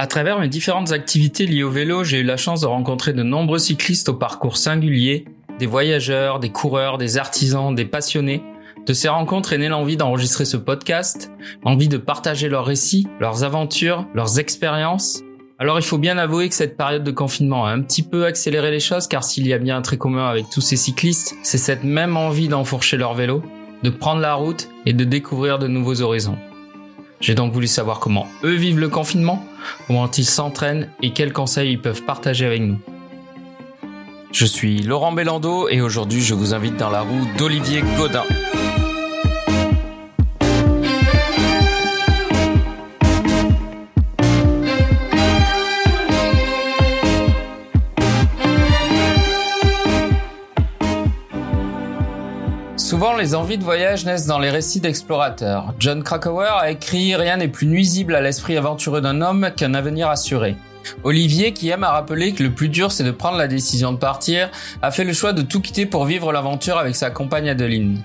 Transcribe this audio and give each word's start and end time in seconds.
À 0.00 0.06
travers 0.06 0.40
mes 0.40 0.48
différentes 0.48 0.92
activités 0.92 1.44
liées 1.44 1.62
au 1.62 1.70
vélo, 1.70 2.04
j'ai 2.04 2.20
eu 2.20 2.24
la 2.24 2.38
chance 2.38 2.62
de 2.62 2.66
rencontrer 2.66 3.12
de 3.12 3.22
nombreux 3.22 3.58
cyclistes 3.58 4.08
au 4.08 4.14
parcours 4.14 4.56
singulier, 4.56 5.26
des 5.58 5.66
voyageurs, 5.66 6.40
des 6.40 6.48
coureurs, 6.48 6.96
des 6.96 7.18
artisans, 7.18 7.74
des 7.74 7.84
passionnés. 7.84 8.42
De 8.86 8.94
ces 8.94 9.10
rencontres 9.10 9.52
est 9.52 9.58
née 9.58 9.68
l'envie 9.68 9.98
d'enregistrer 9.98 10.46
ce 10.46 10.56
podcast, 10.56 11.30
l'envie 11.66 11.88
de 11.88 11.98
partager 11.98 12.48
leurs 12.48 12.64
récits, 12.64 13.08
leurs 13.20 13.44
aventures, 13.44 14.06
leurs 14.14 14.38
expériences. 14.38 15.20
Alors 15.58 15.78
il 15.78 15.84
faut 15.84 15.98
bien 15.98 16.16
avouer 16.16 16.48
que 16.48 16.54
cette 16.54 16.78
période 16.78 17.04
de 17.04 17.10
confinement 17.10 17.66
a 17.66 17.70
un 17.72 17.82
petit 17.82 18.02
peu 18.02 18.24
accéléré 18.24 18.70
les 18.70 18.80
choses 18.80 19.06
car 19.06 19.22
s'il 19.22 19.46
y 19.46 19.52
a 19.52 19.58
bien 19.58 19.76
un 19.76 19.82
trait 19.82 19.98
commun 19.98 20.30
avec 20.30 20.48
tous 20.48 20.62
ces 20.62 20.76
cyclistes, 20.76 21.36
c'est 21.42 21.58
cette 21.58 21.84
même 21.84 22.16
envie 22.16 22.48
d'enfourcher 22.48 22.96
leur 22.96 23.12
vélo, 23.12 23.42
de 23.82 23.90
prendre 23.90 24.22
la 24.22 24.32
route 24.32 24.70
et 24.86 24.94
de 24.94 25.04
découvrir 25.04 25.58
de 25.58 25.66
nouveaux 25.66 26.00
horizons. 26.00 26.38
J'ai 27.20 27.34
donc 27.34 27.52
voulu 27.52 27.66
savoir 27.66 28.00
comment 28.00 28.28
eux 28.44 28.54
vivent 28.54 28.80
le 28.80 28.88
confinement, 28.88 29.44
comment 29.86 30.10
ils 30.10 30.24
s'entraînent 30.24 30.88
et 31.02 31.12
quels 31.12 31.32
conseils 31.32 31.72
ils 31.72 31.80
peuvent 31.80 32.04
partager 32.04 32.46
avec 32.46 32.62
nous. 32.62 32.78
Je 34.32 34.46
suis 34.46 34.82
Laurent 34.82 35.12
Bellando 35.12 35.68
et 35.68 35.80
aujourd'hui 35.80 36.20
je 36.22 36.34
vous 36.34 36.54
invite 36.54 36.76
dans 36.76 36.90
la 36.90 37.00
roue 37.00 37.26
d'Olivier 37.36 37.82
Godin. 37.96 38.24
Souvent, 53.00 53.16
les 53.16 53.34
envies 53.34 53.56
de 53.56 53.64
voyage 53.64 54.04
naissent 54.04 54.26
dans 54.26 54.38
les 54.38 54.50
récits 54.50 54.78
d'explorateurs. 54.78 55.72
John 55.78 56.02
Krakauer 56.02 56.58
a 56.60 56.70
écrit 56.70 57.16
Rien 57.16 57.38
n'est 57.38 57.48
plus 57.48 57.66
nuisible 57.66 58.14
à 58.14 58.20
l'esprit 58.20 58.58
aventureux 58.58 59.00
d'un 59.00 59.22
homme 59.22 59.52
qu'un 59.56 59.72
avenir 59.72 60.10
assuré. 60.10 60.54
Olivier, 61.02 61.54
qui 61.54 61.70
aime 61.70 61.82
à 61.82 61.92
rappeler 61.92 62.34
que 62.34 62.42
le 62.42 62.52
plus 62.52 62.68
dur 62.68 62.92
c'est 62.92 63.02
de 63.02 63.10
prendre 63.10 63.38
la 63.38 63.48
décision 63.48 63.92
de 63.92 63.96
partir, 63.96 64.50
a 64.82 64.90
fait 64.90 65.04
le 65.04 65.14
choix 65.14 65.32
de 65.32 65.40
tout 65.40 65.62
quitter 65.62 65.86
pour 65.86 66.04
vivre 66.04 66.30
l'aventure 66.30 66.76
avec 66.76 66.94
sa 66.94 67.08
compagne 67.08 67.48
Adeline. 67.48 68.02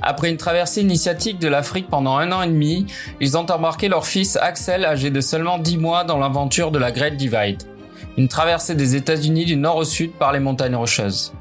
Après 0.00 0.30
une 0.30 0.36
traversée 0.36 0.82
initiatique 0.82 1.40
de 1.40 1.48
l'Afrique 1.48 1.88
pendant 1.90 2.16
un 2.16 2.30
an 2.30 2.42
et 2.42 2.46
demi, 2.46 2.86
ils 3.20 3.36
ont 3.36 3.50
embarqué 3.50 3.88
leur 3.88 4.06
fils 4.06 4.36
Axel, 4.36 4.84
âgé 4.84 5.10
de 5.10 5.20
seulement 5.20 5.58
10 5.58 5.78
mois, 5.78 6.04
dans 6.04 6.18
l'aventure 6.18 6.70
de 6.70 6.78
la 6.78 6.92
Great 6.92 7.16
Divide. 7.16 7.64
Une 8.16 8.28
traversée 8.28 8.76
des 8.76 8.94
États-Unis 8.94 9.44
du 9.44 9.56
nord 9.56 9.74
au 9.74 9.84
sud 9.84 10.12
par 10.12 10.32
les 10.32 10.38
montagnes 10.38 10.76
rocheuses. 10.76 11.32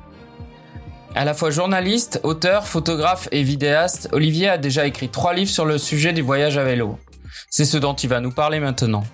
À 1.18 1.24
la 1.24 1.34
fois 1.34 1.50
journaliste, 1.50 2.20
auteur, 2.24 2.68
photographe 2.68 3.30
et 3.32 3.42
vidéaste, 3.42 4.10
Olivier 4.12 4.50
a 4.50 4.58
déjà 4.58 4.86
écrit 4.86 5.08
trois 5.08 5.34
livres 5.34 5.50
sur 5.50 5.64
le 5.64 5.78
sujet 5.78 6.12
du 6.12 6.22
voyage 6.22 6.58
à 6.58 6.66
vélo. 6.66 7.00
C'est 7.50 7.64
ce 7.64 7.78
dont 7.78 7.94
il 7.94 8.10
va 8.10 8.20
nous 8.20 8.32
parler 8.32 8.60
maintenant. 8.60 9.06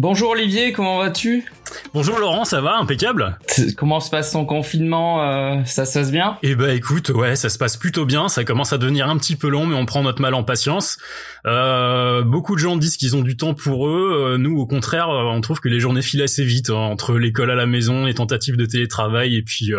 Bonjour 0.00 0.30
Olivier, 0.30 0.70
comment 0.70 0.98
vas-tu? 0.98 1.44
Bonjour 1.92 2.20
Laurent, 2.20 2.44
ça 2.44 2.60
va 2.60 2.76
Impeccable? 2.76 3.36
Comment 3.76 3.98
se 3.98 4.10
passe 4.10 4.30
ton 4.30 4.46
confinement? 4.46 5.24
Euh, 5.24 5.64
Ça 5.64 5.84
se 5.86 5.98
passe 5.98 6.12
bien? 6.12 6.38
Eh 6.44 6.54
ben 6.54 6.70
écoute, 6.70 7.08
ouais, 7.08 7.34
ça 7.34 7.48
se 7.48 7.58
passe 7.58 7.76
plutôt 7.76 8.06
bien. 8.06 8.28
Ça 8.28 8.44
commence 8.44 8.72
à 8.72 8.78
devenir 8.78 9.08
un 9.08 9.18
petit 9.18 9.34
peu 9.34 9.48
long, 9.48 9.66
mais 9.66 9.74
on 9.74 9.86
prend 9.86 10.04
notre 10.04 10.22
mal 10.22 10.34
en 10.34 10.44
patience. 10.44 10.98
Euh, 11.46 12.22
beaucoup 12.22 12.54
de 12.54 12.60
gens 12.60 12.76
disent 12.76 12.96
qu'ils 12.96 13.16
ont 13.16 13.22
du 13.22 13.36
temps 13.36 13.54
pour 13.54 13.88
eux. 13.88 14.34
Euh, 14.34 14.38
nous, 14.38 14.56
au 14.56 14.68
contraire, 14.68 15.08
on 15.08 15.40
trouve 15.40 15.58
que 15.58 15.68
les 15.68 15.80
journées 15.80 16.02
filent 16.02 16.22
assez 16.22 16.44
vite 16.44 16.70
hein, 16.70 16.76
entre 16.76 17.18
l'école 17.18 17.50
à 17.50 17.56
la 17.56 17.66
maison, 17.66 18.04
les 18.04 18.14
tentatives 18.14 18.56
de 18.56 18.66
télétravail 18.66 19.34
et 19.34 19.42
puis 19.42 19.72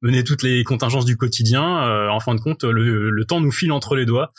mener 0.00 0.24
toutes 0.24 0.42
les 0.42 0.64
contingences 0.64 1.04
du 1.04 1.18
quotidien. 1.18 2.08
en 2.08 2.20
fin 2.20 2.34
de 2.34 2.40
compte, 2.40 2.64
le, 2.64 3.24
temps 3.28 3.42
nous 3.42 3.52
file 3.52 3.72
entre 3.72 3.94
les 3.94 4.06
doigts. 4.06 4.32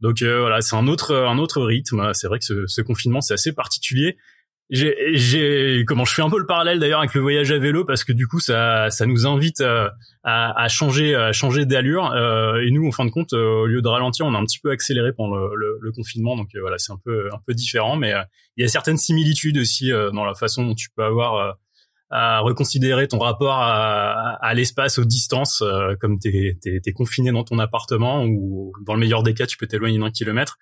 Donc 0.00 0.22
voilà, 0.22 0.60
c'est 0.60 0.76
un 0.76 0.86
autre 0.86 1.12
un 1.12 1.38
autre 1.38 1.60
rythme. 1.60 2.12
C'est 2.14 2.28
vrai 2.28 2.38
que 2.38 2.44
ce, 2.44 2.66
ce 2.68 2.82
confinement 2.82 3.20
c'est 3.20 3.34
assez 3.34 3.52
particulier 3.52 4.16
j'ai 4.70 5.84
comment 5.86 6.04
je 6.04 6.12
fais 6.12 6.22
un 6.22 6.30
peu 6.30 6.38
le 6.38 6.46
parallèle 6.46 6.80
d'ailleurs 6.80 6.98
avec 6.98 7.14
le 7.14 7.20
voyage 7.20 7.52
à 7.52 7.58
vélo 7.58 7.84
parce 7.84 8.02
que 8.02 8.12
du 8.12 8.26
coup 8.26 8.40
ça 8.40 8.90
ça 8.90 9.06
nous 9.06 9.26
invite 9.26 9.60
à, 9.60 9.92
à, 10.24 10.68
changer 10.68 11.14
à 11.14 11.32
changer 11.32 11.66
d'allure. 11.66 12.10
Euh, 12.12 12.60
et 12.66 12.70
nous 12.70 12.86
en 12.86 12.90
fin 12.90 13.04
de 13.04 13.10
compte 13.10 13.32
euh, 13.32 13.62
au 13.62 13.66
lieu 13.66 13.80
de 13.80 13.88
ralentir 13.88 14.26
on 14.26 14.34
a 14.34 14.38
un 14.38 14.44
petit 14.44 14.58
peu 14.58 14.70
accéléré 14.70 15.12
pendant 15.12 15.36
le, 15.36 15.78
le, 15.80 15.92
confinement. 15.92 16.36
Donc 16.36 16.48
euh, 16.56 16.60
voilà 16.60 16.78
c'est 16.78 16.92
un 16.92 17.00
peu 17.04 17.28
un 17.32 17.38
peu 17.46 17.54
différent. 17.54 17.96
Mais 17.96 18.12
il 18.56 18.62
y 18.62 18.64
a 18.64 18.68
certaines 18.68 18.98
similitudes 18.98 19.58
aussi 19.58 19.90
dans 19.90 20.24
la 20.24 20.34
façon 20.34 20.64
dont 20.64 20.74
tu 20.74 20.88
peux 20.96 21.04
avoir 21.04 21.56
à 22.10 22.40
reconsidérer 22.40 23.08
ton 23.08 23.18
rapport 23.18 23.58
à, 23.58 24.36
à 24.40 24.54
l'espace, 24.54 24.98
aux 24.98 25.04
distances, 25.04 25.62
comme 26.00 26.18
t'es 26.18 26.56
es, 26.64 26.92
confiné 26.92 27.32
dans 27.32 27.44
ton 27.44 27.58
appartement 27.58 28.24
ou 28.24 28.72
dans 28.86 28.94
le 28.94 29.00
meilleur 29.00 29.22
des 29.22 29.34
cas, 29.34 29.46
tu 29.46 29.56
peux 29.56 29.66
t'éloigner 29.66 29.98
d'un 29.98 30.10
kilomètre 30.10 30.58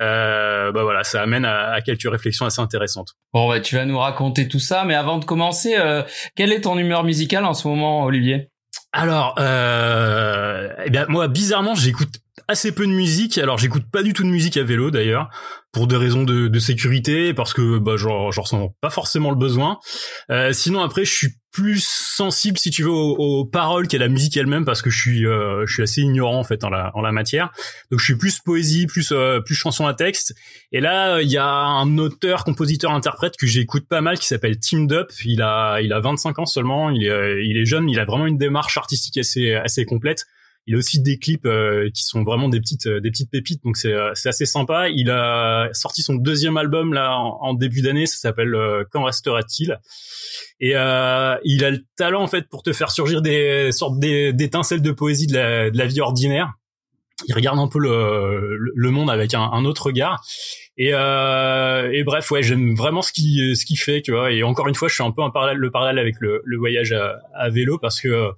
euh, 0.00 0.72
bah 0.72 0.82
voilà, 0.82 1.04
ça 1.04 1.22
amène 1.22 1.44
à, 1.44 1.80
quelques 1.82 2.10
réflexions 2.10 2.46
assez 2.46 2.60
intéressantes. 2.60 3.14
Bon, 3.32 3.48
bah, 3.48 3.60
tu 3.60 3.76
vas 3.76 3.84
nous 3.84 3.98
raconter 3.98 4.48
tout 4.48 4.58
ça, 4.58 4.84
mais 4.84 4.94
avant 4.94 5.18
de 5.18 5.24
commencer, 5.24 5.76
euh, 5.78 6.02
quelle 6.34 6.52
est 6.52 6.62
ton 6.62 6.78
humeur 6.78 7.04
musicale 7.04 7.44
en 7.44 7.54
ce 7.54 7.68
moment, 7.68 8.04
Olivier? 8.04 8.48
Alors, 8.92 9.36
euh, 9.38 10.68
eh 10.84 10.90
bien 10.90 11.06
moi, 11.08 11.28
bizarrement, 11.28 11.74
j'écoute 11.74 12.16
assez 12.48 12.72
peu 12.72 12.86
de 12.86 12.92
musique. 12.92 13.38
Alors, 13.38 13.58
j'écoute 13.58 13.84
pas 13.90 14.02
du 14.02 14.12
tout 14.12 14.22
de 14.22 14.28
musique 14.28 14.56
à 14.56 14.64
vélo 14.64 14.90
d'ailleurs 14.90 15.30
pour 15.72 15.86
des 15.86 15.96
raisons 15.96 16.24
de, 16.24 16.48
de 16.48 16.58
sécurité, 16.58 17.32
parce 17.32 17.54
que 17.54 17.78
bah, 17.78 17.96
j'en 17.96 18.28
ressens 18.28 18.74
pas 18.82 18.90
forcément 18.90 19.30
le 19.30 19.36
besoin. 19.36 19.78
Euh, 20.30 20.52
sinon 20.52 20.82
après, 20.82 21.06
je 21.06 21.12
suis 21.14 21.28
plus 21.50 21.82
sensible, 21.82 22.58
si 22.58 22.70
tu 22.70 22.82
veux, 22.82 22.90
aux, 22.90 23.46
paroles 23.46 23.88
qu'à 23.88 23.96
la 23.96 24.08
musique 24.08 24.36
elle-même, 24.36 24.66
parce 24.66 24.82
que 24.82 24.90
je 24.90 25.00
suis, 25.00 25.26
euh, 25.26 25.64
je 25.66 25.72
suis 25.72 25.82
assez 25.82 26.02
ignorant 26.02 26.38
en 26.38 26.44
fait 26.44 26.64
en 26.64 26.68
la, 26.68 26.90
en 26.94 27.00
la 27.00 27.10
matière. 27.10 27.52
Donc 27.90 28.00
je 28.00 28.04
suis 28.04 28.16
plus 28.16 28.38
poésie, 28.40 28.86
plus, 28.86 29.12
euh, 29.12 29.40
plus 29.40 29.54
chanson 29.54 29.86
à 29.86 29.94
texte. 29.94 30.34
Et 30.72 30.80
là, 30.80 31.20
il 31.22 31.30
y 31.30 31.38
a 31.38 31.46
un 31.46 31.96
auteur, 31.96 32.44
compositeur, 32.44 32.92
interprète 32.92 33.36
que 33.38 33.46
j'écoute 33.46 33.86
pas 33.88 34.02
mal, 34.02 34.18
qui 34.18 34.26
s'appelle 34.26 34.58
Tim 34.58 34.84
Dup. 34.84 35.10
Il 35.24 35.40
a, 35.40 35.80
il 35.80 35.92
a 35.94 36.00
25 36.00 36.38
ans 36.38 36.46
seulement. 36.46 36.90
Il 36.90 37.06
est, 37.06 37.46
il 37.46 37.56
est 37.56 37.66
jeune. 37.66 37.88
Il 37.88 37.98
a 37.98 38.04
vraiment 38.04 38.26
une 38.26 38.38
démarche 38.38 38.76
artistique 38.76 39.16
assez, 39.16 39.54
assez 39.54 39.86
complète. 39.86 40.26
Il 40.66 40.76
a 40.76 40.78
aussi 40.78 41.00
des 41.00 41.18
clips 41.18 41.44
euh, 41.44 41.90
qui 41.92 42.04
sont 42.04 42.22
vraiment 42.22 42.48
des 42.48 42.60
petites 42.60 42.86
euh, 42.86 43.00
des 43.00 43.10
petites 43.10 43.30
pépites, 43.30 43.64
donc 43.64 43.76
c'est 43.76 43.92
euh, 43.92 44.12
c'est 44.14 44.28
assez 44.28 44.46
sympa. 44.46 44.88
Il 44.88 45.10
a 45.10 45.68
sorti 45.72 46.02
son 46.02 46.14
deuxième 46.14 46.56
album 46.56 46.94
là 46.94 47.16
en, 47.16 47.54
début 47.54 47.82
d'année, 47.82 48.06
ça 48.06 48.16
s'appelle 48.16 48.56
Quand 48.90 49.04
restera-t-il? 49.04 49.78
Et 50.60 50.70
il 50.70 50.74
a 50.74 51.38
le 51.42 51.84
talent 51.96 52.22
en 52.22 52.28
fait 52.28 52.48
pour 52.48 52.62
te 52.62 52.72
faire 52.72 52.90
surgir 52.90 53.22
des 53.22 53.72
sortes 53.72 53.98
d'étincelles 53.98 54.82
de 54.82 54.92
poésie 54.92 55.26
de 55.26 55.34
la, 55.34 55.70
de 55.70 55.78
la 55.78 55.86
vie 55.86 56.00
ordinaire. 56.00 56.52
Il 57.28 57.34
regarde 57.34 57.58
un 57.58 57.68
peu 57.68 57.78
le, 57.78 58.56
le 58.74 58.90
monde 58.90 59.10
avec 59.10 59.34
un, 59.34 59.42
un 59.42 59.64
autre 59.64 59.86
regard. 59.86 60.24
Et, 60.78 60.90
euh, 60.92 61.90
et 61.92 62.02
bref, 62.02 62.30
ouais, 62.30 62.42
j'aime 62.42 62.74
vraiment 62.74 63.02
ce 63.02 63.12
qui 63.12 63.54
ce 63.54 63.66
qu'il 63.66 63.78
fait, 63.78 64.00
tu 64.00 64.12
vois. 64.12 64.32
Et 64.32 64.42
encore 64.42 64.68
une 64.68 64.74
fois, 64.74 64.88
je 64.88 64.94
suis 64.94 65.04
un 65.04 65.10
peu 65.10 65.22
un 65.22 65.30
parallèle, 65.30 65.58
le 65.58 65.70
parallèle 65.70 65.98
avec 65.98 66.16
le, 66.20 66.40
le 66.44 66.56
voyage 66.56 66.92
à, 66.92 67.20
à, 67.34 67.50
vélo 67.50 67.78
parce 67.78 68.00
que 68.00 68.30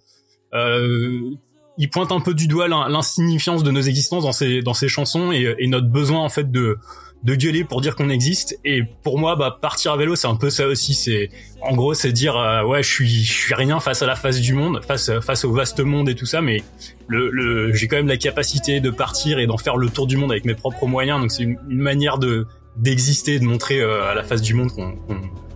euh, 0.52 1.30
il 1.78 1.90
pointe 1.90 2.12
un 2.12 2.20
peu 2.20 2.34
du 2.34 2.46
doigt 2.46 2.68
l'insignifiance 2.68 3.62
de 3.62 3.70
nos 3.70 3.80
existences 3.80 4.24
dans 4.24 4.32
ses 4.32 4.62
dans 4.62 4.74
ses 4.74 4.88
chansons 4.88 5.32
et, 5.32 5.54
et 5.58 5.66
notre 5.66 5.88
besoin 5.88 6.20
en 6.20 6.28
fait 6.28 6.50
de 6.50 6.78
de 7.24 7.34
gueuler 7.34 7.64
pour 7.64 7.80
dire 7.80 7.96
qu'on 7.96 8.10
existe. 8.10 8.58
Et 8.64 8.82
pour 9.02 9.18
moi 9.18 9.34
bah 9.34 9.58
partir 9.60 9.92
à 9.92 9.96
vélo 9.96 10.14
c'est 10.14 10.28
un 10.28 10.36
peu 10.36 10.50
ça 10.50 10.68
aussi. 10.68 10.94
C'est 10.94 11.30
en 11.62 11.74
gros 11.74 11.94
c'est 11.94 12.12
dire 12.12 12.36
euh, 12.36 12.62
ouais 12.64 12.82
je 12.82 12.88
suis 12.88 13.24
je 13.24 13.32
suis 13.32 13.54
rien 13.54 13.80
face 13.80 14.02
à 14.02 14.06
la 14.06 14.14
face 14.14 14.40
du 14.40 14.54
monde 14.54 14.84
face 14.84 15.10
face 15.20 15.44
au 15.44 15.52
vaste 15.52 15.80
monde 15.80 16.08
et 16.08 16.14
tout 16.14 16.26
ça. 16.26 16.40
Mais 16.40 16.62
le, 17.08 17.30
le 17.30 17.72
j'ai 17.72 17.88
quand 17.88 17.96
même 17.96 18.08
la 18.08 18.18
capacité 18.18 18.80
de 18.80 18.90
partir 18.90 19.38
et 19.38 19.46
d'en 19.46 19.58
faire 19.58 19.76
le 19.76 19.88
tour 19.88 20.06
du 20.06 20.16
monde 20.16 20.30
avec 20.30 20.44
mes 20.44 20.54
propres 20.54 20.86
moyens. 20.86 21.20
Donc 21.20 21.32
c'est 21.32 21.42
une, 21.42 21.58
une, 21.68 21.80
manière 21.80 22.18
de 22.18 22.46
d'exister 22.76 23.38
de 23.38 23.44
montrer 23.44 23.80
euh, 23.80 24.10
à 24.10 24.14
la 24.14 24.22
face 24.22 24.42
du 24.42 24.54
monde 24.54 24.70
qu'on 24.70 24.94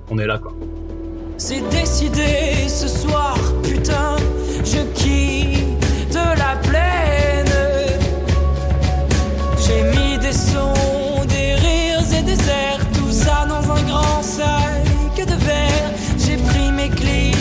qu'on 0.09 0.19
est 0.19 0.27
là 0.27 0.39
quoi. 0.39 0.53
C'est 1.37 1.69
décidé 1.69 2.67
ce 2.67 2.89
soir 2.89 3.37
putain 3.63 4.17
je 4.65 4.83
quitte 4.95 5.38
des 10.29 10.35
sons, 10.35 11.25
des 11.27 11.55
rires 11.55 12.13
et 12.19 12.23
des 12.23 12.41
airs, 12.51 12.85
tout 12.93 13.11
ça 13.11 13.47
dans 13.49 13.65
un 13.73 13.83
grand 13.83 14.23
sac 14.23 15.17
de 15.17 15.45
verre. 15.47 15.91
J'ai 16.19 16.37
pris 16.37 16.71
mes 16.71 16.91
clics 16.91 17.35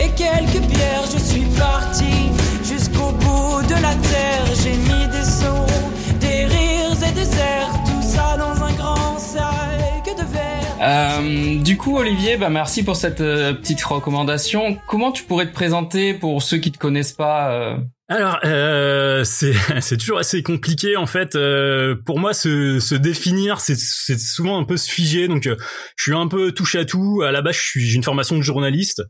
et 0.00 0.10
quelques 0.10 0.64
pierres, 0.68 1.06
je 1.12 1.18
suis 1.18 1.46
parti 1.58 2.30
jusqu'au 2.62 3.10
bout 3.10 3.60
de 3.66 3.74
la 3.74 3.94
terre. 4.12 4.46
J'ai 4.62 4.76
mis 4.88 5.08
des 5.08 5.24
sons, 5.24 5.66
des 6.20 6.44
rires 6.44 7.08
et 7.08 7.12
des 7.12 7.28
airs, 7.38 7.74
tout 7.84 8.02
ça 8.02 8.36
dans 8.36 8.62
un 8.62 8.72
grand 8.74 9.18
sac 9.18 10.04
de 10.04 10.24
verre. 10.32 10.76
Euh, 10.80 11.58
du 11.60 11.76
coup, 11.76 11.96
Olivier, 11.96 12.36
bah 12.36 12.50
merci 12.50 12.84
pour 12.84 12.94
cette 12.94 13.20
euh, 13.20 13.52
petite 13.52 13.82
recommandation. 13.82 14.78
Comment 14.86 15.10
tu 15.10 15.24
pourrais 15.24 15.46
te 15.46 15.52
présenter 15.52 16.14
pour 16.14 16.40
ceux 16.40 16.58
qui 16.58 16.70
te 16.70 16.78
connaissent 16.78 17.14
pas 17.14 17.50
euh 17.50 17.76
alors, 18.08 18.38
euh, 18.44 19.24
c'est 19.24 19.96
toujours 19.96 20.18
assez 20.18 20.42
compliqué 20.42 20.96
en 20.96 21.06
fait. 21.06 21.34
Euh, 21.34 21.96
pour 22.04 22.18
moi, 22.18 22.34
se, 22.34 22.78
se 22.78 22.94
définir, 22.94 23.60
c'est 23.60 23.76
souvent 24.18 24.58
un 24.58 24.64
peu 24.64 24.76
se 24.76 24.90
figer. 24.90 25.28
Donc, 25.28 25.46
euh, 25.46 25.56
je 25.96 26.04
suis 26.04 26.14
un 26.14 26.28
peu 26.28 26.52
touche 26.52 26.76
à 26.76 26.84
tout. 26.84 27.22
À 27.22 27.32
la 27.32 27.42
base, 27.42 27.56
j'ai 27.74 27.94
une 27.94 28.04
formation 28.04 28.36
de 28.36 28.42
journaliste. 28.42 29.02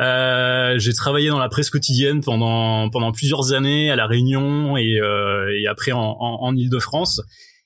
Euh, 0.00 0.78
j'ai 0.78 0.94
travaillé 0.94 1.28
dans 1.28 1.38
la 1.38 1.48
presse 1.48 1.70
quotidienne 1.70 2.22
pendant 2.22 2.88
pendant 2.90 3.12
plusieurs 3.12 3.52
années 3.52 3.90
à 3.90 3.96
la 3.96 4.06
Réunion 4.06 4.76
et, 4.76 4.98
et 4.98 5.66
après 5.68 5.92
en, 5.92 6.00
en, 6.00 6.38
en 6.42 6.56
Île-de-France. 6.56 7.20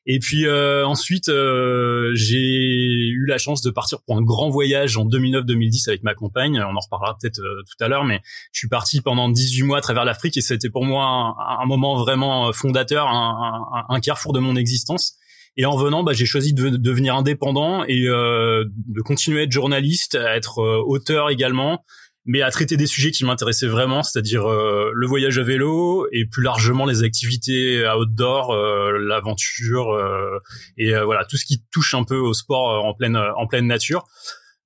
Et 0.07 0.19
puis 0.19 0.47
euh, 0.47 0.87
ensuite, 0.87 1.31
euh, 1.31 2.11
j'ai 2.15 2.37
eu 2.37 3.25
la 3.27 3.39
chance 3.39 3.63
de 3.63 3.71
partir 3.71 4.03
pour 4.03 4.19
un 4.19 4.23
grand 4.23 4.51
voyage 4.51 4.99
en 4.99 5.07
2009-2010 5.07 5.89
avec 5.89 6.03
ma 6.03 6.15
compagne. 6.15 6.61
On 6.61 6.77
en 6.77 6.81
reparlera 6.81 7.17
peut-être 7.19 7.41
euh, 7.41 7.63
tout 7.63 7.83
à 7.83 7.89
l'heure, 7.89 8.05
mais 8.05 8.21
je 8.53 8.59
suis 8.59 8.69
parti 8.69 9.01
pendant 9.01 9.31
18 9.31 9.63
mois 9.63 9.79
à 9.79 9.81
travers 9.81 10.05
l'Afrique 10.05 10.37
et 10.37 10.43
c'était 10.43 10.69
pour 10.69 10.85
moi 10.85 11.35
un, 11.39 11.67
moment 11.67 11.97
vraiment 11.97 12.53
fondateur, 12.53 13.09
un, 13.09 14.01
carrefour 14.01 14.35
de 14.35 14.41
mon 14.41 14.57
existence. 14.57 15.15
Et 15.57 15.65
en 15.65 15.77
venant, 15.77 16.03
bah, 16.03 16.13
j'ai 16.13 16.27
choisi 16.27 16.53
de, 16.53 16.69
devenir 16.69 17.15
indépendant 17.15 17.85
et 17.85 18.03
de 18.03 19.03
continuer 19.03 19.41
à 19.41 19.43
être 19.45 19.53
journaliste, 19.53 20.17
à 20.17 20.37
être 20.37 20.59
auteur 20.59 21.31
également 21.31 21.83
mais 22.27 22.43
à 22.43 22.51
traiter 22.51 22.77
des 22.77 22.87
sujets 22.87 23.11
qui 23.11 23.25
m'intéressaient 23.25 23.67
vraiment, 23.67 24.03
c'est-à-dire 24.03 24.51
euh, 24.51 24.91
le 24.95 25.07
voyage 25.07 25.39
à 25.39 25.43
vélo 25.43 26.07
et 26.11 26.25
plus 26.25 26.43
largement 26.43 26.87
les 26.87 27.03
activités 27.03 27.87
outdoor, 27.89 28.53
euh, 28.53 28.99
l'aventure 28.99 29.93
euh, 29.93 30.39
et 30.79 30.95
voilà 31.05 31.25
tout 31.25 31.37
ce 31.37 31.45
qui 31.45 31.63
touche 31.71 31.95
un 31.95 32.05
peu 32.05 32.17
au 32.17 32.33
sport 32.33 32.85
en 32.85 32.95
pleine 32.95 33.17
en 33.17 33.47
pleine 33.47 33.67
nature. 33.67 34.05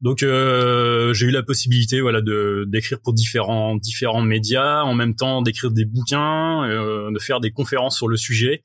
Donc 0.00 0.22
euh, 0.22 1.12
j'ai 1.12 1.26
eu 1.26 1.30
la 1.30 1.42
possibilité 1.42 2.00
voilà 2.00 2.20
de 2.20 2.64
d'écrire 2.68 3.00
pour 3.00 3.12
différents 3.12 3.76
différents 3.76 4.22
médias, 4.22 4.82
en 4.82 4.94
même 4.94 5.16
temps 5.16 5.42
d'écrire 5.42 5.72
des 5.72 5.84
bouquins, 5.84 6.64
euh, 6.68 7.10
de 7.10 7.18
faire 7.18 7.40
des 7.40 7.50
conférences 7.50 7.96
sur 7.96 8.06
le 8.06 8.16
sujet. 8.16 8.62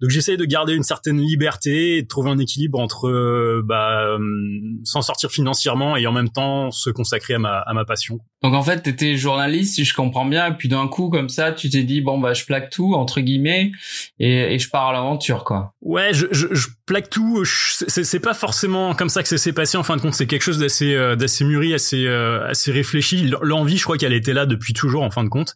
Donc 0.00 0.10
j'essaye 0.10 0.36
de 0.36 0.44
garder 0.44 0.74
une 0.74 0.84
certaine 0.84 1.20
liberté 1.20 1.96
et 1.96 2.02
de 2.02 2.06
trouver 2.06 2.30
un 2.30 2.38
équilibre 2.38 2.78
entre 2.78 3.08
euh, 3.08 3.62
bah, 3.64 4.16
s'en 4.84 5.02
sortir 5.02 5.30
financièrement 5.30 5.96
et 5.96 6.06
en 6.06 6.12
même 6.12 6.30
temps 6.30 6.70
se 6.70 6.90
consacrer 6.90 7.34
à 7.34 7.38
ma 7.38 7.58
à 7.58 7.74
ma 7.74 7.84
passion. 7.84 8.20
Donc 8.42 8.54
en 8.54 8.62
fait, 8.62 8.82
tu 8.82 8.90
étais 8.90 9.16
journaliste, 9.16 9.74
si 9.74 9.84
je 9.84 9.94
comprends 9.94 10.24
bien, 10.24 10.46
et 10.46 10.52
puis 10.52 10.68
d'un 10.68 10.86
coup 10.86 11.08
comme 11.08 11.28
ça, 11.28 11.50
tu 11.50 11.68
t'es 11.70 11.82
dit 11.82 12.00
bon 12.00 12.18
bah 12.18 12.34
je 12.34 12.44
plaque 12.44 12.70
tout 12.70 12.94
entre 12.94 13.20
guillemets 13.20 13.72
et, 14.20 14.54
et 14.54 14.58
je 14.58 14.70
pars 14.70 14.88
à 14.88 14.92
l'aventure 14.92 15.42
quoi. 15.42 15.74
Ouais, 15.82 16.10
je, 16.12 16.26
je, 16.30 16.46
je 16.52 16.68
plaque 16.86 17.10
tout. 17.10 17.44
C'est 17.44 18.20
pas 18.20 18.34
forcément 18.34 18.94
comme 18.94 19.08
ça 19.08 19.22
que 19.22 19.28
ça 19.28 19.38
s'est 19.38 19.52
passé. 19.52 19.76
En 19.76 19.82
fin 19.82 19.96
de 19.96 20.00
compte, 20.00 20.14
c'est 20.14 20.26
quelque 20.26 20.42
chose 20.42 20.58
d'assez 20.58 20.94
euh, 20.94 21.16
d'assez 21.16 21.44
mûri, 21.44 21.74
assez 21.74 22.06
euh, 22.06 22.46
assez 22.46 22.70
réfléchi. 22.70 23.30
L'envie, 23.42 23.76
je 23.76 23.84
crois 23.84 23.98
qu'elle 23.98 24.12
était 24.12 24.32
là 24.34 24.46
depuis 24.46 24.72
toujours 24.72 25.02
en 25.02 25.10
fin 25.10 25.24
de 25.24 25.28
compte. 25.28 25.54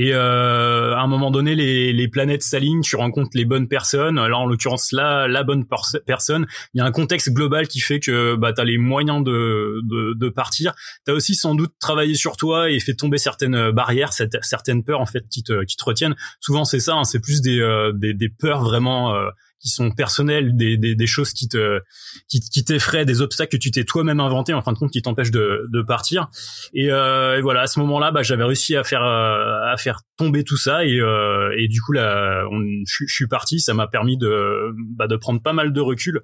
Et 0.00 0.14
euh, 0.14 0.94
à 0.94 1.00
un 1.00 1.08
moment 1.08 1.32
donné, 1.32 1.56
les, 1.56 1.92
les 1.92 2.06
planètes 2.06 2.44
s'alignent, 2.44 2.82
tu 2.82 2.94
rencontres 2.94 3.30
les 3.34 3.44
bonnes 3.44 3.66
personnes. 3.66 4.14
Là, 4.14 4.38
en 4.38 4.46
l'occurrence, 4.46 4.92
là, 4.92 5.26
la 5.26 5.42
bonne 5.42 5.66
personne. 6.06 6.46
Il 6.72 6.78
y 6.78 6.80
a 6.80 6.84
un 6.84 6.92
contexte 6.92 7.32
global 7.32 7.66
qui 7.66 7.80
fait 7.80 7.98
que 7.98 8.36
bah, 8.36 8.52
tu 8.52 8.60
as 8.60 8.64
les 8.64 8.78
moyens 8.78 9.24
de, 9.24 9.80
de, 9.82 10.14
de 10.14 10.28
partir. 10.28 10.76
Tu 11.04 11.10
as 11.10 11.14
aussi 11.14 11.34
sans 11.34 11.56
doute 11.56 11.72
travaillé 11.80 12.14
sur 12.14 12.36
toi 12.36 12.70
et 12.70 12.78
fait 12.78 12.94
tomber 12.94 13.18
certaines 13.18 13.72
barrières, 13.72 14.12
certaines 14.12 14.84
peurs 14.84 15.00
en 15.00 15.06
fait 15.06 15.24
qui 15.28 15.42
te, 15.42 15.64
qui 15.64 15.76
te 15.76 15.84
retiennent. 15.84 16.14
Souvent, 16.38 16.64
c'est 16.64 16.78
ça, 16.78 16.94
hein, 16.94 17.02
c'est 17.02 17.18
plus 17.18 17.40
des, 17.40 17.58
euh, 17.60 17.90
des, 17.92 18.14
des, 18.14 18.28
peurs 18.28 18.62
vraiment 18.62 19.16
qui 19.60 19.68
sont 19.68 19.90
personnels, 19.90 20.56
des, 20.56 20.76
des, 20.76 20.94
des 20.94 21.06
choses 21.06 21.32
qui 21.32 21.48
te 21.48 21.80
qui, 22.28 22.40
qui 22.40 22.64
t'effraient, 22.64 23.04
des 23.04 23.20
obstacles 23.20 23.56
que 23.56 23.60
tu 23.60 23.70
t'es 23.70 23.84
toi-même 23.84 24.20
inventé 24.20 24.54
en 24.54 24.62
fin 24.62 24.72
de 24.72 24.78
compte 24.78 24.90
qui 24.90 25.02
t'empêchent 25.02 25.30
de, 25.30 25.66
de 25.72 25.82
partir. 25.82 26.28
Et, 26.74 26.90
euh, 26.90 27.38
et, 27.38 27.40
voilà, 27.40 27.62
à 27.62 27.66
ce 27.66 27.80
moment-là, 27.80 28.10
bah, 28.10 28.22
j'avais 28.22 28.44
réussi 28.44 28.76
à 28.76 28.84
faire 28.84 29.02
euh, 29.02 29.72
à 29.72 29.76
faire 29.76 30.02
tomber 30.16 30.44
tout 30.44 30.56
ça 30.56 30.84
et, 30.84 31.00
euh, 31.00 31.54
et 31.56 31.68
du 31.68 31.80
coup 31.80 31.92
là, 31.92 32.44
je, 32.86 33.04
suis 33.06 33.26
parti. 33.26 33.60
Ça 33.60 33.74
m'a 33.74 33.86
permis 33.86 34.16
de 34.16 34.72
bah, 34.96 35.06
de 35.06 35.16
prendre 35.16 35.42
pas 35.42 35.52
mal 35.52 35.72
de 35.72 35.80
recul 35.80 36.22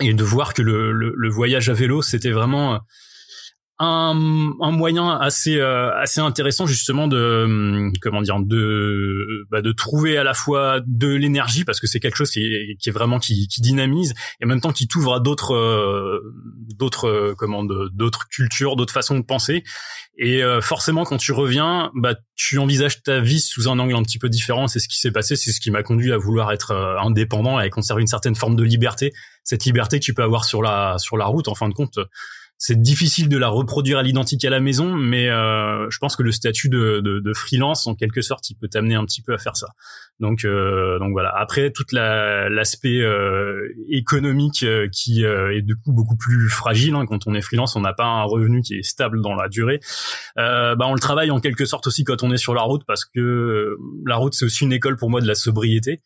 et 0.00 0.14
de 0.14 0.24
voir 0.24 0.54
que 0.54 0.62
le, 0.62 0.92
le, 0.92 1.12
le 1.16 1.28
voyage 1.28 1.68
à 1.68 1.72
vélo, 1.72 2.02
c'était 2.02 2.30
vraiment 2.30 2.80
un, 3.80 4.54
un 4.60 4.70
moyen 4.72 5.08
assez 5.08 5.56
euh, 5.56 5.94
assez 5.96 6.20
intéressant 6.20 6.66
justement 6.66 7.06
de 7.06 7.44
hum, 7.44 7.92
comment 8.00 8.22
dire 8.22 8.40
de 8.40 9.46
bah, 9.50 9.62
de 9.62 9.70
trouver 9.70 10.18
à 10.18 10.24
la 10.24 10.34
fois 10.34 10.80
de 10.84 11.06
l'énergie 11.06 11.64
parce 11.64 11.78
que 11.78 11.86
c'est 11.86 12.00
quelque 12.00 12.16
chose 12.16 12.30
qui 12.30 12.40
est, 12.40 12.90
vraiment 12.90 13.20
qui, 13.20 13.46
qui 13.46 13.60
dynamise 13.60 14.14
et 14.40 14.46
en 14.46 14.48
même 14.48 14.60
temps 14.60 14.72
qui 14.72 14.88
t'ouvre 14.88 15.14
à 15.14 15.20
d'autres 15.20 15.54
euh, 15.54 16.34
d'autres 16.76 17.06
euh, 17.06 17.34
comment 17.38 17.62
d'autres 17.62 18.26
cultures 18.28 18.74
d'autres 18.74 18.92
façons 18.92 19.16
de 19.16 19.24
penser. 19.24 19.62
Et 20.20 20.42
forcément 20.60 21.04
quand 21.04 21.16
tu 21.16 21.30
reviens 21.30 21.92
bah 21.94 22.16
tu 22.34 22.58
envisages 22.58 23.04
ta 23.04 23.20
vie 23.20 23.38
sous 23.38 23.68
un 23.68 23.78
angle 23.78 23.94
un 23.94 24.02
petit 24.02 24.18
peu 24.18 24.28
différent. 24.28 24.66
C'est 24.66 24.80
ce 24.80 24.88
qui 24.88 24.98
s'est 24.98 25.12
passé 25.12 25.36
c'est 25.36 25.52
ce 25.52 25.60
qui 25.60 25.70
m'a 25.70 25.84
conduit 25.84 26.12
à 26.12 26.16
vouloir 26.16 26.50
être 26.50 26.72
indépendant 27.00 27.60
et 27.60 27.70
conserver 27.70 28.02
une 28.02 28.08
certaine 28.08 28.34
forme 28.34 28.56
de 28.56 28.64
liberté. 28.64 29.12
Cette 29.44 29.64
liberté 29.64 30.00
que 30.00 30.04
tu 30.04 30.14
peux 30.14 30.24
avoir 30.24 30.44
sur 30.44 30.60
la 30.60 30.96
sur 30.98 31.16
la 31.16 31.26
route 31.26 31.46
en 31.46 31.54
fin 31.54 31.68
de 31.68 31.74
compte 31.74 32.00
c'est 32.60 32.80
difficile 32.82 33.28
de 33.28 33.38
la 33.38 33.48
reproduire 33.48 33.98
à 33.98 34.02
l'identique 34.02 34.44
à 34.44 34.50
la 34.50 34.58
maison, 34.58 34.92
mais 34.92 35.30
euh, 35.30 35.88
je 35.90 35.98
pense 35.98 36.16
que 36.16 36.24
le 36.24 36.32
statut 36.32 36.68
de, 36.68 37.00
de, 37.00 37.20
de, 37.20 37.32
freelance, 37.32 37.86
en 37.86 37.94
quelque 37.94 38.20
sorte, 38.20 38.50
il 38.50 38.56
peut 38.56 38.66
t'amener 38.66 38.96
un 38.96 39.04
petit 39.04 39.22
peu 39.22 39.32
à 39.32 39.38
faire 39.38 39.56
ça. 39.56 39.68
Donc, 40.18 40.44
euh, 40.44 40.98
donc 40.98 41.12
voilà. 41.12 41.32
Après, 41.36 41.70
toute 41.70 41.92
l'aspect 41.92 43.00
euh, 43.00 43.72
économique 43.88 44.64
euh, 44.64 44.88
qui 44.90 45.24
euh, 45.24 45.56
est 45.56 45.62
du 45.62 45.76
coup 45.76 45.92
beaucoup 45.92 46.16
plus 46.16 46.48
fragile 46.48 46.96
hein, 46.96 47.06
quand 47.06 47.28
on 47.28 47.34
est 47.34 47.42
freelance, 47.42 47.76
on 47.76 47.80
n'a 47.80 47.92
pas 47.92 48.06
un 48.06 48.24
revenu 48.24 48.60
qui 48.62 48.74
est 48.74 48.82
stable 48.82 49.22
dans 49.22 49.36
la 49.36 49.48
durée. 49.48 49.78
bah, 50.36 50.76
on 50.80 50.94
le 50.94 51.00
travaille 51.00 51.30
en 51.30 51.38
quelque 51.38 51.64
sorte 51.64 51.86
aussi 51.86 52.02
quand 52.02 52.24
on 52.24 52.32
est 52.32 52.38
sur 52.38 52.54
la 52.54 52.62
route, 52.62 52.82
parce 52.88 53.04
que 53.04 53.76
la 54.04 54.16
route 54.16 54.34
c'est 54.34 54.44
aussi 54.44 54.64
une 54.64 54.72
école 54.72 54.96
pour 54.96 55.10
moi 55.10 55.20
de 55.20 55.28
la 55.28 55.36
sobriété. 55.36 56.02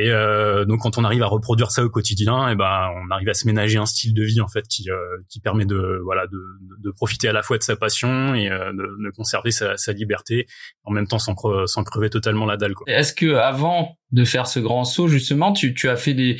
Et 0.00 0.10
euh, 0.12 0.64
donc 0.64 0.82
quand 0.82 0.96
on 0.96 1.02
arrive 1.02 1.24
à 1.24 1.26
reproduire 1.26 1.72
ça 1.72 1.84
au 1.84 1.90
quotidien, 1.90 2.48
et 2.48 2.52
eh 2.52 2.54
ben 2.54 2.88
on 2.94 3.10
arrive 3.10 3.28
à 3.30 3.34
se 3.34 3.48
ménager 3.48 3.78
un 3.78 3.84
style 3.84 4.14
de 4.14 4.22
vie 4.22 4.40
en 4.40 4.46
fait 4.46 4.68
qui 4.68 4.88
euh, 4.92 4.96
qui 5.28 5.40
permet 5.40 5.64
de 5.64 6.00
voilà 6.04 6.28
de, 6.28 6.90
profiter 6.92 7.28
à 7.28 7.32
la 7.32 7.42
fois 7.42 7.58
de 7.58 7.64
sa 7.64 7.74
passion 7.74 8.32
et 8.36 8.48
euh, 8.48 8.72
de, 8.72 9.10
conserver 9.10 9.50
sa, 9.50 9.76
sa, 9.76 9.92
liberté 9.92 10.46
en 10.84 10.92
même 10.92 11.08
temps 11.08 11.18
sans, 11.18 11.34
sans 11.66 11.82
crever 11.82 12.10
totalement 12.10 12.46
la 12.46 12.56
dalle. 12.56 12.74
Est-ce 12.86 13.12
que 13.12 13.34
avant 13.34 13.98
de 14.12 14.24
faire 14.24 14.46
ce 14.46 14.60
grand 14.60 14.84
saut 14.84 15.08
justement, 15.08 15.52
tu 15.52 15.74
tu 15.74 15.88
as 15.88 15.96
fait 15.96 16.14
des 16.14 16.38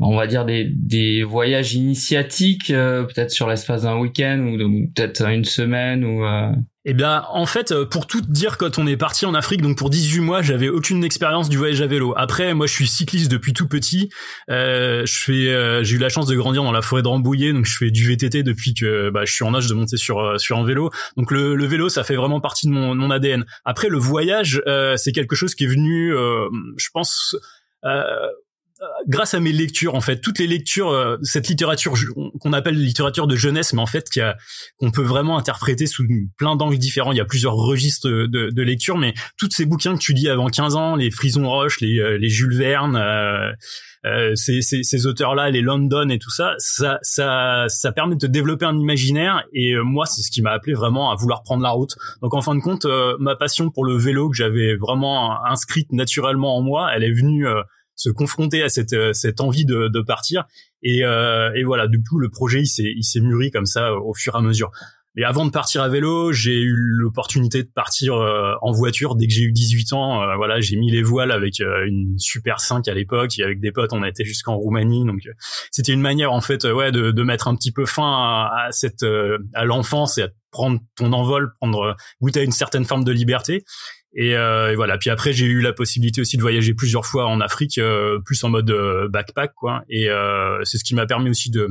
on 0.00 0.16
va 0.16 0.26
dire 0.26 0.44
des, 0.44 0.64
des 0.64 1.24
voyages 1.24 1.74
initiatiques, 1.74 2.70
euh, 2.70 3.02
peut-être 3.02 3.30
sur 3.30 3.48
l'espace 3.48 3.82
d'un 3.82 3.98
week-end 3.98 4.38
ou, 4.38 4.88
peut-être 4.94 5.26
une 5.28 5.44
semaine 5.44 6.04
ou. 6.04 6.24
Euh... 6.24 6.52
Eh 6.84 6.94
bien, 6.94 7.24
en 7.30 7.44
fait, 7.44 7.72
euh, 7.72 7.84
pour 7.84 8.06
tout 8.06 8.20
dire, 8.20 8.56
quand 8.56 8.78
on 8.78 8.86
est 8.86 8.96
parti 8.96 9.26
en 9.26 9.34
Afrique, 9.34 9.60
donc 9.60 9.76
pour 9.76 9.90
18 9.90 10.20
mois, 10.20 10.40
j'avais 10.40 10.68
aucune 10.68 11.04
expérience 11.04 11.48
du 11.48 11.58
voyage 11.58 11.82
à 11.82 11.86
vélo. 11.86 12.14
Après, 12.16 12.54
moi, 12.54 12.66
je 12.66 12.72
suis 12.72 12.86
cycliste 12.86 13.30
depuis 13.30 13.52
tout 13.52 13.66
petit. 13.66 14.08
Je 14.48 15.04
fais, 15.24 15.84
j'ai 15.84 15.96
eu 15.96 15.98
la 15.98 16.08
chance 16.08 16.26
de 16.26 16.36
grandir 16.36 16.62
dans 16.62 16.72
la 16.72 16.80
forêt 16.80 17.02
de 17.02 17.08
Rambouillet, 17.08 17.52
donc 17.52 17.66
je 17.66 17.76
fais 17.76 17.90
du 17.90 18.06
VTT 18.06 18.42
depuis 18.42 18.74
que 18.74 19.10
bah, 19.10 19.24
je 19.26 19.32
suis 19.32 19.44
en 19.44 19.54
âge 19.54 19.66
de 19.66 19.74
monter 19.74 19.96
sur 19.96 20.40
sur 20.40 20.58
un 20.58 20.64
vélo. 20.64 20.90
Donc 21.16 21.30
le, 21.30 21.56
le 21.56 21.66
vélo, 21.66 21.88
ça 21.88 22.04
fait 22.04 22.16
vraiment 22.16 22.40
partie 22.40 22.68
de 22.68 22.72
mon, 22.72 22.94
mon 22.94 23.10
ADN. 23.10 23.44
Après, 23.64 23.88
le 23.88 23.98
voyage, 23.98 24.62
c'est 24.96 25.12
quelque 25.12 25.34
chose 25.34 25.54
qui 25.54 25.64
est 25.64 25.68
venu, 25.68 26.14
je 26.78 26.88
pense. 26.94 27.36
Grâce 29.06 29.34
à 29.34 29.40
mes 29.40 29.52
lectures 29.52 29.94
en 29.94 30.00
fait 30.00 30.20
toutes 30.20 30.38
les 30.38 30.46
lectures 30.46 30.90
euh, 30.90 31.16
cette 31.22 31.48
littérature 31.48 31.94
qu'on 32.40 32.52
appelle 32.52 32.76
littérature 32.76 33.26
de 33.26 33.36
jeunesse 33.36 33.72
mais 33.72 33.80
en 33.80 33.86
fait 33.86 34.08
qu'on 34.78 34.90
peut 34.90 35.02
vraiment 35.02 35.38
interpréter 35.38 35.86
sous 35.86 36.04
plein 36.36 36.56
d'angles 36.56 36.78
différents. 36.78 37.12
Il 37.12 37.18
y 37.18 37.20
a 37.20 37.24
plusieurs 37.24 37.54
registres 37.54 38.08
de, 38.08 38.26
de, 38.26 38.62
lecture 38.62 38.96
mais 38.98 39.14
tous 39.36 39.50
ces 39.50 39.66
bouquins 39.66 39.94
que 39.94 40.00
tu 40.00 40.14
dis 40.14 40.28
avant 40.28 40.48
15 40.48 40.76
ans 40.76 40.96
les 40.96 41.10
Frison 41.10 41.48
Roche 41.48 41.80
les, 41.80 41.98
euh, 41.98 42.18
les 42.18 42.28
Jules 42.28 42.56
Verne 42.56 42.96
euh, 42.96 43.52
euh, 44.06 44.32
ces, 44.36 44.62
ces, 44.62 44.84
ces 44.84 45.06
auteurs 45.06 45.34
là 45.34 45.50
les 45.50 45.60
London 45.60 46.08
et 46.08 46.18
tout 46.18 46.30
ça 46.30 46.54
ça 46.58 46.98
ça 47.02 47.64
ça 47.68 47.92
permet 47.92 48.14
de 48.16 48.26
développer 48.26 48.64
un 48.64 48.78
imaginaire. 48.78 49.44
Et 49.52 49.74
moi 49.76 50.06
c'est 50.06 50.22
ce 50.22 50.30
qui 50.30 50.42
m'a 50.42 50.52
appelé 50.52 50.74
vraiment 50.74 51.10
à 51.10 51.16
vouloir 51.16 51.42
prendre 51.42 51.62
la 51.62 51.70
route. 51.70 51.96
Donc 52.22 52.34
en 52.34 52.42
fin 52.42 52.54
de 52.54 52.60
compte 52.60 52.86
ma 53.18 53.34
passion 53.34 53.70
pour 53.70 53.84
le 53.84 53.96
vélo 53.96 54.28
que 54.30 54.36
j'avais 54.36 54.76
vraiment 54.76 55.44
inscrite 55.46 55.92
naturellement 55.92 56.56
en 56.56 56.62
moi 56.62 56.90
elle 56.94 57.02
est 57.02 57.12
venue 57.12 57.46
se 57.98 58.08
confronter 58.10 58.62
à 58.62 58.68
cette 58.70 58.94
euh, 58.94 59.12
cette 59.12 59.40
envie 59.40 59.66
de, 59.66 59.88
de 59.88 60.00
partir 60.00 60.46
et, 60.82 61.04
euh, 61.04 61.52
et 61.54 61.64
voilà 61.64 61.88
du 61.88 62.00
coup 62.02 62.18
le 62.18 62.30
projet 62.30 62.60
il 62.60 62.66
s'est 62.66 62.94
il 62.96 63.02
s'est 63.02 63.20
mûri 63.20 63.50
comme 63.50 63.66
ça 63.66 63.94
au 63.94 64.14
fur 64.14 64.34
et 64.34 64.38
à 64.38 64.40
mesure 64.40 64.70
mais 65.14 65.24
avant 65.24 65.44
de 65.44 65.50
partir 65.50 65.82
à 65.82 65.88
vélo, 65.88 66.32
j'ai 66.32 66.60
eu 66.60 66.76
l'opportunité 66.76 67.64
de 67.64 67.68
partir 67.68 68.14
euh, 68.14 68.52
en 68.62 68.70
voiture 68.70 69.16
dès 69.16 69.26
que 69.26 69.32
j'ai 69.32 69.42
eu 69.42 69.50
18 69.50 69.92
ans. 69.94 70.22
Euh, 70.22 70.36
voilà, 70.36 70.60
j'ai 70.60 70.76
mis 70.76 70.92
les 70.92 71.02
voiles 71.02 71.32
avec 71.32 71.58
une 71.58 72.16
Super 72.18 72.60
5 72.60 72.86
à 72.86 72.94
l'époque 72.94 73.36
et 73.40 73.42
avec 73.42 73.58
des 73.58 73.72
potes, 73.72 73.92
on 73.92 74.04
a 74.04 74.08
été 74.08 74.24
jusqu'en 74.24 74.54
Roumanie. 74.54 75.04
Donc 75.04 75.22
c'était 75.72 75.92
une 75.92 76.02
manière 76.02 76.32
en 76.32 76.40
fait 76.40 76.62
ouais 76.62 76.92
de, 76.92 77.10
de 77.10 77.22
mettre 77.24 77.48
un 77.48 77.56
petit 77.56 77.72
peu 77.72 77.84
fin 77.84 78.04
à, 78.04 78.66
à 78.66 78.70
cette 78.70 79.04
à 79.54 79.64
l'enfance 79.64 80.18
et 80.18 80.22
à 80.22 80.28
prendre 80.52 80.78
ton 80.94 81.12
envol, 81.12 81.52
prendre 81.54 81.96
goûter 82.22 82.40
à 82.40 82.42
une 82.44 82.52
certaine 82.52 82.84
forme 82.84 83.02
de 83.02 83.10
liberté. 83.10 83.64
Euh, 84.16 84.72
et, 84.72 84.76
voilà. 84.76 84.98
Puis 84.98 85.10
après, 85.10 85.32
j'ai 85.32 85.46
eu 85.46 85.60
la 85.60 85.72
possibilité 85.72 86.20
aussi 86.20 86.36
de 86.36 86.42
voyager 86.42 86.74
plusieurs 86.74 87.06
fois 87.06 87.26
en 87.26 87.40
Afrique, 87.40 87.78
euh, 87.78 88.18
plus 88.24 88.42
en 88.44 88.48
mode 88.48 88.70
euh, 88.70 89.08
backpack, 89.08 89.52
quoi. 89.54 89.82
Et 89.88 90.08
c'est 90.64 90.78
ce 90.78 90.84
qui 90.84 90.94
m'a 90.94 91.06
permis 91.06 91.30
aussi 91.30 91.50
de 91.50 91.68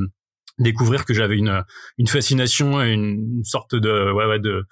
découvrir 0.59 1.05
que 1.05 1.13
j'avais 1.13 1.37
une 1.37 1.63
une 1.99 2.07
fascination 2.07 2.81
et 2.81 2.91
une 2.91 3.43
sorte 3.43 3.75
de 3.75 4.11
ouais, 4.11 4.25
ouais 4.25 4.39
de 4.39 4.65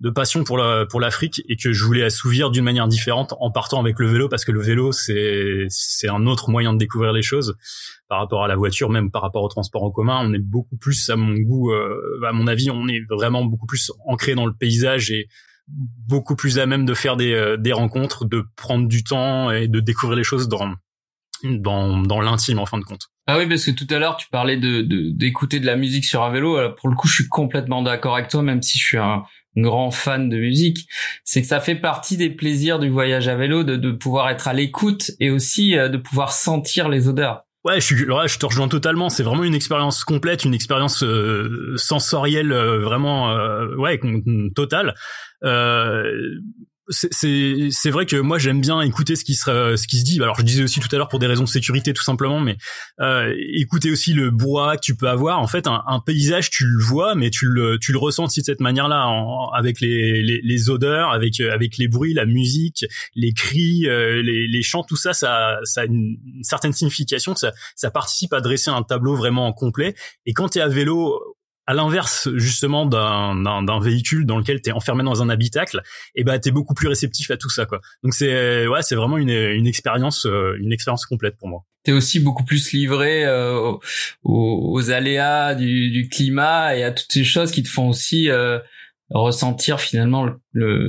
de 0.00 0.10
passion 0.10 0.44
pour 0.44 0.56
la 0.56 0.86
pour 0.86 0.98
l'Afrique 0.98 1.42
et 1.46 1.56
que 1.56 1.72
je 1.72 1.84
voulais 1.84 2.02
assouvir 2.02 2.50
d'une 2.50 2.64
manière 2.64 2.88
différente 2.88 3.34
en 3.38 3.50
partant 3.50 3.78
avec 3.78 3.98
le 3.98 4.06
vélo 4.06 4.30
parce 4.30 4.46
que 4.46 4.52
le 4.52 4.62
vélo 4.62 4.92
c'est 4.92 5.66
c'est 5.68 6.08
un 6.08 6.26
autre 6.26 6.48
moyen 6.48 6.72
de 6.72 6.78
découvrir 6.78 7.12
les 7.12 7.20
choses 7.20 7.54
par 8.08 8.18
rapport 8.20 8.44
à 8.44 8.48
la 8.48 8.56
voiture 8.56 8.88
même 8.88 9.10
par 9.10 9.20
rapport 9.20 9.42
au 9.42 9.48
transport 9.48 9.82
en 9.82 9.90
commun 9.90 10.20
on 10.22 10.32
est 10.32 10.38
beaucoup 10.38 10.76
plus 10.78 11.10
à 11.10 11.16
mon 11.16 11.34
goût 11.34 11.72
à 11.72 12.32
mon 12.32 12.46
avis 12.46 12.70
on 12.70 12.88
est 12.88 13.02
vraiment 13.10 13.44
beaucoup 13.44 13.66
plus 13.66 13.90
ancré 14.06 14.34
dans 14.34 14.46
le 14.46 14.54
paysage 14.54 15.10
et 15.10 15.28
beaucoup 15.68 16.36
plus 16.36 16.58
à 16.58 16.66
même 16.66 16.84
de 16.84 16.94
faire 16.94 17.16
des, 17.16 17.32
euh, 17.32 17.56
des 17.56 17.72
rencontres, 17.72 18.24
de 18.24 18.44
prendre 18.56 18.86
du 18.86 19.04
temps 19.04 19.50
et 19.50 19.68
de 19.68 19.80
découvrir 19.80 20.16
les 20.16 20.24
choses 20.24 20.48
dans 20.48 20.74
dans, 21.44 21.98
dans 21.98 22.20
l'intime 22.20 22.58
en 22.58 22.66
fin 22.66 22.78
de 22.78 22.84
compte. 22.84 23.08
Ah 23.26 23.38
oui, 23.38 23.46
parce 23.46 23.64
que 23.64 23.70
tout 23.70 23.86
à 23.90 23.98
l'heure 23.98 24.16
tu 24.16 24.28
parlais 24.30 24.56
de 24.56 24.82
d'écouter 25.10 25.60
de, 25.60 25.66
la 25.66 25.76
musique 25.76 26.04
sur 26.04 26.22
un 26.22 26.30
vélo. 26.30 26.56
Alors, 26.56 26.74
pour 26.74 26.88
le 26.88 26.96
coup, 26.96 27.08
je 27.08 27.14
suis 27.14 27.28
complètement 27.28 27.82
d'accord 27.82 28.14
avec 28.14 28.28
toi, 28.28 28.42
même 28.42 28.62
si 28.62 28.78
je 28.78 28.84
suis 28.84 28.98
un 28.98 29.24
grand 29.56 29.90
fan 29.90 30.28
de 30.28 30.36
musique. 30.36 30.86
C'est 31.24 31.42
que 31.42 31.48
ça 31.48 31.60
fait 31.60 31.76
partie 31.76 32.16
des 32.16 32.30
plaisirs 32.30 32.78
du 32.78 32.88
voyage 32.88 33.28
à 33.28 33.36
vélo, 33.36 33.64
de, 33.64 33.76
de 33.76 33.90
pouvoir 33.90 34.28
être 34.28 34.48
à 34.48 34.52
l'écoute 34.52 35.10
et 35.18 35.30
aussi 35.30 35.76
euh, 35.76 35.88
de 35.88 35.96
pouvoir 35.96 36.32
sentir 36.32 36.88
les 36.88 37.08
odeurs. 37.08 37.42
Ouais, 37.64 37.80
je, 37.80 37.86
suis, 37.86 37.96
je 37.96 38.38
te 38.38 38.46
rejoins 38.46 38.68
totalement. 38.68 39.08
C'est 39.08 39.24
vraiment 39.24 39.42
une 39.42 39.54
expérience 39.54 40.04
complète, 40.04 40.44
une 40.44 40.54
expérience 40.54 41.02
euh, 41.02 41.74
sensorielle 41.76 42.52
euh, 42.52 42.78
vraiment, 42.78 43.34
ouais, 43.76 43.98
totale. 44.54 44.94
Euh, 45.46 46.40
c'est 46.88 47.90
vrai 47.90 48.06
que 48.06 48.16
moi 48.16 48.38
j'aime 48.38 48.60
bien 48.60 48.80
écouter 48.80 49.16
ce 49.16 49.24
qui 49.24 49.34
se 49.34 49.74
ce 49.76 49.86
qui 49.88 49.98
se 49.98 50.04
dit. 50.04 50.22
Alors 50.22 50.38
je 50.38 50.42
disais 50.42 50.62
aussi 50.62 50.78
tout 50.78 50.88
à 50.92 50.96
l'heure 50.98 51.08
pour 51.08 51.18
des 51.18 51.26
raisons 51.26 51.42
de 51.42 51.48
sécurité 51.48 51.92
tout 51.92 52.02
simplement, 52.02 52.40
mais 52.40 52.56
euh, 53.00 53.34
écouter 53.54 53.90
aussi 53.90 54.12
le 54.12 54.30
bois 54.30 54.76
que 54.76 54.82
tu 54.82 54.94
peux 54.94 55.08
avoir. 55.08 55.40
En 55.40 55.48
fait, 55.48 55.66
un, 55.66 55.82
un, 55.86 55.98
paysage 55.98 56.50
tu 56.50 56.64
le 56.64 56.82
vois, 56.82 57.16
mais 57.16 57.30
tu 57.30 57.46
le 57.46 57.78
tu 57.78 57.90
le 57.90 57.98
ressens 57.98 58.26
aussi 58.26 58.40
de 58.40 58.46
cette 58.46 58.60
manière-là, 58.60 59.04
avec 59.54 59.80
les, 59.80 60.22
les, 60.22 60.40
les 60.42 60.70
odeurs, 60.70 61.10
avec 61.10 61.40
avec 61.40 61.76
les 61.76 61.88
bruits, 61.88 62.14
la 62.14 62.26
musique, 62.26 62.84
les 63.16 63.32
cris, 63.32 63.88
euh, 63.88 64.22
les, 64.22 64.46
les 64.46 64.62
chants, 64.62 64.84
tout 64.84 64.96
ça, 64.96 65.12
ça 65.12 65.58
ça 65.64 65.82
a 65.82 65.84
une, 65.86 66.18
certaine 66.42 66.72
signification. 66.72 67.34
Ça 67.34 67.52
ça 67.74 67.90
participe 67.90 68.32
à 68.32 68.40
dresser 68.40 68.70
un 68.70 68.82
tableau 68.82 69.16
vraiment 69.16 69.52
complet. 69.52 69.96
Et 70.24 70.32
quand 70.32 70.50
tu 70.50 70.58
es 70.58 70.62
à 70.62 70.68
vélo 70.68 71.35
à 71.66 71.74
l'inverse 71.74 72.28
justement 72.36 72.86
d'un, 72.86 73.80
véhicule 73.80 74.24
dans 74.24 74.38
lequel 74.38 74.60
tu 74.62 74.70
es 74.70 74.72
enfermé 74.72 75.02
dans 75.02 75.22
un 75.22 75.28
habitacle, 75.28 75.82
et 76.14 76.20
eh 76.20 76.24
ben 76.24 76.38
tu 76.38 76.48
es 76.48 76.52
beaucoup 76.52 76.74
plus 76.74 76.88
réceptif 76.88 77.30
à 77.30 77.36
tout 77.36 77.50
ça 77.50 77.66
quoi. 77.66 77.80
Donc 78.02 78.14
c'est 78.14 78.66
ouais, 78.66 78.82
c'est 78.82 78.94
vraiment 78.94 79.18
une 79.18 79.30
une 79.30 79.66
expérience 79.66 80.26
euh, 80.26 80.56
une 80.60 80.72
expérience 80.72 81.06
complète 81.06 81.36
pour 81.36 81.48
moi. 81.48 81.64
Tu 81.84 81.90
es 81.90 81.94
aussi 81.94 82.20
beaucoup 82.20 82.44
plus 82.44 82.72
livré 82.72 83.24
euh, 83.24 83.72
aux, 84.24 84.90
aléas 84.90 85.54
du, 85.54 85.90
du, 85.90 86.08
climat 86.08 86.76
et 86.76 86.82
à 86.82 86.90
toutes 86.90 87.12
ces 87.12 87.22
choses 87.22 87.52
qui 87.52 87.62
te 87.62 87.68
font 87.68 87.88
aussi 87.88 88.28
euh, 88.28 88.58
ressentir 89.10 89.80
finalement 89.80 90.24
le, 90.24 90.34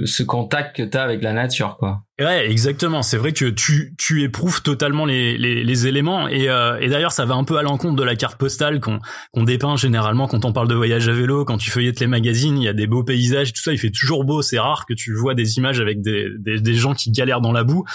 ce 0.05 0.23
contact 0.23 0.75
que 0.75 0.83
tu 0.83 0.97
as 0.97 1.03
avec 1.03 1.21
la 1.21 1.33
nature 1.33 1.77
quoi. 1.77 2.03
Ouais, 2.19 2.49
exactement. 2.49 3.03
C'est 3.03 3.17
vrai 3.17 3.31
que 3.31 3.45
tu, 3.45 3.93
tu 3.99 4.23
éprouves 4.23 4.63
totalement 4.63 5.05
les, 5.05 5.37
les, 5.37 5.63
les 5.63 5.87
éléments. 5.87 6.27
Et, 6.27 6.49
euh, 6.49 6.79
et 6.79 6.89
d'ailleurs, 6.89 7.11
ça 7.11 7.25
va 7.25 7.35
un 7.35 7.43
peu 7.43 7.57
à 7.57 7.61
l'encontre 7.61 7.95
de 7.95 8.01
la 8.01 8.15
carte 8.15 8.39
postale 8.39 8.79
qu'on 8.79 8.99
qu'on 9.31 9.43
dépeint 9.43 9.75
généralement 9.75 10.27
quand 10.27 10.43
on 10.43 10.51
parle 10.51 10.67
de 10.67 10.73
voyage 10.73 11.07
à 11.09 11.11
vélo. 11.11 11.45
Quand 11.45 11.59
tu 11.59 11.69
feuillettes 11.69 11.99
les 11.99 12.07
magazines, 12.07 12.57
il 12.57 12.63
y 12.63 12.67
a 12.67 12.73
des 12.73 12.87
beaux 12.87 13.03
paysages, 13.03 13.53
tout 13.53 13.61
ça. 13.61 13.71
Il 13.71 13.77
fait 13.77 13.91
toujours 13.91 14.23
beau. 14.23 14.41
C'est 14.41 14.57
rare 14.57 14.87
que 14.87 14.95
tu 14.95 15.13
vois 15.13 15.35
des 15.35 15.57
images 15.57 15.79
avec 15.79 16.01
des, 16.01 16.27
des, 16.39 16.59
des 16.59 16.73
gens 16.73 16.95
qui 16.95 17.11
galèrent 17.11 17.41
dans 17.41 17.51
la 17.51 17.63
boue. 17.63 17.85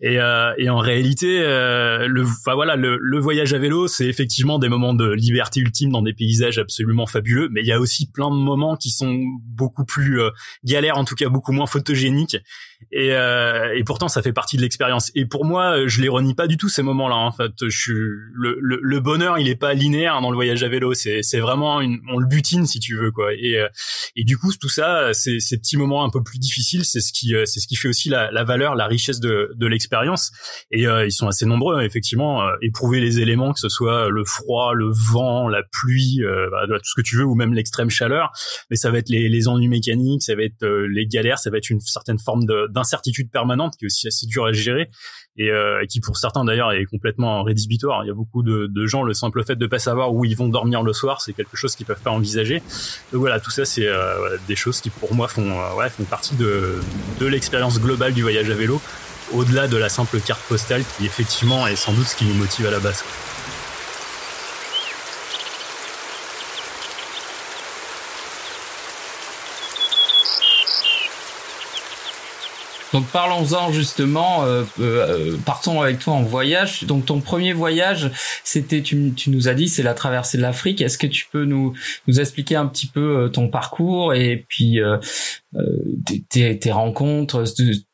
Et, 0.00 0.20
euh, 0.20 0.52
et 0.58 0.70
en 0.70 0.78
réalité, 0.78 1.40
euh, 1.40 2.06
le, 2.06 2.22
enfin 2.22 2.54
voilà, 2.54 2.76
le, 2.76 2.98
le 3.00 3.18
voyage 3.18 3.52
à 3.52 3.58
vélo, 3.58 3.88
c'est 3.88 4.06
effectivement 4.06 4.60
des 4.60 4.68
moments 4.68 4.94
de 4.94 5.10
liberté 5.10 5.58
ultime 5.58 5.90
dans 5.90 6.02
des 6.02 6.12
paysages 6.12 6.58
absolument 6.58 7.06
fabuleux. 7.06 7.48
Mais 7.50 7.62
il 7.62 7.66
y 7.66 7.72
a 7.72 7.80
aussi 7.80 8.08
plein 8.12 8.30
de 8.30 8.36
moments 8.36 8.76
qui 8.76 8.90
sont 8.90 9.18
beaucoup 9.44 9.84
plus 9.84 10.20
euh, 10.20 10.30
galères, 10.62 10.98
tout 11.06 11.14
cas 11.14 11.30
beaucoup 11.30 11.52
moins 11.52 11.66
photogéniques. 11.66 12.36
Et, 12.92 13.12
euh, 13.12 13.74
et 13.74 13.84
pourtant, 13.84 14.08
ça 14.08 14.22
fait 14.22 14.32
partie 14.32 14.56
de 14.56 14.62
l'expérience. 14.62 15.10
Et 15.14 15.26
pour 15.26 15.44
moi, 15.44 15.86
je 15.86 16.00
les 16.00 16.08
renie 16.08 16.34
pas 16.34 16.46
du 16.46 16.56
tout 16.56 16.68
ces 16.68 16.82
moments-là. 16.82 17.16
En 17.16 17.32
fait, 17.32 17.52
je 17.62 17.76
suis 17.76 17.92
le, 17.92 18.58
le, 18.60 18.78
le, 18.82 19.00
bonheur, 19.00 19.38
il 19.38 19.48
est 19.48 19.56
pas 19.56 19.74
linéaire 19.74 20.20
dans 20.20 20.30
le 20.30 20.36
voyage 20.36 20.62
à 20.62 20.68
vélo. 20.68 20.94
C'est 20.94 21.22
c'est 21.22 21.40
vraiment 21.40 21.80
une, 21.80 22.00
on 22.12 22.18
le 22.18 22.26
butine 22.26 22.66
si 22.66 22.78
tu 22.78 22.96
veux 22.96 23.10
quoi. 23.10 23.32
Et 23.34 23.58
euh, 23.58 23.68
et 24.14 24.24
du 24.24 24.38
coup, 24.38 24.52
tout 24.60 24.68
ça, 24.68 25.12
ces, 25.14 25.40
ces 25.40 25.58
petits 25.58 25.76
moments 25.76 26.04
un 26.04 26.10
peu 26.10 26.22
plus 26.22 26.38
difficiles, 26.38 26.84
c'est 26.84 27.00
ce 27.00 27.12
qui 27.12 27.34
c'est 27.44 27.60
ce 27.60 27.66
qui 27.66 27.76
fait 27.76 27.88
aussi 27.88 28.08
la, 28.08 28.30
la 28.30 28.44
valeur, 28.44 28.74
la 28.74 28.86
richesse 28.86 29.20
de, 29.20 29.50
de 29.54 29.66
l'expérience. 29.66 30.30
Et 30.70 30.86
euh, 30.86 31.06
ils 31.06 31.12
sont 31.12 31.26
assez 31.26 31.46
nombreux, 31.46 31.82
effectivement. 31.82 32.46
Euh, 32.46 32.52
éprouver 32.62 33.00
les 33.00 33.20
éléments, 33.20 33.52
que 33.52 33.60
ce 33.60 33.68
soit 33.68 34.08
le 34.08 34.24
froid, 34.24 34.74
le 34.74 34.90
vent, 34.90 35.48
la 35.48 35.62
pluie, 35.62 36.20
bah, 36.50 36.66
tout 36.68 36.78
ce 36.84 36.94
que 36.94 37.02
tu 37.02 37.16
veux, 37.16 37.24
ou 37.24 37.34
même 37.34 37.52
l'extrême 37.52 37.90
chaleur. 37.90 38.32
Mais 38.70 38.76
ça 38.76 38.90
va 38.90 38.98
être 38.98 39.08
les, 39.08 39.28
les 39.28 39.48
ennuis 39.48 39.68
mécaniques, 39.68 40.22
ça 40.22 40.34
va 40.34 40.42
être 40.42 40.66
les 40.66 41.06
galères, 41.06 41.38
ça 41.38 41.50
va 41.50 41.58
être 41.58 41.70
une 41.70 41.80
certaine 41.80 42.18
forme 42.18 42.44
de 42.44 42.66
d'incertitude 42.76 43.30
permanente 43.30 43.74
qui 43.76 43.86
est 43.86 43.88
aussi 43.88 44.06
assez 44.06 44.26
dur 44.26 44.44
à 44.44 44.52
gérer 44.52 44.88
et 45.38 45.50
euh, 45.50 45.84
qui 45.88 46.00
pour 46.00 46.16
certains 46.16 46.44
d'ailleurs 46.44 46.72
est 46.72 46.84
complètement 46.84 47.42
rédhibitoire. 47.42 48.04
Il 48.04 48.08
y 48.08 48.10
a 48.10 48.14
beaucoup 48.14 48.42
de, 48.42 48.66
de, 48.70 48.86
gens, 48.86 49.02
le 49.02 49.14
simple 49.14 49.44
fait 49.44 49.56
de 49.56 49.66
pas 49.66 49.78
savoir 49.78 50.12
où 50.14 50.24
ils 50.24 50.36
vont 50.36 50.48
dormir 50.48 50.82
le 50.82 50.92
soir, 50.92 51.20
c'est 51.20 51.32
quelque 51.32 51.56
chose 51.56 51.74
qu'ils 51.74 51.86
peuvent 51.86 52.00
pas 52.00 52.10
envisager. 52.10 52.60
Donc 53.12 53.20
voilà, 53.20 53.40
tout 53.40 53.50
ça 53.50 53.64
c'est 53.64 53.86
euh, 53.86 54.36
des 54.46 54.56
choses 54.56 54.80
qui 54.80 54.90
pour 54.90 55.14
moi 55.14 55.26
font 55.26 55.50
euh, 55.50 55.74
ouais, 55.74 55.88
font 55.90 56.04
partie 56.04 56.36
de, 56.36 56.78
de 57.18 57.26
l'expérience 57.26 57.80
globale 57.80 58.12
du 58.12 58.22
voyage 58.22 58.50
à 58.50 58.54
vélo, 58.54 58.80
au-delà 59.32 59.68
de 59.68 59.76
la 59.76 59.88
simple 59.88 60.20
carte 60.20 60.42
postale 60.48 60.82
qui 60.96 61.06
effectivement 61.06 61.66
est 61.66 61.76
sans 61.76 61.92
doute 61.92 62.06
ce 62.06 62.16
qui 62.16 62.24
nous 62.26 62.34
motive 62.34 62.66
à 62.66 62.70
la 62.70 62.80
base. 62.80 63.02
Donc 72.92 73.06
parlons-en 73.08 73.72
justement, 73.72 74.44
euh, 74.44 74.64
euh, 74.80 75.36
partons 75.44 75.80
avec 75.82 75.98
toi 75.98 76.14
en 76.14 76.22
voyage. 76.22 76.84
Donc 76.84 77.06
ton 77.06 77.20
premier 77.20 77.52
voyage, 77.52 78.10
c'était, 78.44 78.82
tu, 78.82 79.12
nous 79.26 79.48
as 79.48 79.54
dit, 79.54 79.68
c'est 79.68 79.82
la 79.82 79.94
traversée 79.94 80.38
de 80.38 80.42
l'Afrique. 80.42 80.80
Est-ce 80.80 80.98
que 80.98 81.06
tu 81.06 81.26
peux 81.30 81.44
nous, 81.44 81.74
expliquer 82.06 82.56
un 82.56 82.66
petit 82.66 82.86
peu 82.86 83.24
euh, 83.24 83.28
ton 83.28 83.48
parcours 83.48 84.14
et 84.14 84.44
puis 84.48 84.80
euh, 84.80 84.98
tes, 86.28 86.58
tes, 86.58 86.72
rencontres, 86.72 87.44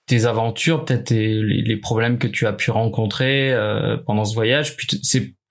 tes 0.06 0.24
aventures, 0.26 0.84
peut-être 0.84 1.10
les, 1.10 1.40
les, 1.42 1.76
problèmes 1.76 2.18
que 2.18 2.26
tu 2.26 2.46
as 2.46 2.52
pu 2.52 2.70
rencontrer 2.70 3.54
pendant 4.04 4.24
ce 4.24 4.34
voyage, 4.34 4.76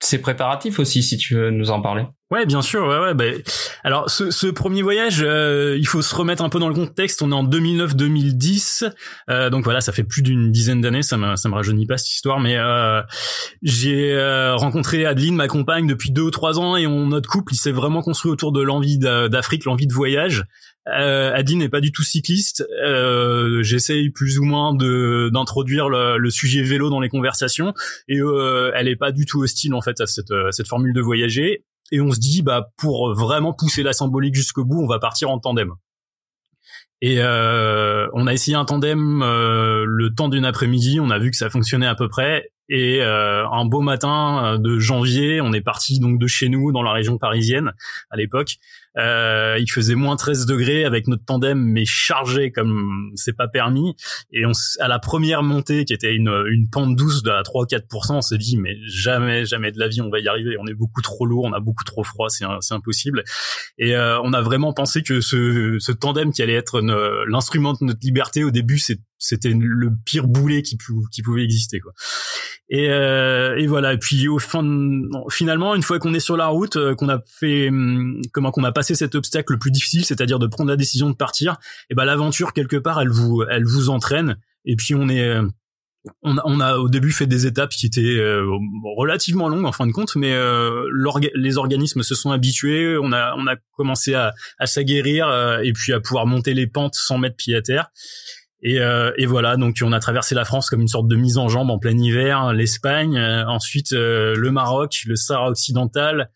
c'est 0.04 0.18
préparatif 0.18 0.80
aussi, 0.80 1.02
si 1.02 1.16
tu 1.16 1.36
veux 1.36 1.50
nous 1.50 1.70
en 1.70 1.80
parler. 1.80 2.04
Ouais, 2.32 2.44
bien 2.44 2.60
sûr. 2.60 2.86
Ouais, 2.86 2.98
ouais. 2.98 3.14
Bah, 3.14 3.24
alors, 3.84 4.10
ce, 4.10 4.30
ce 4.30 4.46
premier 4.46 4.82
voyage, 4.82 5.22
euh, 5.22 5.76
il 5.78 5.86
faut 5.86 6.02
se 6.02 6.14
remettre 6.14 6.42
un 6.42 6.48
peu 6.48 6.58
dans 6.58 6.68
le 6.68 6.74
contexte. 6.74 7.22
On 7.22 7.30
est 7.30 7.34
en 7.34 7.44
2009-2010, 7.44 8.90
euh, 9.30 9.50
donc 9.50 9.64
voilà, 9.64 9.80
ça 9.80 9.92
fait 9.92 10.02
plus 10.02 10.22
d'une 10.22 10.50
dizaine 10.50 10.80
d'années. 10.80 11.02
Ça 11.02 11.16
me 11.18 11.36
ça 11.36 11.48
me 11.48 11.54
rajeunit 11.54 11.86
pas 11.86 11.98
cette 11.98 12.10
histoire, 12.10 12.40
mais 12.40 12.56
euh, 12.56 13.02
j'ai 13.62 14.12
euh, 14.14 14.56
rencontré 14.56 15.04
Adeline, 15.04 15.36
ma 15.36 15.46
compagne, 15.46 15.86
depuis 15.86 16.10
deux 16.10 16.22
ou 16.22 16.30
trois 16.30 16.58
ans, 16.58 16.76
et 16.76 16.86
on, 16.86 17.06
notre 17.06 17.28
couple, 17.28 17.52
il 17.52 17.58
s'est 17.58 17.70
vraiment 17.70 18.02
construit 18.02 18.32
autour 18.32 18.50
de 18.50 18.62
l'envie 18.62 18.98
d'Afrique, 18.98 19.66
l'envie 19.66 19.86
de 19.86 19.94
voyage. 19.94 20.44
Euh, 20.88 21.32
Adeline 21.32 21.60
n'est 21.60 21.68
pas 21.68 21.80
du 21.80 21.92
tout 21.92 22.02
cycliste. 22.02 22.66
Euh, 22.84 23.62
J'essaye 23.62 24.10
plus 24.10 24.38
ou 24.38 24.44
moins 24.44 24.74
d'introduire 24.74 25.88
le, 25.88 26.18
le, 26.18 26.30
sujet 26.30 26.62
vélo 26.62 26.90
dans 26.90 27.00
les 27.00 27.08
conversations 27.08 27.72
et 28.08 28.20
euh, 28.20 28.72
elle 28.74 28.88
est 28.88 28.96
pas 28.96 29.12
du 29.12 29.24
tout 29.24 29.42
hostile 29.42 29.74
en 29.74 29.80
fait 29.80 30.00
à 30.00 30.06
cette, 30.06 30.32
à 30.32 30.50
cette 30.50 30.68
formule 30.68 30.92
de 30.92 31.00
voyager. 31.00 31.64
Et 31.92 32.00
on 32.00 32.10
se 32.10 32.18
dit 32.18 32.42
bah 32.42 32.70
pour 32.78 33.14
vraiment 33.14 33.52
pousser 33.52 33.82
la 33.82 33.92
symbolique 33.92 34.34
jusqu'au 34.34 34.64
bout, 34.64 34.82
on 34.82 34.88
va 34.88 34.98
partir 34.98 35.30
en 35.30 35.38
tandem. 35.38 35.72
Et 37.02 37.16
euh, 37.18 38.06
on 38.12 38.28
a 38.28 38.32
essayé 38.32 38.56
un 38.56 38.64
tandem 38.64 39.22
euh, 39.22 39.84
le 39.84 40.14
temps 40.14 40.28
d'une 40.28 40.44
après-midi, 40.44 41.00
on 41.00 41.10
a 41.10 41.18
vu 41.18 41.32
que 41.32 41.36
ça 41.36 41.50
fonctionnait 41.50 41.88
à 41.88 41.96
peu 41.96 42.08
près. 42.08 42.50
Et 42.68 43.02
euh, 43.02 43.44
un 43.48 43.64
beau 43.64 43.80
matin 43.80 44.56
de 44.58 44.78
janvier, 44.78 45.40
on 45.40 45.52
est 45.52 45.60
parti 45.60 45.98
donc 45.98 46.20
de 46.20 46.26
chez 46.28 46.48
nous 46.48 46.70
dans 46.70 46.84
la 46.84 46.92
région 46.92 47.18
parisienne 47.18 47.72
à 48.10 48.16
l'époque 48.16 48.56
euh, 48.98 49.56
il 49.58 49.70
faisait 49.70 49.94
moins 49.94 50.16
13 50.16 50.46
degrés 50.46 50.84
avec 50.84 51.08
notre 51.08 51.24
tandem, 51.24 51.58
mais 51.58 51.84
chargé 51.84 52.50
comme 52.50 53.10
c'est 53.14 53.36
pas 53.36 53.48
permis. 53.48 53.94
Et 54.32 54.44
on, 54.46 54.52
à 54.80 54.88
la 54.88 54.98
première 54.98 55.42
montée, 55.42 55.84
qui 55.84 55.92
était 55.92 56.14
une, 56.14 56.32
une 56.50 56.68
pente 56.68 56.96
douce 56.96 57.22
de 57.22 57.30
3-4%, 57.30 58.16
on 58.16 58.20
s'est 58.20 58.38
dit 58.38 58.56
mais 58.58 58.76
jamais, 58.86 59.44
jamais 59.44 59.72
de 59.72 59.78
la 59.78 59.88
vie 59.88 60.00
on 60.00 60.10
va 60.10 60.20
y 60.20 60.28
arriver. 60.28 60.56
On 60.60 60.66
est 60.66 60.74
beaucoup 60.74 61.02
trop 61.02 61.26
lourd, 61.26 61.44
on 61.44 61.52
a 61.52 61.60
beaucoup 61.60 61.84
trop 61.84 62.04
froid, 62.04 62.28
c'est 62.28 62.44
impossible. 62.74 63.24
Et 63.78 63.96
euh, 63.96 64.20
on 64.22 64.32
a 64.32 64.42
vraiment 64.42 64.72
pensé 64.72 65.02
que 65.02 65.20
ce, 65.20 65.76
ce 65.78 65.92
tandem 65.92 66.32
qui 66.32 66.42
allait 66.42 66.52
être 66.54 66.80
l'instrument 67.28 67.72
de 67.72 67.78
notre 67.82 68.00
liberté 68.02 68.44
au 68.44 68.50
début, 68.50 68.78
c'était 69.22 69.52
le 69.54 69.90
pire 70.04 70.26
boulet 70.26 70.62
qui, 70.62 70.76
pouvait 70.76 71.44
exister 71.44 71.78
quoi. 71.78 71.92
Et, 72.68 72.90
euh, 72.90 73.56
et 73.56 73.66
voilà. 73.66 73.92
Et 73.92 73.98
puis 73.98 74.26
au 74.28 74.38
fin, 74.38 74.64
finalement, 75.30 75.74
une 75.74 75.82
fois 75.82 75.98
qu'on 75.98 76.12
est 76.12 76.20
sur 76.20 76.36
la 76.36 76.48
route, 76.48 76.76
euh, 76.76 76.94
qu'on 76.94 77.08
a 77.08 77.20
fait, 77.24 77.68
hum, 77.68 78.20
comment 78.32 78.50
qu'on 78.50 78.64
a 78.64 78.72
passé 78.72 78.94
cet 78.94 79.14
obstacle 79.14 79.52
le 79.52 79.58
plus 79.58 79.70
difficile, 79.70 80.04
c'est-à-dire 80.04 80.38
de 80.38 80.46
prendre 80.48 80.70
la 80.70 80.76
décision 80.76 81.08
de 81.08 81.14
partir, 81.14 81.58
et 81.88 81.94
ben 81.94 82.04
l'aventure 82.04 82.52
quelque 82.52 82.76
part, 82.76 83.00
elle 83.00 83.10
vous, 83.10 83.44
elle 83.48 83.64
vous 83.64 83.90
entraîne. 83.90 84.36
Et 84.64 84.74
puis 84.74 84.94
on 84.96 85.08
est, 85.08 85.22
euh, 85.22 85.46
on 86.22 86.36
a, 86.38 86.42
on 86.46 86.58
a 86.58 86.78
au 86.78 86.88
début 86.88 87.12
fait 87.12 87.26
des 87.26 87.46
étapes 87.46 87.70
qui 87.70 87.86
étaient 87.86 88.00
euh, 88.00 88.44
relativement 88.96 89.48
longues 89.48 89.66
en 89.66 89.72
fin 89.72 89.86
de 89.86 89.92
compte, 89.92 90.16
mais 90.16 90.32
euh, 90.32 90.84
les 91.34 91.58
organismes 91.58 92.02
se 92.02 92.16
sont 92.16 92.32
habitués. 92.32 92.98
On 93.00 93.12
a, 93.12 93.34
on 93.36 93.46
a 93.46 93.54
commencé 93.76 94.14
à, 94.14 94.32
à 94.58 94.66
s'aguerrir 94.66 95.28
et 95.62 95.72
puis 95.72 95.92
à 95.92 96.00
pouvoir 96.00 96.26
monter 96.26 96.54
les 96.54 96.66
pentes 96.66 96.96
sans 96.96 97.18
mettre 97.18 97.36
pied 97.36 97.54
à 97.54 97.62
terre. 97.62 97.90
Et, 98.64 98.78
euh, 98.78 99.10
et, 99.18 99.26
voilà, 99.26 99.56
donc 99.56 99.78
on 99.82 99.90
a 99.90 99.98
traversé 99.98 100.36
la 100.36 100.44
France 100.44 100.70
comme 100.70 100.80
une 100.80 100.88
sorte 100.88 101.08
de 101.08 101.16
mise 101.16 101.36
en 101.36 101.48
jambe 101.48 101.70
en 101.70 101.78
plein 101.78 101.98
hiver, 101.98 102.52
l'Espagne, 102.52 103.16
euh, 103.16 103.44
ensuite 103.46 103.92
euh, 103.92 104.36
le 104.36 104.52
Maroc, 104.52 105.02
le 105.06 105.16
Sahara 105.16 105.50
occidental, 105.50 106.30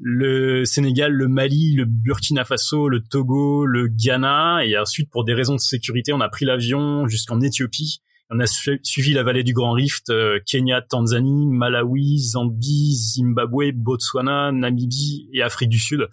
le 0.00 0.64
Sénégal, 0.64 1.12
le 1.12 1.28
Mali, 1.28 1.74
le 1.76 1.84
Burkina 1.84 2.44
Faso, 2.44 2.88
le 2.88 3.00
Togo, 3.00 3.66
le 3.66 3.86
Ghana, 3.86 4.64
et 4.64 4.76
ensuite 4.76 5.10
pour 5.10 5.24
des 5.24 5.32
raisons 5.32 5.54
de 5.54 5.60
sécurité, 5.60 6.12
on 6.12 6.20
a 6.20 6.28
pris 6.28 6.44
l'avion 6.44 7.06
jusqu'en 7.06 7.40
Éthiopie. 7.40 8.00
On 8.32 8.40
a 8.40 8.46
suivi 8.46 9.12
la 9.12 9.24
vallée 9.24 9.42
du 9.42 9.54
Grand 9.54 9.72
Rift, 9.72 10.12
Kenya, 10.46 10.82
Tanzanie, 10.82 11.48
Malawi, 11.48 12.20
Zambie, 12.20 12.94
Zimbabwe, 12.94 13.72
Botswana, 13.74 14.52
Namibie 14.52 15.28
et 15.32 15.42
Afrique 15.42 15.68
du 15.68 15.80
Sud 15.80 16.08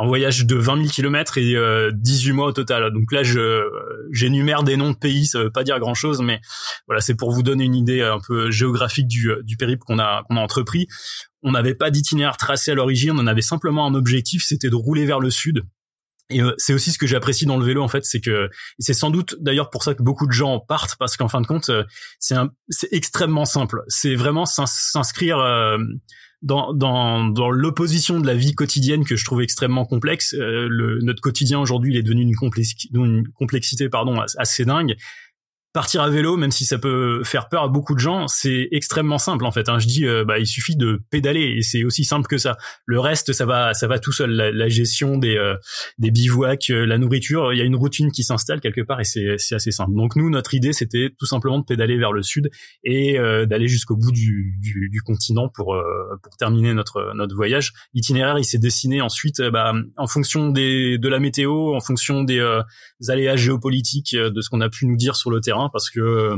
en 0.00 0.06
voyage 0.06 0.46
de 0.46 0.54
20 0.54 0.76
000 0.76 0.88
kilomètres 0.88 1.38
et 1.38 1.56
18 1.92 2.32
mois 2.32 2.46
au 2.46 2.52
total. 2.52 2.92
Donc 2.92 3.10
là, 3.10 3.22
j'énumère 4.12 4.62
des 4.62 4.76
noms 4.76 4.92
de 4.92 4.96
pays, 4.96 5.26
ça 5.26 5.42
veut 5.42 5.50
pas 5.50 5.64
dire 5.64 5.78
grand 5.80 5.94
chose, 5.94 6.20
mais 6.22 6.40
voilà, 6.86 7.00
c'est 7.00 7.16
pour 7.16 7.32
vous 7.32 7.42
donner 7.42 7.64
une 7.64 7.74
idée 7.74 8.02
un 8.02 8.20
peu 8.24 8.50
géographique 8.50 9.08
du, 9.08 9.32
du 9.42 9.56
périple 9.56 9.82
qu'on 9.84 9.98
a 9.98 10.22
qu'on 10.28 10.36
a 10.36 10.40
entrepris. 10.40 10.86
On 11.42 11.50
n'avait 11.50 11.74
pas 11.74 11.90
d'itinéraire 11.90 12.36
tracé 12.36 12.70
à 12.70 12.74
l'origine, 12.74 13.12
on 13.18 13.26
avait 13.26 13.42
simplement 13.42 13.86
un 13.86 13.94
objectif, 13.94 14.44
c'était 14.46 14.70
de 14.70 14.76
rouler 14.76 15.04
vers 15.04 15.18
le 15.18 15.30
sud. 15.30 15.64
Et 16.30 16.42
euh, 16.42 16.52
c'est 16.58 16.74
aussi 16.74 16.92
ce 16.92 16.98
que 16.98 17.06
j'apprécie 17.06 17.46
dans 17.46 17.56
le 17.56 17.64
vélo 17.64 17.82
en 17.82 17.88
fait, 17.88 18.04
c'est 18.04 18.20
que 18.20 18.50
c'est 18.78 18.92
sans 18.92 19.10
doute 19.10 19.36
d'ailleurs 19.40 19.70
pour 19.70 19.82
ça 19.82 19.94
que 19.94 20.02
beaucoup 20.02 20.26
de 20.26 20.32
gens 20.32 20.60
partent 20.60 20.96
parce 20.98 21.16
qu'en 21.16 21.28
fin 21.28 21.40
de 21.40 21.46
compte 21.46 21.70
euh, 21.70 21.84
c'est 22.18 22.36
c'est 22.68 22.88
extrêmement 22.92 23.46
simple. 23.46 23.82
C'est 23.88 24.14
vraiment 24.14 24.44
s'inscrire 24.44 25.38
euh, 25.38 25.78
dans 26.42 26.72
dans 26.72 27.24
dans 27.28 27.50
l'opposition 27.50 28.20
de 28.20 28.26
la 28.26 28.34
vie 28.34 28.54
quotidienne 28.54 29.04
que 29.04 29.16
je 29.16 29.24
trouve 29.24 29.42
extrêmement 29.42 29.84
complexe. 29.84 30.34
le, 30.38 30.98
notre 31.02 31.20
quotidien 31.20 31.58
aujourd'hui 31.58 31.94
il 31.94 31.98
est 31.98 32.02
devenu 32.02 32.22
une, 32.22 32.34
une 32.94 33.28
complexité 33.28 33.88
pardon 33.88 34.20
assez 34.20 34.64
dingue 34.64 34.96
partir 35.72 36.00
à 36.00 36.08
vélo, 36.08 36.36
même 36.36 36.50
si 36.50 36.64
ça 36.64 36.78
peut 36.78 37.22
faire 37.24 37.48
peur 37.48 37.64
à 37.64 37.68
beaucoup 37.68 37.94
de 37.94 38.00
gens, 38.00 38.26
c'est 38.26 38.68
extrêmement 38.72 39.18
simple 39.18 39.44
en 39.44 39.50
fait. 39.50 39.68
Hein. 39.68 39.78
Je 39.78 39.86
dis, 39.86 40.06
euh, 40.06 40.24
bah, 40.24 40.38
il 40.38 40.46
suffit 40.46 40.76
de 40.76 41.00
pédaler 41.10 41.56
et 41.58 41.62
c'est 41.62 41.84
aussi 41.84 42.04
simple 42.04 42.26
que 42.26 42.38
ça. 42.38 42.56
Le 42.86 42.98
reste, 42.98 43.32
ça 43.32 43.44
va, 43.44 43.74
ça 43.74 43.86
va 43.86 43.98
tout 43.98 44.12
seul. 44.12 44.30
La, 44.30 44.68
gestion 44.68 45.18
des 45.18 45.36
euh, 45.36 45.56
des 45.98 46.10
bivouacs, 46.10 46.70
euh, 46.70 46.86
la 46.86 46.98
nourriture, 46.98 47.52
il 47.52 47.58
y 47.58 47.62
a 47.62 47.64
une 47.64 47.76
routine 47.76 48.10
qui 48.10 48.22
s'installe 48.22 48.60
quelque 48.60 48.80
part 48.80 49.00
et 49.00 49.04
c'est 49.04 49.36
c'est 49.38 49.54
assez 49.54 49.70
simple. 49.70 49.92
Donc 49.94 50.16
nous, 50.16 50.30
notre 50.30 50.54
idée, 50.54 50.72
c'était 50.72 51.10
tout 51.18 51.26
simplement 51.26 51.58
de 51.58 51.64
pédaler 51.64 51.98
vers 51.98 52.12
le 52.12 52.22
sud 52.22 52.50
et 52.84 53.18
d'aller 53.46 53.68
jusqu'au 53.68 53.96
bout 53.96 54.12
du, 54.12 54.56
du, 54.60 54.88
du, 54.90 55.00
continent 55.02 55.48
pour 55.48 55.76
pour 56.22 56.36
terminer 56.36 56.74
notre 56.74 57.12
notre 57.14 57.34
voyage. 57.34 57.72
L'itinéraire, 57.94 58.38
il 58.38 58.44
s'est 58.44 58.58
dessiné 58.58 59.00
ensuite, 59.00 59.40
bah, 59.42 59.72
en 59.96 60.06
fonction 60.06 60.50
des 60.50 60.98
de 60.98 61.08
la 61.08 61.18
météo, 61.18 61.74
en 61.74 61.80
fonction 61.80 62.24
des 62.24 62.40
aléas 63.08 63.36
géopolitiques, 63.36 64.16
de 64.16 64.40
ce 64.40 64.50
qu'on 64.50 64.60
a 64.60 64.68
pu 64.68 64.86
nous 64.86 64.96
dire 64.96 65.16
sur 65.16 65.30
le 65.30 65.40
terrain 65.40 65.67
parce 65.72 65.90
que 65.90 66.00
euh, 66.00 66.36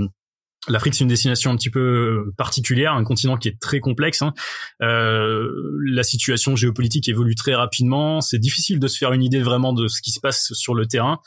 L'Afrique, 0.69 0.95
c'est 0.95 1.05
une 1.05 1.09
destination 1.09 1.51
un 1.51 1.57
petit 1.57 1.71
peu 1.71 2.33
particulière, 2.37 2.93
un 2.93 3.03
continent 3.03 3.39
qui 3.39 3.49
est 3.49 3.59
très 3.59 3.81
complexe. 3.81 4.21
Hein. 4.21 4.35
Euh, 4.83 5.49
la 5.87 6.03
situation 6.03 6.55
géopolitique 6.55 7.09
évolue 7.09 7.35
très 7.35 7.55
rapidement. 7.55 8.21
C'est 8.21 8.39
difficile 8.39 8.79
de 8.79 8.87
se 8.87 8.99
faire 8.99 9.15
une 9.15 9.23
idée 9.23 9.41
vraiment 9.41 9.73
de 9.73 9.89
ce 9.89 10.03
qui 10.03 10.11
se 10.11 10.21
passe 10.21 10.53
sur 10.53 10.75
le 10.75 10.87
terrain. 10.87 11.21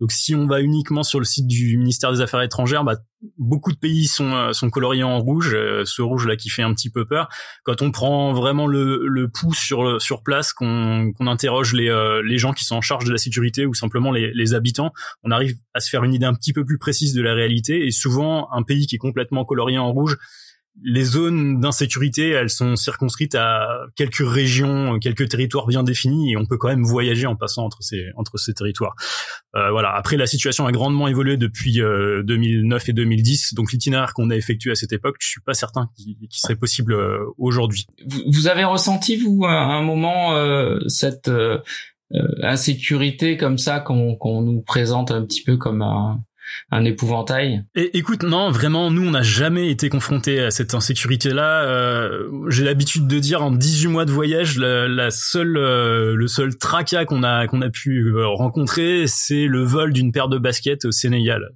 Donc, 0.00 0.10
si 0.10 0.34
on 0.34 0.46
va 0.46 0.60
uniquement 0.60 1.04
sur 1.04 1.20
le 1.20 1.24
site 1.24 1.46
du 1.46 1.78
ministère 1.78 2.12
des 2.12 2.20
Affaires 2.20 2.42
étrangères, 2.42 2.82
bah, 2.82 2.96
beaucoup 3.38 3.72
de 3.72 3.76
pays 3.76 4.06
sont, 4.06 4.32
euh, 4.32 4.52
sont 4.52 4.70
coloriés 4.70 5.02
en 5.02 5.18
rouge, 5.18 5.54
euh, 5.54 5.84
ce 5.84 6.02
rouge 6.02 6.26
là 6.26 6.36
qui 6.36 6.48
fait 6.48 6.62
un 6.62 6.72
petit 6.72 6.90
peu 6.90 7.04
peur. 7.04 7.28
Quand 7.64 7.82
on 7.82 7.90
prend 7.90 8.32
vraiment 8.32 8.66
le, 8.66 9.06
le 9.06 9.28
pouls 9.28 9.54
sur 9.54 10.00
sur 10.00 10.22
place, 10.22 10.52
qu'on 10.52 11.12
qu'on 11.12 11.26
interroge 11.26 11.74
les 11.74 11.88
euh, 11.88 12.22
les 12.22 12.38
gens 12.38 12.52
qui 12.52 12.64
sont 12.64 12.76
en 12.76 12.80
charge 12.80 13.04
de 13.04 13.12
la 13.12 13.18
sécurité 13.18 13.66
ou 13.66 13.74
simplement 13.74 14.10
les, 14.10 14.32
les 14.32 14.54
habitants, 14.54 14.92
on 15.22 15.30
arrive 15.30 15.56
à 15.74 15.80
se 15.80 15.90
faire 15.90 16.04
une 16.04 16.14
idée 16.14 16.26
un 16.26 16.34
petit 16.34 16.52
peu 16.52 16.64
plus 16.64 16.78
précise 16.78 17.14
de 17.14 17.22
la 17.22 17.34
réalité. 17.34 17.86
Et 17.86 17.90
souvent, 17.90 18.48
un 18.52 18.62
pays 18.62 18.86
qui 18.86 18.96
est 18.96 18.98
complètement 18.98 19.44
colorié 19.44 19.78
en 19.78 19.92
rouge, 19.92 20.16
les 20.82 21.04
zones 21.04 21.60
d'insécurité, 21.60 22.30
elles 22.30 22.50
sont 22.50 22.76
circonscrites 22.76 23.34
à 23.34 23.66
quelques 23.96 24.26
régions, 24.26 24.98
quelques 24.98 25.28
territoires 25.28 25.66
bien 25.66 25.82
définis, 25.82 26.32
et 26.32 26.36
on 26.36 26.46
peut 26.46 26.56
quand 26.56 26.68
même 26.68 26.84
voyager 26.84 27.26
en 27.26 27.36
passant 27.36 27.64
entre 27.64 27.82
ces 27.82 28.06
entre 28.16 28.38
ces 28.38 28.54
territoires. 28.54 28.94
Euh, 29.56 29.70
voilà. 29.70 29.94
Après, 29.94 30.16
la 30.16 30.26
situation 30.26 30.66
a 30.66 30.72
grandement 30.72 31.08
évolué 31.08 31.36
depuis 31.36 31.74
2009 31.74 32.82
euh, 32.82 32.90
et 32.90 32.92
2010, 32.92 33.54
donc 33.54 33.72
l'itinéraire 33.72 34.14
qu'on 34.14 34.30
a 34.30 34.36
effectué 34.36 34.70
à 34.70 34.74
cette 34.74 34.92
époque, 34.92 35.16
je 35.20 35.28
suis 35.28 35.40
pas 35.40 35.54
certain 35.54 35.88
qu'il 35.96 36.16
serait 36.30 36.56
possible 36.56 36.92
euh, 36.92 37.18
aujourd'hui. 37.38 37.86
Vous, 38.26 38.46
avez 38.46 38.64
ressenti 38.64 39.16
vous 39.16 39.44
à 39.44 39.52
un 39.52 39.82
moment 39.82 40.34
cette 40.88 41.30
insécurité 42.42 43.36
comme 43.36 43.58
ça 43.58 43.80
qu'on 43.80 44.16
qu'on 44.16 44.42
nous 44.42 44.62
présente 44.62 45.10
un 45.10 45.24
petit 45.24 45.42
peu 45.44 45.56
comme 45.56 45.82
un 45.82 46.20
un 46.70 46.84
épouvantail 46.84 47.64
Et 47.74 47.96
écoute, 47.98 48.22
non, 48.22 48.50
vraiment, 48.50 48.90
nous, 48.90 49.06
on 49.06 49.10
n'a 49.10 49.22
jamais 49.22 49.70
été 49.70 49.88
confrontés 49.88 50.40
à 50.40 50.50
cette 50.50 50.74
insécurité-là. 50.74 51.64
Euh, 51.64 52.28
J'ai 52.48 52.64
l'habitude 52.64 53.06
de 53.06 53.18
dire, 53.18 53.42
en 53.42 53.50
18 53.50 53.88
mois 53.88 54.04
de 54.04 54.12
voyage, 54.12 54.56
la, 54.56 54.88
la 54.88 55.10
seule, 55.10 55.56
euh, 55.56 56.14
le 56.14 56.26
seul 56.28 56.56
tracas 56.56 57.04
qu'on 57.04 57.22
a 57.22 57.46
qu'on 57.46 57.62
a 57.62 57.70
pu 57.70 58.12
euh, 58.14 58.26
rencontrer, 58.26 59.04
c'est 59.06 59.46
le 59.46 59.64
vol 59.64 59.92
d'une 59.92 60.12
paire 60.12 60.28
de 60.28 60.38
baskets 60.38 60.84
au 60.84 60.92
Sénégal. 60.92 61.50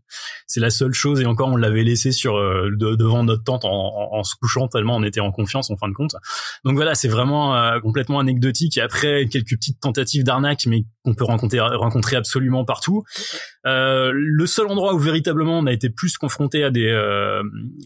C'est 0.47 0.61
la 0.61 0.71
seule 0.71 0.93
chose, 0.93 1.21
et 1.21 1.27
encore, 1.27 1.49
on 1.49 1.57
l'avait 1.57 1.85
laissé 1.85 2.13
sur 2.13 2.35
devant 2.35 3.25
notre 3.25 3.45
tente 3.45 3.65
en, 3.65 4.23
se 4.23 4.35
couchant 4.37 4.69
tellement 4.69 4.97
on 4.97 5.03
était 5.03 5.21
en 5.21 5.33
confiance 5.33 5.71
en 5.71 5.77
fin 5.77 5.89
de 5.89 5.95
compte. 5.95 6.15
Donc 6.65 6.77
voilà, 6.77 6.95
c'est 6.95 7.09
vraiment 7.09 7.81
complètement 7.81 8.21
anecdotique. 8.21 8.79
Après, 8.79 9.27
quelques 9.27 9.57
petites 9.57 9.81
tentatives 9.81 10.23
d'arnaque, 10.23 10.67
mais 10.67 10.85
qu'on 11.05 11.15
peut 11.15 11.25
rencontrer, 11.25 11.61
rencontrer 11.61 12.17
absolument 12.17 12.65
partout. 12.65 13.05
le 13.65 14.47
seul 14.47 14.67
endroit 14.67 14.84
où 14.93 14.99
véritablement 14.99 15.59
on 15.59 15.67
a 15.67 15.73
été 15.73 15.89
plus 15.89 16.19
confronté 16.19 16.65
à 16.65 16.71
des 16.71 16.89
euh, 16.89 17.43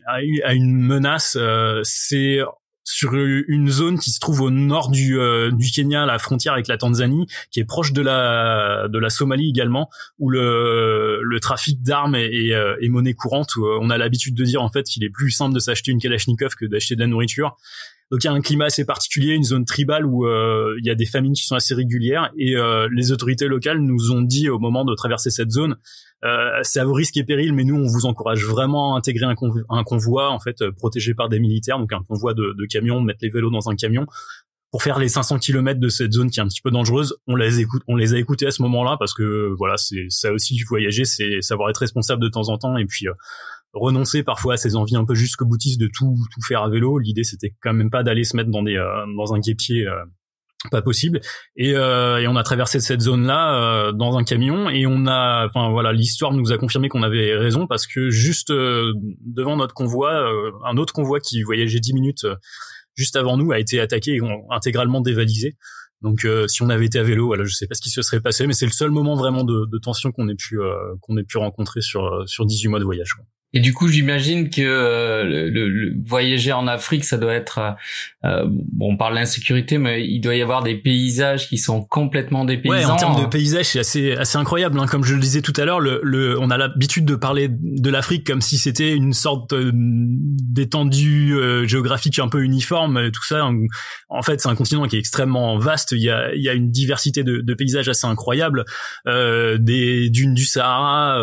à, 0.06 0.54
une 0.54 0.80
menace, 0.80 1.36
euh, 1.38 1.80
c'est 1.84 2.38
sur 2.84 3.14
une 3.14 3.68
zone 3.68 3.98
qui 3.98 4.10
se 4.10 4.18
trouve 4.18 4.40
au 4.40 4.50
nord 4.50 4.90
du, 4.90 5.20
euh, 5.20 5.50
du 5.50 5.70
Kenya, 5.70 6.06
la 6.06 6.18
frontière 6.18 6.54
avec 6.54 6.68
la 6.68 6.78
Tanzanie, 6.78 7.26
qui 7.50 7.60
est 7.60 7.66
proche 7.66 7.92
de 7.92 8.00
la 8.00 8.88
de 8.88 8.98
la 8.98 9.10
Somalie 9.10 9.50
également, 9.50 9.90
où 10.18 10.30
le, 10.30 11.20
le 11.22 11.40
trafic 11.40 11.82
d'armes 11.82 12.14
est, 12.14 12.48
est, 12.48 12.88
monnaie 12.88 13.12
courante. 13.12 13.56
Où 13.56 13.66
on 13.66 13.90
a 13.90 13.98
l'habitude 13.98 14.34
de 14.34 14.44
dire 14.44 14.62
en 14.62 14.70
fait 14.70 14.84
qu'il 14.84 15.04
est 15.04 15.10
plus 15.10 15.30
simple 15.30 15.54
de 15.54 15.60
s'acheter 15.60 15.90
une 15.90 16.00
Kalachnikov 16.00 16.54
que 16.54 16.64
d'acheter 16.64 16.94
de 16.94 17.00
la 17.00 17.06
nourriture. 17.06 17.56
Donc 18.10 18.24
il 18.24 18.26
y 18.26 18.30
a 18.30 18.32
un 18.32 18.40
climat 18.40 18.64
assez 18.64 18.86
particulier, 18.86 19.34
une 19.34 19.44
zone 19.44 19.66
tribale 19.66 20.06
où 20.06 20.26
il 20.26 20.86
y 20.86 20.88
a 20.88 20.94
des 20.94 21.04
famines 21.04 21.34
qui 21.34 21.44
sont 21.44 21.56
assez 21.56 21.74
régulières 21.74 22.32
et 22.38 22.54
les 22.90 23.12
autorités 23.12 23.48
locales 23.48 23.80
nous 23.80 24.12
ont 24.12 24.22
dit 24.22 24.48
au 24.48 24.58
moment 24.58 24.86
de 24.86 24.94
traverser 24.94 25.28
cette 25.28 25.50
zone 25.50 25.76
euh, 26.24 26.58
c'est 26.62 26.80
à 26.80 26.84
vos 26.84 26.94
risques 26.94 27.16
et 27.16 27.24
périls, 27.24 27.52
mais 27.52 27.64
nous, 27.64 27.76
on 27.76 27.86
vous 27.86 28.06
encourage 28.06 28.44
vraiment 28.44 28.94
à 28.94 28.98
intégrer 28.98 29.26
un, 29.26 29.34
convoi, 29.84 30.30
en 30.30 30.40
fait, 30.40 30.62
euh, 30.62 30.72
protégé 30.72 31.14
par 31.14 31.28
des 31.28 31.38
militaires, 31.38 31.78
donc 31.78 31.92
un 31.92 32.02
convoi 32.02 32.34
de, 32.34 32.66
camions, 32.68 33.00
mettre 33.00 33.20
les 33.22 33.30
vélos 33.30 33.50
dans 33.50 33.68
un 33.68 33.76
camion 33.76 34.06
pour 34.70 34.82
faire 34.82 34.98
les 34.98 35.08
500 35.08 35.38
km 35.38 35.80
de 35.80 35.88
cette 35.88 36.12
zone 36.12 36.28
qui 36.28 36.40
est 36.40 36.42
un 36.42 36.48
petit 36.48 36.60
peu 36.60 36.70
dangereuse. 36.70 37.16
On 37.26 37.36
les 37.36 37.60
écoute, 37.60 37.82
on 37.88 37.96
les 37.96 38.12
a 38.12 38.18
écoutés 38.18 38.46
à 38.46 38.50
ce 38.50 38.60
moment-là 38.62 38.96
parce 38.98 39.14
que 39.14 39.54
voilà, 39.56 39.78
c'est 39.78 40.06
ça 40.10 40.30
aussi 40.30 40.60
voyager, 40.68 41.06
c'est 41.06 41.40
savoir 41.40 41.70
être 41.70 41.78
responsable 41.78 42.22
de 42.22 42.28
temps 42.28 42.50
en 42.50 42.58
temps 42.58 42.76
et 42.76 42.84
puis 42.84 43.08
euh, 43.08 43.12
renoncer 43.72 44.22
parfois 44.22 44.54
à 44.54 44.56
ses 44.58 44.76
envies 44.76 44.96
un 44.96 45.06
peu 45.06 45.14
jusqu'au 45.14 45.46
boutiste 45.46 45.80
de 45.80 45.86
tout 45.86 46.18
tout 46.34 46.42
faire 46.46 46.62
à 46.62 46.68
vélo. 46.68 46.98
L'idée 46.98 47.24
c'était 47.24 47.54
quand 47.62 47.72
même 47.72 47.88
pas 47.88 48.02
d'aller 48.02 48.24
se 48.24 48.36
mettre 48.36 48.50
dans 48.50 48.62
des 48.62 48.76
dans 49.16 49.32
un 49.32 49.38
guépier 49.38 49.88
pas 50.70 50.82
possible. 50.82 51.20
Et, 51.56 51.74
euh, 51.74 52.20
et, 52.20 52.26
on 52.26 52.36
a 52.36 52.42
traversé 52.42 52.80
cette 52.80 53.00
zone 53.00 53.26
là 53.26 53.54
euh, 53.54 53.92
dans 53.92 54.18
un 54.18 54.24
camion 54.24 54.68
et 54.68 54.86
on 54.86 55.06
a 55.06 55.46
enfin 55.46 55.70
voilà 55.70 55.92
l'histoire 55.92 56.32
nous 56.32 56.52
a 56.52 56.58
confirmé 56.58 56.88
qu'on 56.88 57.02
avait 57.02 57.36
raison 57.36 57.66
parce 57.66 57.86
que 57.86 58.10
juste 58.10 58.50
euh, 58.50 58.92
devant 59.24 59.56
notre 59.56 59.74
convoi 59.74 60.10
euh, 60.12 60.50
un 60.66 60.76
autre 60.76 60.92
convoi 60.92 61.20
qui 61.20 61.42
voyageait 61.42 61.80
10 61.80 61.94
minutes 61.94 62.26
juste 62.96 63.14
avant 63.14 63.36
nous 63.36 63.52
a 63.52 63.58
été 63.58 63.80
attaqué 63.80 64.16
et 64.16 64.20
intégralement 64.50 65.00
dévalisé. 65.00 65.56
Donc 66.00 66.26
si 66.46 66.62
on 66.62 66.70
avait 66.70 66.86
été 66.86 66.98
à 67.00 67.02
vélo 67.02 67.26
voilà 67.26 67.44
je 67.44 67.54
sais 67.54 67.66
pas 67.66 67.74
ce 67.74 67.80
qui 67.80 67.90
se 67.90 68.02
serait 68.02 68.20
passé 68.20 68.46
mais 68.46 68.52
c'est 68.52 68.66
le 68.66 68.72
seul 68.72 68.90
moment 68.90 69.16
vraiment 69.16 69.42
de, 69.42 69.66
de 69.66 69.78
tension 69.78 70.12
qu'on 70.12 70.28
ait 70.28 70.36
pu 70.36 70.58
qu'on 71.00 71.16
ait 71.16 71.24
pu 71.24 71.38
rencontrer 71.38 71.80
sur 71.80 72.22
sur 72.28 72.46
18 72.46 72.68
mois 72.68 72.78
de 72.78 72.84
voyage 72.84 73.14
et 73.54 73.60
du 73.60 73.72
coup, 73.72 73.88
j'imagine 73.88 74.50
que 74.50 74.60
euh, 74.60 75.24
le, 75.24 75.68
le, 75.70 75.94
voyager 76.04 76.52
en 76.52 76.66
Afrique, 76.66 77.02
ça 77.02 77.16
doit 77.16 77.32
être 77.32 77.58
euh, 77.58 77.70
euh, 78.26 78.44
bon, 78.46 78.92
on 78.92 78.96
parle 78.98 79.14
d'insécurité, 79.14 79.78
mais 79.78 80.04
il 80.06 80.20
doit 80.20 80.34
y 80.34 80.42
avoir 80.42 80.62
des 80.62 80.74
paysages 80.74 81.48
qui 81.48 81.56
sont 81.56 81.82
complétement 81.82 82.44
dépaysants. 82.44 82.76
Ouais, 82.76 82.84
en 82.84 82.96
termes 82.96 83.22
de 83.22 83.26
paysages, 83.26 83.64
c'est 83.64 83.78
assez 83.78 84.12
assez 84.12 84.36
incroyable. 84.36 84.78
Hein. 84.78 84.86
Comme 84.86 85.02
je 85.02 85.14
le 85.14 85.20
disais 85.20 85.40
tout 85.40 85.54
à 85.56 85.64
l'heure, 85.64 85.80
le, 85.80 86.00
le, 86.02 86.38
on 86.38 86.50
a 86.50 86.58
l'habitude 86.58 87.06
de 87.06 87.14
parler 87.14 87.48
de 87.50 87.88
l'Afrique 87.88 88.26
comme 88.26 88.42
si 88.42 88.58
c'était 88.58 88.94
une 88.94 89.14
sorte 89.14 89.54
d'étendue 89.54 91.34
géographique 91.66 92.18
un 92.18 92.28
peu 92.28 92.42
uniforme, 92.42 93.10
tout 93.12 93.24
ça. 93.24 93.48
En 94.10 94.22
fait, 94.22 94.42
c'est 94.42 94.48
un 94.48 94.56
continent 94.56 94.84
qui 94.84 94.96
est 94.96 95.00
extrêmement 95.00 95.56
vaste. 95.56 95.92
Il 95.92 96.02
y 96.02 96.10
a 96.10 96.34
il 96.34 96.42
y 96.42 96.50
a 96.50 96.52
une 96.52 96.70
diversité 96.70 97.24
de, 97.24 97.40
de 97.40 97.54
paysages 97.54 97.88
assez 97.88 98.06
incroyable, 98.06 98.66
des 99.06 100.10
dunes 100.10 100.34
du 100.34 100.44
Sahara 100.44 101.18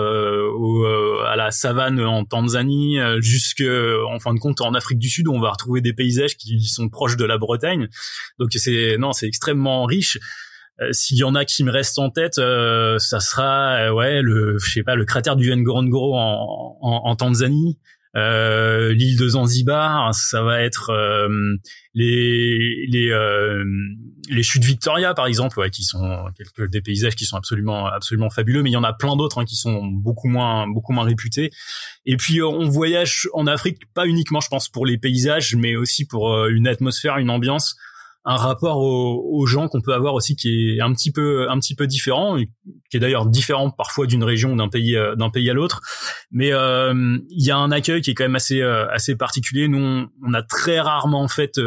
au, 0.56 0.86
à 1.28 1.36
la 1.36 1.52
savane 1.52 2.00
en 2.15 2.15
Tanzanie, 2.24 3.00
euh, 3.00 3.20
jusque 3.20 3.64
en 4.10 4.20
fin 4.20 4.34
de 4.34 4.40
compte 4.40 4.62
en 4.62 4.74
Afrique 4.74 5.00
du 5.00 5.10
Sud 5.10 5.28
où 5.28 5.34
on 5.34 5.42
va 5.42 5.52
retrouver 5.52 5.82
des 5.82 5.94
paysages 5.94 6.38
qui 6.38 6.64
sont 6.64 6.88
proches 6.88 7.18
de 7.18 7.26
la 7.26 7.38
Bretagne. 7.38 7.90
Donc 8.40 8.50
c'est 8.54 8.98
non, 8.98 9.12
c'est 9.12 9.28
extrêmement 9.28 9.84
riche. 9.86 10.18
Euh, 10.82 10.92
s'il 10.92 11.18
y 11.18 11.24
en 11.24 11.36
a 11.36 11.46
qui 11.46 11.64
me 11.64 11.72
restent 11.72 12.00
en 12.00 12.10
tête, 12.10 12.38
euh, 12.38 13.00
ça 13.00 13.20
sera 13.20 13.94
ouais 13.94 14.22
le 14.22 14.58
je 14.60 14.72
sais 14.72 14.84
pas 14.84 14.96
le 14.96 15.06
cratère 15.06 15.36
du 15.36 15.54
Ngorongoro 15.54 16.16
en, 16.16 16.78
en, 16.82 17.10
en 17.10 17.16
Tanzanie. 17.16 17.78
Euh, 18.16 18.94
l'île 18.94 19.18
de 19.18 19.28
Zanzibar, 19.30 20.16
ça 20.16 20.42
va 20.42 20.62
être 20.62 20.90
euh, 20.90 21.28
les 21.94 22.86
les 22.88 23.10
euh, 23.10 23.66
les 24.30 24.44
chutes 24.44 24.64
Victoria 24.64 25.14
par 25.14 25.28
exemple, 25.28 25.60
ouais, 25.60 25.70
qui 25.70 25.84
sont 25.84 26.26
quelques 26.38 26.70
des 26.72 26.82
paysages 26.82 27.16
qui 27.16 27.26
sont 27.26 27.36
absolument 27.36 27.88
absolument 27.88 28.30
fabuleux, 28.30 28.64
mais 28.64 28.70
il 28.70 28.74
y 28.74 28.78
en 28.78 28.84
a 28.84 28.94
plein 28.94 29.16
d'autres 29.18 29.40
hein, 29.40 29.46
qui 29.46 29.56
sont 29.56 29.84
beaucoup 29.86 30.30
moins 30.30 30.66
beaucoup 30.68 30.94
moins 30.94 31.04
réputés. 31.04 31.52
Et 32.06 32.16
puis 32.16 32.42
on 32.42 32.70
voyage 32.70 33.28
en 33.34 33.48
Afrique 33.48 33.82
pas 33.94 34.06
uniquement, 34.06 34.40
je 34.40 34.48
pense, 34.50 34.70
pour 34.70 34.86
les 34.86 34.98
paysages, 34.98 35.56
mais 35.56 35.76
aussi 35.76 36.06
pour 36.06 36.46
une 36.48 36.68
atmosphère, 36.68 37.18
une 37.18 37.30
ambiance 37.30 37.76
un 38.28 38.38
rapport 38.38 38.80
aux, 38.80 39.46
gens 39.46 39.68
qu'on 39.68 39.82
peut 39.82 39.94
avoir 39.94 40.16
aussi 40.16 40.36
qui 40.36 40.78
est 40.78 40.82
un 40.82 40.92
petit 40.94 41.12
peu 41.12 41.48
un 41.50 41.60
petit 41.60 41.76
peu 41.76 41.86
différent, 41.86 42.38
qui 42.90 42.98
est 42.98 43.00
d'ailleurs 43.00 43.28
différent 43.28 43.70
parfois 43.70 44.08
d'une 44.08 44.24
région 44.24 44.56
d'un 44.56 44.68
pays 44.68 44.96
euh, 44.96 45.16
d'un 45.16 45.30
pays 45.30 45.48
à 45.52 45.54
l'autre. 45.54 45.82
Mais 46.32 46.52
euh, 46.52 47.20
il 47.30 47.46
y 47.46 47.52
a 47.52 47.58
un 47.58 47.72
accueil 47.72 48.02
qui 48.02 48.10
est 48.10 48.14
quand 48.16 48.24
même 48.24 48.36
assez 48.36 48.62
euh, 48.62 48.90
assez 48.90 49.16
particulier. 49.16 49.68
Nous, 49.68 50.08
on, 50.24 50.34
a 50.34 50.42
très 50.42 50.80
rarement 50.80 51.22
en 51.22 51.28
fait 51.28 51.60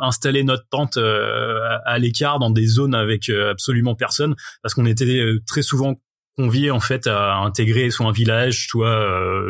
installé 0.00 0.44
notre 0.44 0.68
tente 0.68 0.98
à, 0.98 1.98
l'écart 1.98 2.38
dans 2.38 2.50
des 2.50 2.66
zones 2.66 2.94
avec 2.94 3.30
absolument 3.30 3.94
personne, 3.94 4.36
parce 4.62 4.74
qu'on 4.74 4.86
était 4.86 5.24
très 5.46 5.62
souvent 5.62 5.94
conviés 6.36 6.70
en 6.70 6.80
fait 6.80 7.06
à 7.06 7.36
intégrer 7.38 7.90
soit 7.90 8.06
un 8.06 8.12
village, 8.12 8.66
soit 8.68 8.94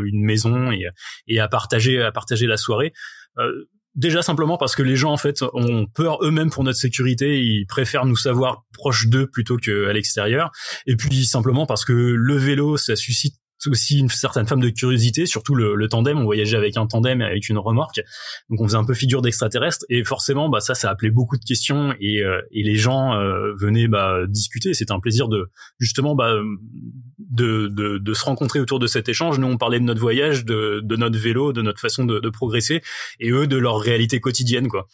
une 0.04 0.24
maison 0.24 0.70
et 1.26 1.40
à 1.40 1.48
partager 1.48 2.00
à 2.00 2.12
partager 2.12 2.46
la 2.46 2.56
soirée. 2.56 2.92
Déjà 3.94 4.22
simplement 4.22 4.58
parce 4.58 4.76
que 4.76 4.82
les 4.82 4.96
gens 4.96 5.12
en 5.12 5.16
fait 5.16 5.42
ont 5.54 5.86
peur 5.86 6.22
eux-mêmes 6.22 6.50
pour 6.50 6.62
notre 6.62 6.78
sécurité, 6.78 7.40
ils 7.42 7.66
préfèrent 7.66 8.04
nous 8.04 8.16
savoir 8.16 8.64
proches 8.72 9.08
d'eux 9.08 9.26
plutôt 9.26 9.56
qu'à 9.56 9.92
l'extérieur. 9.92 10.52
Et 10.86 10.94
puis 10.94 11.24
simplement 11.26 11.66
parce 11.66 11.84
que 11.84 11.92
le 11.92 12.36
vélo, 12.36 12.76
ça 12.76 12.94
suscite 12.96 13.34
aussi 13.66 13.98
une 13.98 14.08
certaine 14.08 14.46
forme 14.46 14.60
de 14.60 14.70
curiosité, 14.70 15.26
surtout 15.26 15.54
le, 15.54 15.74
le, 15.74 15.88
tandem. 15.88 16.18
On 16.18 16.24
voyageait 16.24 16.56
avec 16.56 16.76
un 16.76 16.86
tandem 16.86 17.20
et 17.20 17.24
avec 17.24 17.48
une 17.48 17.58
remorque, 17.58 18.00
donc 18.50 18.60
on 18.60 18.64
faisait 18.64 18.76
un 18.76 18.84
peu 18.84 18.94
figure 18.94 19.22
d'extraterrestre. 19.22 19.84
Et 19.88 20.04
forcément, 20.04 20.48
bah 20.48 20.60
ça, 20.60 20.74
ça 20.74 20.90
appelait 20.90 21.10
beaucoup 21.10 21.36
de 21.36 21.44
questions 21.44 21.94
et, 22.00 22.22
euh, 22.22 22.40
et 22.52 22.62
les 22.62 22.76
gens 22.76 23.14
euh, 23.14 23.52
venaient 23.54 23.88
bah, 23.88 24.26
discuter. 24.28 24.74
C'était 24.74 24.92
un 24.92 25.00
plaisir 25.00 25.28
de 25.28 25.50
justement 25.78 26.14
bah, 26.14 26.36
de, 27.18 27.68
de, 27.68 27.98
de, 27.98 28.14
se 28.14 28.24
rencontrer 28.24 28.60
autour 28.60 28.78
de 28.78 28.86
cet 28.86 29.08
échange. 29.08 29.38
Nous, 29.38 29.48
on 29.48 29.58
parlait 29.58 29.80
de 29.80 29.84
notre 29.84 30.00
voyage, 30.00 30.44
de, 30.44 30.80
de 30.82 30.96
notre 30.96 31.18
vélo, 31.18 31.52
de 31.52 31.62
notre 31.62 31.80
façon 31.80 32.04
de, 32.04 32.20
de 32.20 32.30
progresser, 32.30 32.82
et 33.20 33.30
eux 33.30 33.46
de 33.46 33.56
leur 33.56 33.78
réalité 33.80 34.20
quotidienne, 34.20 34.68
quoi 34.68 34.86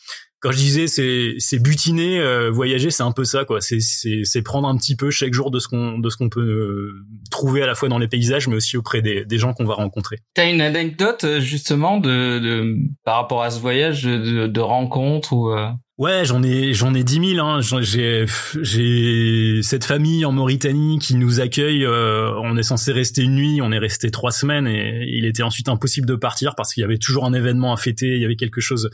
quand 0.45 0.53
je 0.53 0.59
disais 0.59 0.87
c'est 0.89 1.37
c'est 1.39 1.59
butiner 1.59 2.21
euh, 2.21 2.51
voyager 2.51 2.91
c'est 2.91 3.03
un 3.03 3.13
peu 3.13 3.25
ça 3.25 3.47
quoi. 3.47 3.63
C'est 3.63 3.81
c'est 3.81 4.43
prendre 4.43 4.69
un 4.69 4.77
petit 4.77 4.95
peu 4.95 5.11
chaque 5.11 5.33
jour 5.33 5.51
de 5.51 5.59
ce 5.59 5.69
qu'on 5.69 5.99
de 5.99 6.11
ce 6.11 6.19
qu'on 6.19 6.29
peut 6.29 6.43
euh, 6.43 7.07
trouver 7.31 7.63
à 7.63 7.67
la 7.67 7.75
fois 7.75 7.89
dans 7.89 7.97
les 7.97 8.09
paysages 8.09 8.47
mais 8.47 8.57
aussi 8.57 8.77
auprès 8.77 9.01
des 9.01 9.25
des 9.25 9.39
gens 9.39 9.55
qu'on 9.55 9.65
va 9.65 9.73
rencontrer. 9.73 10.19
T'as 10.35 10.51
une 10.51 10.61
anecdote 10.61 11.25
euh, 11.25 11.41
justement 11.41 11.97
de, 11.97 12.39
de 12.41 12.77
par 13.05 13.17
rapport 13.17 13.43
à 13.43 13.51
ce 13.51 13.59
voyage 13.59 14.03
de, 14.03 14.47
de 14.47 14.61
rencontre 14.61 15.33
ou 15.33 15.51
Ouais, 15.97 16.25
j'en 16.25 16.43
ai 16.43 16.75
j'en 16.75 16.93
ai 16.93 17.05
dix 17.05 17.21
mille. 17.21 17.39
Hein. 17.39 17.61
J'ai 17.61 18.27
j'ai 18.61 19.61
cette 19.63 19.85
famille 19.85 20.25
en 20.25 20.33
Mauritanie 20.33 20.99
qui 20.99 21.15
nous 21.15 21.39
accueille. 21.41 21.85
Euh, 21.85 22.33
on 22.43 22.57
est 22.57 22.65
censé 22.65 22.91
rester 22.91 23.23
une 23.23 23.37
nuit, 23.37 23.61
on 23.63 23.71
est 23.71 23.79
resté 23.79 24.11
trois 24.11 24.33
semaines 24.33 24.67
et 24.67 25.07
il 25.07 25.25
était 25.25 25.45
ensuite 25.45 25.69
impossible 25.69 26.09
de 26.09 26.17
partir 26.17 26.57
parce 26.57 26.75
qu'il 26.75 26.81
y 26.81 26.85
avait 26.85 26.99
toujours 26.99 27.27
un 27.27 27.33
événement 27.33 27.73
à 27.73 27.77
fêter. 27.77 28.09
Il 28.09 28.21
y 28.21 28.25
avait 28.25 28.35
quelque 28.35 28.61
chose 28.61 28.91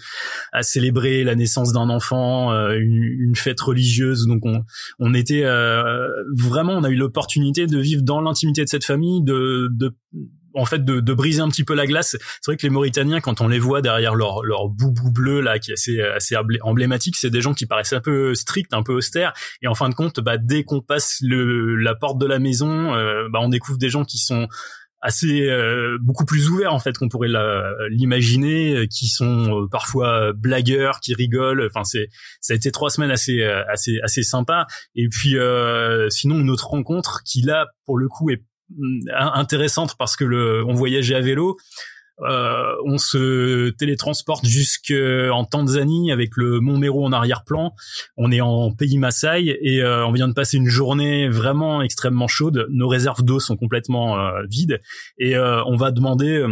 à 0.53 0.63
célébrer, 0.63 1.25
la 1.25 1.37
naissance 1.37 1.73
d'un 1.73 1.89
enfant, 1.89 2.53
euh, 2.53 2.79
une, 2.79 3.35
fête 3.35 3.63
religieuse. 3.63 4.27
Donc 4.27 4.45
on 4.45 4.63
on 4.99 5.15
était 5.15 5.45
euh, 5.45 6.07
vraiment, 6.37 6.75
on 6.75 6.85
a 6.85 6.91
eu 6.91 6.97
l'opportunité 6.97 7.67
de 7.67 7.79
vivre 7.79 8.03
dans 8.03 8.21
l'intimité 8.21 8.63
de 8.63 8.69
cette 8.69 8.85
famille, 8.85 9.23
de 9.23 9.71
de 9.73 9.97
en 10.55 10.65
fait 10.65 10.85
de, 10.85 11.01
de, 11.01 11.15
briser 11.15 11.41
un 11.41 11.49
petit 11.49 11.65
peu 11.65 11.75
la 11.75 11.87
glace. 11.87 12.17
C'est 12.41 12.51
vrai 12.51 12.57
que 12.57 12.63
les 12.63 12.71
Mauritaniens, 12.71 13.21
quand 13.21 13.41
on 13.41 13.49
les 13.49 13.59
voit 13.59 13.83
derrière 13.83 14.15
leur, 14.15 14.43
leur 14.43 14.69
boubou 14.69 15.11
bleu 15.11 15.41
là, 15.41 15.59
qui 15.59 15.71
est 15.71 15.75
assez, 15.75 16.01
assez 16.01 16.37
emblématique, 16.63 17.17
c'est 17.17 17.31
des 17.31 17.41
gens 17.41 17.55
qui 17.55 17.67
paraissent 17.67 17.93
un 17.93 18.01
peu 18.01 18.35
stricts, 18.35 18.73
un 18.73 18.83
peu 18.83 18.93
austères. 18.93 19.33
Et 19.63 19.69
en 19.69 19.75
fin 19.75 19.89
de 19.89 19.95
compte, 19.95 20.21
bah, 20.21 20.39
dès 20.39 20.65
qu'on 20.65 20.81
passe 20.81 21.19
le, 21.23 21.77
la 21.77 21.95
porte 21.95 22.19
de 22.19 22.27
la 22.27 22.39
maison, 22.39 22.95
euh, 22.95 23.29
bah, 23.31 23.41
on 23.43 23.49
découvre 23.49 23.79
des 23.79 23.91
gens 23.91 24.05
qui 24.05 24.19
sont 24.19 24.49
assez 25.03 25.49
euh, 25.49 25.97
beaucoup 26.03 26.27
plus 26.27 26.51
ouverts 26.51 26.75
en 26.75 26.79
fait 26.79 26.99
qu'on 26.99 27.09
pourrait 27.09 27.31
l'imaginer 27.89 28.87
qui 28.87 29.09
sont 29.09 29.63
euh, 29.63 29.67
parfois 29.67 30.35
blagueurs 30.35 31.01
qui 31.01 31.15
rigolent 31.15 31.65
enfin 31.65 31.85
c'est 31.85 32.09
ça 32.43 32.53
a 32.53 32.57
été 32.57 32.71
trois 32.71 32.91
semaines 32.91 33.11
assez 33.11 33.43
assez 33.43 33.99
assez 34.03 34.23
sympa 34.23 34.67
et 34.95 35.09
puis 35.09 35.37
sinon 36.11 36.41
une 36.41 36.51
autre 36.51 36.67
rencontre 36.67 37.23
qui 37.25 37.41
là 37.41 37.69
pour 37.87 37.97
le 37.97 38.09
coup 38.09 38.29
est 38.29 38.43
intéressante 39.13 39.97
parce 39.99 40.17
que 40.17 40.25
le, 40.25 40.65
on 40.65 40.75
voyageait 40.75 41.15
à 41.15 41.21
vélo. 41.21 41.57
Euh, 42.23 42.75
on 42.85 42.99
se 42.99 43.71
télétransporte 43.71 44.45
jusqu'en 44.45 45.45
Tanzanie 45.45 46.13
avec 46.13 46.37
le 46.37 46.61
Mont 46.61 46.79
Meru 46.79 47.05
en 47.05 47.13
arrière-plan. 47.13 47.75
On 48.17 48.31
est 48.31 48.41
en 48.41 48.73
pays 48.73 48.99
Maasai 48.99 49.59
et 49.63 49.83
euh, 49.83 50.07
on 50.07 50.13
vient 50.13 50.29
de 50.29 50.35
passer 50.35 50.59
une 50.59 50.69
journée 50.69 51.29
vraiment 51.29 51.83
extrêmement 51.83 52.29
chaude. 52.29 52.67
Nos 52.71 52.89
réserves 52.89 53.23
d'eau 53.23 53.41
sont 53.41 53.57
complètement 53.57 54.19
euh, 54.19 54.43
vides 54.49 54.81
et 55.19 55.37
on 55.39 55.77
va 55.77 55.91
demander 55.91 56.45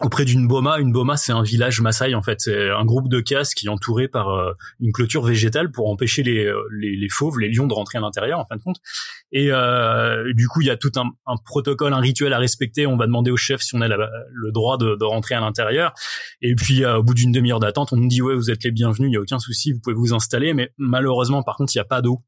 auprès 0.00 0.24
d'une 0.24 0.48
boma. 0.48 0.78
Une 0.78 0.92
boma, 0.92 1.16
c'est 1.16 1.32
un 1.32 1.42
village 1.42 1.80
Maasai 1.80 2.14
en 2.14 2.22
fait. 2.22 2.40
C'est 2.40 2.70
un 2.70 2.84
groupe 2.84 3.08
de 3.08 3.20
cases 3.20 3.54
qui 3.54 3.66
est 3.66 3.70
entouré 3.70 4.08
par 4.08 4.30
euh, 4.30 4.52
une 4.80 4.92
clôture 4.92 5.22
végétale 5.22 5.70
pour 5.70 5.88
empêcher 5.88 6.22
les, 6.22 6.46
euh, 6.46 6.60
les, 6.72 6.96
les, 6.96 7.08
fauves, 7.08 7.38
les 7.38 7.48
lions 7.48 7.66
de 7.66 7.74
rentrer 7.74 7.98
à 7.98 8.00
l'intérieur 8.00 8.40
en 8.40 8.44
fin 8.44 8.56
de 8.56 8.62
compte. 8.62 8.78
Et 9.32 9.48
euh, 9.50 10.32
du 10.34 10.48
coup, 10.48 10.60
il 10.60 10.66
y 10.66 10.70
a 10.70 10.76
tout 10.76 10.92
un, 10.96 11.36
protocole, 11.44 11.92
un 11.92 12.00
rituel 12.00 12.32
à 12.32 12.38
respecter. 12.38 12.86
On 12.86 12.96
va 12.96 13.06
demander 13.06 13.30
au 13.30 13.36
chef 13.36 13.60
si 13.60 13.74
on 13.74 13.80
a 13.80 13.88
le 13.88 14.52
droit 14.52 14.78
de, 14.78 15.04
rentrer 15.04 15.34
à 15.34 15.40
l'intérieur. 15.40 15.92
Et 16.40 16.54
puis, 16.54 16.84
au 16.84 17.02
bout 17.02 17.14
d'une 17.14 17.32
demi-heure 17.32 17.60
d'attente, 17.60 17.92
on 17.92 17.96
nous 17.96 18.08
dit 18.08 18.22
ouais, 18.22 18.34
vous 18.34 18.50
êtes 18.50 18.64
les 18.64 18.70
bienvenus, 18.70 19.10
il 19.10 19.14
y 19.14 19.16
a 19.16 19.20
aucun 19.20 19.38
souci, 19.38 19.72
vous 19.72 19.80
pouvez 19.80 19.94
vous 19.94 20.14
installer. 20.14 20.54
Mais 20.54 20.70
malheureusement, 20.78 21.42
par 21.42 21.56
contre, 21.56 21.74
il 21.74 21.78
n'y 21.78 21.82
a 21.82 21.86
pas 21.86 22.00
d'eau 22.00 22.20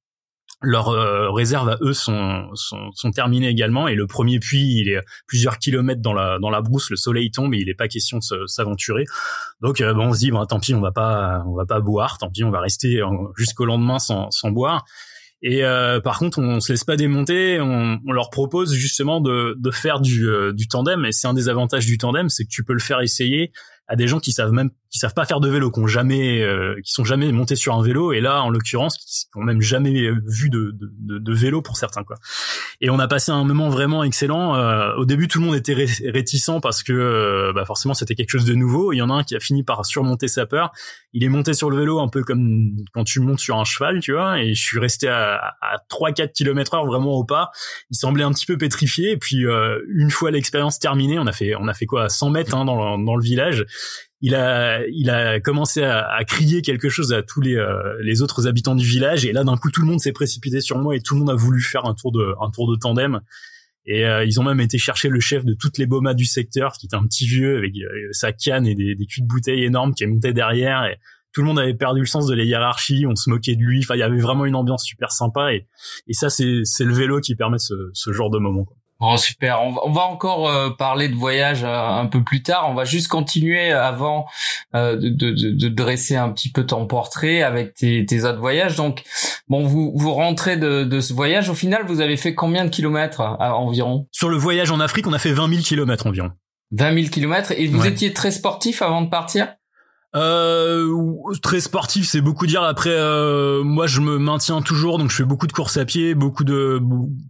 leurs 0.62 0.88
euh, 0.88 1.30
réserves 1.30 1.68
à 1.68 1.76
eux 1.82 1.92
sont, 1.92 2.48
sont, 2.54 2.90
sont, 2.94 3.10
terminées 3.10 3.48
également 3.48 3.88
et 3.88 3.94
le 3.94 4.06
premier 4.06 4.38
puits 4.38 4.80
il 4.80 4.88
est 4.88 5.00
plusieurs 5.26 5.58
kilomètres 5.58 6.00
dans 6.00 6.14
la 6.14 6.38
dans 6.38 6.50
la 6.50 6.62
brousse 6.62 6.90
le 6.90 6.96
soleil 6.96 7.30
tombe 7.30 7.52
et 7.54 7.58
il 7.58 7.66
n'est 7.66 7.74
pas 7.74 7.88
question 7.88 8.18
de 8.18 8.46
s'aventurer 8.46 9.04
donc 9.60 9.80
euh, 9.80 9.92
bon 9.92 10.08
on 10.08 10.12
se 10.14 10.18
dit 10.20 10.30
bon 10.30 10.44
tant 10.46 10.58
pis 10.58 10.74
on 10.74 10.80
va 10.80 10.92
pas 10.92 11.44
on 11.46 11.54
va 11.54 11.66
pas 11.66 11.80
boire 11.80 12.16
tant 12.18 12.30
pis 12.30 12.42
on 12.42 12.50
va 12.50 12.60
rester 12.60 13.00
jusqu'au 13.36 13.66
lendemain 13.66 13.98
sans, 13.98 14.30
sans 14.30 14.50
boire 14.50 14.84
et 15.42 15.62
euh, 15.64 16.00
par 16.00 16.18
contre, 16.18 16.40
on, 16.40 16.60
se 16.60 16.72
laisse 16.72 16.82
pas 16.82 16.96
démonter. 16.96 17.60
On, 17.60 18.00
on 18.04 18.12
leur 18.12 18.30
propose 18.30 18.72
justement 18.72 19.20
de, 19.20 19.54
de 19.58 19.70
faire 19.70 20.00
du, 20.00 20.26
du 20.54 20.66
tandem. 20.66 21.04
Et 21.04 21.12
c'est 21.12 21.28
un 21.28 21.34
des 21.34 21.50
avantages 21.50 21.84
du 21.84 21.98
tandem, 21.98 22.30
c'est 22.30 22.44
que 22.44 22.48
tu 22.48 22.64
peux 22.64 22.72
le 22.72 22.80
faire 22.80 23.02
essayer 23.02 23.52
à 23.88 23.96
des 23.96 24.06
gens 24.06 24.20
qui 24.20 24.32
savent 24.32 24.52
même 24.52 24.70
qui 24.90 25.00
savent 25.00 25.14
pas 25.14 25.26
faire 25.26 25.40
de 25.40 25.48
vélo, 25.48 25.70
qui 25.70 25.80
ont 25.80 25.86
jamais, 25.86 26.42
euh, 26.42 26.74
qui 26.82 26.92
sont 26.92 27.04
jamais 27.04 27.30
montés 27.32 27.56
sur 27.56 27.74
un 27.74 27.82
vélo, 27.82 28.12
et 28.12 28.20
là, 28.20 28.42
en 28.42 28.50
l'occurrence, 28.50 28.96
qui, 28.96 29.26
ont 29.34 29.42
même 29.42 29.60
jamais 29.60 30.10
vu 30.26 30.48
de, 30.48 30.74
de, 30.74 31.18
de, 31.18 31.34
vélo 31.34 31.60
pour 31.60 31.76
certains, 31.76 32.02
quoi. 32.02 32.16
Et 32.80 32.88
on 32.88 32.98
a 32.98 33.06
passé 33.06 33.30
un 33.32 33.44
moment 33.44 33.68
vraiment 33.68 34.04
excellent. 34.04 34.56
Euh, 34.56 34.94
au 34.96 35.04
début, 35.04 35.28
tout 35.28 35.38
le 35.38 35.44
monde 35.44 35.54
était 35.54 35.74
réticent 35.74 36.60
parce 36.62 36.82
que, 36.82 36.92
euh, 36.92 37.52
bah 37.52 37.64
forcément, 37.66 37.94
c'était 37.94 38.14
quelque 38.14 38.30
chose 38.30 38.44
de 38.44 38.54
nouveau. 38.54 38.92
Il 38.92 38.96
y 38.96 39.02
en 39.02 39.10
a 39.10 39.14
un 39.14 39.22
qui 39.22 39.36
a 39.36 39.40
fini 39.40 39.62
par 39.64 39.84
surmonter 39.84 40.28
sa 40.28 40.46
peur. 40.46 40.72
Il 41.12 41.24
est 41.24 41.28
monté 41.28 41.52
sur 41.52 41.68
le 41.68 41.76
vélo 41.76 42.00
un 42.00 42.08
peu 42.08 42.22
comme 42.22 42.70
quand 42.92 43.04
tu 43.04 43.20
montes 43.20 43.40
sur 43.40 43.58
un 43.58 43.64
cheval, 43.64 44.00
tu 44.00 44.12
vois. 44.12 44.40
Et 44.40 44.54
je 44.54 44.62
suis 44.62 44.78
resté 44.78 45.08
à, 45.08 45.56
à 45.60 45.76
3-4 45.90 46.32
km 46.32 46.74
heure 46.74 46.86
vraiment 46.86 47.14
au 47.14 47.24
pas. 47.24 47.50
Il 47.90 47.96
semblait 47.96 48.24
un 48.24 48.32
petit 48.32 48.46
peu 48.46 48.56
pétrifié. 48.56 49.12
Et 49.12 49.16
puis, 49.16 49.44
une 49.88 50.10
fois 50.10 50.30
l'expérience 50.30 50.78
terminée, 50.78 51.18
on 51.18 51.26
a 51.26 51.32
fait, 51.32 51.54
on 51.56 51.68
a 51.68 51.74
fait 51.74 51.86
quoi, 51.86 52.08
100 52.08 52.30
mètres 52.30 52.54
hein, 52.54 52.64
dans, 52.64 52.98
dans 52.98 53.16
le 53.16 53.22
village 53.22 53.64
il 54.20 54.34
a 54.34 54.86
il 54.88 55.10
a 55.10 55.40
commencé 55.40 55.82
à, 55.82 56.06
à, 56.06 56.24
crier 56.24 56.62
quelque 56.62 56.88
chose 56.88 57.12
à 57.12 57.22
tous 57.22 57.40
les 57.40 57.56
euh, 57.56 57.96
les 58.02 58.22
autres 58.22 58.46
habitants 58.46 58.74
du 58.74 58.86
village. 58.86 59.24
Et 59.24 59.32
là 59.32 59.44
d'un 59.44 59.56
coup 59.56 59.70
tout 59.70 59.82
le 59.82 59.86
monde 59.86 60.00
s'est 60.00 60.12
précipité 60.12 60.60
sur 60.60 60.78
moi 60.78 60.96
et 60.96 61.00
tout 61.00 61.14
le 61.14 61.20
monde 61.20 61.30
a 61.30 61.34
voulu 61.34 61.60
faire 61.60 61.84
un 61.84 61.94
tour 61.94 62.12
de 62.12 62.34
un 62.40 62.50
tour 62.50 62.70
de 62.70 62.76
tandem. 62.76 63.20
Et 63.88 64.04
euh, 64.04 64.24
ils 64.24 64.40
ont 64.40 64.42
même 64.42 64.60
été 64.60 64.78
chercher 64.78 65.08
le 65.08 65.20
chef 65.20 65.44
de 65.44 65.54
toutes 65.54 65.78
les 65.78 65.86
bomas 65.86 66.14
du 66.14 66.24
secteur 66.24 66.72
qui 66.72 66.86
était 66.86 66.96
un 66.96 67.06
petit 67.06 67.26
vieux 67.26 67.58
avec 67.58 67.72
euh, 67.76 68.08
sa 68.10 68.32
canne 68.32 68.66
et 68.66 68.74
des, 68.74 68.96
des 68.96 69.06
culs 69.06 69.22
de 69.22 69.28
bouteille 69.28 69.62
énormes 69.64 69.94
qui 69.94 70.06
montait 70.06 70.32
derrière. 70.32 70.84
Et 70.86 70.96
tout 71.32 71.42
le 71.42 71.46
monde 71.46 71.58
avait 71.58 71.74
perdu 71.74 72.00
le 72.00 72.06
sens 72.06 72.26
de 72.26 72.34
la 72.34 72.42
hiérarchie, 72.42 73.04
on 73.06 73.14
se 73.14 73.28
moquait 73.28 73.54
de 73.54 73.62
lui, 73.62 73.80
enfin 73.84 73.94
il 73.94 73.98
y 73.98 74.02
avait 74.02 74.18
vraiment 74.18 74.46
une 74.46 74.56
ambiance 74.56 74.84
super 74.84 75.12
sympa. 75.12 75.52
Et, 75.52 75.66
et 76.08 76.14
ça 76.14 76.30
c'est 76.30 76.62
c'est 76.64 76.84
le 76.84 76.94
vélo 76.94 77.20
qui 77.20 77.36
permet 77.36 77.58
ce, 77.58 77.74
ce 77.92 78.10
genre 78.10 78.30
de 78.30 78.38
moment. 78.38 78.64
Quoi. 78.64 78.76
Oh 78.98 79.16
super, 79.18 79.60
on 79.62 79.92
va, 79.92 80.02
encore 80.02 80.48
euh, 80.48 80.70
parler 80.70 81.08
de 81.08 81.14
voyage 81.14 81.64
euh, 81.64 81.68
un 81.68 82.06
peu 82.06 82.24
plus 82.24 82.42
tard. 82.42 82.66
On 82.70 82.74
va 82.74 82.84
juste 82.84 83.08
continuer 83.08 83.70
avant 83.70 84.26
euh, 84.74 84.96
de, 84.96 85.10
de, 85.10 85.50
de, 85.50 85.68
dresser 85.68 86.16
un 86.16 86.30
petit 86.30 86.50
peu 86.50 86.64
ton 86.64 86.86
portrait 86.86 87.42
avec 87.42 87.74
tes, 87.74 88.06
tes 88.06 88.24
autres 88.24 88.38
voyages. 88.38 88.76
Donc 88.76 89.02
bon, 89.48 89.66
vous 89.66 89.92
vous 89.94 90.14
rentrez 90.14 90.56
de, 90.56 90.84
de 90.84 91.00
ce 91.00 91.12
voyage. 91.12 91.50
Au 91.50 91.54
final, 91.54 91.84
vous 91.86 92.00
avez 92.00 92.16
fait 92.16 92.34
combien 92.34 92.64
de 92.64 92.70
kilomètres 92.70 93.20
environ? 93.20 94.08
Sur 94.12 94.30
le 94.30 94.38
voyage 94.38 94.70
en 94.70 94.80
Afrique, 94.80 95.06
on 95.06 95.12
a 95.12 95.18
fait 95.18 95.32
20 95.32 95.50
000 95.50 95.62
kilomètres 95.62 96.06
environ. 96.06 96.30
20 96.70 96.94
000 96.94 97.08
kilomètres. 97.08 97.52
Et 97.52 97.66
vous 97.66 97.86
étiez 97.86 98.14
très 98.14 98.30
sportif 98.30 98.80
avant 98.80 99.02
de 99.02 99.10
partir? 99.10 99.48
Euh, 100.14 100.88
très 101.42 101.60
sportif, 101.60 102.06
c'est 102.08 102.20
beaucoup 102.20 102.46
dire. 102.46 102.62
Après, 102.62 102.90
euh, 102.90 103.62
moi, 103.62 103.86
je 103.86 104.00
me 104.00 104.18
maintiens 104.18 104.62
toujours, 104.62 104.98
donc 104.98 105.10
je 105.10 105.16
fais 105.16 105.24
beaucoup 105.24 105.46
de 105.46 105.52
courses 105.52 105.76
à 105.76 105.84
pied, 105.84 106.14
beaucoup 106.14 106.44
de 106.44 106.80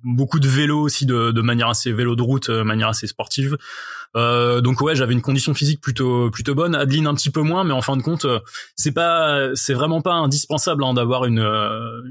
beaucoup 0.04 0.38
de 0.38 0.48
vélo 0.48 0.80
aussi, 0.80 1.06
de, 1.06 1.32
de 1.32 1.40
manière 1.40 1.68
assez 1.68 1.92
vélo 1.92 2.14
de 2.14 2.22
route, 2.22 2.50
de 2.50 2.58
euh, 2.58 2.64
manière 2.64 2.88
assez 2.88 3.06
sportive. 3.06 3.56
Euh, 4.14 4.60
donc 4.60 4.80
ouais, 4.82 4.94
j'avais 4.94 5.14
une 5.14 5.22
condition 5.22 5.52
physique 5.52 5.80
plutôt 5.80 6.30
plutôt 6.30 6.54
bonne. 6.54 6.74
Adeline 6.74 7.06
un 7.06 7.14
petit 7.14 7.30
peu 7.30 7.40
moins, 7.40 7.64
mais 7.64 7.72
en 7.72 7.82
fin 7.82 7.96
de 7.96 8.02
compte, 8.02 8.24
euh, 8.24 8.38
c'est 8.76 8.92
pas 8.92 9.48
c'est 9.54 9.74
vraiment 9.74 10.00
pas 10.00 10.14
indispensable 10.14 10.84
hein, 10.84 10.94
d'avoir 10.94 11.24
une 11.24 11.40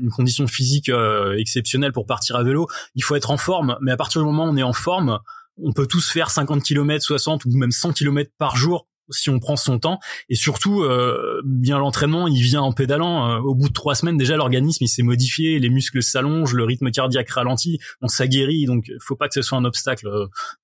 une 0.02 0.10
condition 0.10 0.48
physique 0.48 0.92
exceptionnelle 1.38 1.94
pour 1.94 2.06
partir 2.06 2.36
à 2.36 2.44
vélo. 2.44 2.68
Il 2.96 3.04
faut 3.04 3.16
être 3.16 3.32
en 3.32 3.38
forme, 3.38 3.78
mais 3.82 3.92
à 3.92 3.98
partir 3.98 4.22
du 4.22 4.26
moment 4.26 4.46
où 4.46 4.50
on 4.50 4.58
est 4.58 4.64
en 4.64 4.74
forme, 4.74 5.20
on 5.64 5.72
peut 5.72 5.88
tous 5.88 6.10
faire 6.10 6.32
50 6.32 6.64
km, 6.64 7.04
60 7.04 7.46
ou 7.46 7.52
même 7.52 7.72
100 7.72 7.94
km 7.94 8.30
par 8.38 8.58
jour 8.58 8.88
si 9.10 9.30
on 9.30 9.40
prend 9.40 9.56
son 9.56 9.80
temps. 9.80 10.00
Et 10.30 10.36
surtout 10.36 10.84
euh, 10.84 11.42
bien 11.46 11.78
l'entraînement 11.78 12.28
il 12.28 12.42
vient 12.42 12.62
en 12.62 12.72
pédalant. 12.72 13.30
Euh, 13.30 13.40
au 13.40 13.56
bout 13.56 13.70
de 13.70 13.74
trois 13.74 13.96
semaines 13.96 14.18
déjà 14.18 14.36
l'organisme 14.36 14.84
il 14.84 14.88
s'est 14.88 15.04
modifié 15.04 15.60
les 15.60 15.70
muscles 15.70 16.02
s'allongent 16.02 16.54
le 16.54 16.64
rythme 16.64 16.92
cardiaque 16.92 17.30
ralentit 17.30 17.80
on 18.02 18.08
s'aguerrit. 18.08 18.66
Donc 18.66 18.92
faut 19.00 19.16
pas 19.16 19.28
que 19.28 19.34
ce 19.34 19.42
soit 19.42 19.58
un 19.58 19.66
obstacle. 19.66 20.08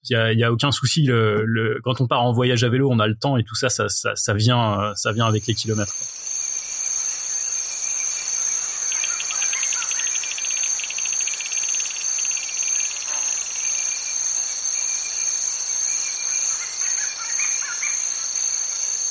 Il 0.10 0.14
y 0.14 0.16
a, 0.16 0.34
y 0.34 0.44
a, 0.44 0.52
aucun 0.52 0.72
souci. 0.72 1.04
Le, 1.04 1.80
quand 1.84 2.02
on 2.02 2.08
part 2.08 2.24
en 2.24 2.32
voyage 2.32 2.64
à 2.64 2.70
vélo 2.70 2.90
on 2.92 3.00
a 3.00 3.08
le 3.08 3.16
temps 3.16 3.38
et 3.38 3.44
tout 3.44 3.56
ça 3.56 3.70
ça, 3.70 3.90
ça, 3.90 4.16
ça 4.16 4.34
vient 4.34 4.94
ça 4.96 5.12
vient 5.12 5.26
avec 5.26 5.48
les 5.48 5.54
kilomètres 5.54 5.94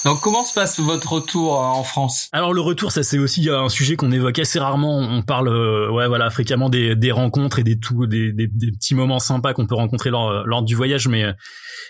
Donc 0.05 0.21
comment 0.23 0.45
se 0.45 0.55
passe 0.55 0.81
votre 0.81 1.13
retour 1.13 1.55
euh, 1.55 1.67
en 1.67 1.85
France? 1.85 2.29
Alors 2.33 2.55
le 2.55 2.61
retour, 2.61 2.91
ça 2.91 3.03
c'est 3.03 3.19
aussi 3.19 3.49
un 3.51 3.69
sujet 3.69 3.97
qu'on 3.97 4.11
évoque 4.11 4.39
assez 4.39 4.59
rarement. 4.59 4.99
On 4.99 5.23
parle, 5.23 5.49
euh, 5.49 5.91
ouais 5.91 6.09
voilà, 6.09 6.31
fréquemment 6.31 6.71
des, 6.71 6.97
des 6.97 7.13
rencontres 7.13 7.59
et 7.59 7.65
des 7.65 7.79
tout, 7.79 8.07
des, 8.07 8.33
des, 8.33 8.49
petits 8.49 8.95
moments 8.95 9.19
sympas 9.19 9.53
qu'on 9.53 9.67
peut 9.67 9.75
rencontrer 9.75 10.11
lors, 10.11 10.47
lors 10.47 10.63
du 10.63 10.75
voyage. 10.75 11.07
Mais 11.09 11.25
euh, 11.25 11.33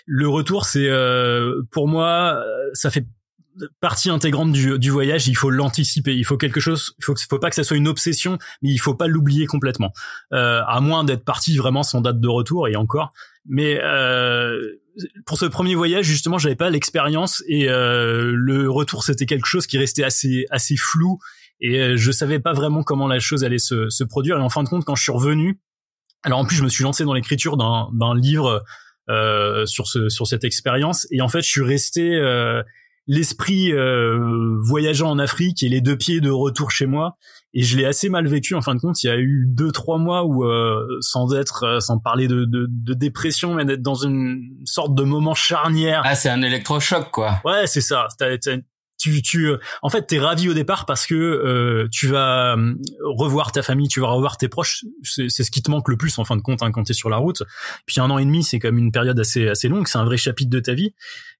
le 0.05 0.27
retour, 0.27 0.65
c'est 0.65 0.89
pour 1.71 1.87
moi, 1.87 2.41
ça 2.73 2.89
fait 2.89 3.05
partie 3.79 4.09
intégrante 4.09 4.51
du, 4.51 4.77
du 4.77 4.89
voyage. 4.89 5.27
Il 5.27 5.35
faut 5.35 5.49
l'anticiper. 5.49 6.13
Il 6.15 6.25
faut 6.25 6.37
quelque 6.37 6.59
chose. 6.59 6.93
Il 6.99 7.05
faut, 7.05 7.13
faut 7.29 7.39
pas 7.39 7.49
que 7.49 7.55
ça 7.55 7.63
soit 7.63 7.77
une 7.77 7.87
obsession, 7.87 8.37
mais 8.61 8.71
il 8.71 8.77
faut 8.77 8.95
pas 8.95 9.07
l'oublier 9.07 9.45
complètement. 9.45 9.93
à 10.31 10.79
moins 10.81 11.05
d'être 11.05 11.23
parti 11.23 11.55
vraiment 11.55 11.83
sans 11.83 12.01
date 12.01 12.19
de 12.19 12.27
retour 12.27 12.67
et 12.67 12.75
encore. 12.75 13.11
Mais 13.45 13.79
euh, 13.81 14.77
pour 15.25 15.37
ce 15.37 15.45
premier 15.45 15.75
voyage, 15.75 16.05
justement, 16.05 16.37
j'avais 16.37 16.55
pas 16.55 16.69
l'expérience 16.69 17.43
et 17.47 17.69
euh, 17.69 18.31
le 18.35 18.69
retour, 18.69 19.03
c'était 19.03 19.25
quelque 19.25 19.47
chose 19.47 19.67
qui 19.67 19.77
restait 19.77 20.03
assez 20.03 20.45
assez 20.51 20.77
flou 20.77 21.19
et 21.59 21.79
euh, 21.79 21.97
je 21.97 22.11
savais 22.11 22.39
pas 22.39 22.53
vraiment 22.53 22.83
comment 22.83 23.07
la 23.07 23.19
chose 23.19 23.43
allait 23.43 23.59
se, 23.59 23.89
se 23.89 24.03
produire. 24.03 24.37
Et 24.37 24.41
en 24.41 24.49
fin 24.49 24.63
de 24.63 24.69
compte, 24.69 24.85
quand 24.85 24.95
je 24.95 25.03
suis 25.03 25.11
revenu, 25.11 25.59
alors 26.23 26.39
en 26.39 26.45
plus, 26.45 26.55
je 26.55 26.63
me 26.63 26.69
suis 26.69 26.83
lancé 26.83 27.03
dans 27.03 27.13
l'écriture 27.13 27.57
d'un 27.57 28.15
livre 28.15 28.63
euh, 29.09 29.65
sur 29.65 29.87
ce 29.87 30.09
sur 30.09 30.27
cette 30.27 30.43
expérience 30.43 31.07
et 31.11 31.21
en 31.21 31.27
fait, 31.27 31.41
je 31.41 31.49
suis 31.49 31.63
resté 31.63 32.13
euh, 32.15 32.61
l'esprit 33.07 33.73
euh, 33.73 34.57
voyageant 34.59 35.09
en 35.09 35.17
Afrique 35.17 35.63
et 35.63 35.69
les 35.69 35.81
deux 35.81 35.97
pieds 35.97 36.21
de 36.21 36.29
retour 36.29 36.69
chez 36.71 36.85
moi. 36.85 37.17
Et 37.53 37.63
je 37.63 37.77
l'ai 37.77 37.85
assez 37.85 38.09
mal 38.09 38.27
vécu 38.27 38.55
en 38.55 38.61
fin 38.61 38.75
de 38.75 38.79
compte. 38.79 39.03
Il 39.03 39.07
y 39.07 39.09
a 39.09 39.17
eu 39.17 39.45
deux 39.47 39.71
trois 39.71 39.97
mois 39.97 40.23
où, 40.23 40.45
euh, 40.45 40.85
sans 41.01 41.33
être, 41.35 41.63
euh, 41.63 41.79
sans 41.79 41.99
parler 41.99 42.27
de, 42.27 42.45
de, 42.45 42.65
de 42.69 42.93
dépression, 42.93 43.53
mais 43.55 43.65
d'être 43.65 43.81
dans 43.81 43.95
une 43.95 44.41
sorte 44.65 44.95
de 44.95 45.03
moment 45.03 45.33
charnière. 45.33 46.01
Ah, 46.05 46.15
c'est 46.15 46.29
un 46.29 46.41
électrochoc, 46.41 47.11
quoi. 47.11 47.41
Ouais, 47.43 47.67
c'est 47.67 47.81
ça 47.81 48.07
tu, 49.01 49.21
tu, 49.21 49.47
euh, 49.47 49.57
en 49.81 49.89
fait, 49.89 50.03
t'es 50.03 50.19
ravi 50.19 50.47
au 50.47 50.53
départ 50.53 50.85
parce 50.85 51.07
que 51.07 51.15
euh, 51.15 51.87
tu 51.91 52.07
vas 52.07 52.55
euh, 52.55 52.75
revoir 53.03 53.51
ta 53.51 53.63
famille, 53.63 53.87
tu 53.87 53.99
vas 53.99 54.07
revoir 54.07 54.37
tes 54.37 54.47
proches. 54.47 54.85
C'est 55.03 55.29
ce 55.29 55.49
qui 55.49 55.63
te 55.63 55.71
manque 55.71 55.89
le 55.89 55.97
plus 55.97 56.17
en 56.19 56.25
fin 56.25 56.35
de 56.35 56.41
compte 56.41 56.61
hein, 56.61 56.71
quand 56.71 56.83
t'es 56.83 56.93
sur 56.93 57.09
la 57.09 57.17
route. 57.17 57.41
Puis 57.87 57.99
un 57.99 58.09
an 58.11 58.19
et 58.19 58.25
demi, 58.25 58.43
c'est 58.43 58.59
comme 58.59 58.77
une 58.77 58.91
période 58.91 59.19
assez 59.19 59.47
assez 59.47 59.69
longue. 59.69 59.87
C'est 59.87 59.97
un 59.97 60.05
vrai 60.05 60.17
chapitre 60.17 60.51
de 60.51 60.59
ta 60.59 60.73
vie. 60.73 60.93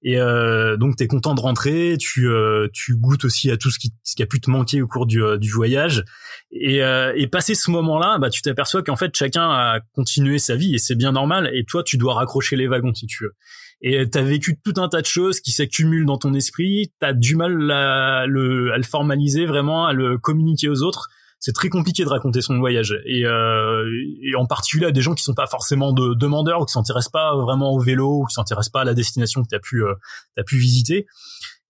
Et 0.03 0.19
euh, 0.19 0.77
donc 0.77 0.95
t'es 0.95 1.05
content 1.05 1.35
de 1.35 1.41
rentrer. 1.41 1.97
Tu 1.99 2.27
tu 2.73 2.95
goûtes 2.95 3.25
aussi 3.25 3.51
à 3.51 3.57
tout 3.57 3.69
ce 3.69 3.77
qui 3.77 3.93
ce 4.03 4.15
qui 4.15 4.23
a 4.23 4.25
pu 4.25 4.41
te 4.41 4.49
manquer 4.49 4.81
au 4.81 4.87
cours 4.87 5.05
du 5.05 5.21
du 5.37 5.51
voyage. 5.51 6.03
Et 6.51 6.77
et 6.77 7.27
passé 7.27 7.53
ce 7.53 7.69
moment-là, 7.69 8.17
bah 8.17 8.31
tu 8.31 8.41
t'aperçois 8.41 8.81
qu'en 8.81 8.95
fait 8.95 9.15
chacun 9.15 9.47
a 9.49 9.79
continué 9.93 10.39
sa 10.39 10.55
vie 10.55 10.73
et 10.73 10.79
c'est 10.79 10.95
bien 10.95 11.11
normal. 11.11 11.51
Et 11.53 11.63
toi, 11.63 11.83
tu 11.83 11.97
dois 11.97 12.15
raccrocher 12.15 12.55
les 12.55 12.67
wagons 12.67 12.93
si 12.93 13.05
tu 13.05 13.25
veux 13.25 13.35
et 13.81 14.07
t'as 14.09 14.21
vécu 14.21 14.59
tout 14.63 14.73
un 14.77 14.87
tas 14.87 15.01
de 15.01 15.07
choses 15.07 15.39
qui 15.39 15.51
s'accumulent 15.51 16.05
dans 16.05 16.17
ton 16.17 16.33
esprit, 16.33 16.91
t'as 16.99 17.13
du 17.13 17.35
mal 17.35 17.71
à 17.71 18.25
le, 18.27 18.71
à 18.73 18.77
le 18.77 18.83
formaliser 18.83 19.45
vraiment, 19.45 19.87
à 19.87 19.93
le 19.93 20.17
communiquer 20.17 20.69
aux 20.69 20.83
autres. 20.83 21.09
C'est 21.39 21.53
très 21.53 21.69
compliqué 21.69 22.03
de 22.03 22.09
raconter 22.09 22.41
son 22.41 22.59
voyage 22.59 22.95
et, 23.03 23.25
euh, 23.25 23.83
et 24.21 24.35
en 24.35 24.45
particulier 24.45 24.85
à 24.85 24.91
des 24.91 25.01
gens 25.01 25.15
qui 25.15 25.23
sont 25.23 25.33
pas 25.33 25.47
forcément 25.47 25.91
de 25.91 26.13
demandeurs 26.13 26.61
ou 26.61 26.65
qui 26.65 26.73
s'intéressent 26.73 27.11
pas 27.11 27.35
vraiment 27.35 27.71
au 27.71 27.79
vélo 27.79 28.21
ou 28.21 28.25
qui 28.25 28.35
s'intéressent 28.35 28.71
pas 28.71 28.81
à 28.81 28.83
la 28.83 28.93
destination 28.93 29.41
que 29.41 29.47
t'as 29.49 29.59
pu 29.59 29.83
euh, 29.83 29.95
t'as 30.35 30.43
pu 30.43 30.57
visiter. 30.57 31.07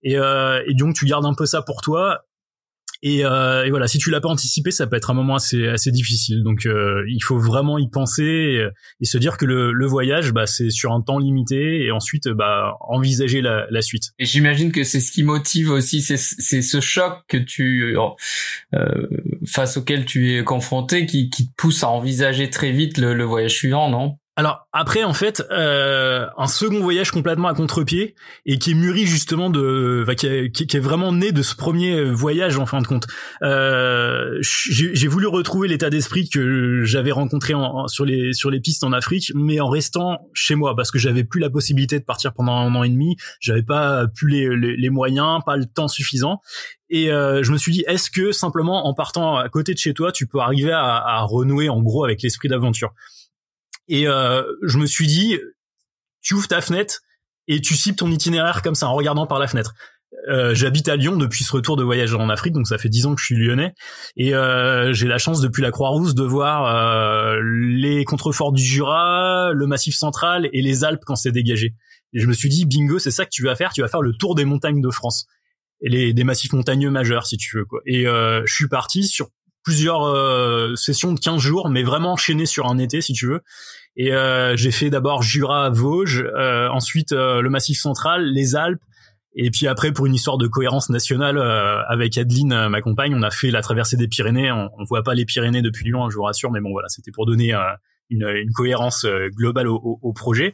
Et, 0.02 0.18
euh, 0.18 0.62
et 0.66 0.74
donc 0.74 0.94
tu 0.94 1.06
gardes 1.06 1.24
un 1.24 1.32
peu 1.32 1.46
ça 1.46 1.62
pour 1.62 1.80
toi 1.80 2.20
et, 3.02 3.24
euh, 3.24 3.64
et, 3.64 3.70
voilà, 3.70 3.88
si 3.88 3.98
tu 3.98 4.10
l'as 4.10 4.20
pas 4.20 4.28
anticipé, 4.28 4.70
ça 4.70 4.86
peut 4.86 4.96
être 4.96 5.10
un 5.10 5.14
moment 5.14 5.34
assez 5.34 5.66
assez 5.66 5.90
difficile. 5.90 6.42
Donc 6.44 6.66
euh, 6.66 7.04
il 7.08 7.20
faut 7.20 7.38
vraiment 7.38 7.78
y 7.78 7.88
penser 7.88 8.64
et, 9.00 9.04
se 9.04 9.18
dire 9.18 9.36
que 9.36 9.44
le, 9.44 9.72
le 9.72 9.86
voyage, 9.86 10.32
bah, 10.32 10.46
c'est 10.46 10.70
sur 10.70 10.92
un 10.92 11.00
temps 11.02 11.18
limité 11.18 11.84
et 11.84 11.90
ensuite 11.90 12.28
bah 12.28 12.76
envisager 12.80 13.42
la, 13.42 13.66
la 13.70 13.82
suite. 13.82 14.12
Et 14.18 14.24
j'imagine 14.24 14.70
que 14.70 14.84
c'est 14.84 15.00
ce 15.00 15.10
qui 15.10 15.24
motive 15.24 15.70
aussi, 15.70 16.00
c'est 16.00 16.16
c'est 16.16 16.62
ce 16.62 16.80
choc 16.80 17.18
que 17.28 17.36
tu 17.36 17.96
euh, 18.74 19.06
face 19.46 19.76
auquel 19.76 20.04
tu 20.04 20.36
es 20.36 20.44
confronté 20.44 21.06
qui, 21.06 21.28
qui 21.28 21.48
te 21.48 21.54
pousse 21.56 21.82
à 21.82 21.88
envisager 21.88 22.50
très 22.50 22.70
vite 22.70 22.98
le, 22.98 23.14
le 23.14 23.24
voyage 23.24 23.52
suivant, 23.52 23.90
non? 23.90 24.16
Alors 24.34 24.66
après 24.72 25.04
en 25.04 25.12
fait 25.12 25.42
euh, 25.50 26.26
un 26.38 26.46
second 26.46 26.80
voyage 26.80 27.10
complètement 27.10 27.48
à 27.48 27.54
contre-pied 27.54 28.14
et 28.46 28.58
qui 28.58 28.70
est 28.70 28.74
mûri 28.74 29.04
justement 29.04 29.50
de 29.50 30.06
qui, 30.16 30.26
est, 30.26 30.80
vraiment 30.80 31.12
né 31.12 31.32
de 31.32 31.42
ce 31.42 31.54
premier 31.54 32.02
voyage 32.10 32.56
en 32.56 32.64
fin 32.64 32.80
de 32.80 32.86
compte. 32.86 33.06
Euh, 33.42 34.38
j'ai 34.40 35.08
voulu 35.08 35.26
retrouver 35.26 35.68
l'état 35.68 35.90
d'esprit 35.90 36.30
que 36.30 36.82
j'avais 36.84 37.12
rencontré 37.12 37.52
en, 37.52 37.86
sur 37.88 38.06
les 38.06 38.32
sur 38.32 38.50
les 38.50 38.60
pistes 38.60 38.84
en 38.84 38.92
Afrique, 38.92 39.32
mais 39.34 39.60
en 39.60 39.68
restant 39.68 40.18
chez 40.32 40.54
moi 40.54 40.74
parce 40.76 40.90
que 40.90 40.98
j'avais 40.98 41.24
plus 41.24 41.40
la 41.40 41.50
possibilité 41.50 41.98
de 41.98 42.04
partir 42.04 42.32
pendant 42.32 42.52
un 42.52 42.74
an 42.74 42.84
et 42.84 42.88
demi, 42.88 43.16
j'avais 43.38 43.62
pas 43.62 44.06
plus 44.08 44.30
les, 44.30 44.76
les, 44.76 44.90
moyens, 44.90 45.40
pas 45.44 45.56
le 45.56 45.66
temps 45.66 45.88
suffisant. 45.88 46.40
Et 46.88 47.10
euh, 47.10 47.42
je 47.42 47.52
me 47.52 47.58
suis 47.58 47.72
dit, 47.72 47.84
est-ce 47.86 48.10
que 48.10 48.32
simplement 48.32 48.86
en 48.86 48.94
partant 48.94 49.36
à 49.36 49.48
côté 49.48 49.72
de 49.74 49.78
chez 49.78 49.94
toi, 49.94 50.12
tu 50.12 50.26
peux 50.26 50.40
arriver 50.40 50.72
à 50.72 51.20
renouer 51.22 51.68
en 51.68 51.82
gros 51.82 52.04
avec 52.04 52.22
l'esprit 52.22 52.48
d'aventure? 52.48 52.92
Et 53.88 54.06
euh, 54.08 54.42
je 54.62 54.78
me 54.78 54.86
suis 54.86 55.06
dit, 55.06 55.38
tu 56.20 56.34
ouvres 56.34 56.48
ta 56.48 56.60
fenêtre 56.60 57.00
et 57.48 57.60
tu 57.60 57.74
cibles 57.74 57.96
ton 57.96 58.10
itinéraire 58.10 58.62
comme 58.62 58.74
ça 58.74 58.88
en 58.88 58.94
regardant 58.94 59.26
par 59.26 59.38
la 59.38 59.46
fenêtre. 59.48 59.74
Euh, 60.28 60.54
j'habite 60.54 60.88
à 60.88 60.96
Lyon 60.96 61.16
depuis 61.16 61.42
ce 61.42 61.52
retour 61.52 61.76
de 61.76 61.82
voyage 61.82 62.14
en 62.14 62.28
Afrique, 62.28 62.52
donc 62.52 62.66
ça 62.66 62.78
fait 62.78 62.88
dix 62.88 63.06
ans 63.06 63.14
que 63.14 63.20
je 63.20 63.26
suis 63.26 63.34
lyonnais, 63.34 63.74
et 64.16 64.34
euh, 64.34 64.92
j'ai 64.92 65.08
la 65.08 65.18
chance 65.18 65.40
depuis 65.40 65.62
la 65.62 65.70
Croix-Rousse 65.70 66.14
de 66.14 66.22
voir 66.22 66.66
euh, 66.66 67.40
les 67.42 68.04
contreforts 68.04 68.52
du 68.52 68.62
Jura, 68.62 69.52
le 69.52 69.66
Massif 69.66 69.96
central 69.96 70.48
et 70.52 70.62
les 70.62 70.84
Alpes 70.84 71.02
quand 71.04 71.16
c'est 71.16 71.32
dégagé. 71.32 71.74
Et 72.12 72.20
je 72.20 72.26
me 72.26 72.34
suis 72.34 72.50
dit, 72.50 72.66
bingo, 72.66 72.98
c'est 72.98 73.10
ça 73.10 73.24
que 73.24 73.30
tu 73.30 73.42
vas 73.42 73.56
faire, 73.56 73.72
tu 73.72 73.80
vas 73.80 73.88
faire 73.88 74.02
le 74.02 74.12
tour 74.12 74.34
des 74.34 74.44
montagnes 74.44 74.82
de 74.82 74.90
France, 74.90 75.26
les, 75.80 76.12
des 76.12 76.24
massifs 76.24 76.52
montagneux 76.52 76.90
majeurs 76.90 77.26
si 77.26 77.36
tu 77.36 77.56
veux 77.56 77.64
quoi. 77.64 77.80
Et 77.86 78.06
euh, 78.06 78.42
je 78.44 78.54
suis 78.54 78.68
parti 78.68 79.04
sur 79.04 79.30
plusieurs 79.62 80.04
euh, 80.04 80.74
sessions 80.76 81.12
de 81.12 81.20
15 81.20 81.40
jours, 81.40 81.68
mais 81.68 81.82
vraiment 81.82 82.12
enchaînées 82.12 82.46
sur 82.46 82.66
un 82.66 82.78
été, 82.78 83.00
si 83.00 83.12
tu 83.12 83.26
veux. 83.26 83.40
Et 83.96 84.12
euh, 84.12 84.56
j'ai 84.56 84.70
fait 84.70 84.90
d'abord 84.90 85.22
Jura, 85.22 85.70
Vosges, 85.70 86.24
euh, 86.36 86.68
ensuite 86.68 87.12
le 87.12 87.48
Massif 87.48 87.78
Central, 87.78 88.24
les 88.24 88.56
Alpes, 88.56 88.82
et 89.34 89.50
puis 89.50 89.66
après, 89.66 89.92
pour 89.92 90.04
une 90.06 90.14
histoire 90.14 90.36
de 90.36 90.46
cohérence 90.46 90.90
nationale, 90.90 91.38
avec 91.88 92.18
Adeline, 92.18 92.68
ma 92.68 92.82
compagne, 92.82 93.14
on 93.14 93.22
a 93.22 93.30
fait 93.30 93.50
la 93.50 93.62
traversée 93.62 93.96
des 93.96 94.06
Pyrénées. 94.06 94.52
On, 94.52 94.68
on 94.76 94.84
voit 94.84 95.02
pas 95.02 95.14
les 95.14 95.24
Pyrénées 95.24 95.62
depuis 95.62 95.88
loin, 95.88 96.10
je 96.10 96.16
vous 96.16 96.22
rassure, 96.22 96.50
mais 96.50 96.60
bon 96.60 96.70
voilà, 96.70 96.88
c'était 96.88 97.12
pour 97.12 97.24
donner 97.24 97.54
une, 98.10 98.28
une, 98.28 98.52
cohérence 98.52 99.06
globale 99.34 99.68
au, 99.68 99.76
au, 99.76 99.98
au, 100.02 100.12
projet. 100.12 100.52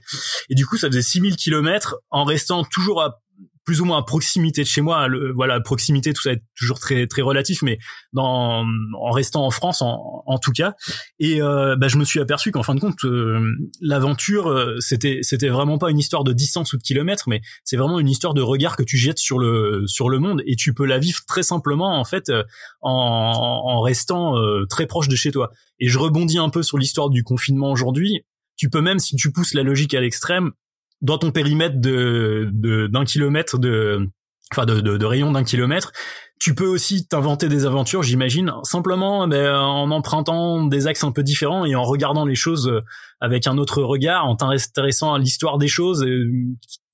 Et 0.48 0.54
du 0.54 0.64
coup, 0.64 0.76
ça 0.76 0.86
faisait 0.86 1.02
6000 1.02 1.34
kilomètres 1.34 1.96
en 2.10 2.22
restant 2.22 2.62
toujours 2.62 3.02
à 3.02 3.20
plus 3.68 3.83
ou 3.83 3.85
moins 3.85 3.98
à 3.98 4.02
proximité 4.02 4.62
de 4.62 4.66
chez 4.66 4.81
moi. 4.81 5.09
Le, 5.09 5.31
voilà, 5.31 5.61
proximité, 5.61 6.14
tout 6.14 6.22
ça 6.22 6.33
est 6.33 6.42
toujours 6.57 6.81
très 6.81 7.07
très 7.07 7.20
relatif, 7.20 7.61
mais 7.61 7.78
dans 8.14 8.64
en 8.98 9.11
restant 9.11 9.44
en 9.44 9.50
France, 9.50 9.83
en, 9.83 10.22
en 10.24 10.38
tout 10.38 10.52
cas. 10.52 10.72
Et 11.18 11.42
euh, 11.42 11.76
bah, 11.76 11.87
je 11.87 11.98
me 11.98 12.04
suis 12.04 12.18
aperçu 12.18 12.50
qu'en 12.50 12.62
fin 12.62 12.74
de 12.74 12.81
compte, 12.81 13.04
euh, 13.04 13.52
l'aventure, 13.83 14.48
euh, 14.48 14.76
c'était 14.81 15.18
c'était 15.20 15.50
vraiment 15.50 15.76
pas 15.76 15.90
une 15.90 15.98
histoire 15.98 16.24
de 16.24 16.33
distance 16.33 16.72
ou 16.72 16.78
de 16.78 16.83
kilomètres, 16.83 17.28
mais 17.28 17.42
c'est 17.62 17.76
vraiment 17.76 18.00
une 18.00 18.09
histoire 18.09 18.33
de 18.33 18.40
regard 18.40 18.74
que 18.74 18.83
tu 18.83 18.96
jettes 18.96 19.18
sur 19.18 19.38
le 19.38 19.83
sur 19.87 20.09
le 20.09 20.18
monde 20.18 20.42
et 20.46 20.57
tu 20.57 20.72
peux 20.72 20.87
la 20.87 20.98
vivre 20.98 21.20
très 21.28 21.42
simplement 21.42 22.00
en 22.00 22.04
fait 22.04 22.33
en, 22.81 22.90
en 22.90 23.83
restant 23.83 24.33
très 24.70 24.87
proche 24.87 25.09
de 25.09 25.16
chez 25.16 25.31
toi. 25.31 25.50
Et 25.78 25.88
je 25.88 25.98
rebondis 25.98 26.38
un 26.38 26.48
peu 26.48 26.62
sur 26.62 26.78
l'histoire 26.78 27.11
du 27.11 27.22
confinement 27.22 27.70
aujourd'hui. 27.70 28.22
Tu 28.57 28.70
peux 28.70 28.81
même, 28.81 28.98
si 28.98 29.14
tu 29.14 29.31
pousses 29.31 29.52
la 29.52 29.62
logique 29.62 29.92
à 29.92 30.00
l'extrême, 30.00 30.52
dans 31.00 31.18
ton 31.18 31.30
périmètre 31.30 31.76
de 31.78 32.50
d'un 32.90 33.04
kilomètre 33.04 33.58
de 33.58 34.08
enfin 34.52 34.66
de, 34.66 34.80
de, 34.80 34.96
de 34.96 35.06
rayon 35.06 35.32
d'un 35.32 35.44
kilomètre. 35.44 35.92
Tu 36.40 36.54
peux 36.54 36.66
aussi 36.66 37.06
t'inventer 37.06 37.48
des 37.48 37.66
aventures, 37.66 38.02
j'imagine, 38.02 38.52
simplement 38.62 39.26
ben, 39.26 39.56
en 39.56 39.90
empruntant 39.90 40.64
des 40.64 40.87
axes 40.87 41.02
un 41.02 41.11
peu 41.11 41.24
différents 41.24 41.64
et 41.64 41.74
en 41.74 41.82
regardant 41.82 42.24
les 42.24 42.37
choses 42.37 42.68
euh, 42.68 42.80
avec 43.20 43.48
un 43.48 43.58
autre 43.58 43.82
regard, 43.82 44.24
en 44.24 44.37
t'intéressant 44.37 45.14
à 45.14 45.18
l'histoire 45.18 45.58
des 45.58 45.66
choses, 45.66 46.04
euh, 46.04 46.30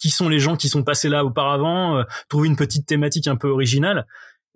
qui 0.01 0.09
sont 0.09 0.31
les 0.31 0.38
gens 0.38 0.57
qui 0.57 0.71
sont 0.71 0.83
passés 0.83 1.11
là 1.11 1.25
auparavant, 1.25 1.99
euh, 1.99 2.03
trouver 2.31 2.49
une 2.49 2.57
petite 2.57 2.87
thématique 2.87 3.29
un 3.29 3.37
peu 3.37 3.49
originale. 3.49 4.07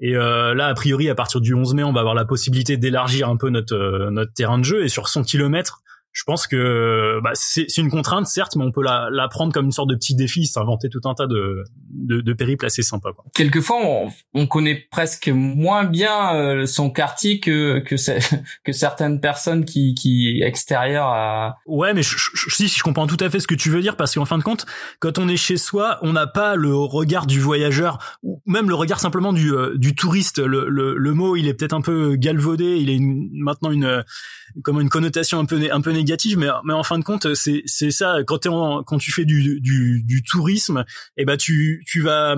Et 0.01 0.13
là, 0.13 0.69
a 0.69 0.75
priori, 0.75 1.11
à 1.11 1.17
partir 1.17 1.41
du 1.41 1.55
11 1.55 1.75
mai, 1.75 1.83
on 1.83 1.93
va 1.93 1.99
avoir 1.99 2.15
la 2.15 2.25
possibilité 2.25 2.77
d'élargir 2.77 3.29
un 3.29 3.37
peu 3.37 3.51
notre 3.51 4.11
notre 4.13 4.33
terrain 4.33 4.57
de 4.57 4.63
jeu. 4.63 4.85
Et 4.85 4.89
sur 4.89 5.09
100 5.09 5.25
kilomètres, 5.25 5.81
je 6.19 6.25
pense 6.25 6.49
que 6.49 7.21
bah, 7.23 7.31
c'est 7.35 7.77
une 7.77 7.91
contrainte 7.91 8.27
certes, 8.27 8.57
mais 8.57 8.65
on 8.65 8.73
peut 8.73 8.83
la, 8.83 9.09
la, 9.13 9.29
prendre 9.29 9.53
comme 9.53 9.67
une 9.67 9.73
sorte 9.73 9.89
de 9.89 9.95
petit 9.95 10.17
défi, 10.17 10.47
s'inventer 10.47 10.89
tout 10.89 11.01
un 11.05 11.15
tas 11.15 11.29
de, 11.29 11.63
de, 11.91 12.21
de 12.21 12.33
périples 12.33 12.67
assez 12.67 12.83
sympas. 12.83 13.13
Quoi. 13.13 13.25
Quelquefois, 13.35 13.77
on, 13.81 14.09
on 14.35 14.47
connaît 14.49 14.85
presque 14.91 15.29
moins 15.29 15.85
bien 15.85 16.35
euh, 16.35 16.67
son 16.67 16.91
quartier 16.91 17.39
que 17.39 17.79
que, 17.79 17.95
que 18.65 18.73
certaines 18.73 19.21
personnes 19.21 19.65
qui 19.65 19.95
qui 19.95 20.43
extérieures 20.43 21.07
à. 21.07 21.59
Ouais, 21.67 21.95
mais 21.95 22.03
je, 22.03 22.17
je, 22.17 22.53
si 22.53 22.67
je 22.67 22.83
comprends 22.83 23.07
tout 23.07 23.23
à 23.23 23.31
fait 23.31 23.39
ce 23.39 23.47
que 23.47 23.55
tu 23.55 23.71
veux 23.71 23.81
dire 23.81 23.97
parce 23.97 24.17
qu'en 24.17 24.25
fin 24.25 24.39
de 24.39 24.43
compte, 24.43 24.67
quand 24.99 25.19
on 25.19 25.29
est 25.29 25.37
chez 25.37 25.57
soi, 25.57 26.01
on 26.03 26.15
n'a 26.15 26.27
pas 26.27 26.57
le 26.57 26.75
regard 26.75 27.27
du 27.27 27.39
voyageur 27.39 28.19
ou 28.25 28.43
même 28.45 28.69
le 28.69 28.75
regard 28.75 28.99
simplement 28.99 29.33
du 29.33 29.55
euh, 29.55 29.79
du 29.79 29.95
touriste. 29.95 30.41
Le, 30.41 30.69
le, 30.69 30.97
le 30.97 31.15
mot, 31.15 31.37
il 31.37 31.47
est 31.47 31.55
peut-être 31.55 31.75
un 31.75 31.81
peu 31.81 32.17
galvaudé, 32.17 32.79
il 32.79 32.91
est 32.91 32.99
maintenant 33.01 33.71
une 33.71 34.03
comme 34.63 34.81
une 34.81 34.89
connotation 34.89 35.39
un 35.39 35.45
peu 35.45 35.61
un 35.71 35.81
peu 35.81 35.93
négative, 35.93 36.08
mais 36.37 36.49
mais 36.65 36.73
en 36.73 36.83
fin 36.83 36.99
de 36.99 37.05
compte, 37.05 37.35
c'est 37.35 37.63
c'est 37.67 37.91
ça. 37.91 38.19
Quand 38.27 38.47
es 38.47 38.49
quand 38.49 38.99
tu 38.99 39.13
fais 39.13 39.25
du 39.25 39.61
du, 39.61 40.03
du 40.05 40.23
tourisme, 40.23 40.85
eh 41.17 41.25
ben 41.25 41.37
tu 41.37 41.85
tu 41.87 42.01
vas 42.01 42.37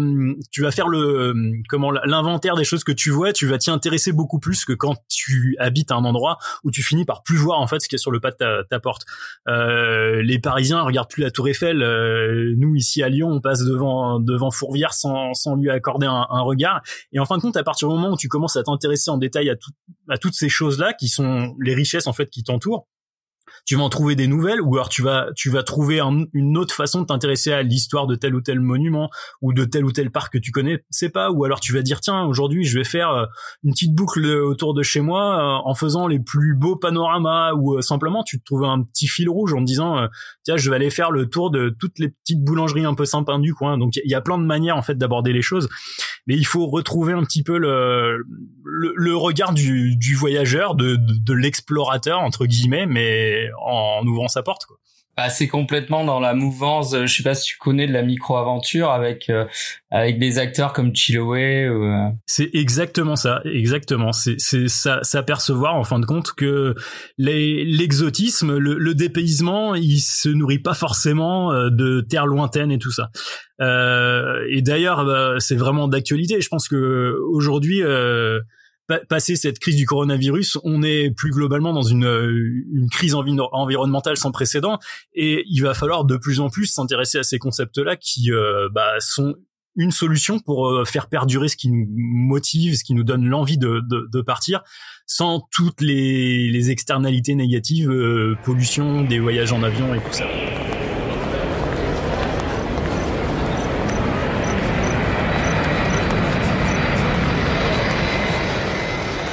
tu 0.51 0.63
vas 0.63 0.71
faire 0.71 0.89
le 0.89 1.35
comment 1.69 1.91
l'inventaire 1.91 2.57
des 2.57 2.65
choses 2.65 2.85
que 2.85 2.93
tu 2.93 3.11
vois, 3.11 3.33
tu 3.33 3.47
vas 3.47 3.59
t'y 3.59 3.71
intéresser 3.71 4.13
beaucoup 4.13 4.39
plus 4.39 4.65
que 4.65 4.73
quand 4.73 4.97
tu 5.09 5.57
habites 5.59 5.91
à 5.91 5.97
un 5.97 6.05
endroit 6.05 6.39
où 6.65 6.71
tu 6.71 6.83
finis 6.83 7.05
par 7.05 7.23
plus 7.23 7.37
voir 7.37 7.61
en 7.61 7.67
fait 7.67 7.81
ce 7.81 7.89
qui 7.89 7.95
est 7.95 7.99
sur 7.99 8.11
le 8.11 8.21
pas 8.21 8.31
de 8.31 8.67
ta, 8.69 8.81
porte. 8.81 9.03
Euh, 9.49 10.23
les 10.23 10.39
Parisiens 10.39 10.83
regardent 10.83 11.11
plus 11.11 11.23
la 11.23 11.31
Tour 11.31 11.49
Eiffel. 11.49 11.83
Euh, 11.83 12.55
nous 12.57 12.75
ici 12.75 13.03
à 13.03 13.09
Lyon, 13.09 13.29
on 13.31 13.41
passe 13.41 13.63
devant 13.65 14.21
devant 14.21 14.51
Fourvière 14.51 14.95
sans 14.95 15.35
sans 15.35 15.57
lui 15.57 15.71
accorder 15.71 16.07
un, 16.07 16.27
un 16.31 16.41
regard. 16.41 16.83
Et 17.13 17.19
en 17.19 17.25
fin 17.25 17.37
de 17.37 17.43
compte, 17.43 17.57
à 17.57 17.63
partir 17.63 17.89
du 17.89 17.95
moment 17.95 18.13
où 18.13 18.17
tu 18.17 18.29
commences 18.29 18.57
à 18.57 18.63
t'intéresser 18.63 19.11
en 19.11 19.19
détail 19.19 19.51
à 19.51 19.57
tout 19.57 19.71
à 20.09 20.19
toutes 20.19 20.35
ces 20.35 20.49
choses 20.49 20.79
là 20.79 20.93
qui 20.93 21.09
sont 21.09 21.55
les 21.61 21.75
richesses 21.75 22.07
en 22.07 22.13
fait 22.13 22.29
qui 22.31 22.43
t'entourent 22.43 22.87
tu 23.71 23.77
vas 23.77 23.85
en 23.85 23.89
trouver 23.89 24.17
des 24.17 24.27
nouvelles 24.27 24.61
ou 24.61 24.75
alors 24.75 24.89
tu 24.89 25.01
vas 25.01 25.29
tu 25.37 25.49
vas 25.49 25.63
trouver 25.63 26.01
une 26.35 26.59
autre 26.59 26.75
façon 26.75 27.03
de 27.03 27.07
t'intéresser 27.07 27.53
à 27.53 27.63
l'histoire 27.63 28.09
de 28.09 28.17
tel 28.17 28.35
ou 28.35 28.41
tel 28.41 28.59
monument 28.59 29.11
ou 29.43 29.53
de 29.53 29.65
tel 29.65 29.85
ou 29.85 29.93
tel 29.93 30.11
parc 30.11 30.33
que 30.33 30.39
tu 30.39 30.51
connais 30.51 30.85
c'est 30.91 31.09
pas 31.09 31.31
ou 31.31 31.45
alors 31.45 31.61
tu 31.61 31.73
vas 31.73 31.83
dire 31.83 32.01
tiens 32.01 32.25
aujourd'hui 32.25 32.65
je 32.65 32.77
vais 32.77 32.83
faire 32.83 33.11
euh, 33.11 33.27
une 33.63 33.71
petite 33.71 33.95
boucle 33.95 34.27
autour 34.27 34.75
de 34.75 34.83
chez 34.83 35.01
moi 35.01 35.39
euh, 35.39 35.69
en 35.69 35.75
faisant 35.77 36.09
les 36.09 36.19
plus 36.19 36.57
beaux 36.57 36.75
panoramas 36.75 37.53
ou 37.53 37.77
euh, 37.77 37.81
simplement 37.81 38.25
tu 38.25 38.41
te 38.41 38.45
trouves 38.45 38.65
un 38.65 38.83
petit 38.83 39.07
fil 39.07 39.29
rouge 39.29 39.55
en 39.55 39.61
me 39.61 39.67
disant 39.67 40.09
tiens 40.43 40.57
je 40.57 40.69
vais 40.69 40.75
aller 40.75 40.91
faire 40.91 41.13
le 41.13 41.29
tour 41.29 41.53
de 41.53 41.69
toutes 41.79 42.01
les 42.01 42.09
petites 42.09 42.43
boulangeries 42.43 42.87
un 42.87 42.95
peu 42.95 43.05
sympas 43.05 43.39
du 43.39 43.55
coin. 43.55 43.79
Donc 43.79 43.95
il 43.95 44.11
y 44.11 44.17
a 44.17 44.21
plein 44.21 44.39
de 44.39 44.43
manières 44.43 44.77
en 44.77 44.83
fait 44.83 44.99
d'aborder 44.99 45.33
les 45.33 45.43
choses 45.43 45.69
mais 46.27 46.37
il 46.37 46.47
faut 46.47 46.67
retrouver 46.67 47.13
un 47.13 47.23
petit 47.25 47.43
peu 47.43 47.59
le 47.59 48.25
le, 48.65 49.17
regard 49.17 49.53
du, 49.53 49.97
du 49.97 50.15
voyageur 50.15 50.75
de, 50.75 50.97
de, 50.97 51.15
de 51.15 51.33
l'explorateur 51.35 52.21
entre 52.21 52.47
guillemets 52.47 52.87
mais 52.87 53.49
en 53.61 54.07
ouvrant 54.07 54.29
sa 54.29 54.43
porte 54.43 54.65
quoi. 54.67 54.77
Bah, 55.17 55.29
c'est 55.29 55.49
complètement 55.49 56.05
dans 56.05 56.21
la 56.21 56.35
mouvance. 56.35 56.97
Je 56.97 57.07
sais 57.07 57.23
pas 57.23 57.35
si 57.35 57.53
tu 57.53 57.59
connais 57.59 57.87
de 57.87 57.93
la 57.93 58.03
micro-aventure 58.03 58.91
avec 58.91 59.29
euh, 59.29 59.45
avec 59.91 60.19
des 60.19 60.39
acteurs 60.39 60.73
comme 60.73 60.95
Chiloé. 60.95 61.69
Ou... 61.69 61.85
Euh. 61.85 62.09
C'est 62.27 62.49
exactement 62.55 63.17
ça, 63.17 63.43
exactement. 63.45 64.13
C'est 64.13 64.37
c'est 64.39 64.69
s'apercevoir 64.69 65.75
en 65.75 65.85
fin 65.85 65.99
de 65.99 66.07
compte 66.07 66.33
que 66.33 66.75
l'exotisme, 67.19 68.57
le, 68.57 68.79
le, 68.79 68.95
dépaysement, 68.95 69.75
il 69.75 69.99
se 70.01 70.29
nourrit 70.29 70.61
pas 70.61 70.75
forcément 70.75 71.53
euh, 71.53 71.71
de 71.71 72.01
terres 72.01 72.27
lointaines 72.27 72.71
et 72.71 72.79
tout 72.79 72.93
ça. 72.93 73.11
Euh, 73.61 74.47
et 74.49 74.63
d'ailleurs, 74.63 75.05
bah, 75.05 75.35
c'est 75.39 75.57
vraiment 75.57 75.89
d'actualité. 75.89 76.41
Je 76.41 76.49
pense 76.49 76.69
que 76.69 77.19
aujourd'hui. 77.31 77.83
Euh, 77.83 78.41
passer 79.09 79.37
cette 79.37 79.59
crise 79.59 79.77
du 79.77 79.87
coronavirus, 79.87 80.59
on 80.65 80.83
est 80.83 81.11
plus 81.11 81.31
globalement 81.31 81.73
dans 81.73 81.83
une, 81.83 82.05
une 82.73 82.89
crise 82.91 83.15
environnementale 83.15 84.17
sans 84.17 84.33
précédent 84.33 84.79
et 85.15 85.45
il 85.49 85.61
va 85.63 85.75
falloir 85.75 86.05
de 86.05 86.17
plus 86.17 86.41
en 86.41 86.49
plus 86.49 86.67
s'intéresser 86.67 87.19
à 87.19 87.23
ces 87.23 87.39
concepts-là 87.39 87.97
qui 87.97 88.33
euh, 88.33 88.69
bah, 88.73 88.95
sont 89.01 89.35
une 89.77 89.91
solution 89.91 90.39
pour 90.41 90.69
euh, 90.69 90.85
faire 90.85 91.09
perdurer 91.09 91.49
ce 91.49 91.57
qui 91.57 91.71
nous 91.71 91.87
motive, 91.89 92.77
ce 92.77 92.85
qui 92.85 92.95
nous 92.95 93.05
donne 93.05 93.27
l'envie 93.27 93.59
de, 93.59 93.81
de, 93.89 94.09
de, 94.13 94.21
partir, 94.21 94.63
sans 95.07 95.47
toutes 95.53 95.81
les, 95.81 96.51
les 96.51 96.71
externalités 96.71 97.35
négatives, 97.35 97.91
euh, 97.91 98.37
pollution, 98.45 99.03
des 99.03 99.19
voyages 99.19 99.53
en 99.53 99.63
avion 99.63 99.95
et 99.95 99.99
tout 99.99 100.13
ça. 100.13 100.27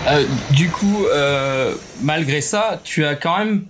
Euh, 0.10 0.24
du 0.52 0.70
coup, 0.70 1.06
euh, 1.14 1.74
malgré 2.02 2.40
ça, 2.40 2.80
tu 2.84 3.04
as 3.04 3.16
quand 3.16 3.38
même 3.38 3.66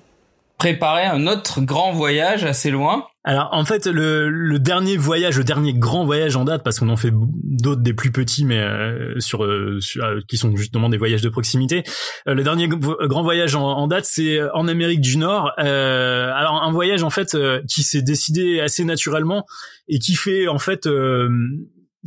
préparé 0.60 1.04
un 1.04 1.26
autre 1.28 1.62
grand 1.62 1.92
voyage 1.94 2.44
assez 2.44 2.70
loin. 2.70 3.06
Alors 3.24 3.50
en 3.52 3.66
fait 3.66 3.86
le, 3.88 4.30
le 4.30 4.58
dernier 4.58 4.98
voyage, 4.98 5.38
le 5.38 5.44
dernier 5.44 5.74
grand 5.74 6.06
voyage 6.06 6.36
en 6.36 6.46
date, 6.46 6.64
parce 6.64 6.80
qu'on 6.80 6.90
en 6.90 6.96
fait 6.96 7.12
d'autres 7.14 7.82
des 7.82 7.94
plus 7.94 8.12
petits, 8.12 8.46
mais 8.46 8.60
euh, 8.60 9.20
sur, 9.20 9.44
euh, 9.44 9.80
qui 10.28 10.38
sont 10.38 10.56
justement 10.56 10.90
des 10.90 10.98
voyages 10.98 11.22
de 11.22 11.30
proximité. 11.30 11.84
le 12.26 12.42
dernier 12.42 12.68
grand 12.68 13.22
voyage 13.22 13.56
en, 13.56 13.66
en 13.66 13.88
date, 13.88 14.06
c'est 14.06 14.40
en 14.54 14.68
Amérique 14.68 15.02
du 15.02 15.18
Nord. 15.18 15.52
alors 15.58 16.64
un 16.64 16.72
voyage 16.72 17.04
en 17.04 17.10
fait 17.10 17.38
qui 17.68 17.84
s'est 17.84 18.02
décidé 18.02 18.60
assez 18.60 18.84
naturellement 18.84 19.46
et 19.90 20.00
qui 20.00 20.16
fait 20.16 20.48
en 20.48 20.58
fait 20.58 20.88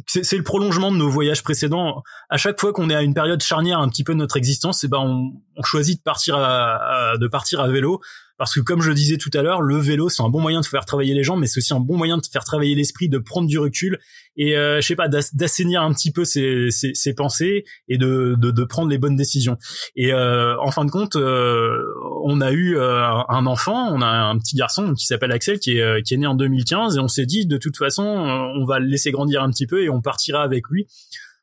c'est 0.06 0.36
le 0.36 0.42
prolongement 0.42 0.92
de 0.92 0.96
nos 0.96 1.08
voyages 1.08 1.42
précédents. 1.42 2.02
À 2.28 2.36
chaque 2.36 2.60
fois 2.60 2.72
qu'on 2.72 2.90
est 2.90 2.94
à 2.94 3.02
une 3.02 3.14
période 3.14 3.42
charnière 3.42 3.80
un 3.80 3.88
petit 3.88 4.04
peu 4.04 4.12
de 4.12 4.18
notre 4.18 4.36
existence, 4.36 4.84
et 4.84 4.86
eh 4.86 4.90
ben 4.90 4.98
on, 4.98 5.32
on 5.56 5.62
choisit 5.62 5.98
de 5.98 6.02
partir 6.02 6.36
à, 6.36 7.16
de 7.18 7.26
partir 7.26 7.60
à 7.60 7.68
vélo 7.68 8.00
parce 8.38 8.54
que 8.54 8.60
comme 8.60 8.80
je 8.80 8.92
disais 8.92 9.18
tout 9.18 9.30
à 9.34 9.42
l'heure, 9.42 9.60
le 9.60 9.76
vélo 9.76 10.08
c'est 10.08 10.22
un 10.22 10.28
bon 10.28 10.40
moyen 10.40 10.60
de 10.60 10.66
faire 10.66 10.86
travailler 10.86 11.12
les 11.14 11.24
gens, 11.24 11.36
mais 11.36 11.46
c'est 11.46 11.58
aussi 11.58 11.74
un 11.74 11.80
bon 11.80 11.96
moyen 11.96 12.16
de 12.16 12.22
faire 12.24 12.44
travailler 12.44 12.74
l'esprit, 12.74 13.08
de 13.08 13.18
prendre 13.18 13.46
du 13.46 13.58
recul 13.58 13.98
et 14.36 14.56
euh, 14.56 14.80
je 14.80 14.86
sais 14.86 14.96
pas 14.96 15.08
d'assainir 15.08 15.82
un 15.82 15.92
petit 15.92 16.12
peu 16.12 16.24
ses, 16.24 16.70
ses, 16.70 16.94
ses 16.94 17.14
pensées 17.14 17.64
et 17.88 17.98
de, 17.98 18.36
de, 18.38 18.50
de, 18.50 18.64
prendre 18.64 18.88
les 18.88 18.98
bonnes 18.98 19.16
décisions. 19.16 19.56
Et 19.96 20.12
euh, 20.12 20.58
en 20.60 20.70
fin 20.70 20.84
de 20.84 20.90
compte, 20.90 21.16
euh, 21.16 21.82
on 22.24 22.40
a 22.40 22.52
eu 22.52 22.76
euh, 22.76 23.04
un 23.28 23.46
enfant, 23.46 23.92
on 23.92 24.00
a 24.00 24.06
un 24.06 24.38
petit 24.38 24.56
garçon 24.56 24.94
qui 24.94 25.06
s'appelle 25.06 25.32
Axel 25.32 25.58
qui 25.58 25.78
est, 25.78 25.82
euh, 25.82 26.00
qui 26.00 26.14
est 26.14 26.18
né 26.18 26.26
en 26.26 26.34
2015 26.34 26.96
et 26.96 27.00
on 27.00 27.08
s'est 27.08 27.26
dit 27.26 27.46
de 27.46 27.56
toute 27.56 27.76
façon 27.76 28.02
on 28.04 28.64
va 28.64 28.78
le 28.78 28.86
laisser 28.86 29.10
grandir 29.10 29.42
un 29.42 29.50
petit 29.50 29.66
peu 29.66 29.82
et 29.82 29.90
on 29.90 30.00
partira 30.00 30.42
avec 30.42 30.68
lui 30.68 30.86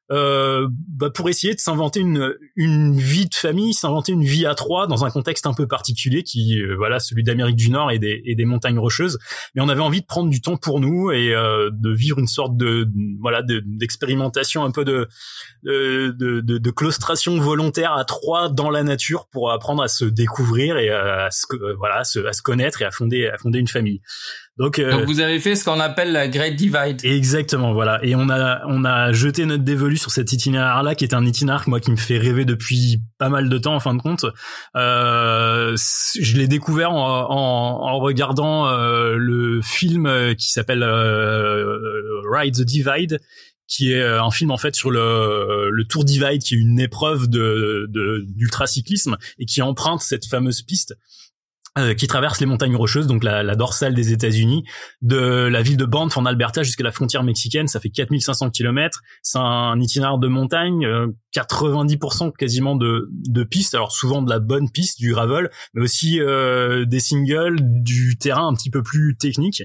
euh, 0.10 0.68
bah 0.72 1.10
pour 1.10 1.28
essayer 1.28 1.54
de 1.54 1.60
s'inventer 1.60 2.00
une, 2.00 2.34
une 2.56 2.94
vie 2.94 3.28
de 3.28 3.36
famille, 3.36 3.74
s'inventer 3.74 4.14
une 4.14 4.24
vie 4.24 4.46
à 4.46 4.56
trois 4.56 4.88
dans 4.88 5.04
un 5.04 5.10
contexte 5.10 5.46
un 5.46 5.54
peu 5.54 5.68
particulier 5.68 6.24
qui 6.24 6.62
euh, 6.62 6.76
voilà 6.78 7.00
celui 7.00 7.24
d'Amérique 7.24 7.58
du 7.58 7.70
Nord 7.70 7.92
et 7.92 8.00
des, 8.00 8.22
et 8.26 8.36
des 8.36 8.46
montagnes 8.46 8.80
rocheuses. 8.80 9.20
Mais 9.54 9.62
on 9.62 9.68
avait 9.68 9.82
envie 9.82 10.02
de 10.02 10.06
prendre 10.06 10.30
du 10.30 10.40
temps 10.40 10.56
pour 10.56 10.80
nous 10.80 11.12
et 11.12 11.36
euh, 11.36 11.70
de 11.74 11.94
vivre 11.94 12.20
une 12.20 12.28
sorte 12.28 12.56
de 12.56 12.88
voilà 13.20 13.42
d'expérimentation 13.44 14.64
un 14.64 14.72
peu 14.72 14.86
de 14.86 15.08
de, 15.64 16.12
de, 16.16 16.58
de 16.58 16.72
claustration 16.72 17.38
volontaire 17.38 17.92
à 17.92 18.06
trois 18.06 18.50
dans 18.50 18.70
la 18.70 18.84
nature 18.84 19.28
pour 19.30 19.52
apprendre 19.52 19.84
à 19.84 19.90
se 19.90 20.06
découvrir 20.06 20.78
et 20.78 20.90
à, 20.90 21.30
se 21.32 21.46
voilà 21.78 21.98
à 21.98 22.04
se, 22.06 22.20
à 22.26 22.32
se 22.32 22.42
connaître 22.42 22.82
et 22.82 22.86
à 22.86 22.92
fonder 22.92 23.28
à 23.28 23.38
fonder 23.38 23.60
une 23.60 23.68
famille. 23.68 24.02
Donc, 24.58 24.80
euh, 24.80 24.92
Donc, 24.92 25.06
vous 25.06 25.20
avez 25.20 25.40
fait 25.40 25.56
ce 25.56 25.64
qu'on 25.64 25.80
appelle 25.80 26.12
la 26.12 26.28
Great 26.28 26.56
Divide. 26.56 27.00
Exactement, 27.04 27.74
voilà. 27.74 28.04
Et 28.04 28.16
on 28.16 28.30
a 28.30 28.62
on 28.66 28.86
a 28.86 29.12
jeté 29.12 29.46
notre 29.46 29.64
dévolu 29.64 29.98
sur 29.98 30.12
cet 30.12 30.34
itinéraire-là, 30.34 30.96
qui 30.96 31.04
est 31.04 31.14
un 31.14 31.26
itinéraire 31.26 31.64
moi 31.68 31.80
qui 31.80 31.92
me 31.92 31.96
fait 31.96 32.18
rêver 32.18 32.44
depuis 32.44 33.00
pas 33.20 33.30
mal 33.30 33.50
de 33.50 33.58
temps 33.60 33.76
en 33.76 33.80
fin 33.80 33.94
de 33.94 34.02
compte. 34.02 34.26
Euh, 34.76 35.76
je 36.20 36.38
l'ai 36.38 36.48
découvert 36.48 36.92
en, 36.92 37.30
en, 37.30 37.88
en 37.88 38.00
regardant 38.00 38.68
euh, 38.68 39.16
le 39.18 39.62
film 39.62 40.36
qui 40.36 40.52
s'appelle 40.52 40.82
euh, 40.82 41.78
Ride 42.32 42.56
the 42.56 42.62
Divide, 42.62 43.20
qui 43.68 43.92
est 43.92 44.04
un 44.04 44.32
film 44.32 44.50
en 44.50 44.58
fait 44.58 44.76
sur 44.76 44.90
le, 44.90 45.70
le 45.70 45.86
Tour 45.86 46.04
Divide, 46.04 46.42
qui 46.42 46.56
est 46.56 46.58
une 46.58 46.80
épreuve 46.80 47.28
de 47.28 47.88
d'ultracyclisme 48.28 49.18
et 49.38 49.46
qui 49.46 49.62
emprunte 49.62 50.02
cette 50.02 50.26
fameuse 50.26 50.64
piste 50.64 50.96
euh, 51.78 51.94
qui 51.94 52.08
traverse 52.08 52.40
les 52.40 52.46
montagnes 52.46 52.76
rocheuses, 52.76 53.08
donc 53.08 53.24
la, 53.24 53.44
la 53.44 53.56
dorsale 53.56 53.94
des 53.94 54.12
États-Unis, 54.12 54.64
de 55.02 55.48
la 55.48 55.62
ville 55.62 55.78
de 55.78 55.86
Banff 55.86 56.18
en 56.18 56.26
Alberta 56.26 56.64
jusqu'à 56.64 56.84
la 56.84 56.92
frontière 56.92 57.24
mexicaine. 57.24 57.68
Ça 57.68 57.80
fait 57.80 57.90
4500 57.90 58.50
km. 58.50 59.02
C'est 59.22 59.38
un 59.38 59.80
itinéraire 59.80 60.18
de 60.18 60.28
montagne, 60.28 60.88
90% 61.36 62.28
euh, 62.28 62.32
quasiment 62.32 62.76
de, 62.76 63.10
de 63.12 63.44
pistes. 63.44 63.76
Alors 63.76 63.92
souvent 63.92 64.22
de 64.22 64.30
la 64.30 64.40
bonne 64.40 64.72
piste, 64.72 65.00
du 65.00 65.12
gravel, 65.12 65.52
mais 65.74 65.84
aussi 65.84 66.20
euh, 66.20 66.86
des 66.86 67.00
singles, 67.00 67.58
du 67.62 68.18
terrain 68.18 68.48
un 68.48 68.54
petit 68.54 68.72
peu 68.72 68.82
plus 68.82 69.16
technique. 69.16 69.64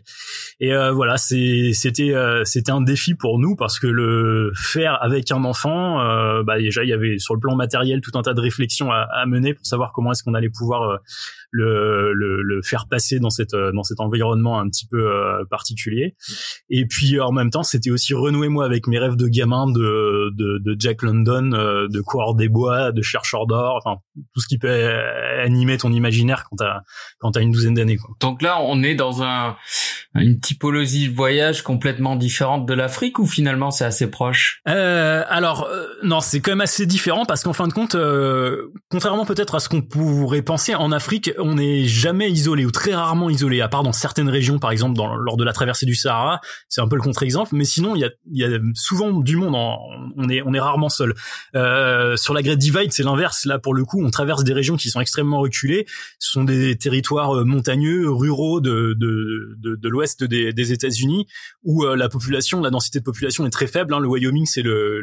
Et 0.60 0.74
euh, 0.74 0.92
voilà, 0.92 1.16
c'était, 1.16 2.42
c'était 2.44 2.72
un 2.72 2.80
défi 2.82 3.14
pour 3.14 3.38
nous 3.38 3.56
parce 3.56 3.78
que 3.78 3.86
le 3.86 4.52
faire 4.54 5.02
avec 5.02 5.30
un 5.30 5.44
enfant, 5.44 5.96
bah 6.44 6.58
déjà 6.58 6.84
il 6.84 6.90
y 6.90 6.92
avait 6.92 7.18
sur 7.18 7.34
le 7.34 7.40
plan 7.40 7.56
matériel 7.56 8.00
tout 8.00 8.18
un 8.18 8.22
tas 8.22 8.34
de 8.34 8.40
réflexions 8.40 8.90
à, 8.90 9.06
à 9.12 9.26
mener 9.26 9.54
pour 9.54 9.64
savoir 9.64 9.92
comment 9.92 10.12
est-ce 10.12 10.22
qu'on 10.22 10.34
allait 10.34 10.50
pouvoir 10.50 10.98
le, 11.50 12.01
le, 12.12 12.42
le, 12.42 12.62
faire 12.62 12.86
passer 12.88 13.18
dans 13.18 13.30
cette 13.30 13.54
dans 13.54 13.82
cet 13.82 14.00
environnement 14.00 14.58
un 14.58 14.68
petit 14.68 14.86
peu 14.86 15.10
euh, 15.10 15.44
particulier. 15.50 16.14
Et 16.70 16.86
puis 16.86 17.20
en 17.20 17.32
même 17.32 17.50
temps, 17.50 17.62
c'était 17.62 17.90
aussi 17.90 18.14
renouer 18.14 18.48
moi 18.48 18.64
avec 18.64 18.86
mes 18.86 18.98
rêves 18.98 19.16
de 19.16 19.28
gamin 19.28 19.66
de 19.70 20.30
de, 20.36 20.58
de 20.58 20.76
Jack 20.78 21.02
London, 21.02 21.52
euh, 21.52 21.88
de 21.88 22.00
coureur 22.00 22.34
des 22.34 22.48
bois, 22.48 22.92
de 22.92 23.02
chercheur 23.02 23.46
d'or, 23.46 23.78
enfin 23.82 24.00
tout 24.34 24.40
ce 24.40 24.48
qui 24.48 24.58
peut 24.58 24.70
animer 25.42 25.78
ton 25.78 25.92
imaginaire 25.92 26.44
quand 26.48 26.56
t'as 26.56 26.80
quand 27.18 27.32
t'as 27.32 27.40
une 27.40 27.52
douzaine 27.52 27.74
d'années. 27.74 27.98
Donc 28.20 28.42
là, 28.42 28.58
on 28.62 28.82
est 28.82 28.94
dans 28.94 29.22
un 29.22 29.56
une 30.14 30.40
typologie 30.40 31.08
de 31.08 31.14
voyage 31.14 31.62
complètement 31.62 32.16
différente 32.16 32.66
de 32.66 32.74
l'Afrique 32.74 33.18
ou 33.18 33.26
finalement 33.26 33.70
c'est 33.70 33.86
assez 33.86 34.10
proche? 34.10 34.60
Euh, 34.68 35.24
Alors 35.28 35.64
euh, 35.64 35.86
non, 36.02 36.20
c'est 36.20 36.40
quand 36.40 36.50
même 36.50 36.60
assez 36.60 36.84
différent 36.84 37.24
parce 37.24 37.42
qu'en 37.42 37.54
fin 37.54 37.66
de 37.66 37.72
compte, 37.72 37.96
contrairement 38.90 39.24
peut-être 39.24 39.54
à 39.54 39.60
ce 39.60 39.68
qu'on 39.68 39.82
pourrait 39.82 40.42
penser, 40.42 40.74
en 40.74 40.92
Afrique, 40.92 41.30
on 41.38 41.54
n'est 41.54 41.84
jamais 41.92 42.30
isolé 42.30 42.64
ou 42.64 42.70
très 42.70 42.94
rarement 42.94 43.30
isolé, 43.30 43.60
à 43.60 43.68
part 43.68 43.82
dans 43.82 43.92
certaines 43.92 44.28
régions, 44.28 44.58
par 44.58 44.70
exemple 44.70 44.96
dans, 44.96 45.14
lors 45.14 45.36
de 45.36 45.44
la 45.44 45.52
traversée 45.52 45.86
du 45.86 45.94
Sahara, 45.94 46.40
c'est 46.68 46.80
un 46.80 46.88
peu 46.88 46.96
le 46.96 47.02
contre-exemple, 47.02 47.50
mais 47.54 47.64
sinon 47.64 47.94
il 47.94 48.00
y 48.00 48.04
a, 48.04 48.10
y 48.32 48.44
a, 48.44 48.58
souvent 48.74 49.12
du 49.12 49.36
monde, 49.36 49.54
on 50.16 50.28
est 50.28 50.42
on 50.42 50.54
est 50.54 50.60
rarement 50.60 50.88
seul. 50.88 51.14
Euh, 51.54 52.16
sur 52.16 52.34
la 52.34 52.42
Great 52.42 52.58
Divide, 52.58 52.92
c'est 52.92 53.02
l'inverse. 53.02 53.44
Là, 53.44 53.58
pour 53.58 53.74
le 53.74 53.84
coup, 53.84 54.02
on 54.04 54.10
traverse 54.10 54.44
des 54.44 54.52
régions 54.52 54.76
qui 54.76 54.90
sont 54.90 55.00
extrêmement 55.00 55.40
reculées. 55.40 55.86
Ce 56.18 56.32
sont 56.32 56.44
des 56.44 56.76
territoires 56.76 57.36
euh, 57.36 57.44
montagneux, 57.44 58.10
ruraux 58.10 58.60
de 58.60 58.94
de, 58.98 59.56
de, 59.58 59.76
de 59.76 59.88
l'ouest 59.88 60.24
des, 60.24 60.52
des 60.52 60.72
États-Unis, 60.72 61.26
où 61.62 61.84
euh, 61.84 61.96
la 61.96 62.08
population, 62.08 62.60
la 62.60 62.70
densité 62.70 62.98
de 62.98 63.04
population 63.04 63.46
est 63.46 63.50
très 63.50 63.66
faible. 63.66 63.94
Hein. 63.94 64.00
Le 64.00 64.08
Wyoming, 64.08 64.46
c'est 64.46 64.62
le 64.62 65.00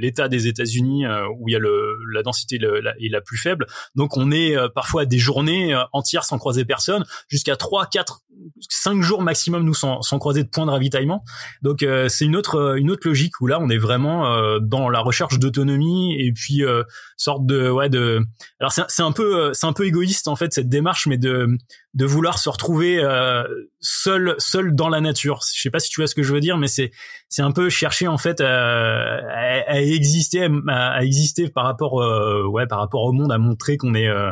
l'État 0.00 0.24
le, 0.24 0.26
le, 0.26 0.30
des 0.30 0.46
États-Unis 0.48 1.06
euh, 1.06 1.26
où 1.38 1.48
il 1.48 1.52
y 1.52 1.56
a 1.56 1.58
le, 1.58 1.96
la 2.12 2.22
densité 2.22 2.58
la, 2.58 2.92
est 3.00 3.10
la 3.10 3.20
plus 3.20 3.38
faible. 3.38 3.66
Donc, 3.94 4.16
on 4.16 4.30
est 4.30 4.56
parfois 4.74 5.06
des 5.06 5.18
journées 5.32 5.80
entières 5.92 6.24
sans 6.24 6.38
croiser 6.38 6.64
personne, 6.64 7.04
jusqu'à 7.28 7.56
3, 7.56 7.86
4, 7.86 8.20
5 8.68 9.02
jours 9.02 9.22
maximum 9.22 9.64
nous 9.64 9.74
sans, 9.74 10.02
sans 10.02 10.18
croiser 10.18 10.42
de 10.42 10.48
points 10.48 10.66
de 10.66 10.70
ravitaillement. 10.70 11.24
Donc, 11.62 11.84
c'est 12.08 12.24
une 12.24 12.36
autre 12.36 12.76
une 12.76 12.90
autre 12.90 13.08
logique 13.08 13.40
où 13.40 13.46
là, 13.46 13.58
on 13.60 13.68
est 13.70 13.78
vraiment 13.78 14.58
dans 14.60 14.88
la 14.88 15.00
recherche 15.00 15.38
d'autonomie 15.38 16.16
et 16.18 16.32
puis 16.32 16.64
euh, 16.64 16.82
sorte 17.16 17.46
de 17.46 17.70
ouais 17.70 17.88
de 17.88 18.20
alors 18.60 18.72
c'est 18.72 19.02
un 19.02 19.12
peu 19.12 19.52
c'est 19.54 19.66
un 19.66 19.72
peu 19.72 19.86
égoïste 19.86 20.28
en 20.28 20.36
fait 20.36 20.52
cette 20.52 20.68
démarche 20.68 21.06
mais 21.06 21.18
de 21.18 21.56
de 21.94 22.06
vouloir 22.06 22.38
se 22.38 22.48
retrouver 22.48 22.98
euh, 22.98 23.44
seul 23.80 24.34
seul 24.38 24.74
dans 24.74 24.88
la 24.88 25.00
nature 25.00 25.40
je 25.54 25.60
sais 25.60 25.70
pas 25.70 25.78
si 25.78 25.90
tu 25.90 26.00
vois 26.00 26.06
ce 26.06 26.14
que 26.14 26.22
je 26.22 26.32
veux 26.32 26.40
dire 26.40 26.56
mais 26.56 26.68
c'est 26.68 26.90
c'est 27.28 27.42
un 27.42 27.52
peu 27.52 27.68
chercher 27.70 28.08
en 28.08 28.18
fait 28.18 28.40
à, 28.40 29.18
à, 29.66 29.80
exister 29.80 30.48
à, 30.68 31.04
exister 31.04 31.48
par 31.48 31.64
rapport 31.64 32.02
euh, 32.02 32.44
ouais 32.46 32.66
par 32.66 32.78
rapport 32.78 33.02
au 33.02 33.12
monde 33.12 33.32
à 33.32 33.38
montrer 33.38 33.76
qu'on 33.76 33.94
est 33.94 34.08
euh, 34.08 34.30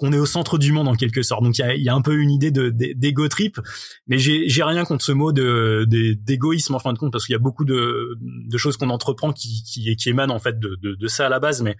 qu'on 0.00 0.12
est 0.14 0.18
au 0.18 0.26
centre 0.26 0.56
du 0.56 0.72
monde 0.72 0.88
en 0.88 0.94
quelque 0.94 1.22
sorte. 1.22 1.44
Donc 1.44 1.58
il 1.58 1.60
y 1.60 1.64
a, 1.64 1.76
y 1.76 1.88
a, 1.90 1.94
un 1.94 2.00
peu 2.00 2.14
une 2.14 2.30
idée 2.30 2.50
de 2.50 2.70
d'égo 2.70 3.28
trip, 3.28 3.60
mais 4.06 4.18
j'ai 4.18 4.62
rien 4.62 4.84
contre 4.84 5.04
ce 5.04 5.12
mot 5.12 5.30
de 5.30 5.86
d'égoïsme 5.86 6.74
en 6.74 6.78
fin 6.78 6.94
de 6.94 6.98
compte 6.98 7.12
parce 7.12 7.26
qu'il 7.26 7.34
y 7.34 7.36
a 7.36 7.40
beaucoup 7.40 7.66
de 7.66 8.16
de 8.18 8.58
choses 8.58 8.78
qu'on 8.78 8.88
entreprend 8.88 9.32
qui 9.32 9.62
qui 9.62 9.94
qui 9.96 10.08
émanent 10.08 10.34
en 10.34 10.38
fait 10.38 10.58
de, 10.58 10.78
de, 10.82 10.94
de 10.94 11.08
ça 11.08 11.26
à 11.26 11.28
la 11.28 11.38
base, 11.38 11.62
mais, 11.62 11.76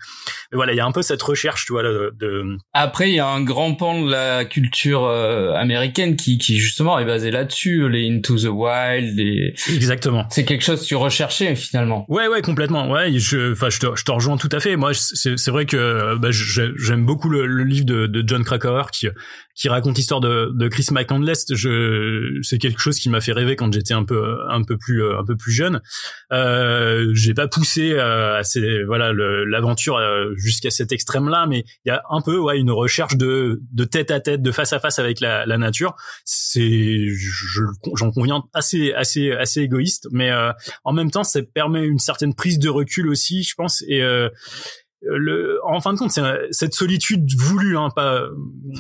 mais, 0.53 0.57
voilà 0.57 0.73
il 0.73 0.77
y 0.77 0.81
a 0.81 0.87
un 0.87 0.93
peu 0.93 1.01
cette 1.01 1.23
recherche 1.23 1.65
tu 1.65 1.73
vois 1.73 1.83
de, 1.83 2.15
de... 2.19 2.59
Après 2.75 3.09
il 3.09 3.15
y 3.15 3.21
a 3.21 3.27
un 3.27 3.41
grand 3.43 3.75
pan 3.75 4.05
de 4.05 4.11
la 4.11 4.45
culture 4.45 5.05
euh, 5.05 5.55
américaine 5.55 6.17
qui 6.17 6.37
qui 6.37 6.59
justement 6.59 6.99
est 6.99 7.07
basé 7.07 7.31
là-dessus, 7.31 7.89
les 7.89 8.07
Into 8.11 8.37
the 8.37 8.49
Wild, 8.51 9.17
les 9.17 9.55
exactement. 9.69 10.27
C'est 10.29 10.45
quelque 10.45 10.65
chose 10.65 10.83
que 10.83 10.87
tu 10.87 10.97
recherchais 10.97 11.57
finalement. 11.57 12.05
Ouais 12.09 12.29
ouais 12.29 12.43
complètement 12.43 12.91
ouais 12.91 13.19
je 13.19 13.53
enfin 13.53 13.71
je 13.71 13.79
te 13.79 13.87
je 13.95 14.05
te 14.05 14.11
rejoins 14.11 14.37
tout 14.37 14.51
à 14.53 14.61
fait. 14.61 14.77
Moi 14.77 14.93
c'est 14.93 15.39
c'est 15.39 15.51
vrai 15.51 15.65
que 15.65 16.17
bah, 16.19 16.29
j'aime 16.31 17.07
beaucoup 17.07 17.31
le, 17.31 17.47
le 17.47 17.65
livre 17.65 17.87
de 17.87 18.10
de 18.11 18.23
John 18.27 18.45
Krakauer 18.45 18.91
qui 18.93 19.09
qui 19.55 19.69
raconte 19.69 19.97
l'histoire 19.99 20.21
de, 20.21 20.51
de 20.55 20.69
Chris 20.69 20.87
McCandless. 20.91 21.47
Je 21.55 22.39
c'est 22.43 22.59
quelque 22.59 22.81
chose 22.81 22.99
qui 22.99 23.11
m'a 23.11 23.21
fait 23.21 23.33
rêver 23.33 23.57
quand 23.57 23.73
j'étais 23.73 23.95
un 23.95 24.05
peu 24.05 24.39
un 24.49 24.63
peu 24.63 24.77
plus 24.79 25.05
un 25.05 25.25
peu 25.25 25.37
plus 25.37 25.53
jeune. 25.53 25.81
Euh, 26.33 27.11
j'ai 27.13 27.35
pas 27.35 27.49
poussé 27.49 27.93
euh, 27.93 28.39
assez 28.39 28.85
voilà 28.85 29.13
l'aventure 29.13 29.97
euh, 29.97 30.33
jusqu'à 30.37 30.71
cet 30.71 30.93
extrême 30.93 31.29
là, 31.29 31.47
mais 31.47 31.65
il 31.85 31.89
y 31.89 31.91
a 31.91 32.03
un 32.11 32.21
peu 32.21 32.39
ouais 32.39 32.59
une 32.59 32.71
recherche 32.71 33.17
de 33.17 33.61
de 33.73 33.85
tête 33.85 34.11
à 34.11 34.21
tête, 34.21 34.43
de 34.43 34.51
face 34.51 34.73
à 34.73 34.81
face 34.81 34.99
avec 34.99 35.21
la, 35.21 35.47
la 35.47 35.59
nature. 35.59 35.95
C'est 36.25 37.09
j'en 37.95 38.11
conviens 38.11 38.45
assez 38.55 38.93
assez 38.93 39.33
assez 39.33 39.61
égoïste, 39.61 40.09
mais 40.11 40.31
euh, 40.31 40.53
en 40.85 40.93
même 40.93 41.11
temps 41.11 41.25
ça 41.25 41.41
permet 41.43 41.85
une 41.85 41.99
certaine 41.99 42.35
prise 42.35 42.59
de 42.59 42.69
recul 42.69 43.09
aussi, 43.09 43.43
je 43.43 43.55
pense 43.55 43.85
et 43.89 44.03
le, 45.03 45.59
en 45.65 45.81
fin 45.81 45.93
de 45.95 45.99
compte, 45.99 46.11
c'est 46.11 46.23
cette 46.51 46.75
solitude 46.75 47.27
voulue, 47.39 47.79
hein, 47.79 47.89
pas, 47.95 48.23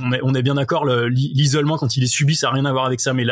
on 0.02 0.12
est, 0.12 0.20
on 0.22 0.34
est 0.34 0.42
bien 0.42 0.54
d'accord, 0.54 0.84
l'isolement 0.84 1.78
quand 1.78 1.96
il 1.96 2.04
est 2.04 2.08
subi, 2.08 2.34
ça 2.34 2.48
n'a 2.48 2.54
rien 2.54 2.64
à 2.66 2.72
voir 2.72 2.84
avec 2.84 3.00
ça, 3.00 3.14
mais 3.14 3.24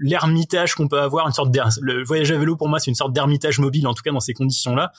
l'ermitage 0.00 0.74
qu'on 0.74 0.88
peut 0.88 1.00
avoir, 1.00 1.26
une 1.26 1.32
sorte 1.32 1.56
le 1.80 2.04
voyage 2.04 2.30
à 2.30 2.38
vélo 2.38 2.56
pour 2.56 2.68
moi, 2.68 2.78
c'est 2.78 2.90
une 2.90 2.94
sorte 2.94 3.12
d'ermitage 3.12 3.58
mobile, 3.58 3.86
en 3.86 3.94
tout 3.94 4.02
cas 4.02 4.12
dans 4.12 4.20
ces 4.20 4.34
conditions-là. 4.34 4.92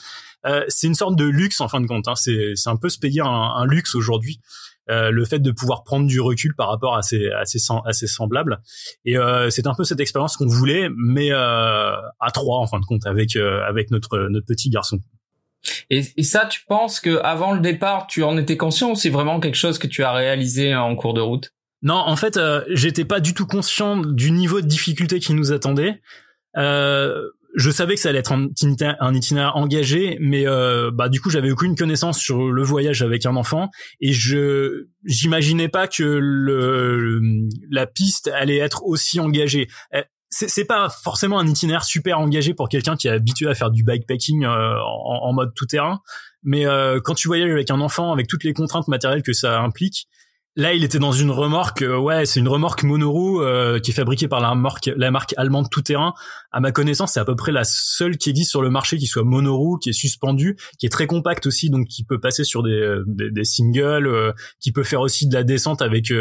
Euh, 0.45 0.63
c'est 0.67 0.87
une 0.87 0.95
sorte 0.95 1.15
de 1.15 1.25
luxe 1.25 1.61
en 1.61 1.67
fin 1.67 1.79
de 1.79 1.87
compte. 1.87 2.07
Hein, 2.07 2.15
c'est 2.15 2.55
un 2.65 2.75
peu 2.75 2.89
se 2.89 2.99
payer 2.99 3.21
un, 3.21 3.27
un 3.27 3.65
luxe 3.65 3.95
aujourd'hui. 3.95 4.39
Euh, 4.89 5.11
le 5.11 5.23
fait 5.23 5.39
de 5.39 5.51
pouvoir 5.51 5.85
prendre 5.85 6.07
du 6.07 6.19
recul 6.19 6.55
par 6.55 6.67
rapport 6.67 6.97
à 6.97 7.03
ces 7.03 7.29
à 7.29 7.45
ces, 7.45 7.59
à 7.85 7.93
ces 7.93 8.05
semblables 8.05 8.61
et 9.05 9.17
euh, 9.17 9.49
c'est 9.49 9.65
un 9.65 9.73
peu 9.73 9.85
cette 9.85 10.01
expérience 10.01 10.35
qu'on 10.35 10.45
voulait 10.45 10.89
mais 10.97 11.31
euh, 11.31 11.95
à 12.19 12.31
trois 12.33 12.57
en 12.57 12.67
fin 12.67 12.81
de 12.81 12.85
compte 12.85 13.05
avec 13.05 13.37
euh, 13.37 13.63
avec 13.63 13.91
notre 13.91 14.27
notre 14.27 14.45
petit 14.45 14.69
garçon 14.69 14.99
et, 15.89 16.01
et, 16.17 16.23
ça, 16.23 16.45
tu 16.45 16.61
penses 16.67 16.99
que 16.99 17.19
avant 17.23 17.53
le 17.53 17.59
départ, 17.59 18.07
tu 18.07 18.23
en 18.23 18.37
étais 18.37 18.57
conscient 18.57 18.91
ou 18.91 18.95
c'est 18.95 19.09
vraiment 19.09 19.39
quelque 19.39 19.55
chose 19.55 19.77
que 19.77 19.87
tu 19.87 20.03
as 20.03 20.11
réalisé 20.11 20.75
en 20.75 20.95
cours 20.95 21.13
de 21.13 21.21
route? 21.21 21.51
Non, 21.81 21.95
en 21.95 22.15
fait, 22.15 22.37
euh, 22.37 22.63
j'étais 22.69 23.05
pas 23.05 23.19
du 23.19 23.33
tout 23.33 23.45
conscient 23.45 23.97
du 23.97 24.31
niveau 24.31 24.61
de 24.61 24.67
difficulté 24.67 25.19
qui 25.19 25.33
nous 25.33 25.51
attendait. 25.51 26.01
Euh, 26.57 27.29
je 27.55 27.69
savais 27.69 27.95
que 27.95 27.99
ça 27.99 28.09
allait 28.09 28.19
être 28.19 28.31
un 28.31 28.49
itinéraire, 29.13 29.55
engagé, 29.55 30.17
mais 30.19 30.47
euh, 30.47 30.89
bah 30.91 31.07
du 31.07 31.21
coup 31.21 31.29
j'avais 31.29 31.51
aucune 31.51 31.75
connaissance 31.75 32.17
sur 32.17 32.51
le 32.51 32.63
voyage 32.63 33.03
avec 33.03 33.27
un 33.27 33.35
enfant 33.35 33.69
et 34.01 34.11
je 34.11 34.87
j'imaginais 35.05 35.67
pas 35.67 35.87
que 35.87 36.03
le, 36.03 37.21
la 37.69 37.85
piste 37.85 38.27
allait 38.33 38.57
être 38.57 38.83
aussi 38.85 39.19
engagée 39.19 39.67
c'est 40.33 40.65
pas 40.65 40.89
forcément 40.89 41.39
un 41.39 41.47
itinéraire 41.47 41.83
super 41.83 42.19
engagé 42.19 42.53
pour 42.53 42.69
quelqu'un 42.69 42.95
qui 42.95 43.07
est 43.07 43.11
habitué 43.11 43.47
à 43.47 43.53
faire 43.53 43.69
du 43.69 43.83
bikepacking 43.83 44.45
euh, 44.45 44.75
en, 44.79 45.31
mode 45.33 45.53
tout 45.53 45.65
terrain, 45.65 46.01
mais 46.43 46.65
euh, 46.65 46.99
quand 47.03 47.13
tu 47.13 47.27
voyages 47.27 47.51
avec 47.51 47.69
un 47.69 47.79
enfant, 47.81 48.11
avec 48.11 48.27
toutes 48.27 48.43
les 48.43 48.53
contraintes 48.53 48.87
matérielles 48.87 49.23
que 49.23 49.33
ça 49.33 49.59
implique, 49.59 50.07
Là, 50.55 50.75
il 50.75 50.83
était 50.83 50.99
dans 50.99 51.11
une 51.11 51.31
remorque. 51.31 51.81
Euh, 51.81 51.97
ouais, 51.97 52.27
c'est 52.27 52.39
une 52.39 52.47
remorque 52.47 52.83
monoroue 52.83 53.41
euh, 53.41 53.79
qui 53.79 53.89
est 53.89 53.93
fabriquée 53.93 54.27
par 54.27 54.39
la 54.39 54.53
marque, 54.53 54.91
la 54.95 55.09
marque 55.09 55.33
allemande 55.35 55.67
Tout 55.71 55.81
Terrain. 55.81 56.13
À 56.51 56.59
ma 56.59 56.71
connaissance, 56.71 57.13
c'est 57.13 57.19
à 57.19 57.25
peu 57.25 57.35
près 57.35 57.51
la 57.51 57.63
seule 57.63 58.17
qui 58.17 58.29
existe 58.29 58.51
sur 58.51 58.61
le 58.61 58.69
marché 58.69 58.97
qui 58.97 59.07
soit 59.07 59.23
monoroue, 59.23 59.79
qui 59.79 59.89
est 59.89 59.93
suspendue, 59.93 60.55
qui 60.77 60.85
est 60.85 60.89
très 60.89 61.07
compacte 61.07 61.47
aussi, 61.47 61.71
donc 61.71 61.87
qui 61.87 62.03
peut 62.03 62.19
passer 62.19 62.43
sur 62.43 62.61
des, 62.61 62.69
euh, 62.69 63.03
des, 63.07 63.43
singles, 63.43 64.33
qui 64.59 64.71
peut 64.71 64.83
faire 64.83 65.01
aussi 65.01 65.27
de 65.27 65.33
la 65.33 65.43
descente 65.43 65.81
avec 65.81 66.13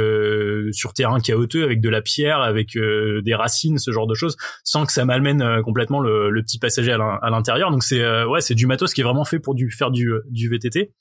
sur 0.72 0.94
terrain 0.94 1.20
chaotique, 1.20 1.62
avec 1.62 1.82
de 1.82 1.90
la 1.90 2.00
pierre, 2.00 2.40
avec 2.40 2.70
des 2.72 3.34
racines, 3.34 3.76
ce 3.76 3.90
genre 3.90 4.06
de 4.06 4.14
choses, 4.14 4.38
sans 4.64 4.86
que 4.86 4.92
ça 4.92 5.04
malmène 5.04 5.60
complètement 5.62 6.00
le, 6.00 6.30
le, 6.30 6.42
petit 6.42 6.58
passager 6.58 6.92
à 6.92 7.30
l'intérieur. 7.30 7.70
Donc 7.70 7.82
c'est 7.82 8.24
ouais, 8.24 8.40
c'est 8.40 8.54
du 8.54 8.66
matos 8.66 8.94
qui 8.94 9.02
est 9.02 9.04
vraiment 9.04 9.24
fait 9.24 9.40
pour 9.40 9.54
du 9.54 9.70
faire 9.70 9.90
du, 9.90 10.10
du 10.30 10.48
VTT. 10.48 10.92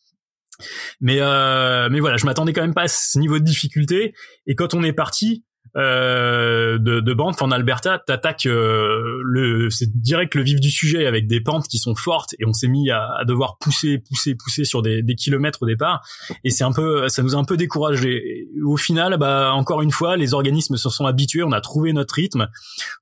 Mais 1.00 1.18
euh, 1.20 1.90
mais 1.90 2.00
voilà, 2.00 2.18
je 2.18 2.26
m'attendais 2.26 2.54
quand 2.54 2.62
même 2.62 2.74
pas 2.74 2.84
à 2.84 2.88
ce 2.88 3.18
niveau 3.20 3.40
de 3.40 3.44
difficulté. 3.44 4.14
Et 4.48 4.56
quand 4.56 4.74
on 4.74 4.84
est 4.84 4.94
parti 4.94 5.44
euh, 5.78 6.78
de, 6.78 7.00
de 7.00 7.14
Banff 7.14 7.42
en 7.42 7.50
Alberta, 7.50 7.98
t'attaques 8.06 8.46
euh, 8.46 9.22
le, 9.24 9.70
c'est 9.70 9.90
direct 10.02 10.36
le 10.36 10.42
vif 10.42 10.60
du 10.60 10.70
sujet 10.70 11.06
avec 11.06 11.28
des 11.28 11.40
pentes 11.40 11.68
qui 11.70 11.78
sont 11.78 11.96
fortes 11.96 12.36
et 12.40 12.46
on 12.46 12.52
s'est 12.52 12.68
mis 12.68 12.90
à, 12.90 13.08
à, 13.18 13.24
devoir 13.24 13.58
pousser, 13.58 13.98
pousser, 13.98 14.36
pousser 14.36 14.66
sur 14.66 14.82
des, 14.82 15.02
des, 15.02 15.16
kilomètres 15.16 15.60
au 15.62 15.66
départ. 15.66 16.06
Et 16.44 16.50
c'est 16.50 16.66
un 16.66 16.74
peu, 16.74 17.08
ça 17.08 17.24
nous 17.24 17.36
a 17.36 17.40
un 17.40 17.46
peu 17.46 17.56
découragé. 17.56 18.48
Au 18.66 18.76
final, 18.76 19.18
bah 19.18 19.54
encore 19.54 19.82
une 19.82 19.92
fois, 19.92 20.18
les 20.18 20.34
organismes 20.34 20.76
se 20.76 20.90
sont 20.90 21.06
habitués, 21.06 21.44
on 21.44 21.54
a 21.54 21.62
trouvé 21.62 21.94
notre 21.94 22.16
rythme, 22.16 22.50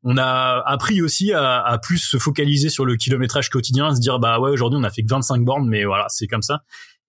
on 0.03 0.17
a 0.17 0.61
appris 0.67 1.01
aussi 1.01 1.33
à, 1.33 1.61
à 1.61 1.79
plus 1.79 1.97
se 1.97 2.17
focaliser 2.17 2.69
sur 2.69 2.85
le 2.85 2.97
kilométrage 2.97 3.49
quotidien, 3.49 3.95
se 3.95 3.99
dire 3.99 4.19
bah 4.19 4.39
ouais 4.39 4.51
aujourd'hui 4.51 4.77
on 4.79 4.83
a 4.83 4.91
fait 4.91 5.01
que 5.01 5.09
25 5.09 5.43
bornes, 5.43 5.67
mais 5.67 5.85
voilà 5.85 6.05
c'est 6.09 6.27
comme 6.27 6.43
ça. 6.43 6.61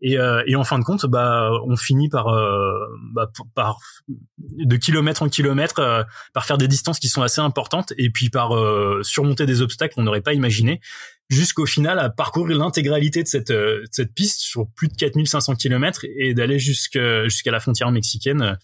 Et, 0.03 0.19
euh, 0.19 0.43
et 0.47 0.57
en 0.57 0.65
fin 0.65 0.79
de 0.79 0.85
compte, 0.85 1.07
bah, 1.07 1.51
on 1.67 1.77
finit 1.77 2.09
par, 2.09 2.29
euh, 2.29 2.73
bah, 3.13 3.31
de 4.39 4.77
kilomètre 4.77 5.23
en 5.23 5.29
kilomètre, 5.29 6.07
par 6.33 6.45
faire 6.45 6.59
des 6.59 6.69
distances 6.69 6.99
qui 6.99 7.09
sont 7.09 7.23
assez 7.23 7.41
importantes, 7.41 7.93
et 7.99 8.11
puis 8.11 8.31
par 8.31 8.53
surmonter 9.03 9.47
des 9.47 9.63
obstacles 9.63 9.95
qu'on 9.95 10.03
n'aurait 10.03 10.21
pas 10.21 10.33
imaginé 10.33 10.81
jusqu'au 11.31 11.65
final 11.65 11.99
à 11.99 12.11
parcourir 12.11 12.59
l'intégralité 12.59 13.23
de 13.23 13.29
cette, 13.29 13.53
euh, 13.53 13.85
cette 13.93 14.13
piste 14.13 14.41
sur 14.41 14.67
plus 14.75 14.89
de 14.89 14.95
4500 14.95 15.55
km 15.55 16.05
et 16.05 16.35
d'aller 16.35 16.59
jusqu'à 16.59 17.25
jusqu'à 17.25 17.53
la 17.53 17.61
frontière 17.61 17.91
mexicaine 17.93 18.59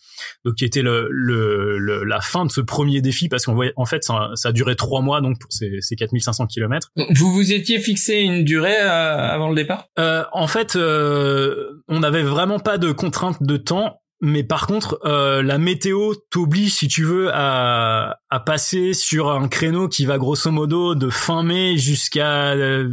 donc 0.45 0.57
qui 0.57 0.65
était 0.65 0.83
le, 0.83 1.09
le, 1.11 2.05
la 2.05 2.21
fin 2.21 2.45
de 2.45 2.51
ce 2.51 2.61
premier 2.61 3.01
défi 3.01 3.29
parce 3.29 3.47
qu'en 3.47 3.55
voyait 3.55 3.73
en 3.77 3.87
fait 3.87 4.03
ça, 4.03 4.31
ça, 4.35 4.49
a 4.49 4.53
duré 4.53 4.75
trois 4.75 5.01
mois 5.01 5.21
donc 5.21 5.39
pour 5.41 5.53
ces, 5.53 5.81
ces 5.81 5.95
4500 5.95 6.47
km 6.49 6.91
vous 7.11 7.33
vous 7.33 7.53
étiez 7.53 7.79
fixé 7.79 8.17
une 8.17 8.45
durée 8.45 8.81
euh, 8.81 9.29
avant 9.29 9.49
le 9.49 9.55
départ? 9.55 9.87
Euh, 9.99 10.25
en 10.33 10.49
fait 10.49 10.75
euh, 10.75 11.83
on 11.89 12.01
n'avait 12.01 12.25
vraiment 12.25 12.59
pas 12.59 12.79
de 12.79 12.91
contrainte 12.91 13.43
de 13.43 13.57
temps 13.57 14.01
mais 14.21 14.45
par 14.45 14.67
contre, 14.67 14.99
euh, 15.05 15.43
la 15.43 15.59
météo 15.59 16.15
t'oblige, 16.31 16.73
si 16.73 16.89
tu 16.89 17.05
veux, 17.05 17.29
à, 17.35 18.19
à, 18.31 18.41
passer 18.41 18.95
sur 18.95 19.31
un 19.31 19.47
créneau 19.47 19.89
qui 19.89 20.07
va 20.07 20.17
grosso 20.17 20.51
modo 20.51 20.95
de 20.95 21.11
fin 21.11 21.43
mai 21.43 21.77
jusqu'à 21.77 22.53
euh, 22.53 22.89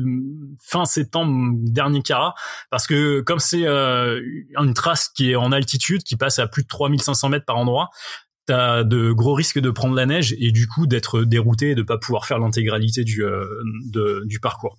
fin 0.62 0.84
septembre, 0.84 1.54
dernier 1.60 2.02
carat, 2.02 2.34
parce 2.70 2.88
que 2.88 3.22
comme 3.22 3.40
c'est 3.40 3.66
euh, 3.66 4.20
une 4.60 4.74
trace 4.74 5.08
qui 5.08 5.32
est 5.32 5.36
en 5.38 5.54
altitude, 5.54 6.04
qui 6.04 6.18
passe 6.18 6.40
à 6.40 6.48
plus 6.48 6.64
de 6.64 6.68
3500 6.68 7.30
mètres 7.30 7.46
par 7.46 7.58
endroit, 7.58 7.90
t'as 8.46 8.84
de 8.84 9.14
gros 9.14 9.34
risques 9.34 9.60
de 9.60 9.70
prendre 9.70 9.96
la 9.96 10.06
neige 10.06 10.36
et 10.40 10.52
du 10.52 10.68
coup 10.68 10.88
d'être 10.88 11.22
dérouté 11.22 11.70
et 11.70 11.76
de 11.76 11.84
pas 11.84 11.98
pouvoir 11.98 12.26
faire 12.26 12.40
l'intégralité 12.40 13.06
du, 13.06 13.24
du 14.26 14.40
parcours. 14.42 14.78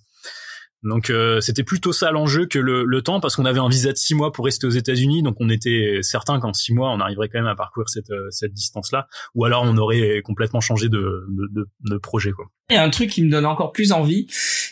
Donc 0.85 1.09
euh, 1.09 1.41
c'était 1.41 1.63
plutôt 1.63 1.91
ça 1.91 2.11
l'enjeu 2.11 2.45
que 2.45 2.59
le, 2.59 2.85
le 2.85 3.01
temps 3.01 3.19
parce 3.19 3.35
qu'on 3.35 3.45
avait 3.45 3.59
un 3.59 3.67
visa 3.67 3.91
de 3.91 3.97
six 3.97 4.13
mois 4.13 4.31
pour 4.31 4.45
rester 4.45 4.67
aux 4.67 4.71
États-Unis, 4.71 5.23
donc 5.23 5.35
on 5.39 5.49
était 5.49 5.97
certain 6.03 6.39
qu'en 6.39 6.53
six 6.53 6.73
mois 6.73 6.91
on 6.91 6.99
arriverait 6.99 7.27
quand 7.27 7.39
même 7.39 7.47
à 7.47 7.55
parcourir 7.55 7.89
cette, 7.89 8.11
euh, 8.11 8.27
cette 8.29 8.53
distance-là, 8.53 9.07
ou 9.33 9.45
alors 9.45 9.63
on 9.65 9.75
aurait 9.77 10.21
complètement 10.23 10.61
changé 10.61 10.87
de, 10.87 11.25
de, 11.29 11.67
de, 11.81 11.97
projet. 11.97 12.31
Quoi. 12.31 12.45
A 12.69 12.83
un 12.83 12.91
truc 12.91 13.09
qui 13.09 13.23
me 13.23 13.31
donne 13.31 13.47
encore 13.47 13.71
plus 13.71 13.91
envie, 13.91 14.27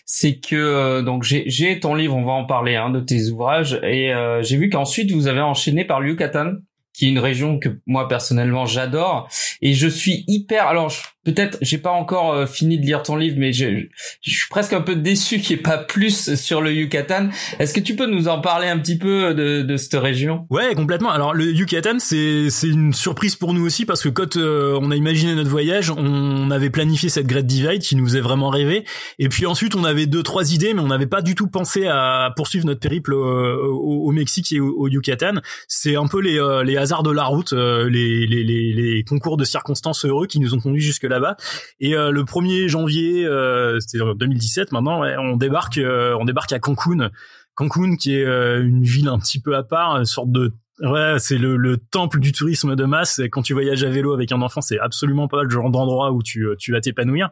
c'est 0.06 0.40
que 0.40 0.56
euh, 0.56 1.02
donc 1.02 1.24
j'ai 1.24 1.80
ton 1.80 1.96
livre, 1.96 2.16
on 2.16 2.24
va 2.24 2.34
en 2.34 2.46
parler, 2.46 2.76
hein, 2.76 2.92
de 2.92 3.00
tes 3.00 3.30
ouvrages, 3.30 3.80
et 3.82 4.14
j'ai 4.42 4.58
vu 4.58 4.70
qu'ensuite 4.70 5.12
vous 5.12 5.28
avez 5.28 5.42
enchaîné 5.42 5.84
par 5.84 6.00
le 6.00 6.10
Yucatan, 6.10 6.58
qui 6.94 7.08
est 7.08 7.10
une 7.10 7.20
région 7.20 7.58
que 7.58 7.70
moi 7.88 8.08
personnellement 8.08 8.68
j'adore, 8.68 9.28
et 9.62 9.74
je 9.74 9.88
suis 9.88 10.24
hyper. 10.28 10.68
Alors 10.68 10.92
peut-être 11.24 11.58
j'ai 11.62 11.78
pas 11.78 11.92
encore 11.92 12.34
euh, 12.34 12.46
fini 12.46 12.78
de 12.78 12.86
lire 12.86 13.04
ton 13.04 13.16
livre 13.16 13.36
mais 13.38 13.54
je, 13.54 13.88
je 14.22 14.32
suis 14.32 14.50
presque 14.50 14.74
un 14.74 14.82
peu 14.82 14.96
déçu 14.96 15.40
qu'il 15.40 15.56
n'y 15.56 15.60
ait 15.60 15.64
pas 15.64 15.78
plus 15.78 16.36
sur 16.36 16.62
le 16.62 16.74
Yucatan. 16.74 17.30
Est-ce 17.60 17.74
que 17.74 17.80
tu 17.80 17.96
peux 17.96 18.08
nous 18.08 18.28
en 18.28 18.42
parler 18.42 18.68
un 18.68 18.78
petit 18.78 18.98
peu 18.98 19.34
de, 19.34 19.62
de 19.62 19.78
cette 19.78 19.94
région? 19.94 20.46
Ouais, 20.50 20.76
complètement. 20.76 21.12
Alors 21.12 21.34
le 21.34 21.52
Yucatan 21.52 22.00
c'est 22.00 22.50
c'est 22.50 22.68
une 22.68 22.94
surprise 22.94 23.36
pour 23.36 23.54
nous 23.54 23.66
aussi 23.66 23.86
parce 23.86 24.04
que 24.04 24.10
quand 24.10 24.38
euh, 24.38 24.78
on 24.82 24.92
a 24.92 24.96
imaginé 24.96 25.36
notre 25.36 25.50
voyage, 25.50 25.92
on 25.92 26.52
avait 26.52 26.70
planifié 26.70 27.10
cette 27.10 27.28
Great 27.28 27.46
Divide 27.46 27.82
qui 27.82 27.96
nous 27.96 28.06
faisait 28.06 28.22
vraiment 28.22 28.50
rêver 28.50 28.84
et 29.20 29.30
puis 29.30 29.46
ensuite 29.46 29.76
on 29.76 29.84
avait 29.84 30.06
deux 30.06 30.24
trois 30.24 30.54
idées 30.54 30.74
mais 30.74 30.82
on 30.82 30.88
n'avait 30.88 31.08
pas 31.08 31.22
du 31.22 31.36
tout 31.36 31.48
pensé 31.48 31.88
à 31.88 32.32
poursuivre 32.36 32.66
notre 32.66 32.82
périple 32.82 33.14
au, 33.14 34.12
Mexique 34.12 34.52
et 34.52 34.60
au, 34.60 34.88
Yucatan. 34.88 35.36
C'est 35.68 35.96
un 35.96 36.08
peu 36.08 36.20
les 36.20 36.38
euh, 36.38 36.64
les 36.64 36.78
hasards 36.78 37.04
de 37.04 37.12
la 37.12 37.24
route, 37.24 37.54
les, 37.54 38.28
les 38.28 38.44
les 38.44 38.74
les 38.74 39.04
concours 39.04 39.38
de 39.38 39.44
circonstances 39.44 40.06
heureux 40.06 40.28
qui 40.28 40.40
nous 40.40 40.54
ont 40.54 40.60
conduits 40.60 40.82
jusque 40.82 41.06
là-bas. 41.14 41.38
Et 41.80 41.96
euh, 41.96 42.12
le 42.12 42.24
1er 42.24 42.68
janvier, 42.68 43.26
euh, 43.26 43.80
c'était 43.80 44.02
en 44.02 44.14
2017 44.14 44.72
maintenant, 44.72 45.04
on 45.20 45.38
débarque, 45.38 45.78
euh, 45.78 46.16
on 46.20 46.26
débarque 46.26 46.52
à 46.54 46.60
Cancun. 46.60 47.10
Cancun 47.56 47.96
qui 47.96 48.16
est 48.16 48.26
une 48.26 48.84
ville 48.84 49.08
un 49.08 49.20
petit 49.20 49.40
peu 49.40 49.56
à 49.56 49.64
part, 49.64 49.98
une 49.98 50.06
sorte 50.06 50.32
de 50.32 50.54
Ouais, 50.80 51.18
c'est 51.20 51.38
le, 51.38 51.56
le, 51.56 51.78
temple 51.78 52.20
du 52.20 52.32
tourisme 52.32 52.76
de 52.76 52.84
masse. 52.86 53.22
Quand 53.32 53.44
tu 53.44 53.54
voyages 53.54 53.84
à 53.84 53.90
vélo 53.90 54.12
avec 54.12 54.32
un 54.32 54.42
enfant, 54.42 54.60
c'est 54.60 54.80
absolument 54.80 55.28
pas 55.28 55.44
le 55.44 55.50
genre 55.50 55.70
d'endroit 55.70 56.12
où 56.12 56.24
tu, 56.24 56.48
tu 56.58 56.72
vas 56.72 56.82
t'épanouir. 56.82 57.30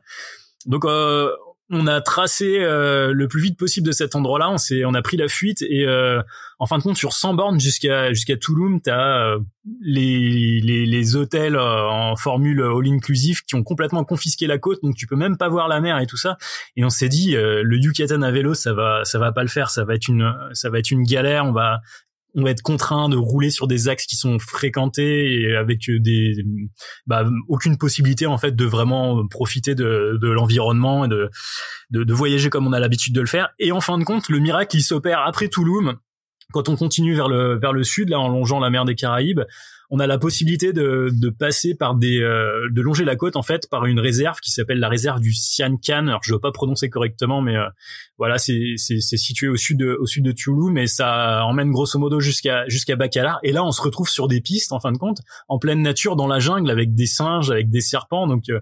Donc, 0.68 0.86
euh, 0.86 1.32
on 1.72 1.88
a 1.88 2.02
tracé 2.02 2.60
euh, 2.60 3.14
le 3.14 3.28
plus 3.28 3.42
vite 3.42 3.58
possible 3.58 3.88
de 3.88 3.94
cet 3.94 4.16
endroit-là. 4.16 4.52
On 4.52 4.58
s'est, 4.58 4.84
on 4.86 4.94
a 4.94 5.02
pris 5.02 5.16
la 5.16 5.30
fuite 5.30 5.62
et 5.62 5.88
euh, 5.88 6.22
en 6.60 6.66
fin 6.66 6.78
de 6.78 6.84
compte 6.84 6.98
sur 6.98 7.14
100 7.14 7.34
bornes 7.34 7.60
jusqu'à 7.60 8.12
jusqu'à 8.12 8.36
Tulum, 8.36 8.82
t'as 8.82 9.26
euh, 9.26 9.40
les, 9.82 10.60
les 10.60 10.86
les 10.86 11.16
hôtels 11.16 11.58
en 11.58 12.16
formule 12.18 12.62
all 12.62 12.88
inclusive 12.88 13.44
qui 13.44 13.56
ont 13.56 13.64
complètement 13.64 14.04
confisqué 14.04 14.48
la 14.48 14.58
côte, 14.58 14.80
donc 14.84 14.96
tu 14.96 15.08
peux 15.08 15.16
même 15.16 15.38
pas 15.38 15.48
voir 15.48 15.70
la 15.70 15.80
mer 15.80 15.98
et 16.00 16.08
tout 16.08 16.18
ça. 16.18 16.38
Et 16.76 16.84
on 16.84 16.90
s'est 16.90 17.10
dit 17.10 17.34
le 17.36 17.78
Yucatan 17.78 18.22
à 18.22 18.32
vélo, 18.32 18.54
ça 18.54 18.74
va 18.74 19.06
ça 19.06 19.18
va 19.18 19.32
pas 19.32 19.44
le 19.44 19.50
faire, 19.50 19.70
ça 19.70 19.86
va 19.86 19.96
être 19.96 20.10
une 20.10 20.34
ça 20.54 20.70
va 20.70 20.80
être 20.80 20.92
une 20.92 21.04
galère. 21.04 21.46
On 21.46 21.52
va 21.52 21.82
on 22.36 22.44
va 22.44 22.52
être 22.52 22.62
contraint 22.62 23.10
de 23.10 23.18
rouler 23.18 23.50
sur 23.50 23.68
des 23.68 23.88
axes 23.88 24.06
qui 24.06 24.16
sont 24.16 24.40
fréquentés 24.40 25.42
et 25.42 25.56
avec 25.56 25.90
des 25.90 26.46
bah, 27.06 27.26
aucune 27.48 27.78
possibilité 27.78 28.26
en 28.26 28.38
fait 28.38 28.56
de 28.56 28.66
vraiment 28.66 29.28
profiter 29.28 29.76
de, 29.76 30.18
de 30.22 30.30
l'environnement 30.30 31.06
et 31.06 31.08
de, 31.08 31.30
de, 31.90 32.04
de 32.04 32.14
voyager 32.14 32.50
comme 32.50 32.68
on 32.68 32.74
a 32.74 32.80
l'habitude 32.80 33.14
de 33.14 33.22
le 33.22 33.28
faire. 33.28 33.50
Et 33.60 33.72
en 33.72 33.82
fin 33.82 33.98
de 33.98 34.04
compte 34.04 34.30
le 34.30 34.40
miracle 34.40 34.78
il 34.78 34.82
s'opère 34.82 35.22
après 35.26 35.48
Touloum 35.48 35.98
quand 36.54 36.70
on 36.70 36.76
continue 36.76 37.16
vers 37.16 37.28
le 37.28 37.58
vers 37.60 37.74
le 37.74 37.84
sud 37.84 38.10
là 38.10 38.20
en 38.20 38.30
longeant 38.30 38.60
la 38.60 38.70
mer 38.70 38.86
des 38.86 38.96
Caraïbes 38.96 39.42
on 39.94 40.00
a 40.00 40.08
la 40.08 40.18
possibilité 40.18 40.72
de, 40.72 41.10
de 41.12 41.30
passer 41.30 41.76
par 41.76 41.96
des 41.96 42.22
euh, 42.22 42.70
de 42.72 42.82
longer 42.82 43.04
la 43.04 43.18
côte 43.18 43.36
en 43.36 43.44
fait 43.44 43.70
par 43.70 43.86
une 43.86 44.00
réserve 44.00 44.40
qui 44.40 44.50
s'appelle 44.50 44.80
la 44.80 44.88
réserve 44.88 45.20
du 45.20 45.34
Siancan. 45.34 46.08
Alors 46.08 46.22
je 46.24 46.32
ne 46.32 46.38
veux 46.38 46.40
pas 46.40 46.54
prononcer 46.54 46.90
correctement, 46.90 47.42
mais 47.42 47.58
euh, 47.58 47.68
voilà, 48.18 48.38
c'est 48.38 48.78
situé 48.78 49.50
au 49.50 49.58
sud 49.58 49.80
de, 49.80 49.98
au 50.00 50.08
sud 50.08 50.24
de 50.24 50.32
Tulum, 50.32 50.72
mais 50.72 50.88
ça 50.88 51.44
emmène 51.46 51.72
grosso 51.72 52.00
modo 52.00 52.22
jusqu'à 52.22 52.64
jusqu'à 52.70 52.96
Bacalar. 52.96 53.40
Et 53.44 53.52
là, 53.52 53.66
on 53.66 53.72
se 53.72 53.82
retrouve 53.82 54.08
sur 54.08 54.30
des 54.30 54.40
pistes 54.40 54.72
en 54.72 54.80
fin 54.80 54.94
de 54.94 54.98
compte, 54.98 55.20
en 55.50 55.60
pleine 55.60 55.82
nature, 55.82 56.16
dans 56.16 56.28
la 56.28 56.40
jungle, 56.40 56.72
avec 56.72 56.96
des 56.96 57.06
singes, 57.06 57.52
avec 57.52 57.70
des 57.70 57.82
serpents. 57.82 58.28
Donc 58.28 58.50
euh, 58.50 58.62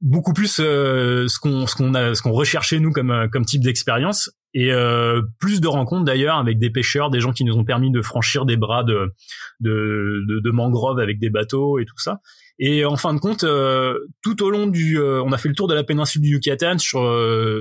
beaucoup 0.00 0.32
plus 0.32 0.52
ce 0.54 1.38
qu'on 1.40 1.66
ce 1.66 1.74
qu'on 1.74 1.94
a 1.94 2.14
ce 2.14 2.22
qu'on 2.22 2.30
recherchait 2.30 2.78
nous 2.78 2.92
comme 2.92 3.28
comme 3.32 3.44
type 3.44 3.62
d'expérience 3.62 4.30
et 4.54 4.72
euh, 4.72 5.22
plus 5.38 5.60
de 5.60 5.68
rencontres 5.68 6.04
d'ailleurs 6.04 6.38
avec 6.38 6.58
des 6.58 6.70
pêcheurs, 6.70 7.10
des 7.10 7.20
gens 7.20 7.32
qui 7.32 7.44
nous 7.44 7.56
ont 7.56 7.64
permis 7.64 7.90
de 7.90 8.02
franchir 8.02 8.46
des 8.46 8.56
bras 8.56 8.84
de 8.84 9.12
de, 9.60 10.24
de, 10.26 10.40
de 10.40 10.50
mangroves 10.50 11.00
avec 11.00 11.18
des 11.18 11.30
bateaux 11.30 11.78
et 11.78 11.84
tout 11.84 11.98
ça. 11.98 12.20
Et 12.58 12.84
en 12.84 12.96
fin 12.96 13.14
de 13.14 13.20
compte, 13.20 13.44
euh, 13.44 13.98
tout 14.22 14.42
au 14.42 14.50
long 14.50 14.66
du, 14.66 14.98
euh, 14.98 15.22
on 15.22 15.32
a 15.32 15.38
fait 15.38 15.48
le 15.48 15.54
tour 15.54 15.68
de 15.68 15.74
la 15.74 15.84
péninsule 15.84 16.22
du 16.22 16.30
Yucatan 16.30 16.78
sur 16.78 17.00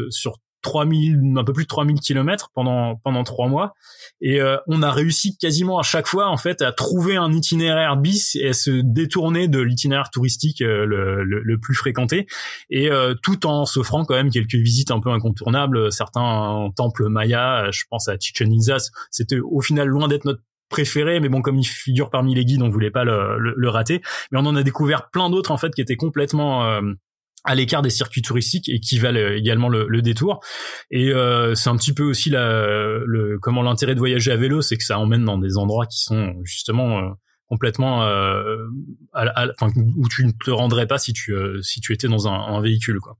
sur 0.09 0.37
3000, 0.67 1.33
un 1.37 1.43
peu 1.45 1.53
plus 1.53 1.63
de 1.63 1.69
3000 1.69 1.99
kilomètres 2.01 2.51
pendant 2.53 2.97
pendant 2.97 3.23
trois 3.23 3.47
mois, 3.47 3.73
et 4.19 4.41
euh, 4.41 4.57
on 4.67 4.81
a 4.81 4.91
réussi 4.91 5.37
quasiment 5.37 5.79
à 5.79 5.83
chaque 5.83 6.07
fois 6.07 6.27
en 6.27 6.35
fait 6.35 6.61
à 6.61 6.73
trouver 6.73 7.15
un 7.15 7.31
itinéraire 7.31 7.95
bis 7.95 8.35
et 8.35 8.49
à 8.49 8.53
se 8.53 8.81
détourner 8.83 9.47
de 9.47 9.59
l'itinéraire 9.59 10.09
touristique 10.09 10.61
euh, 10.61 10.85
le, 10.85 11.23
le, 11.23 11.59
plus 11.59 11.73
fréquenté, 11.73 12.27
et 12.69 12.91
euh, 12.91 13.15
tout 13.23 13.45
en 13.45 13.65
s'offrant 13.65 14.03
quand 14.03 14.15
même 14.15 14.29
quelques 14.29 14.55
visites 14.55 14.91
un 14.91 14.99
peu 14.99 15.09
incontournables, 15.09 15.91
certains 15.91 16.69
temples 16.75 17.07
mayas, 17.07 17.71
je 17.71 17.83
pense 17.89 18.09
à 18.09 18.17
Chichen 18.19 18.51
Itza, 18.51 18.77
c'était 19.09 19.39
au 19.39 19.61
final 19.61 19.87
loin 19.87 20.09
d'être 20.09 20.25
notre 20.25 20.41
préféré, 20.69 21.21
mais 21.21 21.29
bon, 21.29 21.41
comme 21.41 21.59
il 21.59 21.65
figure 21.65 22.09
parmi 22.09 22.35
les 22.35 22.43
guides, 22.43 22.61
on 22.61 22.67
voulait 22.67 22.91
pas 22.91 23.05
le, 23.05 23.37
le, 23.37 23.69
rater. 23.69 24.01
Mais 24.31 24.39
on 24.39 24.45
en 24.45 24.57
a 24.57 24.63
découvert 24.63 25.09
plein 25.09 25.29
d'autres 25.29 25.51
en 25.51 25.57
fait 25.57 25.73
qui 25.73 25.79
étaient 25.79 25.95
complètement 25.95 26.81
à 27.43 27.55
l'écart 27.55 27.81
des 27.81 27.89
circuits 27.89 28.21
touristiques 28.21 28.69
et 28.69 28.79
qui 28.79 28.99
valent 28.99 29.33
également 29.33 29.69
le, 29.69 30.01
détour. 30.01 30.41
Et 30.91 31.11
euh, 31.13 31.55
c'est 31.55 31.69
un 31.69 31.77
petit 31.77 31.93
peu 31.93 32.03
aussi 32.03 32.29
la, 32.29 32.99
le, 33.05 33.37
comment 33.41 33.61
l'intérêt 33.61 33.95
de 33.95 33.99
voyager 33.99 34.31
à 34.31 34.35
vélo, 34.35 34.61
c'est 34.61 34.77
que 34.77 34.83
ça 34.83 34.99
emmène 34.99 35.23
dans 35.23 35.37
des 35.37 35.57
endroits 35.57 35.85
qui 35.85 36.01
sont 36.01 36.35
justement 36.43 36.99
euh, 36.99 37.09
complètement 37.47 38.03
euh, 38.03 38.57
où 39.95 40.07
tu 40.09 40.25
ne 40.25 40.31
te 40.31 40.51
rendrais 40.51 40.87
pas 40.87 40.97
si 40.97 41.13
tu 41.13 41.33
euh, 41.33 41.61
si 41.61 41.79
tu 41.79 41.93
étais 41.93 42.07
dans 42.07 42.27
un, 42.27 42.33
un 42.33 42.61
véhicule 42.61 42.99
quoi. 42.99 43.17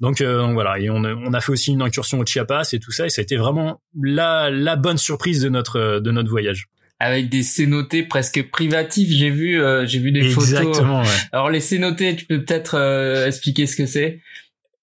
Donc, 0.00 0.22
donc, 0.22 0.54
voilà, 0.54 0.78
et 0.78 0.88
on 0.88 1.04
a, 1.04 1.12
on 1.12 1.34
a 1.34 1.40
fait 1.42 1.52
aussi 1.52 1.72
une 1.72 1.82
incursion 1.82 2.18
au 2.20 2.24
Chiapas 2.24 2.70
et 2.72 2.78
tout 2.78 2.90
ça, 2.90 3.04
et 3.04 3.10
ça 3.10 3.20
a 3.20 3.22
été 3.22 3.36
vraiment 3.36 3.82
la, 4.02 4.48
la 4.48 4.76
bonne 4.76 4.96
surprise 4.96 5.42
de 5.42 5.50
notre 5.50 6.00
de 6.00 6.10
notre 6.10 6.30
voyage 6.30 6.68
avec 7.00 7.28
des 7.28 7.42
cénotés 7.42 8.02
presque 8.02 8.50
privatifs. 8.50 9.10
J'ai 9.10 9.30
vu, 9.30 9.60
euh, 9.60 9.86
j'ai 9.86 9.98
vu 9.98 10.12
des 10.12 10.20
Exactement, 10.20 11.02
photos. 11.02 11.26
Alors 11.32 11.50
les 11.50 11.60
cénotés, 11.60 12.14
tu 12.14 12.26
peux 12.26 12.44
peut-être 12.44 12.76
euh, 12.76 13.26
expliquer 13.26 13.66
ce 13.66 13.76
que 13.76 13.86
c'est? 13.86 14.20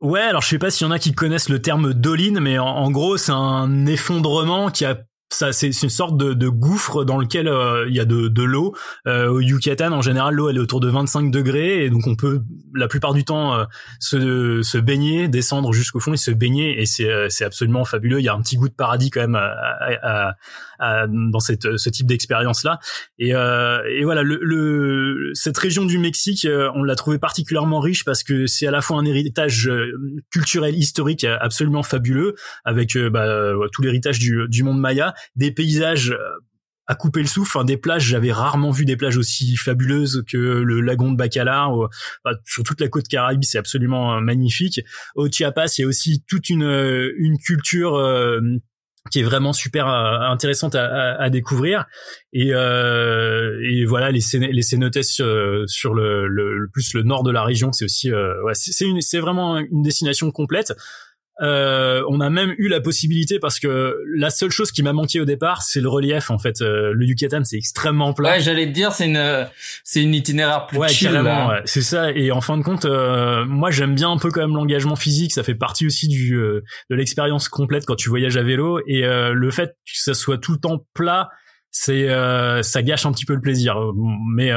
Ouais, 0.02 0.22
alors 0.22 0.42
je 0.42 0.50
sais 0.50 0.60
pas 0.60 0.70
s'il 0.70 0.86
y 0.86 0.90
en 0.90 0.92
a 0.92 1.00
qui 1.00 1.14
connaissent 1.14 1.50
le 1.50 1.62
terme 1.62 1.94
doline, 1.94 2.40
mais 2.40 2.60
en 2.60 2.92
gros 2.92 3.18
c'est 3.18 3.32
un 3.32 3.86
effondrement 3.88 4.70
qui 4.70 4.86
a 4.86 5.00
ça 5.30 5.52
c'est 5.52 5.68
une 5.68 5.90
sorte 5.90 6.18
de, 6.18 6.34
de, 6.34 6.48
gouffre 6.48 7.04
dans 7.04 7.18
lequel 7.18 7.48
euh, 7.48 7.86
il 7.90 7.96
y 7.96 8.00
a 8.00 8.06
de, 8.06 8.28
de 8.28 8.44
l'eau. 8.44 8.76
Euh, 9.08 9.28
au 9.28 9.42
Yucatan 9.42 9.92
en 9.92 10.02
général 10.02 10.36
l'eau 10.36 10.50
elle 10.50 10.56
est 10.56 10.62
autour 10.62 10.80
de 10.80 10.90
25 10.90 11.32
degrés 11.32 11.84
et 11.86 11.90
donc 11.90 12.08
on 12.08 12.16
peut 12.16 12.42
la 12.74 12.88
plupart 12.88 13.14
du 13.14 13.26
temps 13.26 13.54
euh, 13.54 13.66
se, 14.00 14.62
se 14.62 14.78
baigner 14.78 15.28
descendre 15.28 15.74
jusqu'au 15.74 16.00
fond 16.00 16.14
et 16.14 16.18
se 16.18 16.32
baigner 16.32 16.82
et 16.82 16.86
c'est 16.86 17.30
c'est 17.30 17.46
absolument 17.46 17.84
fabuleux. 17.84 18.20
Il 18.20 18.24
y 18.24 18.30
a 18.30 18.34
un 18.34 18.42
petit 18.42 18.56
goût 18.56 18.70
de 18.70 18.74
paradis 18.74 19.10
quand 19.10 19.22
même 19.22 19.36
à, 19.36 20.36
à, 20.80 21.08
dans 21.08 21.40
cette 21.40 21.78
ce 21.78 21.90
type 21.90 22.08
d'expérience 22.08 22.64
là 22.64 22.80
et, 23.20 23.30
et 23.30 24.04
voilà 24.04 24.24
le, 24.24 24.40
le, 24.42 25.32
cette 25.34 25.58
région 25.58 25.86
du 25.86 25.98
Mexique 25.98 26.48
on 26.76 26.84
l'a 26.84 26.96
trouvé 26.96 27.18
particulièrement 27.18 27.80
riche 27.80 28.06
parce 28.06 28.24
que 28.24 28.46
c'est 28.48 28.68
à 28.68 28.72
la 28.72 28.82
fois 28.82 28.98
un 28.98 29.06
héritage 29.06 29.70
culturel 30.32 30.76
historique 30.76 31.26
absolument 31.26 31.84
fabuleux 31.84 32.36
avec 32.64 32.98
bah, 32.98 33.54
tout 33.74 33.82
l'héritage 33.82 34.20
du, 34.20 34.48
du 34.48 34.64
monde 34.64 34.80
maya 34.80 35.14
des 35.36 35.52
paysages 35.52 36.16
à 36.88 36.96
couper 36.96 37.20
le 37.20 37.28
souffle. 37.28 37.58
Enfin, 37.58 37.66
des 37.66 37.78
plages, 37.78 38.04
j'avais 38.04 38.32
rarement 38.32 38.72
vu 38.72 38.86
des 38.86 38.98
plages 38.98 39.18
aussi 39.18 39.56
fabuleuses 39.58 40.24
que 40.30 40.38
le 40.38 40.82
lagon 40.82 41.12
de 41.12 41.18
Bacalar. 41.18 41.72
sur 42.46 42.64
toute 42.64 42.82
la 42.82 42.88
côte 42.88 43.08
Caraïbe, 43.08 43.44
c'est 43.44 43.58
absolument 43.58 44.16
euh, 44.16 44.22
magnifique. 44.22 44.82
Au 45.16 45.30
Chiapas, 45.30 45.76
il 45.78 45.82
y 45.82 45.84
a 45.84 45.88
aussi 45.88 46.24
toute 46.28 46.50
une 46.50 46.64
euh, 46.64 47.14
une 47.18 47.38
culture 47.38 47.96
euh, 47.96 48.40
qui 49.12 49.20
est 49.20 49.24
vraiment 49.24 49.54
super 49.54 49.88
intéressante 49.88 50.76
à, 50.76 51.16
à, 51.16 51.30
découvrir 51.30 51.86
et, 52.34 52.54
euh, 52.54 53.58
et 53.64 53.86
voilà 53.86 54.12
les 54.12 54.20
les 54.34 54.62
cénotes 54.62 55.02
sur 55.02 55.94
le, 55.94 56.28
le, 56.28 56.68
plus 56.74 56.94
le 56.94 57.04
nord 57.04 57.24
de 57.24 57.32
la 57.32 57.46
région 57.46 57.72
c'est 57.72 57.86
aussi 57.86 58.12
ouais, 58.12 58.54
c'est 58.54 58.86
c'est 59.00 59.20
vraiment 59.20 59.60
une 59.60 59.82
destination 59.82 60.30
complète 60.32 60.74
euh, 61.40 62.04
on 62.10 62.20
a 62.20 62.30
même 62.30 62.56
eu 62.58 62.68
la 62.68 62.82
possibilité 62.82 63.38
parce 63.40 63.60
que 63.60 63.96
la 64.16 64.30
seule 64.30 64.50
chose 64.50 64.72
qui 64.72 64.82
m'a 64.82 64.94
manqué 64.94 65.20
au 65.20 65.26
départ, 65.26 65.62
c'est 65.62 65.82
le 65.82 65.90
relief 65.90 66.32
en 66.32 66.40
fait. 66.40 66.62
Euh, 66.62 66.92
le 66.94 67.06
Yucatan, 67.06 67.44
c'est 67.44 67.58
extrêmement 67.58 68.14
plat. 68.14 68.32
Ouais, 68.32 68.40
j'allais 68.40 68.66
te 68.66 68.72
dire, 68.72 68.92
c'est 68.92 69.06
une 69.06 69.48
c'est 69.84 70.02
une 70.02 70.16
itinéraire 70.16 70.66
plus 70.66 70.80
ouais, 70.80 70.88
carrément, 70.88 71.50
ouais. 71.50 71.62
c'est 71.66 71.82
ça. 71.82 72.12
Et 72.12 72.32
en 72.32 72.42
fin 72.42 72.58
de 72.58 72.64
compte, 72.64 72.86
euh, 72.86 73.46
moi 73.46 73.70
j'aime 73.70 73.94
bien 73.94 74.10
un 74.10 74.18
peu 74.18 74.32
quand 74.32 74.42
même 74.42 74.56
l'engagement 74.56 74.96
physique. 74.96 75.32
Ça 75.32 75.44
fait 75.44 75.56
partie 75.56 75.86
aussi 75.86 76.08
du 76.08 76.32
de 76.32 76.96
l'expérience 76.96 77.50
complète 77.50 77.86
quand 77.86 77.96
tu 77.96 78.10
voyages 78.10 78.38
à 78.38 78.44
vélo. 78.44 78.82
Et 78.88 79.02
le 79.02 79.52
fait 79.52 79.76
que 79.86 79.98
ça 80.00 80.14
soit 80.14 80.38
tout 80.38 80.54
le 80.54 80.60
temps 80.60 80.86
plat 80.94 81.30
c'est 81.70 82.08
ça 82.64 82.82
gâche 82.82 83.06
un 83.06 83.12
petit 83.12 83.26
peu 83.26 83.36
le 83.36 83.42
plaisir 83.42 83.78
mais 84.34 84.52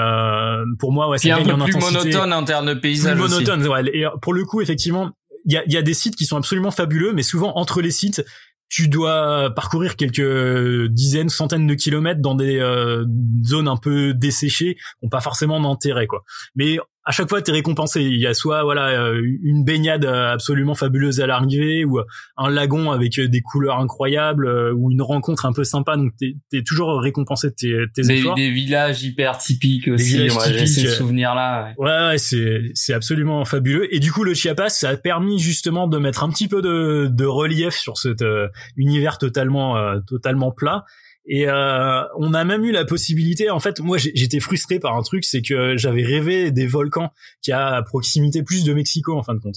pour 0.79 0.93
moi 0.93 1.09
ouais 1.11 1.19
c'est 1.19 1.31
un 1.31 1.43
peu 1.43 1.53
plus 1.65 1.77
monotone 1.77 2.33
en 2.33 2.45
termes 2.45 2.67
de 2.67 2.75
paysage 2.75 3.19
plus 3.19 3.29
monotone 3.29 3.67
ouais. 3.67 3.83
et 3.93 4.07
pour 4.23 4.33
le 4.33 4.45
coup 4.45 4.63
effectivement 4.63 5.11
y 5.53 5.57
a, 5.57 5.63
y 5.67 5.77
a 5.77 5.83
des 5.83 5.95
sites 5.95 6.17
qui 6.17 6.25
sont 6.25 6.37
absolument 6.37 6.71
fabuleux, 6.71 7.13
mais 7.13 7.23
souvent 7.23 7.53
entre 7.57 7.81
les 7.81 7.91
sites, 7.91 8.25
tu 8.69 8.89
dois 8.89 9.53
parcourir 9.55 9.97
quelques 9.97 10.87
dizaines, 10.87 11.29
centaines 11.29 11.67
de 11.67 11.75
kilomètres 11.75 12.21
dans 12.21 12.37
des 12.37 12.59
euh, 12.61 13.05
zones 13.45 13.69
un 13.69 13.77
peu 13.77 14.15
desséchées, 14.15 14.77
qui 14.77 14.81
n'ont 15.03 15.09
pas 15.09 15.21
forcément 15.21 15.61
d'intérêt, 15.61 16.07
quoi. 16.07 16.23
Mais 16.55 16.79
à 17.05 17.13
chaque 17.13 17.29
fois 17.29 17.41
t'es 17.41 17.53
récompensé. 17.53 18.03
Il 18.03 18.21
y 18.21 18.27
a 18.27 18.35
soit 18.35 18.63
voilà 18.63 18.89
euh, 18.89 19.21
une 19.43 19.65
baignade 19.65 20.05
euh, 20.05 20.33
absolument 20.33 20.75
fabuleuse 20.75 21.21
à 21.21 21.27
l'arrivée 21.27 21.85
ou 21.85 21.99
euh, 21.99 22.05
un 22.37 22.51
lagon 22.51 22.91
avec 22.91 23.19
des 23.19 23.41
couleurs 23.41 23.79
incroyables 23.79 24.47
ou 24.75 24.91
une 24.91 25.03
rencontre 25.03 25.47
un 25.47 25.53
peu 25.53 25.65
sympa. 25.65 25.97
Donc 25.97 26.13
t'es 26.19 26.37
es 26.53 26.63
toujours 26.63 27.01
récompensé 27.01 27.49
de 27.49 27.55
tes, 27.55 27.77
tes 27.95 28.03
des, 28.03 28.13
efforts. 28.13 28.35
Des 28.35 28.51
villages 28.51 29.03
hyper 29.03 29.39
typiques 29.39 29.89
aussi. 29.89 30.19
Des 30.19 30.29
Moi, 30.29 30.45
j'ai 30.49 30.67
ces 30.67 30.89
souvenirs 30.89 31.35
là. 31.35 31.73
Ouais, 31.79 31.89
ouais, 31.89 32.19
c'est 32.19 32.71
c'est 32.75 32.93
absolument 32.93 33.45
fabuleux. 33.45 33.93
Et 33.95 33.99
du 33.99 34.13
coup 34.13 34.25
le 34.25 34.35
Chiapas 34.35 34.69
ça 34.69 34.91
a 34.91 34.97
permis 34.97 35.39
justement 35.39 35.89
de 35.89 35.99
mettre 35.99 36.23
un 36.23 36.29
petit 36.29 36.49
peu 36.49 36.61
de, 36.61 37.09
de 37.11 37.25
relief 37.25 37.75
sur 37.75 37.97
cet 37.97 38.23
univers 38.77 39.19
totalement 39.19 39.77
totalement 40.07 40.53
plat 40.53 40.85
et 41.27 41.49
euh, 41.49 42.03
on 42.19 42.35
a 42.35 42.45
même 42.45 42.65
eu 42.65 42.73
la 42.73 42.85
possibilité. 42.85 43.51
En 43.51 43.61
fait, 43.61 43.81
moi, 43.81 43.99
j'étais 43.99 44.41
frustré 44.41 44.79
par 44.79 44.97
un 44.97 45.03
truc, 45.03 45.25
c'est 45.25 45.43
que 45.43 45.77
j'avais 45.77 46.03
rêvé 46.03 46.51
des 46.51 46.67
volcans 46.67 47.13
qui 47.43 47.53
a 47.53 47.77
à 47.77 47.83
proximité 47.83 48.43
plus 48.43 48.65
de 48.65 48.73
Mexico 48.73 49.17
en 49.17 49.23
fin 49.23 49.35
de 49.35 49.41
compte. 49.41 49.57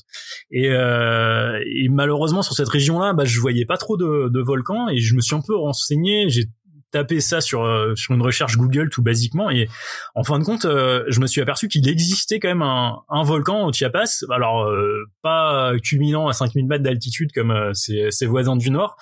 Et, 0.51 0.69
euh, 0.69 1.59
et 1.65 1.87
malheureusement, 1.89 2.41
sur 2.41 2.53
cette 2.53 2.69
région-là, 2.69 3.13
bah, 3.13 3.25
je 3.25 3.39
voyais 3.39 3.65
pas 3.65 3.77
trop 3.77 3.97
de, 3.97 4.29
de 4.29 4.41
volcans. 4.41 4.89
Et 4.89 4.97
je 4.97 5.15
me 5.15 5.21
suis 5.21 5.35
un 5.35 5.41
peu 5.41 5.55
renseigné. 5.55 6.29
J'ai 6.29 6.45
taper 6.93 7.19
ça 7.19 7.41
sur 7.41 7.63
euh, 7.63 7.95
sur 7.95 8.13
une 8.13 8.21
recherche 8.21 8.55
Google 8.55 8.89
tout 8.89 9.01
basiquement. 9.01 9.49
Et 9.49 9.67
en 10.15 10.23
fin 10.23 10.39
de 10.39 10.45
compte 10.45 10.65
euh, 10.65 11.03
je 11.09 11.19
me 11.19 11.27
suis 11.27 11.41
aperçu 11.41 11.67
qu'il 11.67 11.89
existait 11.89 12.39
quand 12.39 12.47
même 12.47 12.61
un, 12.61 13.23
volcan 13.23 13.65
au 13.65 13.73
Chiapas. 13.73 14.23
Alors 14.29 14.63
euh, 14.63 15.03
pas 15.21 15.73
culminant 15.83 16.27
à 16.27 16.33
5000 16.33 16.67
mètres 16.67 16.83
d'altitude 16.83 17.31
comme 17.33 17.73
ses, 17.73 18.11
ses, 18.11 18.25
voisins 18.25 18.55
du 18.55 18.69
nord 18.69 18.95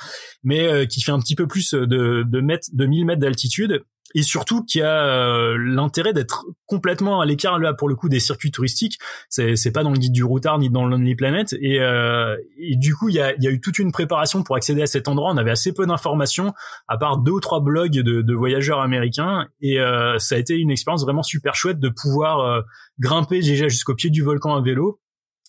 mais 0.43 0.87
qui 0.87 1.01
fait 1.01 1.11
un 1.11 1.19
petit 1.19 1.35
peu 1.35 1.47
plus 1.47 1.73
de 1.73 2.23
de, 2.23 2.41
mètres, 2.41 2.69
de 2.73 2.85
1000 2.85 3.05
mètres 3.05 3.21
d'altitude 3.21 3.83
et 4.15 4.23
surtout 4.23 4.63
qui 4.63 4.81
a 4.81 5.05
euh, 5.05 5.57
l'intérêt 5.57 6.13
d'être 6.13 6.45
complètement 6.65 7.21
à 7.21 7.25
l'écart 7.25 7.59
là 7.59 7.73
pour 7.73 7.89
le 7.89 7.95
coup 7.95 8.09
des 8.09 8.19
circuits 8.19 8.51
touristiques. 8.51 8.97
C'est 9.29 9.55
c'est 9.55 9.71
pas 9.71 9.83
dans 9.83 9.91
le 9.91 9.97
guide 9.97 10.13
du 10.13 10.23
routard 10.23 10.59
ni 10.59 10.69
dans 10.69 10.85
Lonely 10.85 11.15
Planet. 11.15 11.53
Et, 11.59 11.81
euh, 11.81 12.37
du 12.57 12.95
coup 12.95 13.09
il 13.09 13.15
y 13.15 13.21
a, 13.21 13.35
y 13.39 13.47
a 13.47 13.51
eu 13.51 13.59
toute 13.59 13.79
une 13.79 13.91
préparation 13.91 14.43
pour 14.43 14.55
accéder 14.55 14.81
à 14.81 14.87
cet 14.87 15.07
endroit. 15.07 15.31
On 15.31 15.37
avait 15.37 15.51
assez 15.51 15.73
peu 15.73 15.85
d'informations 15.85 16.53
à 16.87 16.97
part 16.97 17.17
deux 17.17 17.33
ou 17.33 17.39
trois 17.39 17.59
blogs 17.59 17.91
de, 17.91 18.21
de 18.21 18.33
voyageurs 18.33 18.79
américains. 18.79 19.47
Et 19.61 19.79
euh, 19.79 20.17
ça 20.19 20.35
a 20.35 20.37
été 20.37 20.57
une 20.57 20.71
expérience 20.71 21.03
vraiment 21.03 21.23
super 21.23 21.55
chouette 21.55 21.79
de 21.79 21.89
pouvoir 21.89 22.39
euh, 22.39 22.61
grimper 22.99 23.41
déjà 23.41 23.67
jusqu'au 23.67 23.95
pied 23.95 24.09
du 24.09 24.23
volcan 24.23 24.55
à 24.55 24.61
vélo 24.61 25.00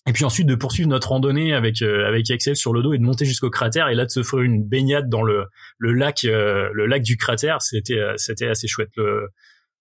et 0.07 0.11
puis 0.11 0.25
ensuite 0.25 0.47
de 0.47 0.55
poursuivre 0.55 0.89
notre 0.89 1.09
randonnée 1.09 1.53
avec 1.53 1.81
euh, 1.81 2.05
avec 2.05 2.29
Axel 2.29 2.55
sur 2.55 2.73
le 2.73 2.81
dos 2.81 2.93
et 2.93 2.97
de 2.97 3.03
monter 3.03 3.25
jusqu'au 3.25 3.49
cratère 3.49 3.87
et 3.87 3.95
là 3.95 4.05
de 4.05 4.11
se 4.11 4.21
faire 4.21 4.39
une 4.39 4.63
baignade 4.63 5.09
dans 5.09 5.23
le 5.23 5.45
le 5.77 5.93
lac 5.93 6.25
euh, 6.25 6.69
le 6.73 6.85
lac 6.87 7.03
du 7.03 7.15
cratère. 7.15 7.61
C'était 7.61 7.99
euh, 7.99 8.13
c'était 8.17 8.47
assez 8.47 8.67
chouette. 8.67 8.89
Le 8.97 9.29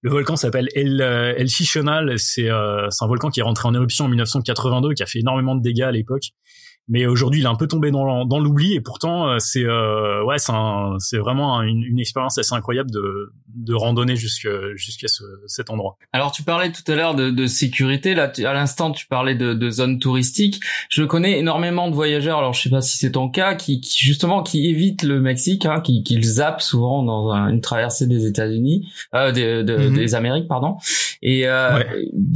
le 0.02 0.10
volcan 0.10 0.36
s'appelle 0.36 0.68
El 0.74 1.00
El 1.00 1.48
Chichonal. 1.48 2.18
C'est 2.18 2.48
c'est 2.90 3.04
un 3.04 3.06
volcan 3.06 3.30
qui 3.30 3.40
est 3.40 3.44
rentré 3.44 3.68
en 3.68 3.74
éruption 3.74 4.06
en 4.06 4.08
1982 4.08 4.94
qui 4.94 5.02
a 5.02 5.06
fait 5.06 5.20
énormément 5.20 5.54
de 5.54 5.62
dégâts 5.62 5.82
à 5.82 5.92
l'époque 5.92 6.30
mais 6.88 7.06
aujourd'hui 7.06 7.40
il 7.40 7.44
est 7.44 7.48
un 7.48 7.54
peu 7.54 7.68
tombé 7.68 7.90
dans, 7.90 8.24
dans 8.24 8.40
l'oubli 8.40 8.74
et 8.74 8.80
pourtant 8.80 9.28
euh, 9.28 9.38
c'est 9.38 9.64
euh, 9.64 10.24
ouais 10.24 10.38
c'est 10.38 10.52
c'est 10.98 11.18
vraiment 11.18 11.62
une, 11.62 11.82
une, 11.82 12.00
expérience 12.00 12.38
assez 12.38 12.54
incroyable 12.54 12.90
de 12.90 13.32
de 13.54 13.74
randonner 13.74 14.16
jusqu'à 14.16 14.74
jusqu'à 14.74 15.08
ce, 15.08 15.22
cet 15.46 15.70
endroit. 15.70 15.96
Alors 16.12 16.32
tu 16.32 16.42
parlais 16.42 16.72
tout 16.72 16.90
à 16.90 16.94
l'heure 16.94 17.14
de, 17.14 17.30
de 17.30 17.46
sécurité 17.46 18.14
là 18.14 18.32
à 18.44 18.52
l'instant 18.52 18.90
tu 18.90 19.06
parlais 19.06 19.34
de, 19.34 19.54
de 19.54 19.70
zones 19.70 19.98
touristiques. 19.98 20.60
Je 20.88 21.04
connais 21.04 21.38
énormément 21.38 21.88
de 21.88 21.94
voyageurs 21.94 22.38
alors 22.38 22.52
je 22.52 22.62
sais 22.62 22.70
pas 22.70 22.80
si 22.80 22.98
c'est 22.98 23.12
ton 23.12 23.28
cas 23.28 23.54
qui, 23.54 23.80
qui 23.80 24.04
justement 24.04 24.42
qui 24.42 24.68
évitent 24.68 25.04
le 25.04 25.20
Mexique 25.20 25.66
hein, 25.66 25.80
qui 25.80 26.02
qui 26.02 26.20
zappent 26.22 26.62
souvent 26.62 27.02
dans 27.02 27.32
une 27.32 27.60
traversée 27.60 28.06
des 28.06 28.26
États-Unis 28.26 28.88
euh, 29.14 29.30
des, 29.30 29.62
de, 29.62 29.76
mm-hmm. 29.76 29.94
des 29.94 30.14
Amériques 30.14 30.48
pardon. 30.48 30.76
Et 31.22 31.46
euh, 31.46 31.82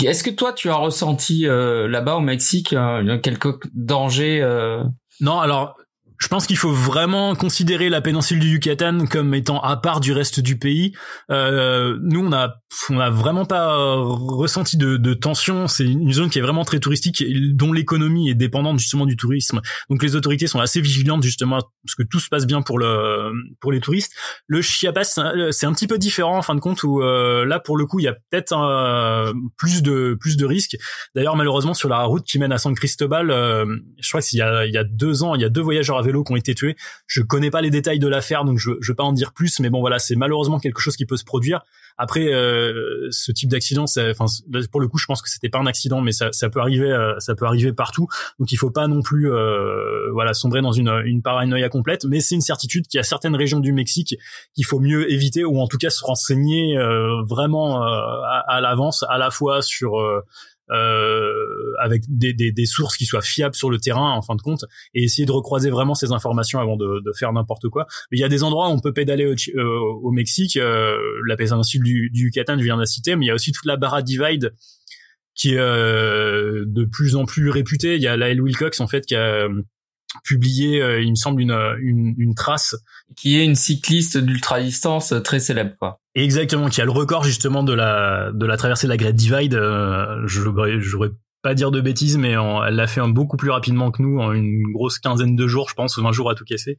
est-ce 0.05 0.23
que 0.23 0.31
toi 0.31 0.53
tu 0.53 0.71
as 0.71 0.77
ressenti 0.77 1.47
euh, 1.47 1.89
là-bas 1.89 2.17
au 2.17 2.21
Mexique 2.21 2.75
quelques 3.23 3.67
dangers 3.75 4.41
euh, 4.43 4.85
non, 5.21 5.41
alors 5.41 5.77
je 6.19 6.29
pense 6.29 6.47
qu'il 6.47 6.57
faut 6.57 6.73
vraiment 6.73 7.35
considérer 7.35 7.89
la 7.89 8.01
péninsule 8.01 8.39
du 8.39 8.49
Yucatan 8.49 9.07
comme 9.07 9.35
étant 9.35 9.61
à 9.61 9.77
part 9.77 10.01
du 10.01 10.13
reste 10.13 10.41
du 10.41 10.59
pays. 10.59 10.93
Euh, 11.31 11.99
nous, 12.03 12.25
on 12.25 12.33
a, 12.33 12.57
on 12.91 12.99
a 12.99 13.11
vraiment 13.11 13.45
pas 13.45 13.95
ressenti 13.97 14.77
de, 14.77 14.97
de 14.97 15.15
tension. 15.15 15.69
C'est 15.69 15.85
une 15.85 16.13
zone 16.13 16.31
qui 16.31 16.39
est 16.39 16.43
vraiment 16.43 16.65
très 16.65 16.81
touristique, 16.81 17.25
dont 17.55 17.73
l'économie 17.73 18.31
est 18.31 18.35
dépendante 18.35 18.79
justement 18.79 19.07
du 19.07 19.17
tourisme. 19.17 19.61
Donc 19.91 20.03
les 20.03 20.17
autorités 20.17 20.47
sont 20.47 20.61
assez 20.61 20.81
vigilantes 20.81 21.23
justement 21.23 21.59
parce 21.85 21.95
que 21.97 22.03
tout 22.03 22.21
se 22.21 22.29
passe 22.29 22.47
bien 22.47 22.63
pour 22.63 22.79
le 22.79 23.33
pour 23.61 23.73
les 23.73 23.81
touristes. 23.81 24.13
Le 24.47 24.63
Chiapas, 24.63 25.19
c'est 25.51 25.67
un 25.67 25.73
petit 25.73 25.87
peu 25.87 25.99
différent 25.99 26.39
en 26.39 26.43
fin 26.43 26.55
de 26.55 26.61
compte 26.61 26.83
où 26.83 27.03
euh, 27.03 27.45
là 27.45 27.61
pour 27.61 27.77
le 27.77 27.87
coup 27.87 28.01
il 28.01 28.05
y 28.05 28.09
a 28.09 28.15
peut-être 28.31 29.33
plus 29.57 29.83
de 29.83 30.17
plus 30.21 30.37
de 30.37 30.47
risques. 30.47 30.77
D'ailleurs 31.15 31.37
malheureusement 31.37 31.75
sur 31.75 31.89
la 31.89 32.03
route 32.05 32.25
qui 32.25 32.39
mène 32.39 32.53
à 32.53 32.59
San 32.59 32.75
Cristobal, 32.75 33.31
euh, 33.31 33.67
je 34.01 34.09
crois 34.09 34.23
qu'il 34.23 34.39
y 34.39 34.43
a 34.43 34.67
il 34.67 34.73
y 34.73 34.79
a 34.79 34.85
deux 34.85 35.23
ans 35.23 35.35
il 35.35 35.43
y 35.43 35.45
a 35.45 35.49
deux 35.49 35.61
voyageurs 35.61 35.99
vélo 36.07 36.25
qui 36.25 36.33
ont 36.33 36.37
été 36.37 36.55
tués. 36.55 36.77
Je 37.07 37.23
connais 37.23 37.51
pas 37.51 37.61
les 37.61 37.71
détails 37.71 37.99
de 37.99 38.09
l'affaire, 38.09 38.45
donc 38.45 38.59
je, 38.59 38.71
je 38.81 38.93
vais 38.93 38.97
pas 38.97 39.05
en 39.05 39.13
dire 39.13 39.33
plus, 39.33 39.61
mais 39.61 39.71
bon 39.71 39.81
voilà, 39.81 39.99
c'est 39.99 40.17
malheureusement 40.17 40.59
quelque 40.59 40.81
chose 40.81 40.97
qui 40.97 41.07
peut 41.07 41.19
se 41.19 41.25
produire. 41.25 41.61
Après, 41.99 42.33
euh, 42.33 43.09
ce 43.11 43.33
type 43.33 43.49
d'accident, 43.49 43.85
enfin 43.85 44.27
pour 44.71 44.81
le 44.81 44.89
coup, 44.89 44.99
je 44.99 45.07
pense 45.07 45.23
que 45.23 45.31
c'était 45.31 45.49
pas 45.49 45.59
un 45.59 45.67
accident, 45.67 46.03
mais 46.03 46.13
ça, 46.13 46.31
ça 46.31 46.51
peut 46.51 46.61
arriver, 46.61 46.93
euh, 46.93 47.19
ça 47.21 47.35
peut 47.35 47.47
arriver 47.47 47.73
partout. 47.73 48.07
Donc 48.39 48.53
il 48.53 48.57
faut 48.57 48.71
pas 48.71 48.87
non 48.87 49.01
plus, 49.01 49.33
euh, 49.33 50.11
voilà, 50.13 50.35
sombrer 50.35 50.61
dans 50.61 50.73
une, 50.73 50.93
une 51.07 51.23
paranoïa 51.23 51.71
complète. 51.71 52.05
Mais 52.05 52.21
c'est 52.21 52.35
une 52.35 52.43
certitude 52.43 52.87
qu'il 52.87 52.99
y 52.99 53.01
a 53.01 53.05
certaines 53.05 53.35
régions 53.35 53.61
du 53.61 53.73
Mexique 53.73 54.17
qu'il 54.55 54.67
faut 54.67 54.79
mieux 54.79 55.11
éviter, 55.11 55.45
ou 55.45 55.59
en 55.59 55.69
tout 55.69 55.79
cas 55.79 55.91
se 55.91 56.05
renseigner 56.05 56.77
vraiment 57.27 57.83
à, 57.83 58.45
à 58.47 58.61
l'avance, 58.61 59.05
à 59.09 59.17
la 59.17 59.31
fois 59.31 59.63
sur 59.63 59.99
euh, 59.99 60.21
avec 60.69 62.03
des, 62.09 62.33
des, 62.33 62.53
des, 62.53 62.67
sources 62.67 62.97
qui 62.97 63.07
soient 63.07 63.23
fiables 63.23 63.55
sur 63.55 63.71
le 63.71 63.79
terrain 63.79 64.13
en 64.13 64.23
fin 64.23 64.35
de 64.35 64.43
compte 64.43 64.65
et 64.95 65.05
essayer 65.05 65.27
de 65.27 65.33
recroiser 65.33 65.71
vraiment 65.71 65.95
ces 65.95 66.13
informations 66.13 66.59
avant 66.61 66.77
de, 66.77 67.01
de 67.05 67.13
faire 67.13 67.33
n'importe 67.33 67.69
quoi. 67.69 67.87
Mais 68.11 68.19
il 68.19 68.21
y 68.21 68.25
a 68.25 68.29
des 68.29 68.43
endroits 68.43 68.69
où 68.69 68.73
on 68.73 68.81
peut 68.81 68.93
pédaler 68.93 69.27
au, 69.27 69.35
euh, 69.59 69.79
au 70.03 70.11
Mexique, 70.11 70.57
euh, 70.57 70.97
la 71.27 71.37
péninsule 71.37 71.83
du, 71.83 72.11
du 72.11 72.25
Yucatan, 72.25 72.59
je 72.59 72.65
viens 72.65 72.77
de 72.77 72.81
la 72.81 72.87
citer, 72.87 73.17
mais 73.17 73.27
il 73.27 73.29
y 73.29 73.31
a 73.31 73.35
aussi 73.35 73.53
toute 73.53 73.67
la 73.67 73.77
Barra 73.77 74.03
Divide 74.03 74.55
qui 75.35 75.53
est 75.53 75.59
euh, 75.59 76.65
de 76.67 76.85
plus 76.85 77.15
en 77.15 77.27
plus 77.27 77.51
réputée. 77.51 77.97
Il 77.97 78.03
y 78.03 78.09
a 78.09 78.17
Lael 78.17 78.41
Wilcox 78.41 78.81
en 78.81 78.87
fait 78.87 79.05
qui 79.05 79.15
a 79.15 79.49
publié, 80.25 80.79
il 81.03 81.11
me 81.11 81.17
semble, 81.17 81.43
une, 81.43 81.53
une, 81.81 82.15
une 82.17 82.35
trace. 82.35 82.75
Qui 83.17 83.37
est 83.37 83.45
une 83.45 83.55
cycliste 83.55 84.17
d'ultra 84.17 84.61
distance 84.61 85.13
très 85.23 85.41
célèbre, 85.41 85.75
quoi. 85.79 86.01
Exactement, 86.17 86.71
qui 86.71 86.81
a 86.81 86.87
le 86.87 86.91
record 86.93 87.25
justement 87.25 87.63
de 87.63 87.75
la 87.75 88.33
de 88.33 88.47
la 88.47 88.57
traversée 88.57 88.87
de 88.87 88.91
la 88.91 88.97
Great 88.97 89.15
Divide. 89.15 89.53
Euh, 89.53 90.27
je 90.27 90.41
j'aurais 90.79 91.11
pas 91.43 91.53
dire 91.53 91.71
de 91.71 91.83
bêtises, 91.83 92.17
mais 92.17 92.31
elle 92.31 92.75
l'a 92.75 92.87
fait 92.87 93.03
un 93.03 93.09
beaucoup 93.09 93.37
plus 93.37 93.51
rapidement 93.51 93.91
que 93.91 94.01
nous, 94.01 94.19
en 94.19 94.33
une 94.33 94.63
grosse 94.73 94.99
quinzaine 94.99 95.37
de 95.37 95.47
jours, 95.47 95.69
je 95.69 95.75
pense, 95.75 95.99
20 95.99 96.13
jours 96.13 96.31
à 96.31 96.35
tout 96.35 96.45
casser. 96.45 96.79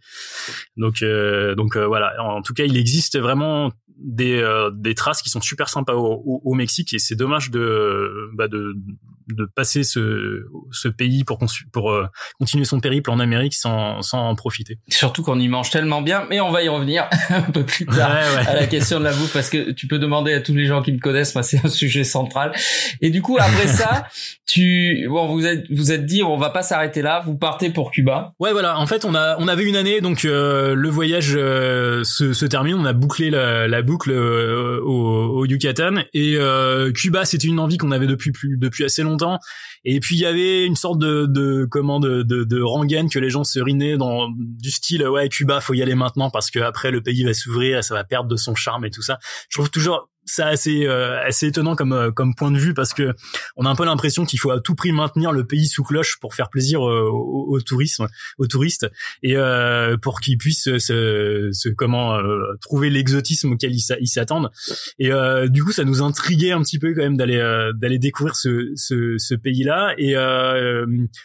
Donc 0.76 1.04
euh, 1.04 1.54
donc 1.54 1.78
euh, 1.78 1.86
voilà. 1.86 2.16
En 2.20 2.42
tout 2.42 2.56
cas, 2.56 2.64
il 2.66 2.78
existe 2.78 3.20
vraiment 3.20 3.72
des 4.00 4.44
des 4.74 4.96
traces 4.96 5.22
qui 5.22 5.30
sont 5.30 5.42
super 5.42 5.70
sympas 5.70 5.94
au, 5.94 6.42
au, 6.44 6.54
Mexique 6.56 6.94
et 6.94 7.00
c'est 7.00 7.16
dommage 7.16 7.52
de 7.52 8.32
bah 8.34 8.48
de 8.48 8.74
de 9.28 9.46
passer 9.46 9.84
ce, 9.84 10.46
ce 10.72 10.88
pays 10.88 11.24
pour, 11.24 11.40
pour 11.72 11.92
euh, 11.92 12.08
continuer 12.40 12.66
son 12.66 12.80
périple 12.80 13.10
en 13.10 13.20
Amérique 13.20 13.54
sans, 13.54 14.02
sans 14.02 14.30
en 14.30 14.36
profiter. 14.36 14.80
Surtout 14.90 15.24
qu'on 15.24 15.40
y 15.40 15.48
mange 15.48 15.70
tellement 15.70 16.02
bien, 16.02 16.26
mais 16.30 16.40
on 16.40 16.52
va 16.52 16.64
y 16.64 16.70
revenir 16.70 17.10
un 17.30 17.42
peu 17.42 17.64
plus 17.64 17.86
tard 17.86 18.12
à 18.48 18.54
la 18.54 18.68
question 18.68 19.00
de 19.00 19.04
la 19.04 19.14
bouffe 19.14 19.34
parce 19.34 19.50
que 19.50 19.72
tu 19.72 19.88
peux 19.88 20.00
demander 20.00 20.34
à 20.34 20.42
tous 20.42 20.54
les 20.54 20.66
gens 20.66 20.82
qui 20.82 20.92
me 20.92 21.00
connaissent, 21.00 21.36
moi 21.36 21.44
c'est 21.44 21.64
un 21.64 21.70
sujet 21.70 22.04
central. 22.04 22.54
Et 23.02 23.10
du 23.10 23.22
coup 23.22 23.38
après 23.40 23.68
ça, 23.68 24.08
tu 24.46 25.08
bon 25.10 25.28
vous 25.28 25.46
êtes 25.46 25.66
vous 25.72 25.92
êtes 25.92 26.06
dit 26.06 26.24
on 26.24 26.38
va 26.38 26.50
pas 26.50 26.64
s'arrêter 26.64 27.02
là, 27.02 27.22
vous 27.26 27.36
partez 27.36 27.70
pour 27.70 27.92
Cuba. 27.92 28.34
Ouais 28.40 28.52
voilà, 28.54 28.80
en 28.80 28.88
fait 28.88 29.04
on 29.04 29.14
a 29.14 29.36
on 29.40 29.48
avait 29.48 29.64
une 29.64 29.76
année 29.76 30.00
donc 30.00 30.24
euh, 30.26 30.74
le 30.74 30.90
voyage 30.90 31.34
euh, 31.36 32.04
se, 32.04 32.34
se, 32.34 32.46
termine, 32.46 32.76
on 32.76 32.86
a 32.86 32.94
bouclé 32.94 33.30
la, 33.30 33.68
la 33.68 33.82
boucle 33.82 34.12
au, 34.12 35.40
au 35.40 35.46
Yucatan 35.46 35.96
et 36.14 36.38
Cuba 36.96 37.26
c'était 37.26 37.48
une 37.48 37.60
envie 37.60 37.78
qu'on 37.78 37.92
avait 37.92 38.08
depuis 38.08 38.32
plus 38.32 38.58
depuis 38.58 38.86
assez 38.86 39.04
longtemps 39.04 39.17
et 39.84 40.00
puis 40.00 40.16
il 40.16 40.22
y 40.22 40.26
avait 40.26 40.66
une 40.66 40.76
sorte 40.76 41.00
de 41.00 41.26
de 41.26 41.68
comment 41.70 42.00
de, 42.00 42.24
de, 42.24 42.44
de 42.44 42.62
rengaine 42.62 43.10
que 43.10 43.20
les 43.20 43.30
gens 43.30 43.44
se 43.44 43.60
rinaient 43.60 43.98
dans 43.98 44.30
du 44.38 44.72
style 44.72 45.08
ouais 45.08 45.30
Cuba 45.30 45.62
faut 45.62 45.74
y 45.74 45.82
aller 45.82 45.96
maintenant 45.96 46.30
parce 46.30 46.52
que 46.52 46.60
après 46.60 46.92
le 46.92 47.02
pays 47.02 47.24
va 47.24 47.34
s'ouvrir 47.34 47.84
ça 47.84 47.94
va 47.94 48.04
perdre 48.04 48.30
de 48.30 48.36
son 48.36 48.56
charme 48.56 48.86
et 48.86 48.92
tout 48.92 49.02
ça. 49.02 49.20
Je 49.50 49.58
trouve 49.58 49.70
toujours 49.70 50.10
c'est 50.28 50.44
assez 50.44 50.86
euh, 50.86 51.20
assez 51.26 51.48
étonnant 51.48 51.76
comme 51.76 51.94
euh, 51.94 52.12
comme 52.12 52.36
point 52.36 52.52
de 52.52 52.58
vue 52.58 52.74
parce 52.74 52.94
que 52.94 53.16
on 53.56 53.66
a 53.66 53.70
un 53.70 53.76
peu 53.76 53.86
l'impression 53.86 54.26
qu'il 54.26 54.40
faut 54.40 54.52
à 54.52 54.60
tout 54.60 54.76
prix 54.76 54.92
maintenir 54.92 55.32
le 55.32 55.48
pays 55.48 55.68
sous 55.68 55.84
cloche 55.84 56.20
pour 56.20 56.36
faire 56.36 56.50
plaisir 56.50 56.88
euh, 56.88 57.10
au, 57.10 57.60
tourisme 57.62 58.08
aux 58.38 58.46
touristes 58.46 58.88
et 59.24 59.36
pour 60.02 60.20
qu'ils 60.20 60.38
puissent 60.38 60.78
se, 60.78 61.50
se 61.52 61.70
comment 61.70 62.20
trouver 62.62 62.90
l'exotisme 62.90 63.54
auquel 63.54 63.74
ils 63.74 64.08
s'attendent. 64.08 64.52
Et 65.00 65.10
du 65.50 65.64
coup 65.64 65.72
ça 65.72 65.84
nous 65.84 66.04
intriguait 66.04 66.52
un 66.52 66.62
petit 66.62 66.78
peu 66.78 66.94
quand 66.94 67.02
même 67.02 67.18
d'aller 67.18 67.38
d'aller 67.76 68.00
découvrir 68.00 68.36
ce, 68.36 68.72
ce, 68.76 69.16
ce 69.18 69.34
pays 69.34 69.64
là 69.64 69.94
et 69.98 70.14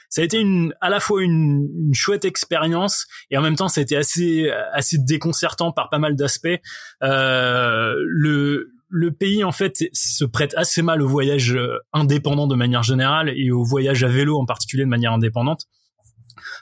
ça 0.09 0.22
a 0.22 0.24
été 0.24 0.38
une 0.38 0.74
à 0.80 0.88
la 0.88 1.00
fois 1.00 1.22
une, 1.22 1.68
une 1.76 1.94
chouette 1.94 2.24
expérience 2.24 3.07
et 3.30 3.36
en 3.36 3.42
même 3.42 3.57
temps 3.57 3.68
ça 3.68 3.80
a 3.80 3.82
été 3.82 3.96
assez 3.96 4.50
assez 4.72 4.98
déconcertant 4.98 5.72
par 5.72 5.90
pas 5.90 5.98
mal 5.98 6.16
d'aspects. 6.16 6.61
Le 7.00 8.72
le 8.93 9.11
pays 9.11 9.43
en 9.43 9.53
fait 9.53 9.84
se 9.93 10.24
prête 10.24 10.55
assez 10.55 10.82
mal 10.82 11.01
au 11.01 11.09
voyage 11.09 11.55
euh, 11.55 11.78
indépendant 11.95 12.47
de 12.47 12.55
manière 12.55 12.82
générale 12.82 13.32
et 13.34 13.51
au 13.51 13.64
voyage 13.64 14.05
à 14.05 14.09
vélo 14.09 14.38
en 14.38 14.45
particulier 14.45 14.84
de 14.84 14.90
manière 14.90 15.12
indépendante. 15.12 15.62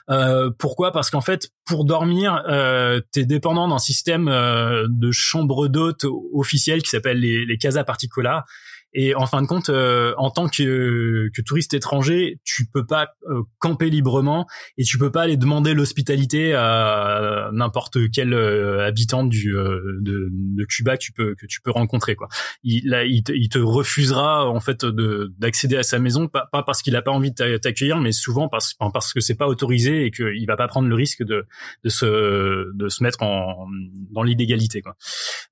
Euh, 0.09 0.49
pourquoi? 0.57 0.91
Parce 0.91 1.09
qu'en 1.09 1.21
fait, 1.21 1.49
pour 1.65 1.83
dormir, 1.83 2.41
euh, 2.47 3.01
t'es 3.11 3.25
dépendant 3.25 3.67
d'un 3.67 3.79
système 3.79 4.29
euh, 4.29 4.87
de 4.89 5.11
chambre 5.11 5.67
d'hôte 5.67 6.05
officiel 6.33 6.81
qui 6.81 6.89
s'appelle 6.89 7.19
les, 7.19 7.45
les 7.45 7.57
Casa 7.57 7.83
Particular 7.83 8.45
et 8.93 9.15
en 9.15 9.25
fin 9.25 9.41
de 9.41 9.47
compte, 9.47 9.69
euh, 9.69 10.13
en 10.17 10.31
tant 10.31 10.49
que, 10.49 11.29
que, 11.33 11.41
touriste 11.41 11.73
étranger, 11.73 12.39
tu 12.43 12.65
peux 12.65 12.85
pas 12.85 13.07
euh, 13.29 13.43
camper 13.59 13.89
librement 13.89 14.47
et 14.77 14.83
tu 14.83 14.97
peux 14.97 15.11
pas 15.11 15.21
aller 15.21 15.37
demander 15.37 15.73
l'hospitalité 15.73 16.53
à 16.53 17.49
n'importe 17.53 17.97
quel 18.11 18.33
euh, 18.33 18.85
habitant 18.85 19.23
du, 19.23 19.53
de, 19.53 20.27
de, 20.31 20.65
Cuba 20.65 20.97
que 20.97 21.03
tu 21.03 21.13
peux 21.13 21.35
que 21.35 21.45
tu 21.45 21.61
peux 21.61 21.71
rencontrer 21.71 22.15
quoi. 22.15 22.27
Il, 22.63 22.87
là, 22.89 23.05
il, 23.05 23.23
te, 23.23 23.31
il 23.31 23.49
te 23.49 23.59
refusera 23.59 24.47
en 24.49 24.59
fait 24.59 24.83
de 24.83 25.33
d'accéder 25.37 25.77
à 25.77 25.83
sa 25.83 25.97
maison 25.99 26.27
pas, 26.27 26.49
pas 26.51 26.63
parce 26.63 26.81
qu'il 26.81 26.95
a 26.95 27.01
pas 27.01 27.11
envie 27.11 27.31
de 27.31 27.57
t'accueillir, 27.57 27.97
mais 27.97 28.11
souvent 28.11 28.49
parce 28.49 28.75
parce 28.93 29.13
que 29.13 29.21
c'est 29.21 29.35
pas 29.35 29.47
autorisé 29.47 30.05
et 30.05 30.11
qu'il 30.11 30.45
va 30.47 30.57
pas 30.57 30.67
prendre 30.67 30.87
le 30.87 30.95
risque 30.95 31.23
de 31.23 31.45
de 31.83 31.89
se 31.89 32.75
de 32.75 32.89
se 32.89 33.03
mettre 33.03 33.23
en 33.23 33.67
dans 34.11 34.23
l'illégalité. 34.23 34.83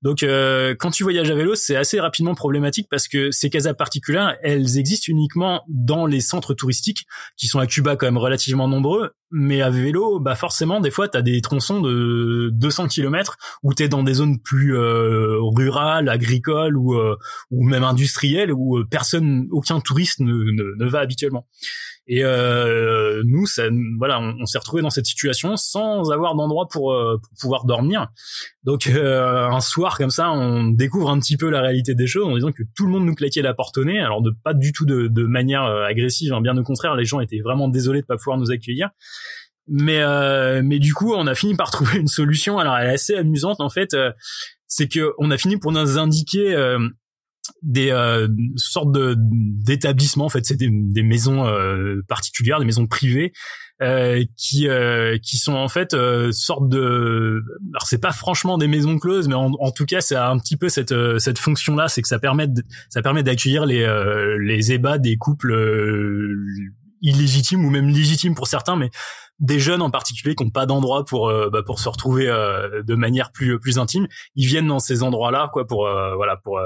Donc 0.02 0.18
quand 0.20 0.90
tu 0.90 1.02
voyages 1.02 1.30
à 1.30 1.34
vélo, 1.34 1.54
c'est 1.54 1.76
assez 1.76 2.00
rapidement 2.00 2.34
problématique 2.34 2.88
parce 2.90 3.08
que 3.08 3.29
ces 3.30 3.50
casas 3.50 3.74
particulières, 3.74 4.36
elles 4.42 4.78
existent 4.78 5.06
uniquement 5.08 5.62
dans 5.68 6.06
les 6.06 6.20
centres 6.20 6.54
touristiques, 6.54 7.06
qui 7.36 7.46
sont 7.46 7.58
à 7.58 7.66
Cuba 7.66 7.96
quand 7.96 8.06
même 8.06 8.18
relativement 8.18 8.68
nombreux, 8.68 9.12
mais 9.30 9.62
à 9.62 9.70
vélo, 9.70 10.18
bah 10.18 10.34
forcément, 10.34 10.80
des 10.80 10.90
fois, 10.90 11.08
tu 11.08 11.16
as 11.16 11.22
des 11.22 11.40
tronçons 11.40 11.80
de 11.80 12.50
200 12.52 12.88
km 12.88 13.36
où 13.62 13.74
tu 13.74 13.84
es 13.84 13.88
dans 13.88 14.02
des 14.02 14.14
zones 14.14 14.40
plus 14.40 14.76
euh, 14.76 15.38
rurales, 15.40 16.08
agricoles 16.08 16.76
ou, 16.76 16.94
euh, 16.94 17.16
ou 17.50 17.64
même 17.64 17.84
industrielles, 17.84 18.52
où 18.52 18.78
euh, 18.78 18.86
personne, 18.90 19.46
aucun 19.52 19.80
touriste 19.80 20.20
ne, 20.20 20.32
ne 20.52 20.88
va 20.88 21.00
habituellement. 21.00 21.46
Et 22.12 22.24
euh, 22.24 23.22
nous, 23.24 23.46
ça, 23.46 23.68
voilà, 23.96 24.20
on, 24.20 24.44
s'est 24.44 24.58
retrouvé 24.58 24.82
dans 24.82 24.90
cette 24.90 25.06
situation 25.06 25.56
sans 25.56 26.10
avoir 26.10 26.34
d'endroit 26.34 26.66
pour, 26.68 26.92
euh, 26.92 27.18
pour, 27.22 27.30
pouvoir 27.40 27.64
dormir. 27.66 28.08
Donc 28.64 28.88
euh, 28.88 29.48
un 29.48 29.60
soir 29.60 29.96
comme 29.96 30.10
ça, 30.10 30.32
on 30.32 30.70
découvre 30.70 31.10
un 31.10 31.20
petit 31.20 31.36
peu 31.36 31.50
la 31.50 31.60
réalité 31.60 31.94
des 31.94 32.08
choses 32.08 32.26
en 32.26 32.34
disant 32.34 32.50
que 32.50 32.64
tout 32.74 32.86
le 32.86 32.90
monde 32.90 33.04
nous 33.04 33.14
claquait 33.14 33.42
la 33.42 33.54
porte 33.54 33.78
au 33.78 33.84
nez. 33.84 34.00
Alors 34.00 34.22
de 34.22 34.32
pas 34.42 34.54
du 34.54 34.72
tout 34.72 34.86
de, 34.86 35.06
de 35.06 35.22
manière 35.22 35.62
agressive, 35.62 36.32
hein, 36.32 36.40
bien 36.40 36.56
au 36.56 36.64
contraire, 36.64 36.96
les 36.96 37.04
gens 37.04 37.20
étaient 37.20 37.40
vraiment 37.44 37.68
désolés 37.68 38.00
de 38.00 38.06
pas 38.06 38.16
pouvoir 38.16 38.38
nous 38.38 38.50
accueillir. 38.50 38.90
Mais 39.70 40.00
euh, 40.00 40.62
mais 40.64 40.78
du 40.78 40.92
coup, 40.92 41.14
on 41.14 41.26
a 41.26 41.34
fini 41.34 41.54
par 41.54 41.70
trouver 41.72 41.98
une 41.98 42.08
solution. 42.08 42.58
Alors 42.58 42.76
elle 42.76 42.90
est 42.90 42.94
assez 42.94 43.14
amusante 43.14 43.60
en 43.60 43.70
fait. 43.70 43.96
c'est 44.66 44.88
que 44.88 45.12
on 45.18 45.30
a 45.30 45.38
fini 45.38 45.56
pour 45.56 45.72
nous 45.72 45.98
indiquer 45.98 46.54
des 47.62 47.90
euh, 47.90 48.28
sortes 48.56 48.92
de 48.92 49.16
d'établissements 49.18 50.26
en 50.26 50.28
fait 50.28 50.46
c'est 50.46 50.56
des, 50.56 50.70
des 50.70 51.02
maisons 51.02 51.46
euh, 51.46 52.02
particulières 52.08 52.58
des 52.58 52.64
maisons 52.64 52.86
privées 52.86 53.32
euh, 53.82 54.24
qui 54.36 54.68
euh, 54.68 55.18
qui 55.18 55.38
sont 55.38 55.54
en 55.54 55.68
fait 55.68 55.94
euh, 55.94 56.32
sortes 56.32 56.68
de 56.68 57.42
alors 57.72 57.86
c'est 57.86 58.00
pas 58.00 58.12
franchement 58.12 58.58
des 58.58 58.66
maisons 58.66 58.98
closes 58.98 59.28
mais 59.28 59.34
en, 59.34 59.70
tout 59.72 59.86
cas 59.86 60.00
c'est 60.00 60.16
un 60.16 60.38
petit 60.38 60.56
peu 60.56 60.68
cette 60.68 60.92
euh, 60.92 61.18
cette 61.18 61.38
fonction 61.38 61.76
là 61.76 61.88
c'est 61.88 62.02
que 62.02 62.08
ça 62.08 62.18
permet 62.18 62.46
de, 62.46 62.62
ça 62.88 63.02
permet 63.02 63.22
d'accueillir 63.22 63.66
les 63.66 63.86
les 64.38 64.72
ébats 64.72 64.98
des 64.98 65.16
couples 65.16 65.54
illégitimes 67.02 67.64
ou 67.64 67.70
même 67.70 67.88
légitimes 67.88 68.34
pour 68.34 68.46
certains 68.46 68.76
mais 68.76 68.90
des 69.38 69.58
jeunes 69.58 69.82
en 69.82 69.90
particulier 69.90 70.34
qui 70.34 70.44
n'ont 70.44 70.50
pas 70.50 70.66
d'endroit 70.66 71.04
pour 71.04 71.32
bah, 71.50 71.62
pour 71.64 71.80
se 71.80 71.88
retrouver 71.88 72.26
de 72.26 72.94
manière 72.94 73.32
plus 73.32 73.58
plus 73.58 73.78
intime 73.78 74.06
ils 74.34 74.46
viennent 74.46 74.66
dans 74.66 74.80
ces 74.80 75.02
endroits 75.02 75.30
là 75.30 75.48
quoi 75.50 75.66
pour 75.66 75.88
voilà 76.16 76.36
pour 76.36 76.60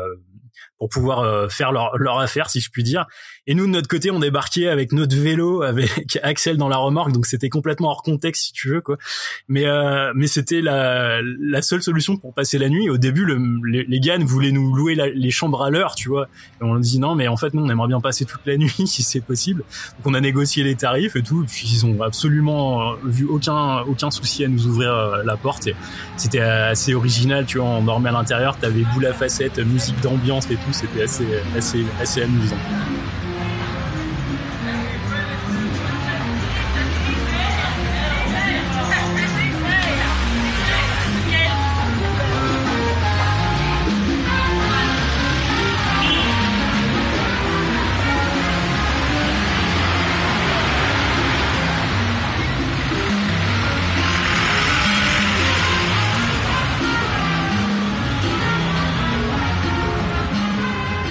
pour 0.78 0.88
pouvoir 0.88 1.20
euh, 1.20 1.48
faire 1.48 1.72
leur, 1.72 1.96
leur 1.96 2.18
affaire, 2.18 2.50
si 2.50 2.60
je 2.60 2.70
puis 2.70 2.82
dire. 2.82 3.06
Et 3.46 3.54
nous, 3.54 3.66
de 3.66 3.72
notre 3.72 3.88
côté, 3.88 4.10
on 4.10 4.20
débarquait 4.20 4.68
avec 4.68 4.92
notre 4.92 5.14
vélo, 5.16 5.62
avec 5.62 6.18
Axel 6.22 6.56
dans 6.56 6.68
la 6.68 6.78
remorque, 6.78 7.12
donc 7.12 7.26
c'était 7.26 7.50
complètement 7.50 7.90
hors 7.90 8.02
contexte, 8.02 8.46
si 8.46 8.52
tu 8.52 8.70
veux, 8.70 8.80
quoi. 8.80 8.96
Mais 9.48 9.66
euh, 9.66 10.12
mais 10.14 10.26
c'était 10.26 10.62
la, 10.62 11.20
la 11.22 11.60
seule 11.60 11.82
solution 11.82 12.16
pour 12.16 12.32
passer 12.32 12.56
la 12.56 12.70
nuit. 12.70 12.88
Au 12.88 12.96
début, 12.96 13.26
le, 13.26 13.38
les, 13.66 13.84
les, 13.84 14.00
gars 14.00 14.16
voulaient 14.18 14.52
nous 14.52 14.74
louer 14.74 14.94
les 14.94 15.30
chambres 15.30 15.62
à 15.62 15.70
l'heure, 15.70 15.94
tu 15.94 16.08
vois. 16.08 16.28
Et 16.60 16.64
on 16.64 16.78
dit 16.78 16.98
non, 16.98 17.14
mais 17.14 17.28
en 17.28 17.36
fait, 17.36 17.52
nous, 17.52 17.62
on 17.62 17.68
aimerait 17.68 17.88
bien 17.88 18.00
passer 18.00 18.24
toute 18.24 18.40
la 18.46 18.56
nuit, 18.58 18.86
si 18.86 19.02
c'est 19.02 19.20
possible. 19.20 19.62
Donc 19.98 20.06
on 20.06 20.14
a 20.14 20.20
négocié 20.20 20.64
les 20.64 20.74
tarifs 20.74 21.16
et 21.16 21.22
tout. 21.22 21.42
Et 21.42 21.46
puis 21.46 21.68
ils 21.70 21.84
ont 21.84 22.02
absolument 22.02 22.92
euh, 22.92 22.94
vu 23.04 23.26
aucun 23.26 23.80
aucun 23.80 24.10
souci 24.10 24.44
à 24.44 24.48
nous 24.48 24.66
ouvrir 24.66 25.22
la 25.24 25.36
porte. 25.36 25.68
C'était 26.16 26.40
assez 26.40 26.94
original, 26.94 27.44
tu 27.44 27.58
vois. 27.58 27.66
On 27.66 27.84
dormait 27.84 28.08
à 28.08 28.12
l'intérieur, 28.12 28.56
t'avais 28.58 28.84
boule 28.94 29.06
à 29.06 29.12
facettes, 29.12 29.58
musique 29.58 30.00
d'ambiance 30.00 30.46
et 30.50 30.54
tout 30.56 30.72
c'était 30.72 31.02
assez, 31.02 31.26
assez, 31.56 31.84
assez 32.00 32.22
amusant. 32.22 32.56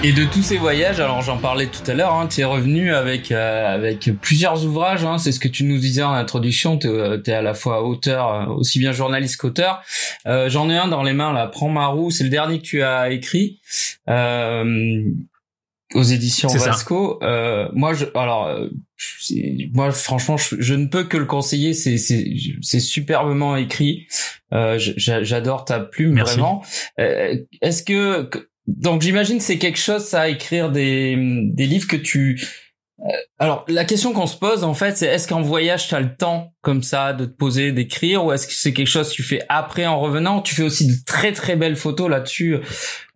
Et 0.06 0.12
de 0.12 0.26
tous 0.26 0.42
ces 0.42 0.58
voyages, 0.58 1.00
alors 1.00 1.22
j'en 1.22 1.38
parlais 1.38 1.66
tout 1.66 1.90
à 1.90 1.94
l'heure, 1.94 2.12
hein, 2.12 2.26
tu 2.26 2.42
es 2.42 2.44
revenu 2.44 2.92
avec 2.92 3.32
euh, 3.32 3.74
avec 3.74 4.10
plusieurs 4.20 4.66
ouvrages. 4.66 5.02
Hein, 5.02 5.16
c'est 5.16 5.32
ce 5.32 5.40
que 5.40 5.48
tu 5.48 5.64
nous 5.64 5.78
disais 5.78 6.02
en 6.02 6.12
introduction. 6.12 6.76
Tu 6.76 6.88
es, 6.88 6.90
euh, 6.90 7.22
à 7.26 7.40
la 7.40 7.54
fois 7.54 7.82
auteur, 7.82 8.28
euh, 8.28 8.46
aussi 8.48 8.78
bien 8.78 8.92
journaliste 8.92 9.38
qu'auteur. 9.38 9.82
Euh, 10.26 10.50
J'en 10.50 10.68
ai 10.68 10.76
un 10.76 10.88
dans 10.88 11.02
les 11.02 11.14
mains 11.14 11.32
là. 11.32 11.46
Prends 11.46 11.70
ma 11.70 11.86
roue. 11.86 12.10
C'est 12.10 12.22
le 12.22 12.28
dernier 12.28 12.58
que 12.58 12.64
tu 12.64 12.82
as 12.82 13.12
écrit. 13.12 13.60
Euh, 14.10 15.04
aux 15.94 16.02
éditions 16.02 16.50
Vasco. 16.50 17.18
Euh, 17.22 17.70
moi, 17.72 17.94
je, 17.94 18.04
alors, 18.14 18.54
moi, 19.72 19.90
franchement, 19.90 20.36
je, 20.36 20.74
ne 20.74 20.86
peux 20.86 21.04
que 21.04 21.16
le 21.16 21.24
conseiller. 21.24 21.72
C'est, 21.72 21.96
c'est, 21.96 22.80
superbement 22.80 23.56
écrit. 23.56 24.06
Euh, 24.52 24.76
J'adore 24.78 25.64
ta 25.64 25.80
plume, 25.80 26.20
vraiment. 26.20 26.62
Est-ce 26.98 27.82
que 27.82 28.28
donc 28.66 29.02
j'imagine 29.02 29.40
c'est 29.40 29.58
quelque 29.58 29.78
chose 29.78 30.04
ça 30.04 30.22
à 30.22 30.28
écrire 30.28 30.70
des 30.70 31.16
des 31.52 31.66
livres 31.66 31.86
que 31.86 31.96
tu 31.96 32.40
alors, 33.38 33.64
la 33.68 33.84
question 33.84 34.12
qu'on 34.12 34.28
se 34.28 34.36
pose, 34.36 34.62
en 34.62 34.72
fait, 34.72 34.96
c'est 34.96 35.06
est-ce 35.06 35.26
qu'en 35.26 35.42
voyage, 35.42 35.88
tu 35.88 35.94
as 35.94 36.00
le 36.00 36.16
temps 36.16 36.54
comme 36.62 36.82
ça 36.82 37.12
de 37.12 37.26
te 37.26 37.36
poser, 37.36 37.72
d'écrire, 37.72 38.24
ou 38.24 38.32
est-ce 38.32 38.46
que 38.46 38.52
c'est 38.54 38.72
quelque 38.72 38.88
chose 38.88 39.10
que 39.10 39.14
tu 39.14 39.22
fais 39.24 39.42
après 39.48 39.84
en 39.84 40.00
revenant? 40.00 40.40
Tu 40.40 40.54
fais 40.54 40.62
aussi 40.62 40.86
de 40.86 40.94
très 41.04 41.32
très 41.32 41.56
belles 41.56 41.76
photos 41.76 42.08
là-dessus. 42.08 42.58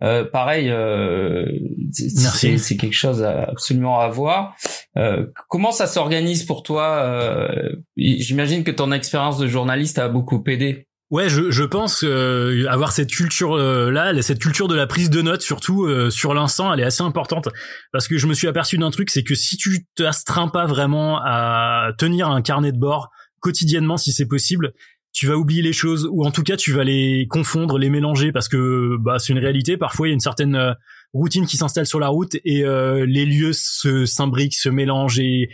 Euh, 0.02 0.24
pareil, 0.24 0.68
euh, 0.68 1.46
c'est, 1.92 2.58
c'est 2.58 2.76
quelque 2.76 2.96
chose 2.96 3.22
absolument 3.22 4.00
à 4.00 4.08
voir. 4.08 4.56
Euh, 4.96 5.26
comment 5.48 5.70
ça 5.70 5.86
s'organise 5.86 6.42
pour 6.42 6.64
toi 6.64 6.98
euh, 7.04 7.76
J'imagine 7.96 8.64
que 8.64 8.72
ton 8.72 8.90
expérience 8.90 9.38
de 9.38 9.46
journaliste 9.46 9.98
a 9.98 10.08
beaucoup 10.08 10.42
aidé. 10.48 10.87
Ouais, 11.10 11.30
je, 11.30 11.50
je 11.50 11.64
pense 11.64 12.04
euh, 12.04 12.66
avoir 12.68 12.92
cette 12.92 13.10
culture 13.10 13.54
euh, 13.54 13.90
là, 13.90 14.20
cette 14.20 14.40
culture 14.40 14.68
de 14.68 14.74
la 14.74 14.86
prise 14.86 15.08
de 15.08 15.22
notes 15.22 15.40
surtout 15.40 15.86
euh, 15.86 16.10
sur 16.10 16.34
l'instant, 16.34 16.70
elle 16.70 16.80
est 16.80 16.84
assez 16.84 17.02
importante 17.02 17.48
parce 17.92 18.08
que 18.08 18.18
je 18.18 18.26
me 18.26 18.34
suis 18.34 18.46
aperçu 18.46 18.76
d'un 18.76 18.90
truc, 18.90 19.08
c'est 19.08 19.22
que 19.22 19.34
si 19.34 19.56
tu 19.56 19.86
t'astreins 19.96 20.48
pas 20.48 20.66
vraiment 20.66 21.18
à 21.24 21.92
tenir 21.96 22.28
un 22.28 22.42
carnet 22.42 22.72
de 22.72 22.78
bord 22.78 23.08
quotidiennement, 23.40 23.96
si 23.96 24.12
c'est 24.12 24.26
possible, 24.26 24.74
tu 25.12 25.26
vas 25.26 25.36
oublier 25.36 25.62
les 25.62 25.72
choses 25.72 26.06
ou 26.12 26.26
en 26.26 26.30
tout 26.30 26.42
cas 26.42 26.58
tu 26.58 26.72
vas 26.72 26.84
les 26.84 27.26
confondre, 27.30 27.78
les 27.78 27.88
mélanger 27.88 28.30
parce 28.30 28.48
que 28.48 28.98
bah 29.00 29.18
c'est 29.18 29.32
une 29.32 29.38
réalité. 29.38 29.78
Parfois 29.78 30.08
il 30.08 30.10
y 30.10 30.12
a 30.12 30.14
une 30.14 30.20
certaine 30.20 30.74
routine 31.14 31.46
qui 31.46 31.56
s'installe 31.56 31.86
sur 31.86 32.00
la 32.00 32.08
route 32.08 32.36
et 32.44 32.64
euh, 32.64 33.06
les 33.06 33.24
lieux 33.24 33.52
se 33.52 34.04
s'imbriquent, 34.04 34.54
se 34.54 34.68
mélangent 34.68 35.18
et, 35.18 35.48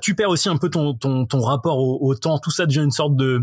tu 0.00 0.14
perds 0.14 0.28
aussi 0.30 0.48
un 0.48 0.56
peu 0.56 0.70
ton 0.70 0.94
ton, 0.94 1.26
ton 1.26 1.40
rapport 1.40 1.78
au, 1.78 2.14
temps. 2.14 2.38
Tout 2.38 2.52
ça 2.52 2.66
devient 2.66 2.84
une 2.84 2.92
sorte 2.92 3.16
de 3.16 3.40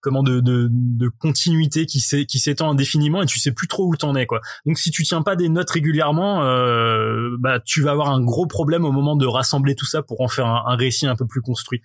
comment 0.00 0.22
de 0.22 0.40
de, 0.40 0.68
de 0.70 1.08
continuité 1.18 1.84
qui 1.84 2.02
qui 2.26 2.38
s'étend 2.38 2.70
indéfiniment 2.70 3.22
et 3.22 3.26
tu 3.26 3.38
sais 3.38 3.52
plus 3.52 3.68
trop 3.68 3.86
où 3.86 3.94
t'en 3.94 4.14
es 4.16 4.24
quoi. 4.24 4.40
Donc 4.64 4.78
si 4.78 4.90
tu 4.90 5.02
tiens 5.02 5.20
pas 5.20 5.36
des 5.36 5.50
notes 5.50 5.68
régulièrement, 5.68 6.44
euh, 6.44 7.36
bah 7.38 7.60
tu 7.60 7.82
vas 7.82 7.90
avoir 7.90 8.08
un 8.08 8.22
gros 8.22 8.46
problème 8.46 8.86
au 8.86 8.92
moment 8.92 9.16
de 9.16 9.26
rassembler 9.26 9.74
tout 9.74 9.84
ça 9.84 10.02
pour 10.02 10.22
en 10.22 10.28
faire 10.28 10.46
un, 10.46 10.62
un 10.66 10.76
récit 10.76 11.06
un 11.06 11.14
peu 11.14 11.26
plus 11.26 11.42
construit. 11.42 11.82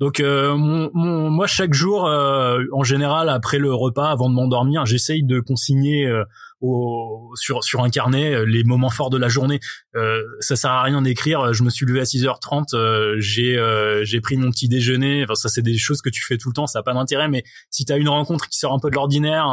Donc 0.00 0.20
euh, 0.20 0.56
mon, 0.56 0.90
mon, 0.94 1.30
moi 1.30 1.46
chaque 1.46 1.74
jour, 1.74 2.06
euh, 2.06 2.62
en 2.72 2.82
général 2.82 3.28
après 3.28 3.58
le 3.58 3.72
repas, 3.72 4.10
avant 4.10 4.28
de 4.28 4.34
m'endormir, 4.34 4.86
j'essaye 4.86 5.22
de 5.22 5.40
consigner 5.40 6.06
euh, 6.06 6.24
au, 6.62 7.32
sur 7.34 7.62
sur 7.64 7.82
un 7.82 7.90
carnet 7.90 8.34
euh, 8.34 8.44
les 8.44 8.64
moments 8.64 8.88
forts 8.88 9.10
de 9.10 9.18
la 9.18 9.28
journée. 9.28 9.60
Euh, 9.96 10.22
ça 10.40 10.56
sert 10.56 10.70
à 10.70 10.82
rien 10.82 11.02
d'écrire. 11.02 11.52
Je 11.52 11.62
me 11.64 11.70
suis 11.70 11.84
levé 11.84 12.00
à 12.00 12.04
6h30, 12.04 12.74
euh, 12.74 13.16
j'ai 13.18 13.58
euh, 13.58 14.04
j'ai 14.04 14.20
pris 14.20 14.36
mon 14.36 14.50
petit 14.50 14.68
déjeuner. 14.68 15.24
Enfin 15.24 15.34
ça 15.34 15.48
c'est 15.48 15.62
des 15.62 15.76
choses 15.76 16.00
que 16.00 16.08
tu 16.08 16.24
fais 16.24 16.38
tout 16.38 16.48
le 16.48 16.54
temps, 16.54 16.66
ça 16.66 16.78
a 16.78 16.82
pas 16.82 16.94
d'intérêt. 16.94 17.28
Mais 17.28 17.42
si 17.70 17.84
tu 17.84 17.92
as 17.92 17.96
une 17.96 18.08
rencontre 18.08 18.48
qui 18.48 18.58
sort 18.58 18.72
un 18.72 18.78
peu 18.78 18.90
de 18.90 18.94
l'ordinaire, 18.94 19.44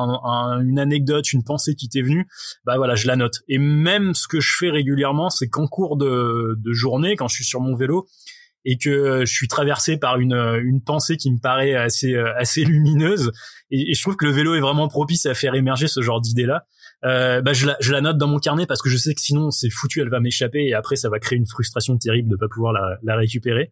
une 0.62 0.80
anecdote, 0.80 1.34
une 1.34 1.44
pensée 1.44 1.76
qui 1.76 1.90
t'est 1.90 2.02
venue, 2.02 2.28
bah 2.64 2.78
voilà 2.78 2.96
je 2.96 3.08
la 3.08 3.16
note. 3.16 3.40
Et 3.48 3.58
même 3.58 4.14
ce 4.14 4.28
que 4.28 4.40
je 4.40 4.54
fais 4.58 4.70
régulièrement, 4.70 5.30
c'est 5.30 5.50
qu'en 5.50 5.68
cours 5.68 5.98
de, 5.98 6.56
de 6.58 6.74
journée, 6.74 7.16
quand 7.16 7.28
je 7.28 7.36
suis 7.36 7.46
sur 7.46 7.60
mon 7.60 7.76
vélo, 7.76 8.08
et 8.66 8.78
que 8.78 9.26
je 9.26 9.34
suis 9.34 9.48
traversé 9.48 9.98
par 9.98 10.20
une, 10.20 10.34
une 10.34 10.82
pensée 10.84 11.16
qui 11.16 11.32
me 11.32 11.40
paraît 11.40 11.76
assez 11.76 12.16
assez 12.38 12.66
lumineuse 12.66 13.32
et, 13.72 13.92
et, 13.92 13.94
je 13.94 14.02
trouve 14.02 14.18
que 14.18 14.26
le 14.26 14.32
vélo 14.32 14.54
est 14.54 14.60
vraiment 14.60 14.90
propice 14.90 15.26
à 15.26 15.34
faire 15.34 15.56
émerger 15.56 15.88
ce 15.88 16.02
genre 16.02 16.20
d'idée 16.20 16.46
là 16.46 16.66
euh, 17.06 17.42
bah 17.42 17.54
je 17.54 17.66
la, 17.66 17.78
je 17.80 17.92
la 17.92 18.02
note 18.02 18.18
dans 18.18 18.28
mon 18.28 18.40
carnet 18.40 18.66
parce 18.66 18.82
que 18.82 18.90
je 18.90 18.98
sais 18.98 19.14
que 19.14 19.22
sinon 19.22 19.52
c'est 19.52 19.70
foutu, 19.70 20.02
elle 20.02 20.10
va 20.10 20.20
m'échapper 20.20 20.66
et 20.66 20.74
après 20.74 20.96
ça 20.96 21.10
va 21.10 21.20
créer 21.20 21.38
une 21.38 21.48
frustration 21.48 21.98
terrible 21.98 22.30
de 22.30 22.36
pas 22.36 22.48
pouvoir 22.48 22.74
la, 22.74 22.98
la 23.04 23.16
récupérer. 23.16 23.72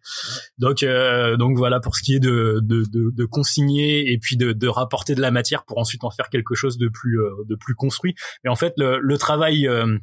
Donc 0.57 0.83
euh, 0.83 1.35
donc 1.37 1.57
voilà 1.57 1.79
pour 1.79 1.95
ce 1.95 2.03
qui 2.03 2.15
est 2.15 2.19
de 2.19 2.59
de, 2.61 2.83
de, 2.91 3.11
de 3.11 3.25
consigner 3.25 4.11
et 4.11 4.17
puis 4.17 4.37
de, 4.37 4.53
de 4.53 4.67
rapporter 4.67 5.15
de 5.15 5.21
la 5.21 5.31
matière 5.31 5.65
pour 5.65 5.77
ensuite 5.77 6.03
en 6.03 6.11
faire 6.11 6.29
quelque 6.29 6.55
chose 6.55 6.77
de 6.77 6.87
plus 6.87 7.19
euh, 7.19 7.31
de 7.49 7.55
plus 7.55 7.75
construit. 7.75 8.15
Mais 8.43 8.49
en 8.49 8.55
fait 8.55 8.73
le, 8.77 8.99
le 8.99 9.17
travail 9.17 9.67
euh, 9.67 9.97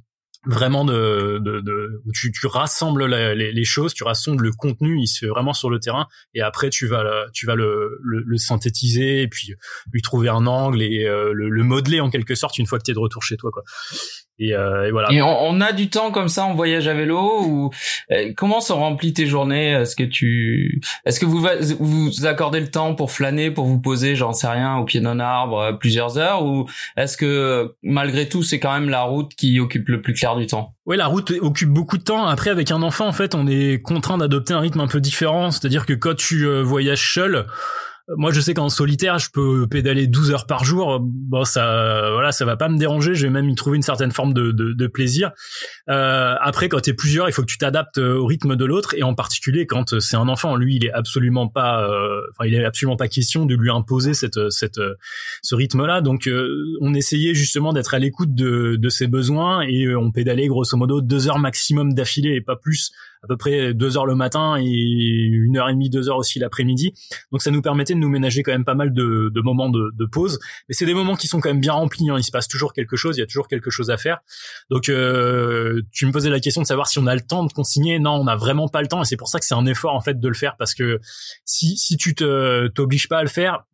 vraiment 0.46 0.84
de, 0.84 1.38
de, 1.40 1.60
de 1.60 2.02
où 2.06 2.12
tu, 2.12 2.32
tu 2.32 2.46
rassembles 2.46 3.06
les, 3.06 3.52
les, 3.52 3.64
choses, 3.64 3.94
tu 3.94 4.04
rassembles 4.04 4.44
le 4.44 4.52
contenu, 4.52 5.00
il 5.00 5.06
se 5.06 5.20
fait 5.20 5.26
vraiment 5.26 5.52
sur 5.52 5.70
le 5.70 5.78
terrain 5.78 6.06
et 6.34 6.42
après 6.42 6.70
tu 6.70 6.86
vas 6.86 7.04
tu 7.32 7.46
vas 7.46 7.54
le, 7.54 7.98
le, 8.02 8.22
le 8.26 8.36
synthétiser 8.36 9.22
et 9.22 9.28
puis 9.28 9.54
lui 9.92 10.02
trouver 10.02 10.28
un 10.28 10.46
angle 10.46 10.82
et 10.82 11.04
euh, 11.06 11.32
le, 11.32 11.48
le, 11.48 11.64
modeler 11.64 12.00
en 12.00 12.10
quelque 12.10 12.34
sorte 12.34 12.58
une 12.58 12.66
fois 12.66 12.78
que 12.78 12.84
tu 12.84 12.90
es 12.90 12.94
de 12.94 12.98
retour 12.98 13.22
chez 13.22 13.36
toi 13.36 13.50
quoi. 13.50 13.62
Et, 14.40 14.52
euh, 14.52 14.88
et, 14.88 14.90
voilà. 14.90 15.12
Et 15.12 15.22
on, 15.22 15.60
a 15.60 15.72
du 15.72 15.90
temps 15.90 16.10
comme 16.10 16.28
ça 16.28 16.44
en 16.44 16.54
voyage 16.54 16.88
à 16.88 16.94
vélo 16.94 17.44
ou 17.44 17.70
euh, 18.10 18.32
comment 18.36 18.60
sont 18.60 18.76
remplies 18.76 19.12
tes 19.12 19.26
journées? 19.26 19.70
Est-ce 19.70 19.94
que 19.94 20.02
tu, 20.02 20.80
est-ce 21.06 21.20
que 21.20 21.26
vous 21.26 21.46
vous 21.78 22.26
accordez 22.26 22.58
le 22.58 22.68
temps 22.68 22.96
pour 22.96 23.12
flâner, 23.12 23.52
pour 23.52 23.66
vous 23.66 23.80
poser, 23.80 24.16
j'en 24.16 24.32
sais 24.32 24.48
rien, 24.48 24.76
au 24.76 24.84
pied 24.84 25.00
d'un 25.00 25.20
arbre 25.20 25.78
plusieurs 25.78 26.18
heures? 26.18 26.44
Ou 26.44 26.68
est-ce 26.96 27.16
que 27.16 27.76
malgré 27.84 28.28
tout 28.28 28.42
c'est 28.42 28.58
quand 28.58 28.72
même 28.72 28.88
la 28.88 29.02
route 29.02 29.32
qui 29.36 29.60
occupe 29.60 29.88
le 29.88 30.02
plus 30.02 30.14
clair 30.14 30.33
du 30.36 30.46
temps 30.46 30.74
Oui, 30.86 30.96
la 30.96 31.06
route 31.06 31.32
occupe 31.40 31.70
beaucoup 31.70 31.98
de 31.98 32.02
temps. 32.02 32.26
Après, 32.26 32.50
avec 32.50 32.70
un 32.70 32.82
enfant, 32.82 33.06
en 33.06 33.12
fait, 33.12 33.34
on 33.34 33.46
est 33.46 33.80
contraint 33.82 34.18
d'adopter 34.18 34.54
un 34.54 34.60
rythme 34.60 34.80
un 34.80 34.86
peu 34.86 35.00
différent. 35.00 35.50
C'est-à-dire 35.50 35.86
que 35.86 35.92
quand 35.92 36.16
tu 36.16 36.46
voyages 36.62 37.14
seul 37.14 37.46
moi 38.16 38.32
je 38.32 38.40
sais 38.40 38.52
qu'en 38.52 38.68
solitaire 38.68 39.18
je 39.18 39.30
peux 39.30 39.66
pédaler 39.66 40.06
12 40.06 40.30
heures 40.30 40.46
par 40.46 40.64
jour. 40.64 40.98
Bon 41.00 41.44
ça 41.44 42.10
voilà 42.12 42.32
ça 42.32 42.44
va 42.44 42.56
pas 42.56 42.68
me 42.68 42.78
déranger. 42.78 43.14
Je 43.14 43.26
vais 43.26 43.32
même 43.32 43.48
y 43.48 43.54
trouver 43.54 43.76
une 43.76 43.82
certaine 43.82 44.12
forme 44.12 44.34
de, 44.34 44.52
de, 44.52 44.72
de 44.72 44.86
plaisir. 44.86 45.32
Euh, 45.88 46.34
après 46.40 46.68
quand 46.68 46.80
t'es 46.80 46.92
plusieurs 46.92 47.28
il 47.28 47.32
faut 47.32 47.42
que 47.42 47.50
tu 47.50 47.58
t'adaptes 47.58 47.98
euh, 47.98 48.16
au 48.16 48.26
rythme 48.26 48.56
de 48.56 48.64
l'autre. 48.64 48.94
Et 48.94 49.02
en 49.02 49.14
particulier 49.14 49.66
quand 49.66 49.98
c'est 50.00 50.16
un 50.16 50.28
enfant 50.28 50.56
lui 50.56 50.76
il 50.76 50.84
est 50.84 50.92
absolument 50.92 51.48
pas 51.48 51.88
euh, 51.88 52.20
enfin 52.30 52.46
il 52.46 52.54
est 52.54 52.64
absolument 52.64 52.96
pas 52.96 53.08
question 53.08 53.46
de 53.46 53.54
lui 53.54 53.70
imposer 53.70 54.12
cette 54.14 54.50
cette 54.50 54.80
ce 55.42 55.54
rythme 55.54 55.86
là 55.86 56.00
donc 56.00 56.28
euh, 56.28 56.76
on 56.80 56.94
essayait 56.94 57.34
justement 57.34 57.72
d'être 57.72 57.94
à 57.94 57.98
l'écoute 57.98 58.34
de, 58.34 58.76
de 58.76 58.88
ses 58.88 59.06
besoins 59.06 59.62
et 59.62 59.94
on 59.96 60.10
pédalait 60.10 60.46
grosso 60.48 60.76
modo 60.76 61.00
deux 61.00 61.28
heures 61.28 61.38
maximum 61.38 61.94
d'affilée 61.94 62.34
et 62.34 62.40
pas 62.40 62.56
plus 62.56 62.92
à 63.24 63.26
peu 63.26 63.36
près 63.36 63.74
deux 63.74 63.96
heures 63.96 64.06
le 64.06 64.14
matin 64.14 64.56
et 64.58 64.64
une 64.64 65.56
heure 65.56 65.68
et 65.68 65.72
demie, 65.72 65.90
deux 65.90 66.08
heures 66.08 66.18
aussi 66.18 66.38
l'après-midi. 66.38 66.92
Donc 67.32 67.42
ça 67.42 67.50
nous 67.50 67.62
permettait 67.62 67.94
de 67.94 67.98
nous 67.98 68.08
ménager 68.08 68.42
quand 68.42 68.52
même 68.52 68.64
pas 68.64 68.74
mal 68.74 68.92
de, 68.92 69.30
de 69.34 69.40
moments 69.40 69.70
de, 69.70 69.90
de, 69.94 70.04
pause. 70.04 70.38
Mais 70.68 70.74
c'est 70.74 70.86
des 70.86 70.94
moments 70.94 71.16
qui 71.16 71.26
sont 71.26 71.40
quand 71.40 71.48
même 71.48 71.60
bien 71.60 71.72
remplis. 71.72 72.10
Hein. 72.10 72.16
Il 72.18 72.22
se 72.22 72.30
passe 72.30 72.48
toujours 72.48 72.72
quelque 72.72 72.96
chose, 72.96 73.16
il 73.16 73.20
y 73.20 73.22
a 73.22 73.26
toujours 73.26 73.48
quelque 73.48 73.70
chose 73.70 73.90
à 73.90 73.96
faire. 73.96 74.18
Donc 74.70 74.88
euh, 74.88 75.82
tu 75.90 76.06
me 76.06 76.12
posais 76.12 76.30
la 76.30 76.40
question 76.40 76.60
de 76.62 76.66
savoir 76.66 76.86
si 76.88 76.98
on 76.98 77.06
a 77.06 77.14
le 77.14 77.22
temps 77.22 77.44
de 77.44 77.52
consigner. 77.52 77.98
Non, 77.98 78.12
on 78.12 78.24
n'a 78.24 78.36
vraiment 78.36 78.68
pas 78.68 78.82
le 78.82 78.88
temps 78.88 79.02
et 79.02 79.06
c'est 79.06 79.16
pour 79.16 79.28
ça 79.28 79.38
que 79.38 79.46
c'est 79.46 79.54
un 79.54 79.66
effort 79.66 79.94
en 79.94 80.00
fait 80.00 80.20
de 80.20 80.28
le 80.28 80.34
faire 80.34 80.56
parce 80.58 80.74
que 80.74 81.00
si 81.44 81.76
si 81.76 81.96
tu 81.96 82.14
te 82.14 82.68
t'obliges 82.68 83.08
pas 83.08 83.18
à 83.18 83.22
le 83.22 83.28
faire, 83.28 83.64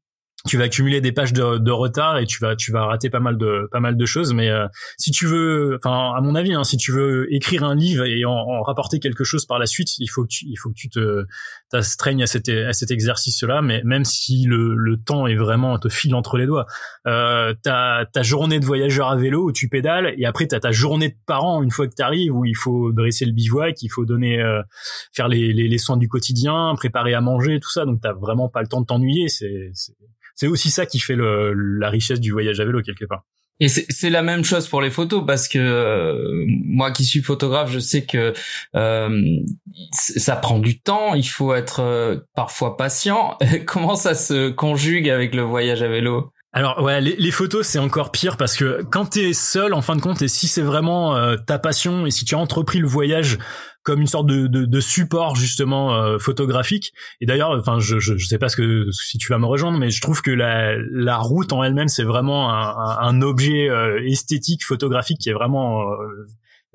tu 0.46 0.56
vas 0.56 0.64
accumuler 0.64 1.00
des 1.00 1.12
pages 1.12 1.32
de, 1.32 1.70
retard 1.70 2.18
et 2.18 2.26
tu 2.26 2.38
vas 2.40 2.56
tu 2.56 2.72
vas 2.72 2.84
rater 2.84 3.10
pas 3.10 3.20
mal 3.20 3.38
de 3.38 3.68
pas 3.70 3.80
mal 3.80 3.96
de 3.96 4.06
choses. 4.06 4.32
Mais 4.32 4.50
euh, 4.50 4.66
si 4.98 5.10
tu 5.10 5.26
veux 5.26 5.78
enfin 5.82 6.12
à 6.16 6.20
mon 6.20 6.34
avis 6.34 6.52
hein, 6.52 6.64
si 6.64 6.76
tu 6.76 6.92
veux 6.92 7.32
écrire 7.32 7.64
un 7.64 7.74
livre 7.74 8.04
et 8.04 8.24
en, 8.24 8.32
en, 8.32 8.62
rapporter 8.62 8.98
quelque 8.98 9.24
chose 9.24 9.46
par 9.46 9.58
la 9.58 9.66
suite 9.66 9.98
il 9.98 10.08
faut 10.08 10.22
que 10.24 10.28
tu 10.28 10.46
il 10.46 10.56
faut 10.56 10.70
que 10.70 10.74
tu 10.74 10.88
te 10.88 11.24
t'astreignes 11.70 12.22
à 12.22 12.26
cet 12.26 12.48
à 12.48 12.72
cet 12.72 12.90
exercice 12.90 13.42
là 13.42 13.62
mais 13.62 13.82
même 13.84 14.04
si 14.04 14.44
le, 14.46 14.74
le 14.74 14.96
temps 14.96 15.26
est 15.26 15.36
vraiment 15.36 15.78
te 15.78 15.88
file 15.88 16.14
entre 16.14 16.36
les 16.36 16.46
doigts 16.46 16.66
euh, 17.06 17.54
t'as 17.62 18.04
ta 18.06 18.22
journée 18.22 18.58
de 18.58 18.66
voyageur 18.66 19.08
à 19.08 19.16
vélo 19.16 19.44
où 19.44 19.52
tu 19.52 19.68
pédales 19.68 20.14
et 20.18 20.26
après 20.26 20.46
t'as 20.46 20.60
ta 20.60 20.72
journée 20.72 21.10
de 21.10 21.16
parent 21.26 21.62
une 21.62 21.70
fois 21.70 21.86
que 21.86 21.94
t'arrives 21.94 22.34
où 22.34 22.44
il 22.44 22.56
faut 22.56 22.92
dresser 22.92 23.24
le 23.24 23.32
bivouac 23.32 23.80
il 23.82 23.88
faut 23.88 24.04
donner 24.04 24.40
euh, 24.40 24.62
faire 25.12 25.28
les, 25.28 25.52
les, 25.52 25.68
les 25.68 25.78
soins 25.78 25.96
du 25.96 26.08
quotidien 26.08 26.74
préparer 26.76 27.14
à 27.14 27.20
manger 27.20 27.60
tout 27.60 27.70
ça. 27.70 27.84
Donc 27.84 28.00
t'as 28.00 28.12
vraiment 28.12 28.48
pas 28.48 28.62
le 28.62 28.68
temps 28.68 28.80
de 28.80 28.86
t'ennuyer. 28.86 29.28
C'est 29.28 29.72
c'est 30.40 30.46
aussi 30.46 30.70
ça 30.70 30.86
qui 30.86 30.98
fait 30.98 31.16
le, 31.16 31.52
la 31.52 31.90
richesse 31.90 32.18
du 32.18 32.32
voyage 32.32 32.60
à 32.60 32.64
vélo 32.64 32.80
quelque 32.80 33.04
part. 33.04 33.24
Et 33.62 33.68
c'est 33.68 34.08
la 34.08 34.22
même 34.22 34.42
chose 34.42 34.68
pour 34.68 34.80
les 34.80 34.88
photos 34.88 35.22
parce 35.26 35.48
que 35.48 35.58
euh, 35.58 36.46
moi 36.64 36.92
qui 36.92 37.04
suis 37.04 37.20
photographe, 37.20 37.70
je 37.70 37.78
sais 37.78 38.06
que 38.06 38.32
euh, 38.74 39.22
ça 39.82 40.36
prend 40.36 40.58
du 40.58 40.80
temps. 40.80 41.12
Il 41.14 41.28
faut 41.28 41.52
être 41.52 41.80
euh, 41.80 42.20
parfois 42.34 42.78
patient. 42.78 43.36
Comment 43.66 43.96
ça 43.96 44.14
se 44.14 44.48
conjugue 44.48 45.10
avec 45.10 45.34
le 45.34 45.42
voyage 45.42 45.82
à 45.82 45.88
vélo? 45.88 46.32
Alors 46.52 46.82
ouais, 46.82 47.00
les, 47.00 47.14
les 47.16 47.30
photos 47.30 47.64
c'est 47.64 47.78
encore 47.78 48.10
pire 48.10 48.36
parce 48.36 48.56
que 48.56 48.82
quand 48.90 49.10
t'es 49.10 49.32
seul 49.34 49.72
en 49.72 49.82
fin 49.82 49.94
de 49.94 50.00
compte 50.00 50.20
et 50.20 50.26
si 50.26 50.48
c'est 50.48 50.62
vraiment 50.62 51.14
euh, 51.14 51.36
ta 51.36 51.60
passion 51.60 52.06
et 52.06 52.10
si 52.10 52.24
tu 52.24 52.34
as 52.34 52.38
entrepris 52.38 52.80
le 52.80 52.88
voyage 52.88 53.38
comme 53.82 54.00
une 54.00 54.06
sorte 54.06 54.26
de, 54.26 54.46
de, 54.46 54.64
de 54.64 54.80
support 54.80 55.36
justement 55.36 55.94
euh, 55.94 56.18
photographique. 56.18 56.92
Et 57.20 57.26
d'ailleurs, 57.26 57.50
enfin, 57.50 57.78
je, 57.78 57.98
je, 57.98 58.16
je 58.16 58.26
sais 58.26 58.38
pas 58.38 58.48
ce 58.48 58.56
que 58.56 58.90
si 58.90 59.18
tu 59.18 59.32
vas 59.32 59.38
me 59.38 59.46
rejoindre, 59.46 59.78
mais 59.78 59.90
je 59.90 60.00
trouve 60.00 60.22
que 60.22 60.30
la, 60.30 60.76
la 60.92 61.16
route 61.16 61.52
en 61.52 61.62
elle-même 61.64 61.88
c'est 61.88 62.04
vraiment 62.04 62.50
un, 62.52 62.98
un, 62.98 63.22
objet 63.22 63.68
euh, 63.68 64.00
esthétique 64.06 64.64
photographique 64.64 65.18
qui 65.18 65.30
est 65.30 65.34
vraiment 65.34 65.82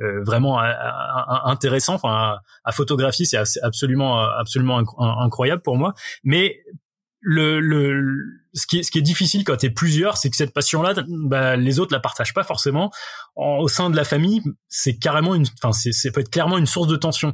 euh, 0.02 0.22
vraiment 0.24 0.60
intéressant 0.60 1.94
enfin 1.94 2.36
à, 2.66 2.72
photographier 2.74 3.26
c'est 3.26 3.38
absolument 3.64 4.20
absolument 4.20 4.84
incroyable 5.00 5.62
pour 5.62 5.78
moi 5.78 5.94
mais 6.26 6.60
le, 7.22 7.62
le 7.62 8.04
ce 8.56 8.66
qui 8.68 8.80
est 8.80 8.84
ce 8.84 8.92
qui 8.92 8.98
est 8.98 9.04
difficile 9.04 9.44
quand 9.44 9.58
t'es 9.58 9.70
plusieurs, 9.70 10.18
c'est 10.18 10.30
que 10.30 10.36
cette 10.36 10.54
passion-là, 10.54 10.94
bah, 11.08 11.56
les 11.58 11.80
autres 11.80 11.94
la 11.94 12.00
partagent 12.00 12.34
pas 12.34 12.44
forcément. 12.44 12.92
au 13.36 13.68
sein 13.68 13.90
de 13.90 13.96
la 13.96 14.06
famille, 14.06 14.42
c'est 14.70 14.98
carrément 14.98 15.36
une, 15.36 15.46
enfin, 15.62 15.74
c'est, 15.74 15.92
c'est 15.92 16.12
peut 16.12 16.22
être 16.22 16.32
clairement 16.32 16.58
une 16.58 16.66
source 16.66 16.88
de 16.88 16.96
tension. 16.96 17.34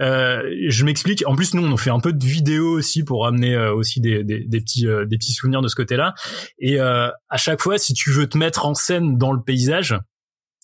Euh, 0.00 0.42
je 0.68 0.84
m'explique. 0.84 1.24
En 1.26 1.34
plus, 1.34 1.54
nous, 1.54 1.64
on 1.64 1.76
fait 1.76 1.90
un 1.90 2.00
peu 2.00 2.12
de 2.12 2.24
vidéos 2.24 2.70
aussi 2.70 3.02
pour 3.02 3.26
amener 3.26 3.54
euh, 3.54 3.74
aussi 3.74 4.00
des, 4.00 4.22
des, 4.22 4.44
des 4.44 4.60
petits 4.60 4.86
euh, 4.86 5.04
des 5.06 5.16
petits 5.18 5.32
souvenirs 5.32 5.60
de 5.60 5.68
ce 5.68 5.74
côté-là. 5.74 6.14
Et 6.58 6.80
euh, 6.80 7.08
à 7.28 7.36
chaque 7.36 7.60
fois, 7.60 7.78
si 7.78 7.94
tu 7.94 8.10
veux 8.10 8.28
te 8.28 8.38
mettre 8.38 8.66
en 8.66 8.74
scène 8.74 9.16
dans 9.16 9.32
le 9.32 9.42
paysage, 9.42 9.96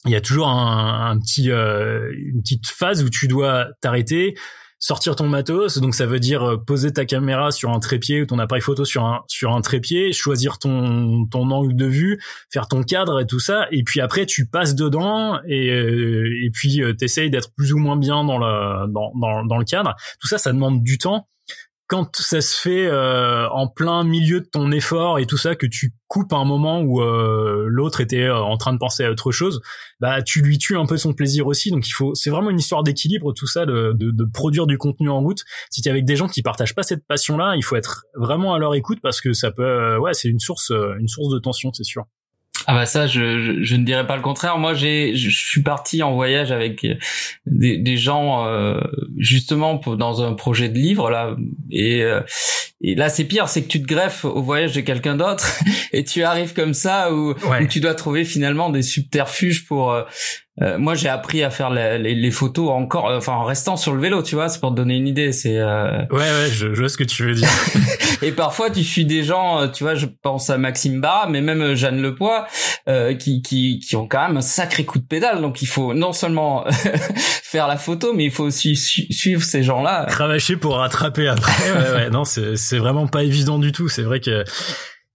il 0.05 0.13
y 0.13 0.17
a 0.17 0.21
toujours 0.21 0.49
un, 0.49 1.11
un 1.11 1.19
petit 1.19 1.47
une 1.49 2.43
petite 2.43 2.67
phase 2.67 3.03
où 3.03 3.11
tu 3.11 3.27
dois 3.27 3.69
t'arrêter 3.81 4.35
sortir 4.79 5.17
ton 5.17 5.29
matos, 5.29 5.79
donc 5.79 5.95
ça 5.95 6.07
veut 6.07 6.21
dire 6.21 6.43
euh, 6.43 6.57
poser 6.57 6.93
ta 6.93 7.05
caméra 7.05 7.51
sur 7.51 7.71
un 7.71 7.81
trépied 7.81 8.23
ou 8.23 8.27
ton 8.27 8.39
appareil 8.39 8.63
photo 8.63 8.85
sur 8.85 9.05
un 9.05 9.23
sur 9.29 9.55
un 9.55 9.61
trépied, 9.61 10.13
choisir 10.13 10.59
ton 10.59 11.27
ton 11.27 11.51
angle 11.51 11.75
de 11.75 11.87
vue, 11.87 12.21
faire 12.53 12.69
ton 12.69 12.83
cadre 12.83 13.21
et 13.21 13.27
tout 13.27 13.41
ça, 13.41 13.67
et 13.71 13.83
puis 13.83 14.01
après 14.01 14.27
tu 14.27 14.47
passes 14.47 14.75
dedans 14.75 15.39
et 15.49 15.71
euh, 15.71 16.29
et 16.45 16.51
puis 16.51 16.83
euh, 16.83 16.93
t'essayes 16.93 17.31
d'être 17.31 17.51
plus 17.57 17.73
ou 17.73 17.79
moins 17.79 17.97
bien 17.97 18.25
dans 18.25 18.39
le 18.39 18.93
dans, 18.93 19.13
dans 19.15 19.45
dans 19.45 19.59
le 19.59 19.65
cadre. 19.65 19.95
Tout 20.21 20.29
ça, 20.29 20.39
ça 20.39 20.53
demande 20.53 20.83
du 20.83 20.99
temps 20.99 21.29
quand 21.87 22.17
ça 22.17 22.41
se 22.41 22.59
fait 22.59 22.87
euh, 22.87 23.49
en 23.51 23.69
plein 23.69 24.05
milieu 24.05 24.41
de 24.41 24.47
ton 24.47 24.73
effort 24.73 25.19
et 25.19 25.27
tout 25.27 25.37
ça, 25.37 25.55
que 25.55 25.67
tu 25.67 25.93
coupes 26.09 26.33
à 26.33 26.37
un 26.37 26.45
moment 26.45 26.81
où 26.81 27.03
euh, 27.03 27.67
l'autre 27.69 28.01
était 28.01 28.23
euh, 28.23 28.39
en 28.39 28.57
train 28.57 28.73
de 28.73 28.79
penser 28.79 29.05
à 29.05 29.11
autre 29.11 29.33
chose, 29.33 29.61
bah 30.01 30.23
tu 30.23 30.41
lui 30.41 30.57
tues 30.57 30.79
un 30.79 30.87
peu 30.87 30.97
son 30.97 31.13
plaisir 31.13 31.47
aussi. 31.47 31.71
Donc 31.71 31.87
il 31.87 31.93
faut, 31.93 32.15
c'est 32.15 32.31
vraiment 32.31 32.51
une 32.51 32.59
histoire 32.59 32.83
d'équilibre 32.83 33.35
tout 33.35 33.47
ça, 33.47 33.67
de, 33.67 33.93
de, 33.95 34.11
de, 34.11 34.25
produire 34.25 34.67
du 34.67 34.79
contenu 34.79 35.11
en 35.11 35.21
route. 35.21 35.43
Si 35.71 35.83
tu 35.83 35.89
es 35.89 35.91
avec 35.91 36.07
des 36.07 36.17
gens 36.17 36.29
qui 36.29 36.41
partagent 36.43 36.75
pas 36.75 36.83
cette 36.83 37.07
passion-là, 37.07 37.55
il 37.57 37.63
faut 37.63 37.77
être 37.77 38.05
vraiment 38.15 38.55
à 38.55 38.59
leur 38.59 38.75
écoute 38.75 39.01
parce 39.03 39.21
que 39.21 39.35
ça 39.35 39.51
peut, 39.51 39.99
ouais, 39.99 40.15
c'est 40.15 40.29
une 40.29 40.41
source, 40.41 40.71
une 40.71 41.09
source 41.09 41.33
de 41.33 41.39
tension, 41.39 41.73
c'est 41.73 41.85
sûr. 41.85 42.05
Ah 42.67 42.75
bah 42.75 42.87
ça, 42.87 43.07
je, 43.07 43.63
je, 43.63 43.77
ne 43.77 43.85
dirais 43.85 44.07
pas 44.07 44.17
le 44.17 44.23
contraire. 44.23 44.59
Moi, 44.59 44.75
j'ai, 44.75 45.15
je 45.17 45.29
suis 45.29 45.63
parti 45.63 46.03
en 46.03 46.15
voyage 46.15 46.51
avec 46.51 46.87
des, 47.47 47.79
des 47.79 47.97
gens 47.97 48.47
euh, 48.47 48.81
justement 49.19 49.75
dans 49.75 50.23
un 50.23 50.35
projet 50.35 50.69
de 50.69 50.79
livre 50.79 51.11
là, 51.11 51.37
et, 51.71 52.03
euh, 52.03 52.21
et 52.81 52.95
là 52.95 53.09
c'est 53.09 53.25
pire, 53.25 53.49
c'est 53.49 53.63
que 53.63 53.69
tu 53.69 53.83
te 53.83 53.87
greffes 53.87 54.25
au 54.25 54.43
voyage 54.43 54.73
de 54.73 54.81
quelqu'un 54.81 55.17
d'autre 55.17 55.61
et 55.93 56.05
tu 56.05 56.23
arrives 56.23 56.55
comme 56.55 56.75
ça 56.75 57.13
où, 57.13 57.31
où, 57.33 57.67
tu 57.69 57.81
dois 57.81 57.95
trouver 57.95 58.25
finalement 58.25 58.71
des 58.71 58.83
subterfuges 58.83 59.67
pour 59.67 59.95
euh, 60.63 60.79
moi, 60.79 60.95
j'ai 60.95 61.09
appris 61.09 61.43
à 61.43 61.51
faire 61.51 61.69
les, 61.71 61.99
les, 61.99 62.31
photos 62.31 62.71
encore, 62.71 63.09
euh, 63.09 63.19
enfin 63.19 63.33
en 63.33 63.45
restant 63.45 63.77
sur 63.77 63.93
le 63.93 64.01
vélo, 64.01 64.23
tu 64.23 64.37
vois, 64.37 64.49
c'est 64.49 64.61
pour 64.61 64.71
te 64.71 64.77
donner 64.77 64.97
une 64.97 65.09
idée. 65.09 65.33
C'est 65.33 65.59
euh... 65.59 66.03
ouais, 66.11 66.19
ouais, 66.19 66.49
je, 66.49 66.73
je, 66.73 66.81
vois 66.81 66.89
ce 66.89 66.97
que 66.97 67.03
tu 67.03 67.25
veux 67.25 67.35
dire. 67.35 67.49
et 68.23 68.31
parfois, 68.31 68.71
tu 68.71 68.85
suis 68.85 69.05
des 69.05 69.25
gens, 69.25 69.63
euh, 69.63 69.67
tu 69.67 69.83
vois, 69.83 69.97
je 69.97 70.07
pense 70.07 70.51
à 70.51 70.59
Maxime 70.59 71.01
Barra, 71.01 71.29
mais 71.29 71.41
même 71.41 71.75
Jeanne 71.75 72.01
Lepoix, 72.01 72.47
euh, 72.89 73.15
qui, 73.15 73.43
qui 73.43 73.81
qui 73.81 73.97
ont 73.97 74.07
quand 74.07 74.29
même 74.29 74.37
un 74.37 74.43
sacré 74.43 74.85
coup 74.85 75.01
de 75.01 75.07
pédale. 75.07 75.41
Donc, 75.41 75.61
il 75.61 75.67
faut 75.67 75.93
non 75.93 76.13
seulement 76.13 76.65
faire 77.43 77.67
la 77.67 77.77
photo, 77.77 78.13
mais 78.15 78.27
il 78.27 78.31
faut 78.31 78.45
aussi 78.45 78.77
suivre 78.77 79.43
ces 79.43 79.65
gens-là. 79.65 80.07
Cravacher 80.09 80.57
pour 80.57 80.77
rattraper 80.77 81.27
après. 81.27 81.73
ouais, 81.73 81.91
ouais, 81.97 82.11
non, 82.11 82.25
c'est 82.25 82.55
c'est 82.55 82.79
vraiment 82.79 83.09
pas 83.09 83.25
évident 83.25 83.59
du 83.59 83.73
tout. 83.73 83.89
C'est 83.89 84.03
vrai 84.03 84.21
que 84.21 84.45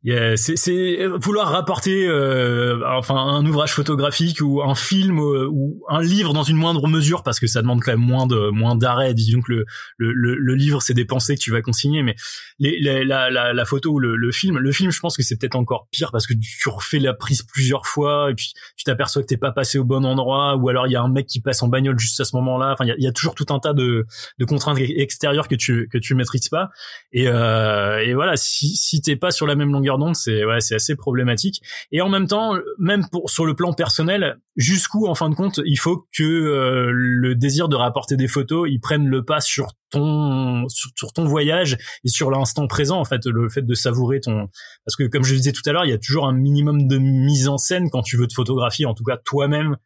Yeah, 0.02 0.38
c'est 0.38 1.06
vouloir 1.08 1.50
rapporter 1.50 2.08
euh, 2.08 2.80
enfin 2.88 3.18
un 3.18 3.46
ouvrage 3.46 3.74
photographique 3.74 4.40
ou 4.40 4.62
un 4.62 4.74
film 4.74 5.20
euh, 5.20 5.46
ou 5.52 5.84
un 5.90 6.02
livre 6.02 6.32
dans 6.34 6.44
une 6.44 6.56
moindre 6.56 6.88
mesure 6.88 7.22
parce 7.22 7.38
que 7.38 7.48
ça 7.48 7.62
demande 7.62 7.82
quand 7.84 7.92
même 7.92 8.00
moins 8.00 8.26
de 8.26 8.50
moins 8.50 8.78
d'arrêt. 8.78 9.14
Disons 9.14 9.42
que 9.42 9.52
le, 9.52 9.66
le, 9.98 10.36
le, 10.36 10.56
livre 10.56 10.82
c'est 10.82 10.94
des 10.94 11.04
pensées 11.04 11.36
que 11.36 11.42
tu 11.42 11.52
vas 11.52 11.62
consigner, 11.62 12.02
mais 12.02 12.16
les, 12.60 12.80
la, 13.04 13.30
la, 13.30 13.52
la, 13.52 13.66
photo 13.66 13.92
ou 13.92 14.00
le, 14.00 14.16
le, 14.16 14.32
film, 14.32 14.58
le 14.58 14.72
film 14.72 14.90
je 14.90 15.02
pense 15.02 15.18
que 15.18 15.24
c'est 15.24 15.36
peut-être 15.36 15.58
encore 15.58 15.90
pire 15.92 16.14
parce 16.14 16.28
que 16.28 16.34
tu 16.34 16.70
refais 16.70 17.00
la 17.00 17.14
prise 17.14 17.44
plusieurs 17.44 17.86
fois 17.86 18.32
et 18.32 18.36
puis 18.36 18.54
tu 18.78 18.86
t'aperçois 18.86 19.22
que 19.22 19.28
t'es 19.28 19.36
pas 19.36 19.52
passé 19.52 19.80
au 19.80 19.84
bon 19.84 20.06
endroit 20.06 20.56
ou 20.56 20.70
alors 20.70 20.88
il 20.88 20.92
y 20.94 20.96
a 20.96 21.02
un 21.02 21.10
mec 21.10 21.28
qui 21.28 21.42
passe 21.42 21.62
en 21.62 21.68
bagnole 21.68 22.00
juste 22.00 22.22
à 22.22 22.24
ce 22.24 22.38
moment-là. 22.38 22.72
Enfin 22.72 22.86
il 22.86 22.88
y 22.88 22.92
a, 22.94 22.96
y 23.00 23.08
a, 23.08 23.12
toujours 23.12 23.36
tout 23.36 23.48
un 23.50 23.60
tas 23.60 23.74
de, 23.74 24.06
de 24.38 24.46
contraintes 24.46 24.80
extérieures 24.80 25.50
que 25.50 25.56
tu 25.56 25.90
que 25.92 25.98
tu 25.98 26.16
maîtrises 26.16 26.48
pas 26.48 26.70
et, 27.12 27.28
euh, 27.28 28.00
et 28.00 28.14
voilà 28.14 28.38
si 28.38 28.78
si 28.78 29.02
t'es 29.02 29.18
pas 29.18 29.32
sur 29.32 29.46
la 29.46 29.56
même 29.56 29.74
longueur 29.74 29.89
donc 29.98 30.16
c'est 30.16 30.44
assez 30.76 30.96
problématique. 30.96 31.62
Et 31.92 32.02
en 32.02 32.10
même 32.10 32.28
temps, 32.28 32.56
même 32.78 33.08
pour 33.10 33.30
sur 33.30 33.46
le 33.46 33.56
plan 33.56 33.74
personnel, 33.74 34.38
jusqu'où 34.56 35.08
en 35.08 35.16
fin 35.16 35.30
de 35.30 35.36
compte, 35.36 35.60
il 35.66 35.78
faut 35.78 36.08
que 36.16 36.24
euh, 36.24 36.92
le 36.92 37.36
désir 37.36 37.70
de 37.70 37.76
rapporter 37.76 38.16
des 38.18 38.28
photos, 38.28 38.68
il 38.70 38.80
prenne 38.80 39.08
le 39.08 39.24
pas 39.24 39.42
sur 39.42 39.74
ton 39.90 40.68
sur, 40.68 41.14
ton 41.14 41.26
voyage 41.26 41.78
et 42.04 42.10
sur 42.10 42.30
l'instant 42.30 42.68
présent 42.68 43.00
en 43.00 43.06
fait 43.06 43.26
le 43.26 43.50
fait 43.50 43.64
de 43.64 43.74
savourer 43.74 44.20
ton 44.20 44.48
parce 44.86 44.96
que 44.96 45.06
comme 45.06 45.24
je 45.24 45.34
disais 45.34 45.52
tout 45.52 45.68
à 45.68 45.72
l'heure 45.72 45.86
il 45.86 45.90
y 45.90 45.94
a 45.94 45.98
toujours 45.98 46.28
un 46.28 46.34
minimum 46.34 46.88
de 46.88 47.00
mise 47.00 47.48
en 47.48 47.58
scène 47.58 47.90
quand 47.90 48.04
tu 48.04 48.16
veux 48.16 48.28
te 48.28 48.36
photographier 48.36 48.86
en 48.86 48.94
tout 48.94 49.04
cas 49.04 49.18
toi-même 49.18 49.78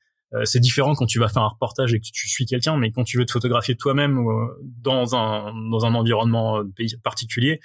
c'est 0.43 0.59
différent 0.59 0.95
quand 0.95 1.05
tu 1.05 1.19
vas 1.19 1.27
faire 1.27 1.43
un 1.43 1.47
reportage 1.47 1.93
et 1.93 1.99
que 1.99 2.05
tu 2.11 2.27
suis 2.27 2.45
quelqu'un, 2.45 2.77
mais 2.77 2.91
quand 2.91 3.03
tu 3.03 3.17
veux 3.17 3.25
te 3.25 3.31
photographier 3.31 3.75
toi-même 3.75 4.17
euh, 4.17 4.47
dans 4.81 5.15
un 5.15 5.53
dans 5.69 5.85
un 5.85 5.93
environnement 5.93 6.59
euh, 6.59 6.63
particulier, 7.03 7.59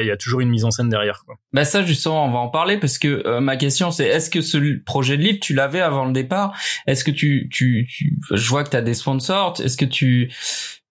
il 0.00 0.06
y 0.06 0.10
a 0.10 0.18
toujours 0.18 0.40
une 0.40 0.50
mise 0.50 0.66
en 0.66 0.70
scène 0.70 0.90
derrière. 0.90 1.22
Quoi. 1.24 1.36
Bah 1.54 1.64
ça 1.64 1.82
justement, 1.82 2.26
on 2.26 2.30
va 2.30 2.40
en 2.40 2.50
parler 2.50 2.76
parce 2.76 2.98
que 2.98 3.38
ma 3.38 3.56
question 3.56 3.90
c'est 3.90 4.06
est-ce 4.06 4.28
que 4.28 4.42
ce 4.42 4.78
projet 4.84 5.16
de 5.16 5.22
livre 5.22 5.38
tu 5.40 5.54
l'avais 5.54 5.80
avant 5.80 6.04
le 6.04 6.12
départ? 6.12 6.54
Est-ce 6.86 7.04
que 7.04 7.10
tu, 7.10 7.48
tu, 7.50 7.88
tu 7.90 8.18
je 8.30 8.48
vois 8.50 8.64
que 8.64 8.70
tu 8.70 8.76
as 8.76 8.82
des 8.82 8.92
sponsors 8.92 9.54
Est-ce 9.62 9.78
que 9.78 9.86
tu 9.86 10.30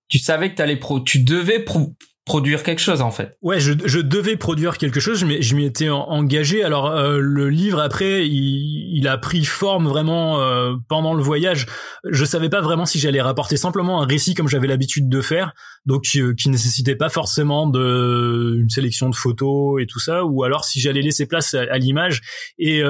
tu 0.08 0.18
savais 0.18 0.49
que 0.49 0.55
t'allais 0.55 0.78
pro 0.78 0.99
tu 0.99 1.20
devais 1.20 1.60
pro 1.60 1.95
produire 2.28 2.61
quelque 2.61 2.82
chose 2.82 3.01
en 3.01 3.09
fait. 3.09 3.38
Ouais, 3.41 3.59
je, 3.59 3.71
je 3.86 3.99
devais 3.99 4.36
produire 4.36 4.78
quelque 4.78 4.99
chose, 4.99 5.23
mais 5.23 5.41
je 5.41 5.55
m'y 5.55 5.65
étais 5.65 5.89
engagé. 5.89 6.61
Alors 6.61 6.88
euh, 6.88 7.19
le 7.19 7.49
livre 7.49 7.80
après, 7.80 8.28
il, 8.28 8.97
il, 8.97 9.07
a 9.07 9.17
pris 9.17 9.45
forme 9.45 9.88
vraiment 9.88 10.41
euh, 10.41 10.75
pendant 10.89 11.13
le 11.13 11.23
voyage. 11.23 11.67
Je 12.03 12.25
savais 12.25 12.49
pas 12.49 12.59
vraiment 12.59 12.86
si 12.86 12.99
j'allais 12.99 13.21
rapporter 13.21 13.55
simplement 13.55 14.01
un 14.03 14.05
récit 14.05 14.34
comme 14.34 14.49
j'avais 14.49 14.67
l'habitude 14.67 15.07
de 15.07 15.21
faire, 15.21 15.53
donc 15.86 16.03
euh, 16.17 16.34
qui 16.36 16.49
nécessitait 16.49 16.97
pas 16.97 17.07
forcément 17.07 17.65
de 17.65 18.57
une 18.59 18.69
sélection 18.69 19.09
de 19.09 19.15
photos 19.15 19.82
et 19.82 19.86
tout 19.86 20.01
ça, 20.01 20.25
ou 20.25 20.43
alors 20.43 20.65
si 20.65 20.82
j'allais 20.82 21.01
laisser 21.01 21.28
place 21.28 21.53
à, 21.53 21.78
l'image. 21.78 22.21
Et 22.59 22.82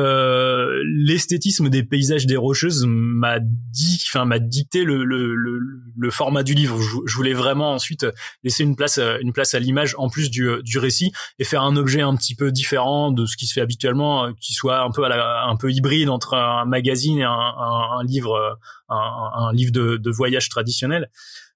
l'esthétisme 0.84 1.70
des 1.70 1.84
paysages 1.84 2.26
des 2.26 2.38
rocheuses 2.38 2.86
m'a 2.88 3.40
dit, 3.40 4.04
enfin 4.10 4.26
m'a 4.26 4.40
dicté 4.40 4.84
le, 4.84 5.04
le, 5.04 5.36
le, 5.36 5.60
le, 5.96 6.10
format 6.10 6.42
du 6.42 6.56
livre. 6.56 6.80
Je, 6.82 7.16
voulais 7.16 7.34
vraiment 7.34 7.74
ensuite 7.74 8.08
laisser 8.44 8.64
une 8.64 8.76
place 8.76 9.00
une 9.27 9.27
place 9.34 9.54
à 9.54 9.60
l'image 9.60 9.96
en 9.98 10.10
plus 10.10 10.30
du, 10.30 10.50
du 10.64 10.78
récit 10.78 11.12
et 11.40 11.44
faire 11.44 11.64
un 11.64 11.76
objet 11.76 12.02
un 12.02 12.16
petit 12.16 12.36
peu 12.36 12.52
différent 12.52 13.12
de 13.12 13.26
ce 13.26 13.38
qui 13.38 13.48
se 13.48 13.54
fait 13.54 13.62
habituellement, 13.62 14.26
euh, 14.26 14.32
qui 14.40 14.54
soit 14.54 14.82
un 14.82 14.92
peu 14.92 15.04
un 15.06 15.56
peu 15.56 15.72
hybride 15.72 16.10
entre 16.10 16.34
un 16.36 16.66
magazine 16.66 17.20
et 17.20 17.24
un, 17.24 17.32
un, 17.32 18.00
un 18.00 18.04
livre, 18.04 18.34
euh, 18.36 18.54
un, 18.90 19.48
un, 19.48 19.54
livre 19.54 19.72
de, 19.72 19.98
de 19.98 20.12
voyage 20.12 20.50
traditionnel. 20.50 21.10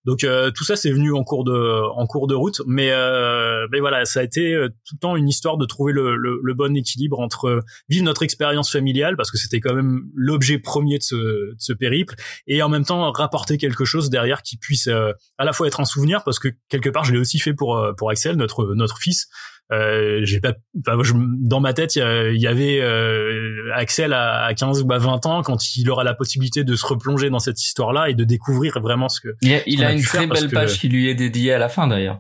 Donc 0.06 0.24
euh, 0.24 0.52
tout 0.52 0.64
ça 0.64 0.76
c'est 0.76 0.92
venu 0.92 1.14
en 1.14 1.24
cours 1.24 1.44
de 1.44 1.82
en 1.96 2.06
cours 2.08 2.28
de 2.28 2.36
route, 2.36 2.62
mais 2.66 2.92
euh, 2.92 3.68
mais 3.72 3.80
voilà 3.80 4.06
ça 4.06 4.22
a 4.22 4.24
été 4.24 4.56
tout 4.86 4.96
le 4.96 5.00
temps 5.00 5.16
une 5.16 5.30
histoire 5.30 5.58
de 5.58 5.66
trouver 5.66 5.94
le, 5.94 6.16
le, 6.16 6.40
le 6.42 6.54
bon 6.54 6.76
équilibre 6.76 7.20
entre 7.20 7.64
vivre 7.90 8.06
notre 8.06 8.24
expérience 8.24 8.72
familiale 8.72 9.16
parce 9.16 9.32
que 9.32 9.38
c'était 9.38 9.60
quand 9.60 9.74
même 9.76 10.02
l'objet 10.16 10.58
premier 10.60 10.98
de 10.98 11.04
ce, 11.04 11.16
de 11.16 11.56
ce 11.60 11.74
périple 11.74 12.16
et 12.48 12.64
en 12.64 12.70
même 12.70 12.86
temps 12.86 13.12
rapporter 13.12 13.58
quelque 13.58 13.86
chose 13.86 14.10
derrière 14.10 14.42
qui 14.42 14.58
puisse 14.58 14.88
à 14.88 15.46
la 15.46 15.54
fois 15.54 15.68
être 15.68 15.80
un 15.80 15.86
souvenir 15.86 16.24
parce 16.24 16.40
que 16.40 16.50
quelque 16.70 16.90
part 16.90 17.04
je 17.04 17.14
l'ai 17.14 17.20
aussi 17.20 17.40
fait 17.40 17.54
pour 17.54 17.80
pour 17.98 18.10
Axel 18.10 18.36
notre 18.36 18.74
notre 18.76 18.98
fils 18.98 19.28
euh, 19.30 19.51
j'ai 19.70 20.40
pas, 20.40 20.54
dans 20.74 21.60
ma 21.60 21.74
tête, 21.74 21.96
il 21.96 22.42
y, 22.42 22.48
avait 22.48 22.80
euh, 22.82 23.72
Axel 23.74 24.14
à, 24.14 24.54
15 24.54 24.84
ou 24.84 24.92
à 24.92 24.98
20 24.98 25.26
ans 25.26 25.42
quand 25.44 25.76
il 25.78 25.90
aura 25.90 26.04
la 26.04 26.14
possibilité 26.14 26.64
de 26.64 26.76
se 26.76 26.86
replonger 26.86 27.30
dans 27.30 27.40
cette 27.40 27.62
histoire-là 27.62 28.10
et 28.10 28.14
de 28.14 28.24
découvrir 28.24 28.80
vraiment 28.80 29.10
ce 29.10 29.22
que. 29.22 29.30
Il 29.42 29.84
a, 29.84 29.94
une 29.94 30.02
très 30.02 30.28
belle 30.28 30.50
page 30.50 30.80
qui 30.80 30.90
lui 30.90 31.10
est 31.10 31.16
dédiée 31.16 31.54
à 31.54 31.60
la 31.60 31.70
fin 31.70 31.88
d'ailleurs. 31.88 32.20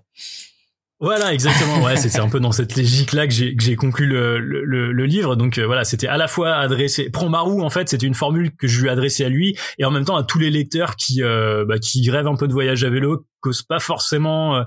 Voilà, 1.02 1.34
exactement. 1.34 1.82
Ouais, 1.84 1.96
c'est 1.96 2.20
un 2.20 2.30
peu 2.30 2.40
dans 2.40 2.52
cette 2.52 2.76
logique-là 2.78 3.26
que 3.26 3.34
j'ai 3.34 3.56
que 3.56 3.64
j'ai 3.64 3.76
conclu 3.76 4.06
le, 4.06 4.38
le, 4.38 4.92
le, 4.92 5.06
livre. 5.06 5.36
Donc 5.36 5.58
euh, 5.58 5.66
voilà, 5.66 5.84
c'était 5.84 6.08
à 6.08 6.16
la 6.16 6.28
fois 6.28 6.54
adressé. 6.54 7.10
Prends 7.10 7.28
Marou, 7.28 7.64
en 7.64 7.72
fait, 7.72 7.90
c'était 7.90 8.06
une 8.06 8.14
formule 8.14 8.56
que 8.56 8.68
je 8.68 8.80
lui 8.80 8.88
adressais 8.88 9.26
à 9.26 9.30
lui 9.30 9.58
et 9.80 9.86
en 9.86 9.90
même 9.90 10.06
temps 10.06 10.16
à 10.16 10.24
tous 10.24 10.38
les 10.38 10.52
lecteurs 10.52 10.96
qui 10.96 11.24
euh, 11.24 11.66
bah, 11.68 11.80
qui 11.80 12.08
rêvent 12.12 12.28
un 12.28 12.36
peu 12.36 12.48
de 12.48 12.54
voyage 12.54 12.84
à 12.84 12.92
vélo, 12.92 13.26
causent 13.40 13.64
pas 13.64 13.80
forcément 13.80 14.58
euh, 14.58 14.64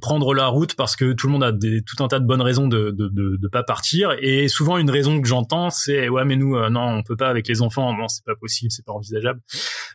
prendre 0.00 0.34
la 0.34 0.48
route 0.48 0.74
parce 0.74 0.96
que 0.96 1.12
tout 1.12 1.28
le 1.28 1.32
monde 1.32 1.44
a 1.44 1.52
des, 1.52 1.82
tout 1.82 2.02
un 2.02 2.08
tas 2.08 2.18
de 2.18 2.26
bonnes 2.26 2.42
raisons 2.42 2.66
de, 2.66 2.90
de, 2.90 3.08
de, 3.08 3.36
de 3.40 3.48
pas 3.48 3.62
partir. 3.62 4.16
Et 4.20 4.48
souvent 4.48 4.78
une 4.78 4.90
raison 4.90 5.20
que 5.20 5.28
j'entends 5.28 5.70
c'est 5.70 6.08
ouais 6.08 6.24
mais 6.24 6.36
nous 6.36 6.56
euh, 6.56 6.70
non 6.70 6.82
on 6.82 7.02
peut 7.02 7.16
pas 7.16 7.28
avec 7.28 7.46
les 7.46 7.62
enfants. 7.62 7.96
Non 7.96 8.08
c'est 8.08 8.24
pas 8.24 8.34
possible 8.34 8.70
c'est 8.72 8.84
pas 8.84 8.92
envisageable. 8.92 9.40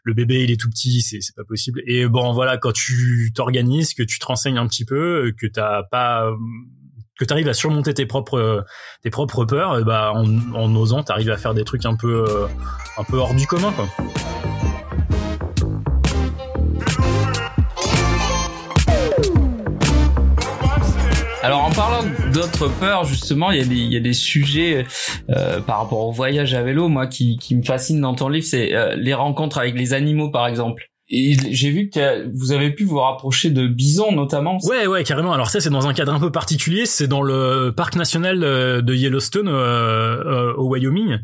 Le 0.03 0.13
bébé 0.13 0.43
il 0.43 0.51
est 0.51 0.59
tout 0.59 0.69
petit 0.69 1.01
c'est 1.01 1.19
c'est 1.21 1.36
pas 1.36 1.43
possible 1.43 1.82
et 1.86 2.07
bon 2.07 2.32
voilà 2.32 2.57
quand 2.57 2.71
tu 2.71 3.32
t'organises 3.36 3.93
que 3.93 4.03
tu 4.03 4.19
te 4.19 4.25
renseignes 4.25 4.57
un 4.57 4.67
petit 4.67 4.86
peu 4.86 5.34
que 5.38 5.47
t'as 5.47 5.84
pas 5.84 6.32
que 7.19 7.25
tu 7.25 7.34
arrives 7.34 7.49
à 7.49 7.53
surmonter 7.53 7.93
tes 7.93 8.05
propres 8.05 8.63
tes 9.03 9.09
propres 9.09 9.43
peurs 9.43 9.77
et 9.77 9.84
bah 9.84 10.13
en, 10.13 10.25
en 10.53 10.73
osant 10.75 11.03
tu 11.03 11.11
arrives 11.11 11.32
à 11.32 11.38
faire 11.38 11.53
des 11.53 11.65
trucs 11.65 11.86
un 11.86 11.95
peu 11.95 12.23
euh, 12.30 12.47
un 12.97 13.03
peu 13.03 13.17
hors 13.17 13.36
du 13.36 13.45
commun 13.45 13.73
quoi. 13.73 13.89
D'autres 22.40 22.70
peurs, 22.80 23.04
justement, 23.04 23.52
il 23.52 23.60
y 23.60 23.62
a 23.62 23.66
des, 23.66 23.76
il 23.76 23.92
y 23.92 23.98
a 23.98 24.00
des 24.00 24.14
sujets 24.14 24.86
euh, 25.30 25.60
par 25.60 25.80
rapport 25.80 26.08
au 26.08 26.12
voyage 26.12 26.54
à 26.54 26.64
vélo, 26.64 26.88
moi, 26.88 27.08
qui, 27.08 27.38
qui 27.38 27.56
me 27.56 27.64
fascinent 27.64 28.00
dans 28.00 28.16
ton 28.16 28.30
livre, 28.30 28.46
c'est 28.46 28.74
euh, 28.74 28.96
les 28.96 29.14
rencontres 29.14 29.58
avec 29.58 29.76
les 29.76 29.94
animaux, 29.94 30.30
par 30.30 30.48
exemple. 30.48 30.90
Et 31.10 31.36
j'ai 31.52 31.72
vu 31.72 31.90
que 31.90 32.30
vous 32.34 32.52
avez 32.52 32.70
pu 32.70 32.86
vous 32.86 33.00
rapprocher 33.00 33.50
de 33.50 33.68
bisons 33.68 34.12
notamment. 34.12 34.58
Ouais, 34.64 34.86
ouais, 34.86 35.04
carrément. 35.04 35.34
Alors 35.34 35.50
ça, 35.50 35.60
c'est 35.60 35.72
dans 35.72 35.88
un 35.88 35.94
cadre 35.94 36.14
un 36.14 36.20
peu 36.20 36.32
particulier. 36.32 36.86
C'est 36.86 37.08
dans 37.08 37.24
le 37.24 37.74
parc 37.76 37.96
national 37.96 38.44
euh, 38.44 38.82
de 38.82 38.94
Yellowstone 38.94 39.50
euh, 39.50 40.54
au 40.54 40.70
Wyoming. 40.70 41.18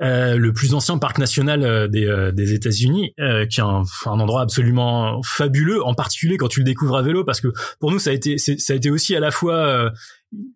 le 0.00 0.50
plus 0.52 0.72
ancien 0.72 0.98
parc 0.98 1.18
national 1.18 1.90
des, 1.90 2.30
des 2.32 2.54
États-Unis, 2.54 3.12
qui 3.50 3.60
est 3.60 3.64
un, 3.64 3.82
un, 4.06 4.20
endroit 4.20 4.42
absolument 4.42 5.20
fabuleux, 5.24 5.84
en 5.84 5.94
particulier 5.94 6.36
quand 6.36 6.48
tu 6.48 6.60
le 6.60 6.64
découvres 6.64 6.96
à 6.96 7.02
vélo, 7.02 7.24
parce 7.24 7.40
que 7.40 7.48
pour 7.80 7.90
nous 7.90 7.98
ça 7.98 8.10
a 8.10 8.12
été 8.12 8.38
ça 8.38 8.72
a 8.72 8.76
été 8.76 8.88
aussi 8.88 9.16
à 9.16 9.20
la 9.20 9.32
fois 9.32 9.90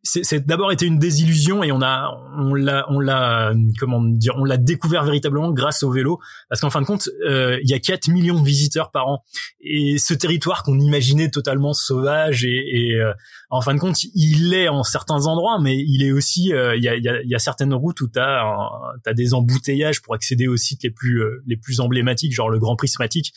c'est 0.02 0.46
d'abord 0.46 0.70
été 0.70 0.84
une 0.84 0.98
désillusion 0.98 1.62
et 1.62 1.72
on 1.72 1.80
a 1.80 2.10
on 2.36 2.52
l'a 2.52 2.84
on 2.90 3.00
l'a 3.00 3.54
comment 3.78 4.02
dire 4.02 4.34
on 4.36 4.44
l'a 4.44 4.58
découvert 4.58 5.02
véritablement 5.02 5.50
grâce 5.50 5.82
au 5.82 5.90
vélo. 5.90 6.20
Parce 6.50 6.60
qu'en 6.60 6.68
fin 6.68 6.82
de 6.82 6.86
compte 6.86 7.08
euh, 7.26 7.58
il 7.62 7.70
y 7.70 7.74
a 7.74 7.78
4 7.78 8.08
millions 8.08 8.38
de 8.38 8.44
visiteurs 8.44 8.90
par 8.90 9.08
an. 9.08 9.24
Et 9.60 9.96
ce 9.98 10.12
territoire 10.12 10.62
qu'on 10.62 10.78
imaginait 10.78 11.30
totalement 11.30 11.72
sauvage 11.72 12.44
et, 12.44 12.90
et 12.90 12.96
euh, 12.96 13.12
en 13.48 13.62
fin 13.62 13.74
de 13.74 13.80
compte 13.80 14.04
il 14.14 14.52
est 14.52 14.68
en 14.68 14.82
certains 14.82 15.26
endroits 15.26 15.58
mais 15.58 15.78
il 15.78 16.02
est 16.04 16.12
aussi 16.12 16.52
euh, 16.52 16.76
il 16.76 16.82
y, 16.82 16.88
a, 16.88 16.96
y, 16.96 17.08
a, 17.08 17.22
y, 17.22 17.34
a, 17.34 17.38
certaines 17.38 17.72
routes 17.72 18.00
où 18.02 18.08
tu 18.08 18.18
as 18.18 18.44
as 19.06 19.14
des 19.14 19.32
embouteillages 19.32 20.02
pour 20.02 20.14
accéder 20.14 20.48
aux 20.48 20.58
sites 20.58 20.82
les 20.82 20.90
plus 20.90 21.22
les 21.46 21.56
plus 21.56 21.80
emblématiques 21.80 22.34
genre 22.34 22.50
le 22.50 22.58
Grand 22.58 22.76
Prismatique 22.76 23.32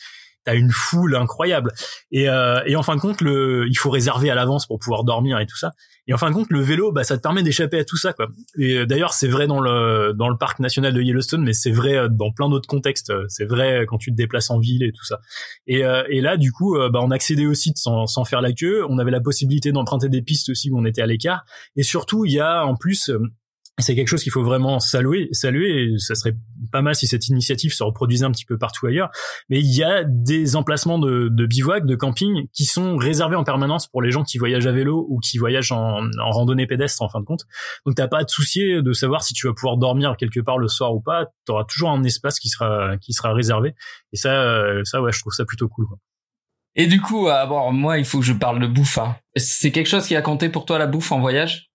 t'as 0.46 0.54
une 0.54 0.70
foule 0.70 1.16
incroyable 1.16 1.72
et, 2.10 2.24
et 2.66 2.76
en 2.76 2.82
fin 2.82 2.96
de 2.96 3.00
compte 3.00 3.20
le 3.20 3.66
il 3.68 3.76
faut 3.76 3.90
réserver 3.90 4.30
à 4.30 4.34
l'avance 4.34 4.66
pour 4.66 4.78
pouvoir 4.78 5.04
dormir 5.04 5.38
et 5.38 5.46
tout 5.46 5.56
ça 5.56 5.72
et 6.08 6.14
en 6.14 6.18
fin 6.18 6.30
de 6.30 6.34
compte, 6.34 6.50
le 6.50 6.60
vélo, 6.60 6.92
bah, 6.92 7.02
ça 7.02 7.16
te 7.16 7.22
permet 7.22 7.42
d'échapper 7.42 7.80
à 7.80 7.84
tout 7.84 7.96
ça, 7.96 8.12
quoi. 8.12 8.28
Et 8.58 8.78
euh, 8.78 8.86
d'ailleurs, 8.86 9.12
c'est 9.12 9.26
vrai 9.26 9.48
dans 9.48 9.60
le 9.60 10.12
dans 10.14 10.28
le 10.28 10.36
parc 10.38 10.60
national 10.60 10.94
de 10.94 11.02
Yellowstone, 11.02 11.42
mais 11.42 11.52
c'est 11.52 11.72
vrai 11.72 11.96
euh, 11.96 12.08
dans 12.08 12.30
plein 12.30 12.48
d'autres 12.48 12.68
contextes. 12.68 13.12
C'est 13.28 13.44
vrai 13.44 13.84
quand 13.88 13.98
tu 13.98 14.12
te 14.12 14.16
déplaces 14.16 14.50
en 14.50 14.58
ville 14.58 14.84
et 14.84 14.92
tout 14.92 15.04
ça. 15.04 15.20
Et, 15.66 15.84
euh, 15.84 16.04
et 16.08 16.20
là, 16.20 16.36
du 16.36 16.52
coup, 16.52 16.76
bah, 16.92 17.00
on 17.02 17.10
accédait 17.10 17.46
au 17.46 17.54
site 17.54 17.78
sans, 17.78 18.06
sans 18.06 18.24
faire 18.24 18.40
la 18.40 18.52
queue. 18.52 18.84
On 18.88 18.98
avait 18.98 19.10
la 19.10 19.20
possibilité 19.20 19.72
d'emprunter 19.72 20.08
des 20.08 20.22
pistes 20.22 20.48
aussi 20.48 20.70
où 20.70 20.78
on 20.78 20.84
était 20.84 21.02
à 21.02 21.06
l'écart. 21.06 21.44
Et 21.74 21.82
surtout, 21.82 22.24
il 22.24 22.32
y 22.32 22.40
a 22.40 22.64
en 22.64 22.76
plus 22.76 23.10
c'est 23.78 23.94
quelque 23.94 24.08
chose 24.08 24.22
qu'il 24.22 24.32
faut 24.32 24.42
vraiment 24.42 24.80
saluer, 24.80 25.28
saluer. 25.32 25.98
Ça 25.98 26.14
serait 26.14 26.34
pas 26.72 26.80
mal 26.80 26.94
si 26.94 27.06
cette 27.06 27.28
initiative 27.28 27.74
se 27.74 27.82
reproduisait 27.82 28.24
un 28.24 28.30
petit 28.30 28.46
peu 28.46 28.56
partout 28.56 28.86
ailleurs. 28.86 29.10
Mais 29.50 29.60
il 29.60 29.76
y 29.76 29.84
a 29.84 30.02
des 30.04 30.56
emplacements 30.56 30.98
de, 30.98 31.28
de 31.30 31.46
bivouac, 31.46 31.84
de 31.84 31.94
camping, 31.94 32.48
qui 32.54 32.64
sont 32.64 32.96
réservés 32.96 33.36
en 33.36 33.44
permanence 33.44 33.86
pour 33.86 34.00
les 34.00 34.10
gens 34.10 34.22
qui 34.24 34.38
voyagent 34.38 34.66
à 34.66 34.72
vélo 34.72 35.06
ou 35.10 35.20
qui 35.20 35.36
voyagent 35.36 35.72
en, 35.72 36.00
randonnée 36.18 36.66
pédestre 36.66 37.02
en 37.02 37.10
fin 37.10 37.20
de 37.20 37.26
compte. 37.26 37.42
Donc 37.84 37.96
t'as 37.96 38.08
pas 38.08 38.20
à 38.20 38.24
te 38.24 38.32
soucier 38.32 38.80
de 38.80 38.92
savoir 38.94 39.22
si 39.22 39.34
tu 39.34 39.46
vas 39.46 39.52
pouvoir 39.52 39.76
dormir 39.76 40.16
quelque 40.16 40.40
part 40.40 40.56
le 40.56 40.68
soir 40.68 40.94
ou 40.94 41.00
pas. 41.00 41.26
Tu 41.44 41.52
auras 41.52 41.64
toujours 41.64 41.90
un 41.90 42.02
espace 42.02 42.38
qui 42.38 42.48
sera 42.48 42.96
qui 42.96 43.12
sera 43.12 43.34
réservé. 43.34 43.74
Et 44.12 44.16
ça, 44.16 44.30
euh, 44.30 44.82
ça 44.84 45.02
ouais, 45.02 45.12
je 45.12 45.20
trouve 45.20 45.34
ça 45.34 45.44
plutôt 45.44 45.68
cool. 45.68 45.86
Et 46.76 46.86
du 46.86 47.00
coup, 47.00 47.28
bon, 47.48 47.72
moi, 47.72 47.98
il 47.98 48.04
faut 48.04 48.20
que 48.20 48.24
je 48.24 48.34
parle 48.34 48.60
de 48.60 48.66
bouffe. 48.66 48.98
Hein. 48.98 49.16
C'est 49.34 49.72
quelque 49.72 49.88
chose 49.88 50.06
qui 50.06 50.14
a 50.14 50.22
compté 50.22 50.50
pour 50.50 50.66
toi 50.66 50.78
la 50.78 50.86
bouffe 50.86 51.10
en 51.10 51.20
voyage? 51.20 51.65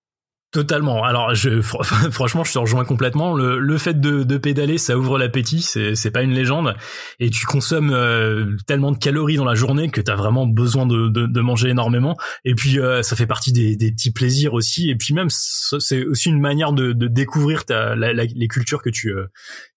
Totalement. 0.51 1.05
Alors, 1.05 1.33
je, 1.33 1.61
franchement, 2.11 2.43
je 2.43 2.51
te 2.51 2.59
rejoins 2.59 2.83
complètement. 2.83 3.33
Le, 3.33 3.57
le 3.57 3.77
fait 3.77 4.01
de, 4.01 4.23
de 4.23 4.37
pédaler, 4.37 4.77
ça 4.77 4.97
ouvre 4.97 5.17
l'appétit. 5.17 5.61
C'est, 5.61 5.95
c'est 5.95 6.11
pas 6.11 6.23
une 6.23 6.33
légende. 6.33 6.75
Et 7.21 7.29
tu 7.29 7.45
consommes 7.45 7.91
euh, 7.93 8.57
tellement 8.67 8.91
de 8.91 8.97
calories 8.97 9.37
dans 9.37 9.45
la 9.45 9.55
journée 9.55 9.89
que 9.89 10.01
t'as 10.01 10.15
vraiment 10.15 10.45
besoin 10.45 10.85
de, 10.85 11.07
de, 11.07 11.25
de, 11.25 11.41
manger 11.41 11.69
énormément. 11.69 12.17
Et 12.43 12.53
puis, 12.53 12.79
euh, 12.79 13.01
ça 13.01 13.15
fait 13.15 13.27
partie 13.27 13.53
des, 13.53 13.77
des, 13.77 13.93
petits 13.93 14.11
plaisirs 14.11 14.53
aussi. 14.53 14.89
Et 14.89 14.97
puis 14.97 15.13
même, 15.13 15.29
c'est 15.29 16.05
aussi 16.05 16.27
une 16.27 16.41
manière 16.41 16.73
de, 16.73 16.91
découvrir 16.91 17.63
ta, 17.63 17.95
les 17.95 18.47
cultures 18.49 18.81
que 18.81 18.89
tu 18.89 19.09
euh, 19.09 19.27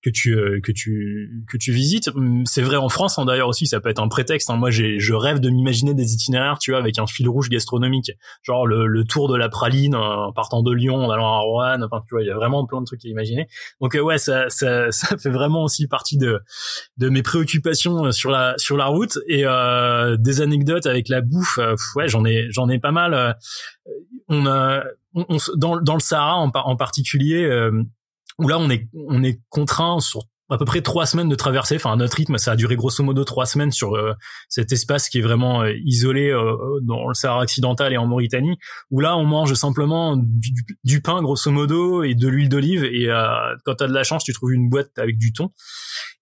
que 0.04 0.10
tu 0.10 0.60
que 0.62 0.70
tu 0.70 1.44
que 1.50 1.56
tu 1.56 1.72
visites. 1.72 2.10
C'est 2.44 2.60
vrai 2.60 2.76
en 2.76 2.90
France, 2.90 3.18
hein, 3.18 3.24
d'ailleurs 3.24 3.48
aussi. 3.48 3.66
Ça 3.66 3.80
peut 3.80 3.88
être 3.88 4.02
un 4.02 4.08
prétexte. 4.08 4.50
Hein. 4.50 4.56
Moi, 4.56 4.70
je 4.70 5.14
rêve 5.14 5.40
de 5.40 5.48
m'imaginer 5.48 5.94
des 5.94 6.12
itinéraires, 6.12 6.58
tu 6.58 6.72
vois, 6.72 6.80
avec 6.80 6.98
un 6.98 7.06
fil 7.06 7.28
rouge 7.28 7.48
gastronomique, 7.48 8.12
genre 8.42 8.66
le, 8.66 8.86
le 8.86 9.04
tour 9.04 9.28
de 9.28 9.36
la 9.36 9.48
praline 9.48 9.94
en 9.94 10.32
partant 10.32 10.62
de 10.62 10.72
Lyon 10.72 11.06
en 11.06 11.10
allant 11.10 11.34
à 11.34 11.38
Rouen. 11.38 11.82
Enfin, 11.82 12.02
tu 12.06 12.14
vois, 12.14 12.22
il 12.22 12.26
y 12.26 12.30
a 12.30 12.34
vraiment 12.34 12.66
plein 12.66 12.80
de 12.80 12.86
trucs 12.86 13.04
à 13.04 13.08
imaginer. 13.08 13.48
Donc 13.80 13.94
euh, 13.94 14.00
ouais, 14.00 14.18
ça, 14.18 14.50
ça, 14.50 14.90
ça 14.90 15.16
fait 15.16 15.30
vraiment 15.30 15.64
aussi 15.64 15.86
partie 15.88 16.18
de 16.18 16.40
de 16.98 17.08
mes 17.08 17.22
préoccupations 17.22 18.06
euh, 18.06 18.12
sur 18.12 18.30
la 18.30 18.54
sur 18.58 18.76
la 18.76 18.86
route 18.86 19.18
et 19.26 19.44
euh, 19.46 20.16
des 20.18 20.42
anecdotes 20.42 20.84
avec 20.84 21.08
la 21.08 21.22
bouffe. 21.22 21.58
Euh, 21.58 21.76
ouais, 21.96 22.08
j'en 22.08 22.26
ai 22.26 22.48
j'en 22.50 22.68
ai 22.68 22.78
pas 22.78 22.92
mal. 22.92 23.36
On 24.28 24.46
a 24.46 24.84
on, 25.14 25.38
dans 25.56 25.80
dans 25.80 25.94
le 25.94 26.00
Sahara 26.00 26.36
en, 26.36 26.50
en 26.52 26.76
particulier. 26.76 27.48
Où 28.38 28.48
là 28.48 28.58
on 28.58 28.70
est 28.70 28.88
on 28.94 29.22
est 29.22 29.40
contraint 29.48 30.00
sur 30.00 30.22
à 30.50 30.58
peu 30.58 30.64
près 30.64 30.82
trois 30.82 31.06
semaines 31.06 31.28
de 31.28 31.34
traversée. 31.34 31.76
Enfin, 31.76 31.96
notre 31.96 32.16
rythme, 32.16 32.36
ça 32.38 32.52
a 32.52 32.56
duré 32.56 32.76
grosso 32.76 33.02
modo 33.02 33.24
trois 33.24 33.46
semaines 33.46 33.72
sur 33.72 33.94
euh, 33.94 34.12
cet 34.48 34.72
espace 34.72 35.08
qui 35.08 35.18
est 35.18 35.22
vraiment 35.22 35.62
euh, 35.62 35.72
isolé 35.84 36.30
euh, 36.30 36.56
dans 36.82 37.08
le 37.08 37.14
Sahara 37.14 37.42
occidental 37.42 37.92
et 37.92 37.96
en 37.96 38.06
Mauritanie, 38.06 38.58
où 38.90 39.00
là, 39.00 39.16
on 39.16 39.24
mange 39.24 39.54
simplement 39.54 40.16
du, 40.16 41.00
pain 41.00 41.22
grosso 41.22 41.50
modo 41.50 42.02
et 42.02 42.14
de 42.14 42.28
l'huile 42.28 42.48
d'olive. 42.48 42.84
Et 42.84 43.08
quand 43.64 43.74
t'as 43.74 43.86
de 43.86 43.92
la 43.92 44.04
chance, 44.04 44.24
tu 44.24 44.32
trouves 44.32 44.52
une 44.52 44.68
boîte 44.68 44.98
avec 44.98 45.18
du 45.18 45.32
thon. 45.32 45.50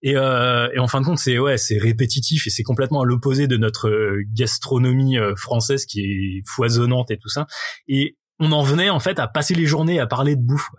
Et, 0.01 0.11
et 0.11 0.79
en 0.79 0.87
fin 0.87 1.01
de 1.01 1.05
compte, 1.05 1.19
c'est 1.19 1.39
ouais, 1.39 1.57
c'est 1.57 1.77
répétitif 1.77 2.47
et 2.47 2.49
c'est 2.49 2.63
complètement 2.63 3.01
à 3.01 3.05
l'opposé 3.05 3.47
de 3.47 3.57
notre 3.57 3.89
gastronomie 4.33 5.17
française 5.37 5.85
qui 5.85 6.01
est 6.01 6.43
foisonnante 6.47 7.11
et 7.11 7.17
tout 7.17 7.29
ça. 7.29 7.47
Et 7.87 8.17
on 8.39 8.51
en 8.51 8.63
venait 8.63 8.89
en 8.89 8.99
fait 8.99 9.19
à 9.19 9.27
passer 9.27 9.53
les 9.53 9.65
journées 9.65 9.99
à 9.99 10.07
parler 10.07 10.35
de 10.35 10.41
bouffe 10.41 10.69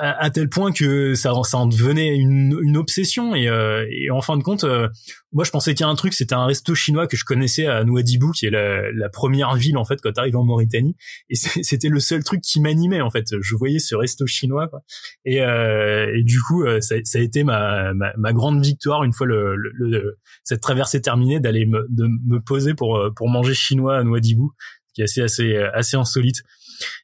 à, 0.00 0.30
tel 0.30 0.48
point 0.48 0.72
que 0.72 1.14
ça, 1.14 1.32
ça 1.44 1.58
en 1.58 1.66
devenait 1.66 2.16
une, 2.16 2.58
une 2.62 2.76
obsession. 2.76 3.34
Et, 3.34 3.48
euh, 3.48 3.86
et, 3.90 4.10
en 4.10 4.20
fin 4.20 4.36
de 4.36 4.42
compte 4.42 4.64
euh, 4.64 4.88
moi 5.32 5.44
je 5.44 5.50
pensais 5.50 5.74
qu'il 5.74 5.84
y 5.84 5.86
a 5.86 5.88
un 5.88 5.94
truc 5.94 6.12
c'était 6.12 6.34
un 6.34 6.46
resto 6.46 6.74
chinois 6.74 7.06
que 7.06 7.16
je 7.16 7.24
connaissais 7.24 7.66
à 7.66 7.84
Nouadhibou 7.84 8.32
qui 8.32 8.46
est 8.46 8.50
la, 8.50 8.90
la 8.92 9.08
première 9.08 9.54
ville 9.54 9.76
en 9.76 9.84
fait 9.84 10.00
quand 10.00 10.12
tu 10.12 10.20
arrives 10.20 10.36
en 10.36 10.44
Mauritanie. 10.44 10.96
Et 11.30 11.34
c'était 11.36 11.88
le 11.88 12.00
seul 12.00 12.22
truc 12.24 12.40
qui 12.42 12.60
m'animait 12.60 13.00
en 13.00 13.10
fait. 13.10 13.34
Je 13.40 13.54
voyais 13.54 13.78
ce 13.78 13.94
resto 13.94 14.26
chinois 14.26 14.68
quoi. 14.68 14.82
Et, 15.24 15.42
euh, 15.42 16.12
et 16.16 16.22
du 16.22 16.40
coup 16.40 16.64
euh, 16.64 16.80
ça, 16.80 16.96
ça, 17.04 17.18
a 17.18 17.22
été 17.22 17.44
ma, 17.44 17.92
ma, 17.94 18.12
ma, 18.16 18.32
grande 18.32 18.62
victoire 18.62 19.04
une 19.04 19.12
fois 19.12 19.26
le, 19.26 19.56
le, 19.56 20.18
cette 20.44 20.60
traversée 20.60 21.00
terminée 21.00 21.40
d'aller 21.40 21.66
me, 21.66 21.86
me 21.90 22.38
poser 22.38 22.74
pour 22.74 23.00
pour 23.16 23.28
manger 23.28 23.54
chinois 23.54 23.98
à 23.98 24.04
Nouadhibou 24.04 24.52
qui 24.94 25.00
est 25.00 25.04
assez 25.04 25.22
assez 25.22 25.56
assez 25.56 25.96
insolite 25.96 26.42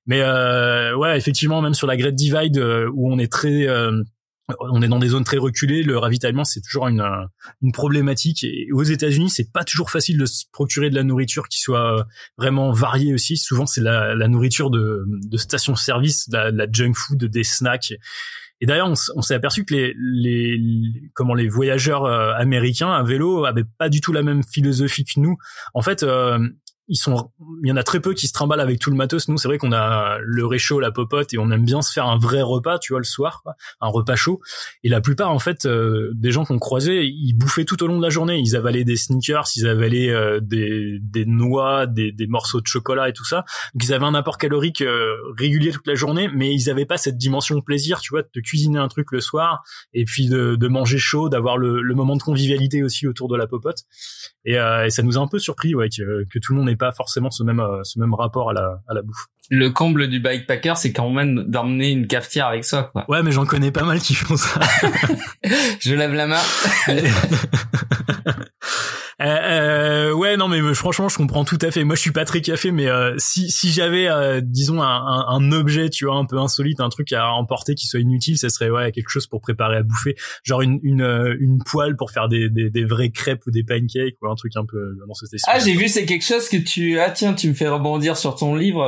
mais 0.07 0.21
euh, 0.23 0.97
ouais, 0.97 1.17
effectivement, 1.17 1.61
même 1.61 1.75
sur 1.75 1.87
la 1.87 1.97
Great 1.97 2.15
Divide 2.15 2.59
euh, 2.59 2.91
où 2.95 3.13
on 3.13 3.19
est 3.19 3.31
très 3.31 3.69
euh, 3.69 4.03
on 4.61 4.81
est 4.81 4.89
dans 4.89 4.99
des 4.99 5.09
zones 5.09 5.25
très 5.25 5.37
reculées, 5.37 5.83
le 5.83 5.99
ravitaillement 5.99 6.45
c'est 6.45 6.63
toujours 6.63 6.89
une, 6.89 7.05
une 7.61 7.73
problématique. 7.73 8.45
Et 8.45 8.69
aux 8.73 8.83
États-Unis, 8.83 9.29
c'est 9.29 9.53
pas 9.53 9.63
toujours 9.63 9.91
facile 9.91 10.17
de 10.17 10.25
se 10.25 10.45
procurer 10.53 10.89
de 10.89 10.95
la 10.95 11.03
nourriture 11.03 11.49
qui 11.49 11.61
soit 11.61 12.07
vraiment 12.39 12.73
variée 12.73 13.13
aussi. 13.13 13.37
Souvent, 13.37 13.67
c'est 13.67 13.83
la, 13.83 14.15
nourriture 14.27 14.71
de, 14.71 15.05
de 15.07 15.37
station-service, 15.37 16.29
la, 16.33 16.51
la, 16.51 16.67
junk 16.73 16.95
food, 16.95 17.27
des 17.27 17.45
snacks. 17.45 17.93
Et 18.63 18.67
d'ailleurs, 18.67 18.91
on, 19.15 19.21
s'est 19.21 19.35
aperçu 19.35 19.67
que 19.67 19.75
les, 19.75 19.93
les, 19.95 21.11
comment 21.13 21.35
les 21.35 21.47
voyageurs 21.47 22.07
américains 22.07 22.91
à 22.91 23.03
vélo 23.03 23.45
avaient 23.45 23.67
pas 23.77 23.91
du 23.91 24.01
tout 24.01 24.15
la 24.15 24.23
même 24.23 24.43
philosophie 24.43 25.05
que 25.05 25.21
nous. 25.21 25.37
En 25.75 25.83
fait, 25.83 26.03
ils 26.89 26.97
sont, 26.97 27.31
il 27.63 27.69
y 27.69 27.73
en 27.73 27.77
a 27.77 27.83
très 27.83 28.01
peu 28.01 28.15
qui 28.15 28.27
se 28.27 28.33
trimballent 28.33 28.61
avec 28.61 28.79
tout 28.79 28.91
le 28.91 28.97
matos. 28.97 29.29
Nous, 29.29 29.37
c'est 29.37 29.47
vrai 29.47 29.59
qu'on 29.59 29.73
a 29.73 30.19
le 30.23 30.47
réchaud, 30.47 30.81
la 30.81 30.91
popote, 30.91 31.35
et 31.35 31.39
on 31.39 31.51
aime 31.51 31.65
bien 31.65 31.83
se 31.83 31.93
faire 31.93 32.07
un 32.07 32.19
vrai 32.19 32.41
repas, 32.41 32.79
tu 32.79 32.95
vois, 32.95 33.01
le 33.01 33.05
soir, 33.05 33.43
un 33.81 33.89
repas 33.89 34.17
chaud. 34.17 34.41
Et 34.85 34.89
la 34.89 35.03
plupart, 35.03 35.31
en 35.31 35.39
fait, 35.39 35.67
euh, 35.67 36.11
des 36.15 36.31
gens 36.31 36.47
qu'on 36.47 36.59
croisait, 36.59 37.07
ils 37.07 37.35
bouffaient 37.35 37.67
tout 37.67 37.83
au 37.83 37.87
long 37.87 37.99
de 37.99 38.03
la 38.03 38.09
journée. 38.09 38.39
Ils 38.39 38.57
avalaient 38.57 38.85
des 38.85 38.97
sneakers, 38.97 39.45
ils 39.57 39.67
avalaient 39.67 40.09
euh, 40.09 40.41
des, 40.41 40.99
des 41.03 41.27
noix, 41.27 41.87
des, 41.87 42.11
des, 42.11 42.27
morceaux 42.27 42.63
de 42.63 42.67
chocolat 42.67 43.11
et 43.11 43.13
tout 43.13 43.25
ça. 43.25 43.45
Donc, 43.75 43.85
ils 43.85 43.93
avaient 43.93 44.07
un 44.07 44.15
apport 44.15 44.39
calorique 44.39 44.81
euh, 44.81 45.15
régulier 45.37 45.73
toute 45.73 45.87
la 45.87 45.95
journée, 45.95 46.29
mais 46.35 46.55
ils 46.55 46.71
avaient 46.71 46.87
pas 46.87 46.97
cette 46.97 47.19
dimension 47.19 47.55
de 47.57 47.63
plaisir, 47.63 48.01
tu 48.01 48.15
vois, 48.15 48.23
de 48.23 48.41
cuisiner 48.41 48.79
un 48.79 48.89
truc 48.89 49.13
le 49.13 49.21
soir 49.21 49.63
et 49.93 50.05
puis 50.07 50.29
de, 50.29 50.57
de 50.57 50.69
manger 50.69 50.99
chaud, 50.99 51.29
d'avoir 51.29 51.59
le, 51.59 51.83
le, 51.83 51.95
moment 51.95 52.17
de 52.17 52.23
convivialité 52.23 52.83
aussi 52.83 53.07
autour 53.07 53.29
de 53.29 53.37
la 53.37 53.47
popote. 53.47 53.83
Et, 54.47 54.55
et, 54.55 54.91
ça 54.91 55.03
nous 55.03 55.19
a 55.19 55.21
un 55.21 55.27
peu 55.27 55.39
surpris, 55.39 55.75
ouais, 55.75 55.89
que, 55.91 56.25
que 56.31 56.39
tout 56.39 56.55
le 56.55 56.59
monde 56.59 56.71
pas 56.79 56.93
forcément 56.93 57.31
ce 57.31 57.43
même 57.43 57.61
euh, 57.61 57.83
ce 57.83 57.99
même 57.99 58.15
rapport 58.15 58.51
à 58.51 58.53
la 58.53 58.81
à 58.89 58.95
la 58.95 59.03
bouffe. 59.03 59.27
Le 59.51 59.71
comble 59.71 60.09
du 60.09 60.21
bikepacker, 60.21 60.77
c'est 60.77 60.93
quand 60.93 61.11
même 61.11 61.45
d'emmener 61.45 61.91
une 61.91 62.07
cafetière 62.07 62.49
avec 62.49 62.65
soi, 62.65 62.91
quoi. 62.93 63.05
Ouais, 63.09 63.23
mais 63.23 63.33
j'en 63.33 63.47
connais 63.47 63.71
pas 63.71 63.85
mal 63.85 63.99
qui 63.99 64.15
font 64.15 64.37
ça. 64.37 64.61
Je 65.81 65.95
lève 65.95 66.13
la 66.13 66.27
main. 66.27 66.41
Euh, 69.21 69.25
euh, 69.27 70.13
ouais, 70.13 70.18
non, 70.39 70.49
mais 70.49 70.75
franchement, 70.75 71.09
je 71.09 71.17
comprends 71.17 71.45
tout 71.45 71.59
à 71.61 71.71
fait. 71.71 71.85
Moi, 71.85 71.97
je 71.97 72.01
suis 72.01 72.13
pas 72.13 72.25
très 72.25 72.41
café, 72.41 72.71
mais 72.71 72.87
euh, 72.87 73.15
si 73.19 73.51
si 73.51 73.71
j'avais, 73.71 74.09
euh, 74.09 74.41
disons, 74.43 74.81
un, 74.81 74.87
un, 74.87 75.27
un, 75.29 75.53
objet, 75.53 75.91
tu 75.91 76.07
vois, 76.07 76.17
un 76.17 76.25
peu 76.25 76.39
insolite, 76.39 76.81
un 76.81 76.89
truc 76.89 77.13
à 77.13 77.33
emporter 77.33 77.75
qui 77.75 77.87
soit 77.87 78.01
inutile, 78.01 78.39
ça 78.39 78.49
serait 78.49 78.71
ouais 78.71 78.93
quelque 78.93 79.11
chose 79.11 79.27
pour 79.27 79.41
préparer 79.41 79.77
à 79.77 79.83
bouffer, 79.83 80.15
genre 80.45 80.63
une 80.63 80.79
une, 80.83 81.03
euh, 81.03 81.37
une 81.41 81.59
poêle 81.59 81.97
pour 81.97 82.13
faire 82.13 82.29
des, 82.29 82.49
des 82.49 82.71
des 82.71 82.85
vraies 82.85 83.11
crêpes 83.11 83.43
ou 83.47 83.51
des 83.51 83.65
pancakes 83.65 84.15
ou 84.23 84.29
un 84.29 84.37
truc 84.37 84.57
un 84.57 84.65
peu 84.65 84.97
dans 85.07 85.15
ce 85.15 85.27
style. 85.27 85.41
Ah, 85.47 85.59
j'ai 85.59 85.75
vu, 85.75 85.89
c'est 85.89 86.07
quelque 86.07 86.25
chose 86.25 86.49
que 86.49 86.57
tu 86.57 86.99
ah 87.01 87.11
tiens, 87.11 87.35
tu 87.35 87.49
me 87.49 87.55
fais 87.55 87.69
rebondir 87.69 88.17
sur 88.17 88.37
ton 88.37 88.55
livre. 88.55 88.85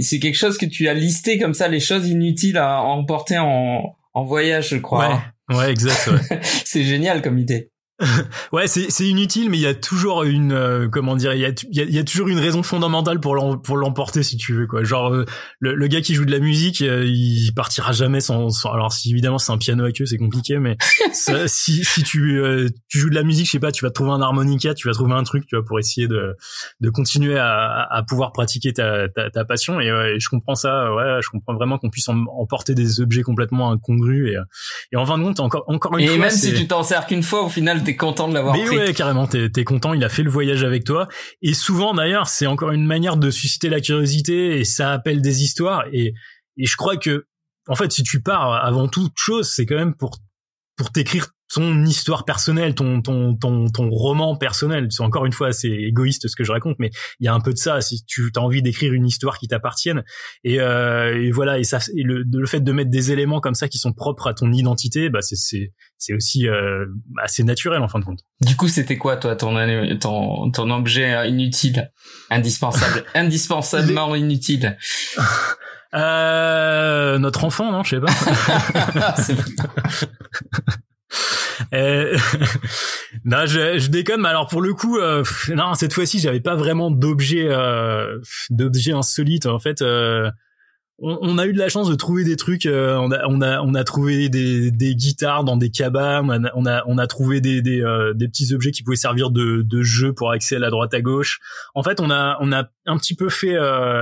c'est 0.00 0.18
quelque 0.18 0.38
chose 0.38 0.56
que 0.56 0.66
tu 0.66 0.88
as 0.88 0.94
listé 0.94 1.38
comme 1.38 1.54
ça, 1.54 1.68
les 1.68 1.80
choses 1.80 2.08
inutiles 2.08 2.56
à 2.58 2.80
emporter 2.80 3.38
en 3.38 3.94
en 4.14 4.24
voyage, 4.24 4.70
je 4.70 4.76
crois. 4.76 5.22
Ouais, 5.50 5.56
ouais, 5.56 5.70
exact. 5.70 6.06
Ouais. 6.06 6.40
c'est 6.64 6.84
génial 6.84 7.20
comme 7.20 7.38
idée. 7.38 7.70
ouais, 8.52 8.66
c'est 8.66 8.90
c'est 8.90 9.06
inutile, 9.06 9.48
mais 9.48 9.56
il 9.56 9.62
y 9.62 9.66
a 9.66 9.74
toujours 9.74 10.24
une 10.24 10.52
euh, 10.52 10.86
comment 10.86 11.16
dire, 11.16 11.32
il 11.32 11.40
y 11.40 11.46
a, 11.46 11.52
il 11.70 11.94
y 11.94 11.98
a, 11.98 12.04
toujours 12.04 12.28
une 12.28 12.38
raison 12.38 12.62
fondamentale 12.62 13.20
pour 13.20 13.34
l'em, 13.34 13.60
pour 13.62 13.78
l'emporter 13.78 14.22
si 14.22 14.36
tu 14.36 14.52
veux 14.52 14.66
quoi. 14.66 14.84
Genre 14.84 15.14
euh, 15.14 15.24
le, 15.60 15.74
le, 15.74 15.86
gars 15.86 16.02
qui 16.02 16.14
joue 16.14 16.26
de 16.26 16.30
la 16.30 16.38
musique, 16.38 16.82
euh, 16.82 17.06
il 17.06 17.52
partira 17.54 17.92
jamais 17.92 18.20
sans, 18.20 18.50
sans, 18.50 18.70
alors 18.70 18.92
si 18.92 19.10
évidemment 19.12 19.38
c'est 19.38 19.50
un 19.50 19.56
piano 19.56 19.82
à 19.86 19.92
queue, 19.92 20.04
c'est 20.04 20.18
compliqué, 20.18 20.58
mais 20.58 20.76
si 21.46 21.84
si 21.84 22.02
tu 22.02 22.38
tu 22.88 22.98
joues 22.98 23.08
de 23.08 23.14
la 23.14 23.22
musique, 23.22 23.46
je 23.46 23.52
sais 23.52 23.60
pas, 23.60 23.72
tu 23.72 23.82
vas 23.82 23.90
trouver 23.90 24.10
un 24.10 24.20
harmonica, 24.20 24.74
tu 24.74 24.88
vas 24.88 24.92
trouver 24.92 25.14
un 25.14 25.24
truc, 25.24 25.46
tu 25.46 25.56
vois, 25.56 25.64
pour 25.64 25.78
essayer 25.78 26.06
de 26.06 26.36
de 26.80 26.90
continuer 26.90 27.38
à, 27.38 27.88
à 27.90 28.02
pouvoir 28.02 28.32
pratiquer 28.32 28.74
ta 28.74 29.08
ta, 29.08 29.30
ta 29.30 29.44
passion 29.46 29.80
et, 29.80 29.86
je 30.18 30.28
comprends 30.28 30.54
ça, 30.54 30.92
ouais, 30.94 31.20
je 31.22 31.30
comprends 31.30 31.54
vraiment 31.54 31.78
qu'on 31.78 31.88
puisse 31.88 32.08
emporter 32.10 32.74
des 32.74 33.00
objets 33.00 33.22
complètement 33.22 33.70
incongrus 33.70 34.32
et 34.32 34.36
et 34.92 34.96
en 34.96 35.06
fin 35.06 35.16
de 35.16 35.24
compte 35.24 35.40
encore 35.40 35.64
encore 35.66 35.96
une 35.96 36.06
fois. 36.06 36.14
Et 36.14 36.18
même 36.18 36.30
si 36.30 36.52
tu 36.52 36.66
t'en 36.66 36.82
sers 36.82 37.06
qu'une 37.06 37.22
fois, 37.22 37.42
au 37.42 37.48
final 37.48 37.85
t'es 37.86 37.96
content 37.96 38.28
de 38.28 38.34
l'avoir 38.34 38.54
pris. 38.54 38.76
ouais, 38.76 38.92
carrément, 38.92 39.26
t'es 39.26 39.50
es 39.56 39.64
content, 39.64 39.94
il 39.94 40.04
a 40.04 40.08
fait 40.08 40.22
le 40.22 40.30
voyage 40.30 40.64
avec 40.64 40.84
toi. 40.84 41.08
Et 41.42 41.54
souvent, 41.54 41.94
d'ailleurs, 41.94 42.28
c'est 42.28 42.46
encore 42.46 42.72
une 42.72 42.86
manière 42.86 43.16
de 43.16 43.30
susciter 43.30 43.68
la 43.68 43.80
curiosité 43.80 44.58
et 44.58 44.64
ça 44.64 44.92
appelle 44.92 45.22
des 45.22 45.42
histoires. 45.42 45.84
Et, 45.92 46.12
et 46.56 46.66
je 46.66 46.76
crois 46.76 46.96
que, 46.96 47.26
en 47.68 47.74
fait, 47.74 47.92
si 47.92 48.02
tu 48.02 48.20
pars 48.20 48.52
avant 48.52 48.88
toute 48.88 49.14
chose, 49.16 49.50
c'est 49.50 49.66
quand 49.66 49.76
même 49.76 49.94
pour 49.94 50.18
pour 50.76 50.92
t'écrire 50.92 51.28
ton 51.52 51.84
histoire 51.84 52.24
personnelle, 52.24 52.74
ton 52.74 53.02
ton 53.02 53.36
ton 53.36 53.68
ton 53.68 53.90
roman 53.90 54.36
personnel. 54.36 54.88
C'est 54.90 55.02
encore 55.02 55.26
une 55.26 55.32
fois 55.32 55.48
assez 55.48 55.68
égoïste 55.68 56.28
ce 56.28 56.36
que 56.36 56.44
je 56.44 56.52
raconte, 56.52 56.76
mais 56.78 56.90
il 57.20 57.26
y 57.26 57.28
a 57.28 57.34
un 57.34 57.40
peu 57.40 57.52
de 57.52 57.58
ça. 57.58 57.80
Si 57.80 58.04
tu 58.04 58.30
as 58.34 58.40
envie 58.40 58.62
d'écrire 58.62 58.92
une 58.92 59.06
histoire 59.06 59.38
qui 59.38 59.48
t'appartienne, 59.48 60.04
et, 60.44 60.60
euh, 60.60 61.22
et, 61.22 61.30
voilà, 61.30 61.58
et 61.58 61.64
ça, 61.64 61.78
et 61.96 62.02
le, 62.02 62.24
le 62.30 62.46
fait 62.46 62.60
de 62.60 62.72
mettre 62.72 62.90
des 62.90 63.12
éléments 63.12 63.40
comme 63.40 63.54
ça 63.54 63.68
qui 63.68 63.78
sont 63.78 63.92
propres 63.92 64.28
à 64.28 64.34
ton 64.34 64.52
identité, 64.52 65.08
bah 65.08 65.22
c'est 65.22 65.36
c'est 65.36 65.72
c'est 65.98 66.14
aussi 66.14 66.48
euh, 66.48 66.86
assez 67.22 67.44
naturel 67.44 67.82
en 67.82 67.88
fin 67.88 67.98
de 67.98 68.04
compte. 68.04 68.20
Du 68.40 68.56
coup, 68.56 68.68
c'était 68.68 68.98
quoi 68.98 69.16
toi 69.16 69.36
ton 69.36 69.56
ton 70.00 70.50
ton 70.50 70.70
objet 70.70 71.28
inutile, 71.28 71.90
indispensable, 72.30 73.04
indispensablement 73.14 74.14
inutile? 74.14 74.76
Euh, 75.94 77.18
notre 77.18 77.44
enfant, 77.44 77.72
non, 77.72 77.82
je 77.82 77.96
sais 77.96 78.00
pas. 78.00 78.12
euh, 81.74 82.16
non, 83.24 83.46
je, 83.46 83.78
je 83.78 83.88
déconne. 83.88 84.20
Mais 84.20 84.28
alors 84.28 84.46
pour 84.46 84.62
le 84.62 84.74
coup, 84.74 84.98
euh, 84.98 85.24
non, 85.54 85.74
cette 85.74 85.92
fois-ci, 85.92 86.18
j'avais 86.18 86.40
pas 86.40 86.54
vraiment 86.54 86.90
d'objet, 86.90 87.46
euh, 87.48 88.18
d'objet 88.50 88.92
insolite. 88.92 89.46
En 89.46 89.58
fait, 89.58 89.82
euh, 89.82 90.30
on, 90.98 91.36
a 91.36 91.46
eu 91.46 91.52
de 91.52 91.58
la 91.58 91.68
chance 91.68 91.90
de 91.90 91.94
trouver 91.94 92.24
des 92.24 92.36
trucs. 92.36 92.64
Euh, 92.64 92.96
on, 92.96 93.10
a, 93.10 93.26
on, 93.28 93.42
a, 93.42 93.60
on 93.60 93.74
a 93.74 93.84
trouvé 93.84 94.30
des, 94.30 94.70
des 94.70 94.94
guitares 94.94 95.44
dans 95.44 95.56
des 95.56 95.70
cabanes. 95.70 96.50
On 96.54 96.66
a, 96.66 96.82
on 96.86 96.98
a, 96.98 97.06
trouvé 97.06 97.40
des, 97.40 97.60
des, 97.60 97.82
des, 98.14 98.28
petits 98.28 98.54
objets 98.54 98.70
qui 98.70 98.82
pouvaient 98.82 98.96
servir 98.96 99.30
de, 99.30 99.62
de 99.62 99.82
jeu 99.82 100.14
pour 100.14 100.30
accéder 100.30 100.56
à 100.56 100.60
la 100.60 100.70
droite 100.70 100.94
à 100.94 101.02
gauche. 101.02 101.40
En 101.74 101.82
fait, 101.82 102.00
on 102.00 102.10
a, 102.10 102.38
on 102.40 102.50
a 102.50 102.64
un 102.86 102.96
petit 102.96 103.14
peu 103.14 103.28
fait 103.28 103.56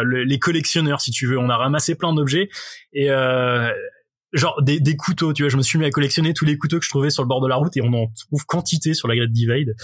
les 0.05 0.39
collectionneurs, 0.39 1.01
si 1.01 1.11
tu 1.11 1.27
veux. 1.27 1.39
On 1.39 1.49
a 1.51 1.57
ramassé 1.57 1.97
plein 1.97 2.15
d'objets 2.15 2.49
et 2.93 3.11
genre 4.35 4.61
des, 4.63 4.81
des, 4.81 4.97
couteaux, 4.97 5.33
tu 5.33 5.43
vois, 5.43 5.51
je 5.51 5.57
me 5.57 5.63
suis 5.63 5.79
mis 5.79 5.85
à 5.85 5.91
collectionner 5.91 6.35
tous 6.35 6.45
les 6.45 6.59
couteaux 6.59 6.79
que 6.79 6.85
je 6.85 6.91
trouvais 6.91 7.11
sur 7.11 7.23
le 7.23 7.29
bord 7.29 7.41
de 7.41 7.49
la 7.49 7.57
route 7.57 7.77
et 7.77 7.83
on 7.83 7.93
en 7.93 8.11
trouve 8.29 8.45
quantité 8.47 8.93
sur 8.93 9.09
la 9.09 9.17
Great 9.17 9.33
Divide. 9.33 9.77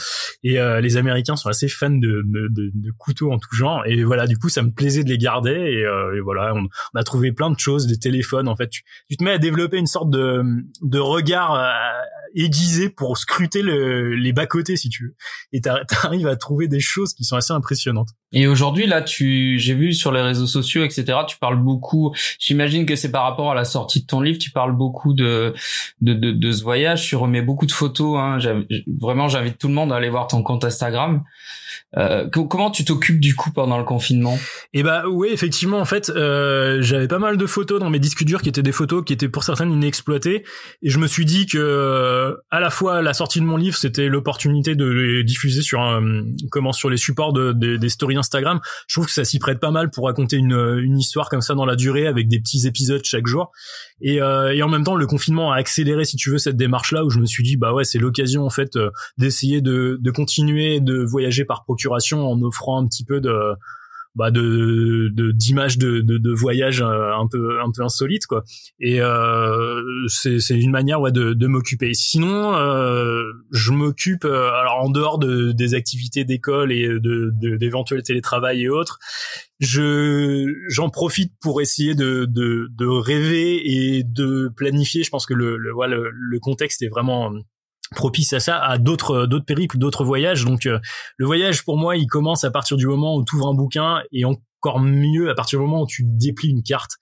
Et 0.42 0.58
euh, 0.58 0.80
les 0.80 0.96
Américains 0.96 1.36
sont 1.36 1.48
assez 1.48 1.68
fans 1.68 1.90
de, 1.90 2.22
de, 2.24 2.48
de, 2.50 2.90
couteaux 2.98 3.32
en 3.32 3.38
tout 3.38 3.54
genre. 3.54 3.82
Et 3.86 4.02
voilà, 4.02 4.26
du 4.26 4.36
coup, 4.36 4.48
ça 4.48 4.62
me 4.62 4.70
plaisait 4.70 5.04
de 5.04 5.08
les 5.08 5.18
garder. 5.18 5.50
Et, 5.50 5.84
euh, 5.84 6.16
et 6.16 6.20
voilà, 6.20 6.54
on, 6.54 6.68
a 6.98 7.02
trouvé 7.04 7.32
plein 7.32 7.50
de 7.50 7.58
choses, 7.58 7.86
des 7.86 7.98
téléphones. 7.98 8.48
En 8.48 8.56
fait, 8.56 8.68
tu, 8.68 8.82
tu 9.08 9.16
te 9.16 9.24
mets 9.24 9.32
à 9.32 9.38
développer 9.38 9.78
une 9.78 9.86
sorte 9.86 10.10
de, 10.10 10.42
de 10.82 10.98
regard 10.98 11.54
euh, 11.54 11.70
aiguisé 12.34 12.88
pour 12.88 13.18
scruter 13.18 13.62
le, 13.62 14.14
les 14.14 14.32
bas 14.32 14.46
côtés, 14.46 14.76
si 14.76 14.88
tu 14.88 15.04
veux. 15.04 15.14
Et 15.52 15.60
t'arrives 15.60 16.26
à 16.26 16.36
trouver 16.36 16.68
des 16.68 16.80
choses 16.80 17.14
qui 17.14 17.24
sont 17.24 17.36
assez 17.36 17.52
impressionnantes. 17.52 18.10
Et 18.32 18.46
aujourd'hui, 18.46 18.86
là, 18.86 19.02
tu, 19.02 19.58
j'ai 19.58 19.74
vu 19.74 19.92
sur 19.92 20.12
les 20.12 20.22
réseaux 20.22 20.46
sociaux, 20.46 20.84
etc. 20.84 21.18
Tu 21.26 21.36
parles 21.38 21.60
beaucoup. 21.60 22.14
J'imagine 22.38 22.86
que 22.86 22.94
c'est 22.94 23.10
par 23.10 23.24
rapport 23.24 23.50
à 23.50 23.54
la 23.54 23.64
sortie 23.64 24.02
de 24.02 24.06
ton 24.06 24.20
livre 24.20 24.38
tu 24.38 24.50
parles 24.50 24.76
beaucoup 24.76 25.12
de, 25.12 25.54
de, 26.00 26.14
de, 26.14 26.32
de 26.32 26.52
ce 26.52 26.62
voyage, 26.62 27.06
tu 27.06 27.16
remets 27.16 27.42
beaucoup 27.42 27.66
de 27.66 27.72
photos. 27.72 28.18
Hein. 28.18 28.38
Vraiment, 29.00 29.28
j'invite 29.28 29.58
tout 29.58 29.68
le 29.68 29.74
monde 29.74 29.92
à 29.92 29.96
aller 29.96 30.08
voir 30.08 30.26
ton 30.26 30.42
compte 30.42 30.64
Instagram. 30.64 31.22
Euh, 31.96 32.28
comment 32.28 32.70
tu 32.70 32.84
t'occupes 32.84 33.18
du 33.18 33.34
coup 33.34 33.50
pendant 33.50 33.78
le 33.78 33.84
confinement? 33.84 34.38
Eh 34.74 34.82
bah 34.82 35.04
oui, 35.08 35.28
effectivement, 35.32 35.78
en 35.78 35.84
fait, 35.84 36.08
euh, 36.10 36.78
j'avais 36.82 37.08
pas 37.08 37.18
mal 37.18 37.36
de 37.36 37.46
photos 37.46 37.80
dans 37.80 37.90
mes 37.90 37.98
disques 37.98 38.24
durs 38.24 38.42
qui 38.42 38.48
étaient 38.48 38.62
des 38.62 38.72
photos 38.72 39.04
qui 39.04 39.12
étaient 39.12 39.28
pour 39.28 39.42
certaines 39.42 39.72
inexploitées, 39.72 40.44
et 40.82 40.90
je 40.90 40.98
me 40.98 41.08
suis 41.08 41.24
dit 41.24 41.46
que 41.46 41.58
euh, 42.20 42.36
à 42.50 42.60
la 42.60 42.70
fois 42.70 43.02
la 43.02 43.14
sortie 43.14 43.40
de 43.40 43.44
mon 43.44 43.56
livre, 43.56 43.76
c'était 43.76 44.08
l'opportunité 44.08 44.74
de 44.74 44.84
les 44.84 45.24
diffuser 45.24 45.62
sur 45.62 45.80
un, 45.80 46.24
comment 46.50 46.72
sur 46.72 46.90
les 46.90 46.96
supports 46.96 47.32
de, 47.32 47.52
des 47.52 47.88
stories 47.88 48.16
Instagram. 48.16 48.60
Je 48.86 48.94
trouve 48.94 49.06
que 49.06 49.12
ça 49.12 49.24
s'y 49.24 49.38
prête 49.38 49.60
pas 49.60 49.70
mal 49.70 49.90
pour 49.90 50.06
raconter 50.06 50.36
une, 50.36 50.78
une 50.82 50.98
histoire 50.98 51.28
comme 51.28 51.40
ça 51.40 51.54
dans 51.54 51.66
la 51.66 51.76
durée 51.76 52.06
avec 52.06 52.28
des 52.28 52.40
petits 52.40 52.66
épisodes 52.66 53.02
chaque 53.04 53.26
jour. 53.26 53.52
Et, 54.00 54.20
euh, 54.22 54.54
et 54.54 54.62
en 54.62 54.68
même 54.68 54.84
temps, 54.84 54.96
le 54.96 55.06
confinement 55.06 55.52
a 55.52 55.56
accéléré, 55.56 56.04
si 56.04 56.16
tu 56.16 56.30
veux, 56.30 56.38
cette 56.38 56.56
démarche-là 56.56 57.04
où 57.04 57.10
je 57.10 57.18
me 57.18 57.26
suis 57.26 57.42
dit, 57.42 57.56
bah 57.56 57.72
ouais, 57.72 57.84
c'est 57.84 57.98
l'occasion 57.98 58.44
en 58.44 58.50
fait 58.50 58.76
euh, 58.76 58.90
d'essayer 59.18 59.60
de, 59.60 59.98
de 60.00 60.10
continuer 60.10 60.80
de 60.80 61.02
voyager 61.04 61.44
par 61.44 61.64
procuration 61.64 62.30
en 62.30 62.40
offrant 62.42 62.80
un 62.82 62.86
petit 62.86 63.04
peu 63.04 63.20
de 63.20 63.32
bah 64.14 64.30
de 64.30 65.10
d'images 65.32 65.78
de, 65.78 66.00
de, 66.00 66.18
de, 66.18 66.32
voyage 66.32 66.82
euh, 66.82 67.12
un 67.14 67.28
peu 67.30 67.60
un 67.60 67.70
peu 67.70 67.82
insolite 67.82 68.26
quoi. 68.26 68.42
Et 68.80 69.00
euh, 69.00 69.80
c'est 70.08 70.40
c'est 70.40 70.58
une 70.58 70.70
manière 70.70 71.00
ouais 71.00 71.12
de, 71.12 71.32
de 71.32 71.46
m'occuper. 71.46 71.94
Sinon 71.94 72.54
euh, 72.56 73.22
je 73.52 73.70
m'occupe 73.70 74.24
euh, 74.24 74.50
alors 74.50 74.80
en 74.82 74.90
dehors 74.90 75.18
de 75.18 75.52
des 75.52 75.74
activités 75.74 76.24
d'école 76.24 76.72
et 76.72 76.88
de 76.88 77.30
d'éventuels 77.56 78.02
télétravail 78.02 78.62
et 78.62 78.68
autres 78.68 78.98
je 79.60 80.52
j'en 80.68 80.88
profite 80.88 81.32
pour 81.40 81.60
essayer 81.60 81.94
de, 81.94 82.24
de 82.24 82.68
de 82.76 82.86
rêver 82.86 83.70
et 83.70 84.02
de 84.02 84.50
planifier. 84.56 85.04
Je 85.04 85.10
pense 85.10 85.26
que 85.26 85.34
le 85.34 85.56
le, 85.56 85.72
le, 85.86 86.10
le 86.12 86.40
contexte 86.40 86.82
est 86.82 86.88
vraiment 86.88 87.32
propice 87.94 88.32
à 88.32 88.40
ça, 88.40 88.58
à 88.58 88.78
d'autres 88.78 89.26
d'autres 89.26 89.44
périples, 89.44 89.78
d'autres 89.78 90.04
voyages. 90.04 90.44
Donc 90.44 90.66
euh, 90.66 90.78
le 91.16 91.26
voyage 91.26 91.64
pour 91.64 91.76
moi, 91.76 91.96
il 91.96 92.06
commence 92.06 92.44
à 92.44 92.50
partir 92.50 92.76
du 92.76 92.86
moment 92.86 93.16
où 93.16 93.24
tu 93.24 93.36
ouvres 93.36 93.48
un 93.48 93.54
bouquin 93.54 94.00
et 94.12 94.24
encore 94.24 94.80
mieux 94.80 95.30
à 95.30 95.34
partir 95.34 95.58
du 95.58 95.64
moment 95.64 95.82
où 95.82 95.86
tu 95.86 96.02
déplies 96.04 96.50
une 96.50 96.62
carte. 96.62 96.92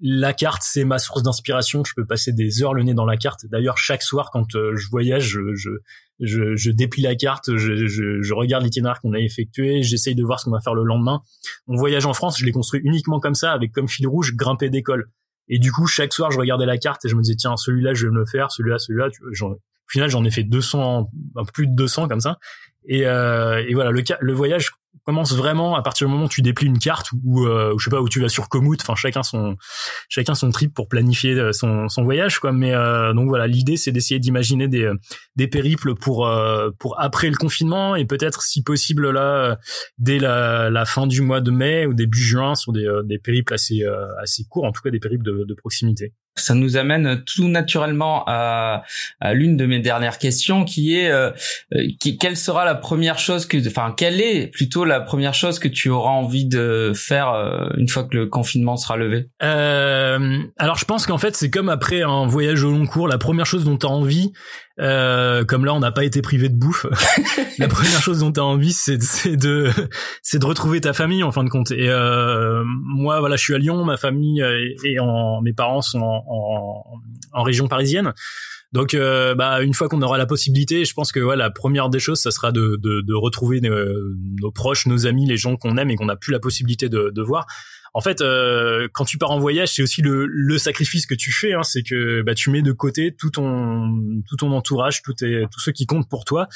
La 0.00 0.32
carte, 0.32 0.62
c'est 0.64 0.84
ma 0.84 0.98
source 0.98 1.22
d'inspiration. 1.22 1.84
Je 1.84 1.92
peux 1.94 2.04
passer 2.04 2.32
des 2.32 2.62
heures 2.62 2.74
le 2.74 2.82
nez 2.82 2.94
dans 2.94 3.06
la 3.06 3.16
carte. 3.16 3.46
D'ailleurs, 3.46 3.78
chaque 3.78 4.02
soir, 4.02 4.30
quand 4.32 4.54
euh, 4.56 4.74
je 4.76 4.88
voyage, 4.90 5.28
je, 5.28 5.54
je, 5.54 5.70
je, 6.20 6.56
je, 6.56 6.70
déplie 6.70 7.02
la 7.02 7.14
carte, 7.14 7.56
je, 7.56 7.86
je, 7.86 8.20
je 8.20 8.34
regarde 8.34 8.64
l'itinéraire 8.64 9.00
qu'on 9.00 9.12
a 9.12 9.18
effectué, 9.18 9.82
j'essaye 9.82 10.14
de 10.14 10.24
voir 10.24 10.40
ce 10.40 10.46
qu'on 10.46 10.50
va 10.50 10.60
faire 10.60 10.74
le 10.74 10.82
lendemain. 10.82 11.22
Mon 11.68 11.76
voyage 11.76 12.06
en 12.06 12.12
France, 12.12 12.38
je 12.38 12.44
l'ai 12.44 12.52
construit 12.52 12.80
uniquement 12.84 13.20
comme 13.20 13.36
ça, 13.36 13.52
avec 13.52 13.72
comme 13.72 13.88
fil 13.88 14.06
rouge 14.06 14.34
grimper 14.34 14.68
d'école. 14.68 15.10
Et 15.48 15.58
du 15.58 15.70
coup, 15.70 15.86
chaque 15.86 16.12
soir, 16.12 16.30
je 16.30 16.38
regardais 16.38 16.66
la 16.66 16.76
carte 16.76 17.04
et 17.04 17.08
je 17.08 17.14
me 17.14 17.22
disais, 17.22 17.36
tiens, 17.36 17.56
celui-là, 17.56 17.94
je 17.94 18.06
vais 18.06 18.12
me 18.12 18.18
le 18.18 18.26
faire, 18.26 18.50
celui-là, 18.50 18.78
celui-là. 18.78 19.08
Au 19.88 19.90
final, 19.90 20.08
j'en 20.08 20.24
ai 20.24 20.30
fait 20.30 20.44
200, 20.44 21.10
plus 21.52 21.66
de 21.66 21.74
200 21.74 22.08
comme 22.08 22.20
ça. 22.20 22.38
Et, 22.86 23.06
euh, 23.06 23.64
et 23.66 23.74
voilà, 23.74 23.90
le, 23.90 24.02
le 24.20 24.32
voyage 24.32 24.70
commence 25.04 25.34
vraiment 25.34 25.76
à 25.76 25.82
partir 25.82 26.06
du 26.06 26.12
moment 26.12 26.26
où 26.26 26.28
tu 26.28 26.42
déplies 26.42 26.66
une 26.66 26.78
carte 26.78 27.08
ou 27.24 27.44
euh, 27.44 27.74
je 27.78 27.84
sais 27.84 27.90
pas 27.90 28.00
où 28.00 28.08
tu 28.08 28.20
vas 28.20 28.28
sur 28.28 28.48
Komoot. 28.48 28.80
Enfin 28.80 28.94
chacun 28.94 29.22
son 29.22 29.56
chacun 30.08 30.34
son 30.34 30.50
trip 30.50 30.72
pour 30.72 30.88
planifier 30.88 31.34
euh, 31.34 31.52
son, 31.52 31.88
son 31.88 32.04
voyage 32.04 32.38
quoi. 32.38 32.52
Mais 32.52 32.74
euh, 32.74 33.12
donc 33.12 33.28
voilà 33.28 33.46
l'idée 33.46 33.76
c'est 33.76 33.92
d'essayer 33.92 34.18
d'imaginer 34.18 34.68
des 34.68 34.90
des 35.36 35.46
périples 35.48 35.94
pour 35.94 36.26
euh, 36.26 36.70
pour 36.78 36.98
après 37.00 37.28
le 37.28 37.36
confinement 37.36 37.96
et 37.96 38.06
peut-être 38.06 38.42
si 38.42 38.62
possible 38.62 39.10
là 39.10 39.58
dès 39.98 40.18
la, 40.18 40.70
la 40.70 40.84
fin 40.84 41.06
du 41.06 41.20
mois 41.20 41.40
de 41.40 41.50
mai 41.50 41.86
ou 41.86 41.94
début 41.94 42.18
juin 42.18 42.54
sur 42.54 42.72
des 42.72 42.88
des 43.04 43.18
périples 43.18 43.52
assez 43.52 43.82
assez 44.22 44.44
courts 44.48 44.64
en 44.64 44.72
tout 44.72 44.82
cas 44.82 44.90
des 44.90 45.00
périples 45.00 45.24
de, 45.24 45.44
de 45.46 45.54
proximité 45.54 46.12
ça 46.36 46.54
nous 46.54 46.76
amène 46.76 47.22
tout 47.24 47.48
naturellement 47.48 48.24
à, 48.26 48.82
à 49.20 49.34
l'une 49.34 49.56
de 49.56 49.66
mes 49.66 49.78
dernières 49.78 50.18
questions 50.18 50.64
qui 50.64 50.96
est 50.98 51.10
euh, 51.10 51.30
qui, 52.00 52.18
quelle 52.18 52.36
sera 52.36 52.64
la 52.64 52.74
première 52.74 53.18
chose 53.18 53.46
que 53.46 53.56
enfin 53.66 53.94
quelle 53.96 54.20
est 54.20 54.48
plutôt 54.48 54.84
la 54.84 55.00
première 55.00 55.34
chose 55.34 55.58
que 55.58 55.68
tu 55.68 55.90
auras 55.90 56.10
envie 56.10 56.44
de 56.44 56.92
faire 56.94 57.30
euh, 57.30 57.68
une 57.76 57.88
fois 57.88 58.04
que 58.04 58.16
le 58.16 58.26
confinement 58.26 58.76
sera 58.76 58.96
levé? 58.96 59.28
Euh, 59.42 60.38
Alors 60.58 60.76
je 60.76 60.84
pense 60.84 61.06
qu'en 61.06 61.18
fait 61.18 61.36
c'est 61.36 61.50
comme 61.50 61.68
après 61.68 62.02
un 62.02 62.26
voyage 62.26 62.64
au 62.64 62.70
long 62.70 62.86
cours, 62.86 63.06
la 63.06 63.18
première 63.18 63.46
chose 63.46 63.64
dont 63.64 63.76
tu 63.76 63.86
as 63.86 63.90
envie, 63.90 64.32
euh, 64.80 65.44
comme 65.44 65.64
là 65.64 65.72
on 65.74 65.80
n'a 65.80 65.92
pas 65.92 66.04
été 66.04 66.20
privé 66.22 66.48
de 66.48 66.56
bouffe, 66.56 66.86
la 67.58 67.68
première 67.68 68.02
chose 68.02 68.20
dont 68.20 68.32
tu 68.32 68.40
as 68.40 68.44
envie 68.44 68.72
c'est 68.72 68.96
de 69.36 69.70
c'est 70.22 70.38
de 70.38 70.46
retrouver 70.46 70.80
ta 70.80 70.92
famille 70.92 71.22
en 71.22 71.32
fin 71.32 71.44
de 71.44 71.50
compte. 71.50 71.70
Et 71.70 71.88
euh, 71.88 72.62
moi 72.66 73.20
voilà 73.20 73.36
je 73.36 73.42
suis 73.42 73.54
à 73.54 73.58
Lyon, 73.58 73.84
ma 73.84 73.96
famille 73.96 74.44
et 74.84 74.98
en 74.98 75.40
mes 75.42 75.52
parents 75.52 75.82
sont 75.82 76.00
en, 76.00 76.24
en, 76.26 76.84
en 77.32 77.42
région 77.42 77.68
parisienne. 77.68 78.12
Donc, 78.74 78.94
euh, 78.94 79.36
bah, 79.36 79.62
une 79.62 79.72
fois 79.72 79.88
qu'on 79.88 80.02
aura 80.02 80.18
la 80.18 80.26
possibilité, 80.26 80.84
je 80.84 80.94
pense 80.94 81.12
que 81.12 81.20
ouais, 81.20 81.36
la 81.36 81.48
première 81.48 81.90
des 81.90 82.00
choses, 82.00 82.18
ça 82.18 82.32
sera 82.32 82.50
de, 82.50 82.76
de, 82.82 83.02
de 83.02 83.14
retrouver 83.14 83.60
nos, 83.60 83.72
nos, 84.42 84.50
proches, 84.50 84.86
nos 84.86 85.06
amis, 85.06 85.26
les 85.26 85.36
gens 85.36 85.54
qu'on 85.54 85.76
aime 85.76 85.90
et 85.90 85.94
qu'on 85.94 86.06
n'a 86.06 86.16
plus 86.16 86.32
la 86.32 86.40
possibilité 86.40 86.88
de, 86.88 87.12
de 87.14 87.22
voir. 87.22 87.46
En 87.96 88.00
fait, 88.00 88.20
euh, 88.20 88.88
quand 88.92 89.04
tu 89.04 89.18
pars 89.18 89.30
en 89.30 89.38
voyage, 89.38 89.72
c'est 89.74 89.82
aussi 89.82 90.02
le, 90.02 90.26
le 90.26 90.58
sacrifice 90.58 91.06
que 91.06 91.14
tu 91.14 91.30
fais. 91.30 91.52
Hein, 91.52 91.62
c'est 91.62 91.84
que 91.84 92.22
bah, 92.22 92.34
tu 92.34 92.50
mets 92.50 92.60
de 92.60 92.72
côté 92.72 93.14
tout 93.16 93.30
ton 93.30 93.88
tout 94.28 94.34
ton 94.36 94.50
entourage, 94.50 95.00
tout 95.02 95.12
tes, 95.12 95.46
tous 95.52 95.60
ceux 95.60 95.70
qui 95.70 95.86
comptent 95.86 96.08
pour 96.08 96.24
toi. 96.24 96.48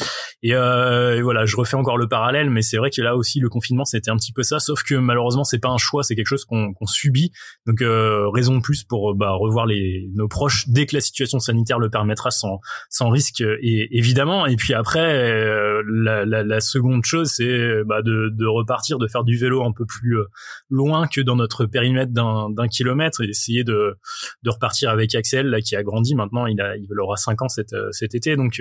Et, 0.42 0.54
euh, 0.54 1.16
et 1.16 1.22
voilà, 1.22 1.46
je 1.46 1.56
refais 1.56 1.76
encore 1.76 1.96
le 1.96 2.08
parallèle, 2.08 2.50
mais 2.50 2.62
c'est 2.62 2.76
vrai 2.76 2.90
que 2.90 3.00
là 3.00 3.14
aussi 3.14 3.38
le 3.38 3.48
confinement 3.48 3.84
c'était 3.84 4.10
un 4.10 4.16
petit 4.16 4.32
peu 4.32 4.42
ça, 4.42 4.58
sauf 4.58 4.82
que 4.82 4.96
malheureusement 4.96 5.44
c'est 5.44 5.60
pas 5.60 5.68
un 5.68 5.78
choix, 5.78 6.02
c'est 6.02 6.16
quelque 6.16 6.26
chose 6.26 6.44
qu'on 6.44 6.72
qu'on 6.74 6.86
subit. 6.86 7.30
Donc 7.66 7.82
euh, 7.82 8.28
raison 8.30 8.56
de 8.56 8.60
plus 8.60 8.82
pour 8.82 9.14
bah, 9.14 9.30
revoir 9.30 9.66
les 9.66 10.08
nos 10.16 10.26
proches 10.26 10.68
dès 10.68 10.86
que 10.86 10.96
la 10.96 11.00
situation 11.00 11.38
sanitaire 11.38 11.78
le 11.78 11.88
permettra, 11.88 12.32
sans 12.32 12.58
sans 12.90 13.10
risque 13.10 13.42
et 13.42 13.96
évidemment. 13.96 14.46
Et 14.46 14.56
puis 14.56 14.74
après, 14.74 14.98
euh, 14.98 15.84
la, 15.88 16.24
la, 16.24 16.42
la, 16.42 16.60
seconde 16.60 17.04
chose 17.04 17.30
c'est 17.30 17.84
bah, 17.84 18.02
de, 18.02 18.30
de 18.32 18.46
repartir, 18.46 18.98
de 18.98 19.06
faire 19.06 19.22
du 19.22 19.36
vélo 19.36 19.64
un 19.64 19.72
peu 19.72 19.86
plus 19.86 20.18
euh, 20.18 20.24
loin 20.68 21.06
que 21.06 21.27
dans 21.28 21.36
notre 21.36 21.66
périmètre 21.66 22.12
d'un 22.12 22.68
kilomètre, 22.68 23.22
et 23.22 23.28
essayer 23.28 23.62
de 23.62 23.96
de 24.42 24.50
repartir 24.50 24.90
avec 24.90 25.14
Axel 25.14 25.46
là 25.46 25.60
qui 25.60 25.76
a 25.76 25.82
grandi 25.82 26.14
maintenant, 26.14 26.46
il 26.46 26.60
a 26.60 26.76
il 26.76 26.88
aura 27.00 27.16
5 27.16 27.42
ans 27.42 27.48
cet 27.48 27.74
cet 27.92 28.14
été, 28.14 28.34
donc 28.34 28.60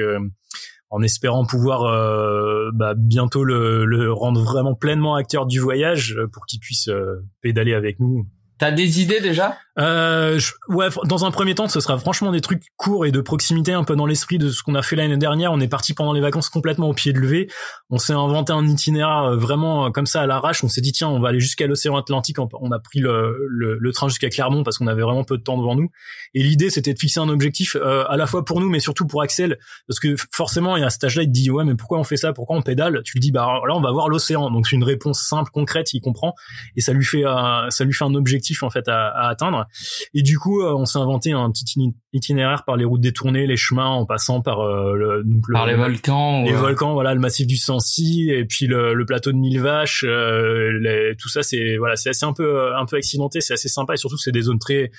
en 0.89 1.01
espérant 1.01 1.45
pouvoir 1.45 1.83
euh, 1.83 2.69
bah, 2.73 2.93
bientôt 2.95 3.43
le, 3.43 3.85
le, 3.85 4.11
rendre 4.11 4.41
vraiment 4.41 4.75
pleinement 4.75 5.15
acteur 5.15 5.45
du 5.45 5.59
voyage 5.59 6.15
euh, 6.17 6.27
pour 6.27 6.45
qu'il 6.45 6.59
puisse 6.59 6.87
euh, 6.87 7.25
pédaler 7.41 7.73
avec 7.73 7.99
nous. 7.99 8.25
T'as 8.59 8.71
des 8.71 9.01
idées 9.01 9.19
déjà? 9.19 9.57
Euh, 9.79 10.39
ouais, 10.69 10.87
dans 11.05 11.25
un 11.25 11.29
premier 11.29 11.53
temps, 11.53 11.67
ce 11.67 11.79
sera 11.79 11.99
franchement 11.99 12.31
des 12.31 12.41
trucs 12.41 12.63
courts 12.77 13.05
et 13.05 13.11
de 13.11 13.21
proximité, 13.21 13.73
un 13.73 13.83
peu 13.83 13.95
dans 13.95 14.07
l'esprit 14.07 14.39
de 14.39 14.49
ce 14.49 14.63
qu'on 14.63 14.73
a 14.73 14.81
fait 14.81 14.95
l'année 14.95 15.17
dernière. 15.17 15.51
On 15.51 15.59
est 15.59 15.67
parti 15.67 15.93
pendant 15.93 16.13
les 16.13 16.21
vacances 16.21 16.49
complètement 16.49 16.89
au 16.89 16.93
pied 16.95 17.13
de 17.13 17.19
levé. 17.19 17.47
On 17.91 17.99
s'est 17.99 18.13
inventé 18.13 18.51
un 18.53 18.65
itinéraire 18.65 19.25
euh, 19.25 19.35
vraiment 19.37 19.85
euh, 19.85 19.89
comme 19.91 20.07
ça 20.07 20.21
à 20.21 20.25
l'arrache. 20.25 20.63
On 20.63 20.69
s'est 20.69 20.81
dit 20.81 20.91
tiens, 20.91 21.07
on 21.09 21.19
va 21.19 21.29
aller 21.29 21.39
jusqu'à 21.39 21.67
l'océan 21.67 21.95
Atlantique. 21.95 22.37
On 22.39 22.71
a 22.71 22.79
pris 22.79 22.99
le, 22.99 23.37
le, 23.47 23.77
le 23.79 23.91
train 23.91 24.07
jusqu'à 24.07 24.29
Clermont 24.29 24.63
parce 24.63 24.79
qu'on 24.79 24.87
avait 24.87 25.03
vraiment 25.03 25.23
peu 25.23 25.37
de 25.37 25.43
temps 25.43 25.57
devant 25.57 25.75
nous. 25.75 25.91
Et 26.33 26.41
l'idée, 26.41 26.71
c'était 26.71 26.95
de 26.95 26.99
fixer 26.99 27.19
un 27.19 27.29
objectif 27.29 27.75
euh, 27.75 28.05
à 28.09 28.17
la 28.17 28.25
fois 28.25 28.43
pour 28.43 28.59
nous, 28.59 28.69
mais 28.69 28.79
surtout 28.79 29.05
pour 29.05 29.21
Axel, 29.21 29.59
parce 29.87 29.99
que 29.99 30.15
forcément, 30.31 30.75
il 30.77 30.81
y 30.81 30.85
a 30.85 30.89
cet 30.89 31.03
âge-là, 31.03 31.21
il 31.21 31.27
te 31.27 31.31
dit 31.31 31.51
ouais, 31.51 31.63
mais 31.63 31.75
pourquoi 31.75 31.99
on 31.99 32.03
fait 32.03 32.17
ça? 32.17 32.33
Pourquoi 32.33 32.57
on 32.57 32.63
pédale? 32.63 33.01
Tu 33.03 33.13
lui 33.13 33.19
dis 33.19 33.31
bah 33.31 33.61
là, 33.67 33.75
on 33.75 33.81
va 33.81 33.91
voir 33.91 34.09
l'océan. 34.09 34.49
Donc 34.49 34.65
c'est 34.67 34.75
une 34.75 34.83
réponse 34.83 35.21
simple, 35.21 35.51
concrète, 35.51 35.93
il 35.93 36.01
comprend, 36.01 36.33
et 36.75 36.81
ça 36.81 36.93
lui 36.93 37.05
fait 37.05 37.23
ça 37.69 37.83
lui 37.83 37.93
fait 37.93 38.05
un 38.05 38.15
objectif 38.15 38.46
en 38.63 38.69
fait 38.69 38.87
à, 38.87 39.07
à 39.07 39.29
atteindre. 39.29 39.65
Et 40.13 40.21
du 40.21 40.37
coup, 40.37 40.61
euh, 40.61 40.73
on 40.73 40.85
s'est 40.85 40.99
inventé 40.99 41.31
un 41.31 41.51
petit 41.51 41.65
itinéraire 42.13 42.63
par 42.65 42.77
les 42.77 42.85
routes 42.85 43.01
détournées, 43.01 43.47
les 43.47 43.57
chemins, 43.57 43.87
en 43.87 44.05
passant 44.05 44.41
par 44.41 44.61
euh, 44.61 44.95
le, 44.95 45.23
donc 45.23 45.43
le, 45.47 45.67
les 45.67 45.75
volcans, 45.75 46.43
les 46.43 46.53
volcans, 46.53 46.93
voilà, 46.93 47.13
le 47.13 47.19
massif 47.19 47.47
du 47.47 47.57
Sancy, 47.57 48.29
et 48.29 48.45
puis 48.45 48.67
le, 48.67 48.93
le 48.93 49.05
plateau 49.05 49.31
de 49.31 49.37
Mille 49.37 49.61
Vaches. 49.61 50.05
Euh, 50.07 51.13
tout 51.19 51.29
ça, 51.29 51.43
c'est 51.43 51.77
voilà, 51.77 51.95
c'est 51.95 52.09
assez 52.09 52.25
un 52.25 52.33
peu 52.33 52.75
un 52.75 52.85
peu 52.85 52.97
accidenté, 52.97 53.41
c'est 53.41 53.53
assez 53.53 53.69
sympa, 53.69 53.93
et 53.93 53.97
surtout 53.97 54.17
c'est 54.17 54.31
des 54.31 54.43
zones 54.43 54.59
très 54.59 54.91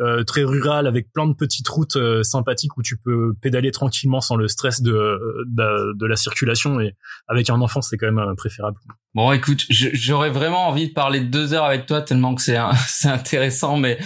euh, 0.00 0.22
très 0.22 0.44
rural 0.44 0.86
avec 0.86 1.12
plein 1.12 1.26
de 1.26 1.32
petites 1.32 1.68
routes 1.68 1.96
euh, 1.96 2.22
sympathiques 2.22 2.76
où 2.76 2.82
tu 2.82 2.96
peux 2.96 3.34
pédaler 3.42 3.72
tranquillement 3.72 4.20
sans 4.20 4.36
le 4.36 4.46
stress 4.46 4.80
de, 4.80 5.18
de, 5.46 6.06
la 6.06 6.14
circulation 6.14 6.80
et 6.80 6.94
avec 7.26 7.50
un 7.50 7.60
enfant 7.60 7.82
c'est 7.82 7.96
quand 7.96 8.06
même 8.06 8.18
euh, 8.18 8.34
préférable. 8.36 8.78
Bon 9.14 9.32
écoute, 9.32 9.66
j'aurais 9.68 10.30
vraiment 10.30 10.68
envie 10.68 10.88
de 10.88 10.92
parler 10.92 11.20
deux 11.20 11.52
heures 11.52 11.64
avec 11.64 11.86
toi 11.86 12.00
tellement 12.00 12.36
que 12.36 12.42
c'est 12.42 12.58
c'est 12.86 13.08
intéressant 13.08 13.76
mais 13.76 13.98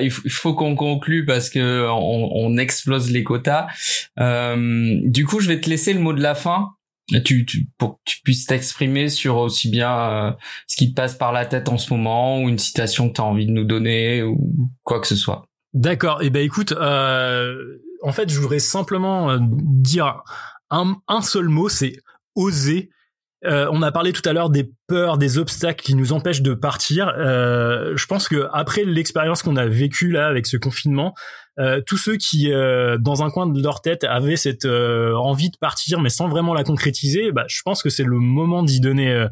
il, 0.00 0.10
faut 0.10 0.54
qu'on 0.54 0.76
conclue 0.76 1.24
parce 1.24 1.50
que 1.50 1.88
on, 1.88 2.30
on 2.32 2.56
explose 2.56 3.10
les 3.10 3.24
quotas. 3.24 3.66
du 4.16 5.26
coup 5.26 5.40
je 5.40 5.48
vais 5.48 5.60
te 5.60 5.68
laisser 5.68 5.94
le 5.94 6.00
mot 6.00 6.12
de 6.12 6.22
la 6.22 6.36
fin 6.36 6.74
tu, 7.24 7.44
tu, 7.46 7.68
pour 7.78 7.96
que 7.96 8.00
tu 8.04 8.20
puisses 8.22 8.46
t'exprimer 8.46 9.08
sur 9.08 9.36
aussi 9.36 9.70
bien 9.70 9.98
euh, 9.98 10.32
ce 10.66 10.76
qui 10.76 10.90
te 10.90 10.94
passe 10.94 11.14
par 11.14 11.32
la 11.32 11.46
tête 11.46 11.68
en 11.68 11.78
ce 11.78 11.92
moment 11.92 12.42
ou 12.42 12.48
une 12.48 12.58
citation 12.58 13.08
que 13.08 13.14
tu 13.14 13.20
as 13.20 13.24
envie 13.24 13.46
de 13.46 13.52
nous 13.52 13.64
donner 13.64 14.22
ou 14.22 14.70
quoi 14.82 15.00
que 15.00 15.06
ce 15.06 15.16
soit. 15.16 15.46
D'accord. 15.74 16.22
Et 16.22 16.26
eh 16.26 16.30
ben 16.30 16.44
écoute, 16.44 16.72
euh, 16.72 17.78
en 18.02 18.12
fait, 18.12 18.30
je 18.30 18.38
voudrais 18.38 18.58
simplement 18.58 19.30
euh, 19.30 19.38
dire 19.40 20.22
un, 20.70 20.96
un 21.08 21.22
seul 21.22 21.48
mot, 21.48 21.68
c'est 21.68 21.96
oser. 22.36 22.90
Euh, 23.44 23.68
on 23.70 23.82
a 23.82 23.92
parlé 23.92 24.12
tout 24.12 24.26
à 24.28 24.32
l'heure 24.32 24.50
des 24.50 24.70
peurs, 24.86 25.18
des 25.18 25.36
obstacles 25.38 25.84
qui 25.84 25.94
nous 25.94 26.12
empêchent 26.12 26.42
de 26.42 26.54
partir. 26.54 27.12
Euh, 27.18 27.94
je 27.96 28.06
pense 28.06 28.28
que 28.28 28.48
après 28.52 28.84
l'expérience 28.84 29.42
qu'on 29.42 29.56
a 29.56 29.66
vécue 29.66 30.10
là 30.10 30.26
avec 30.26 30.46
ce 30.46 30.56
confinement, 30.56 31.14
euh, 31.58 31.80
tous 31.86 31.96
ceux 31.96 32.16
qui, 32.16 32.52
euh, 32.52 32.98
dans 32.98 33.22
un 33.22 33.30
coin 33.30 33.46
de 33.46 33.62
leur 33.62 33.80
tête, 33.80 34.04
avaient 34.04 34.36
cette 34.36 34.64
euh, 34.64 35.14
envie 35.14 35.50
de 35.50 35.56
partir, 35.56 36.00
mais 36.00 36.08
sans 36.08 36.28
vraiment 36.28 36.54
la 36.54 36.64
concrétiser, 36.64 37.32
bah, 37.32 37.44
je 37.48 37.62
pense 37.62 37.82
que 37.82 37.90
c'est 37.90 38.04
le 38.04 38.18
moment 38.18 38.62
d'y 38.62 38.80
donner, 38.80 39.26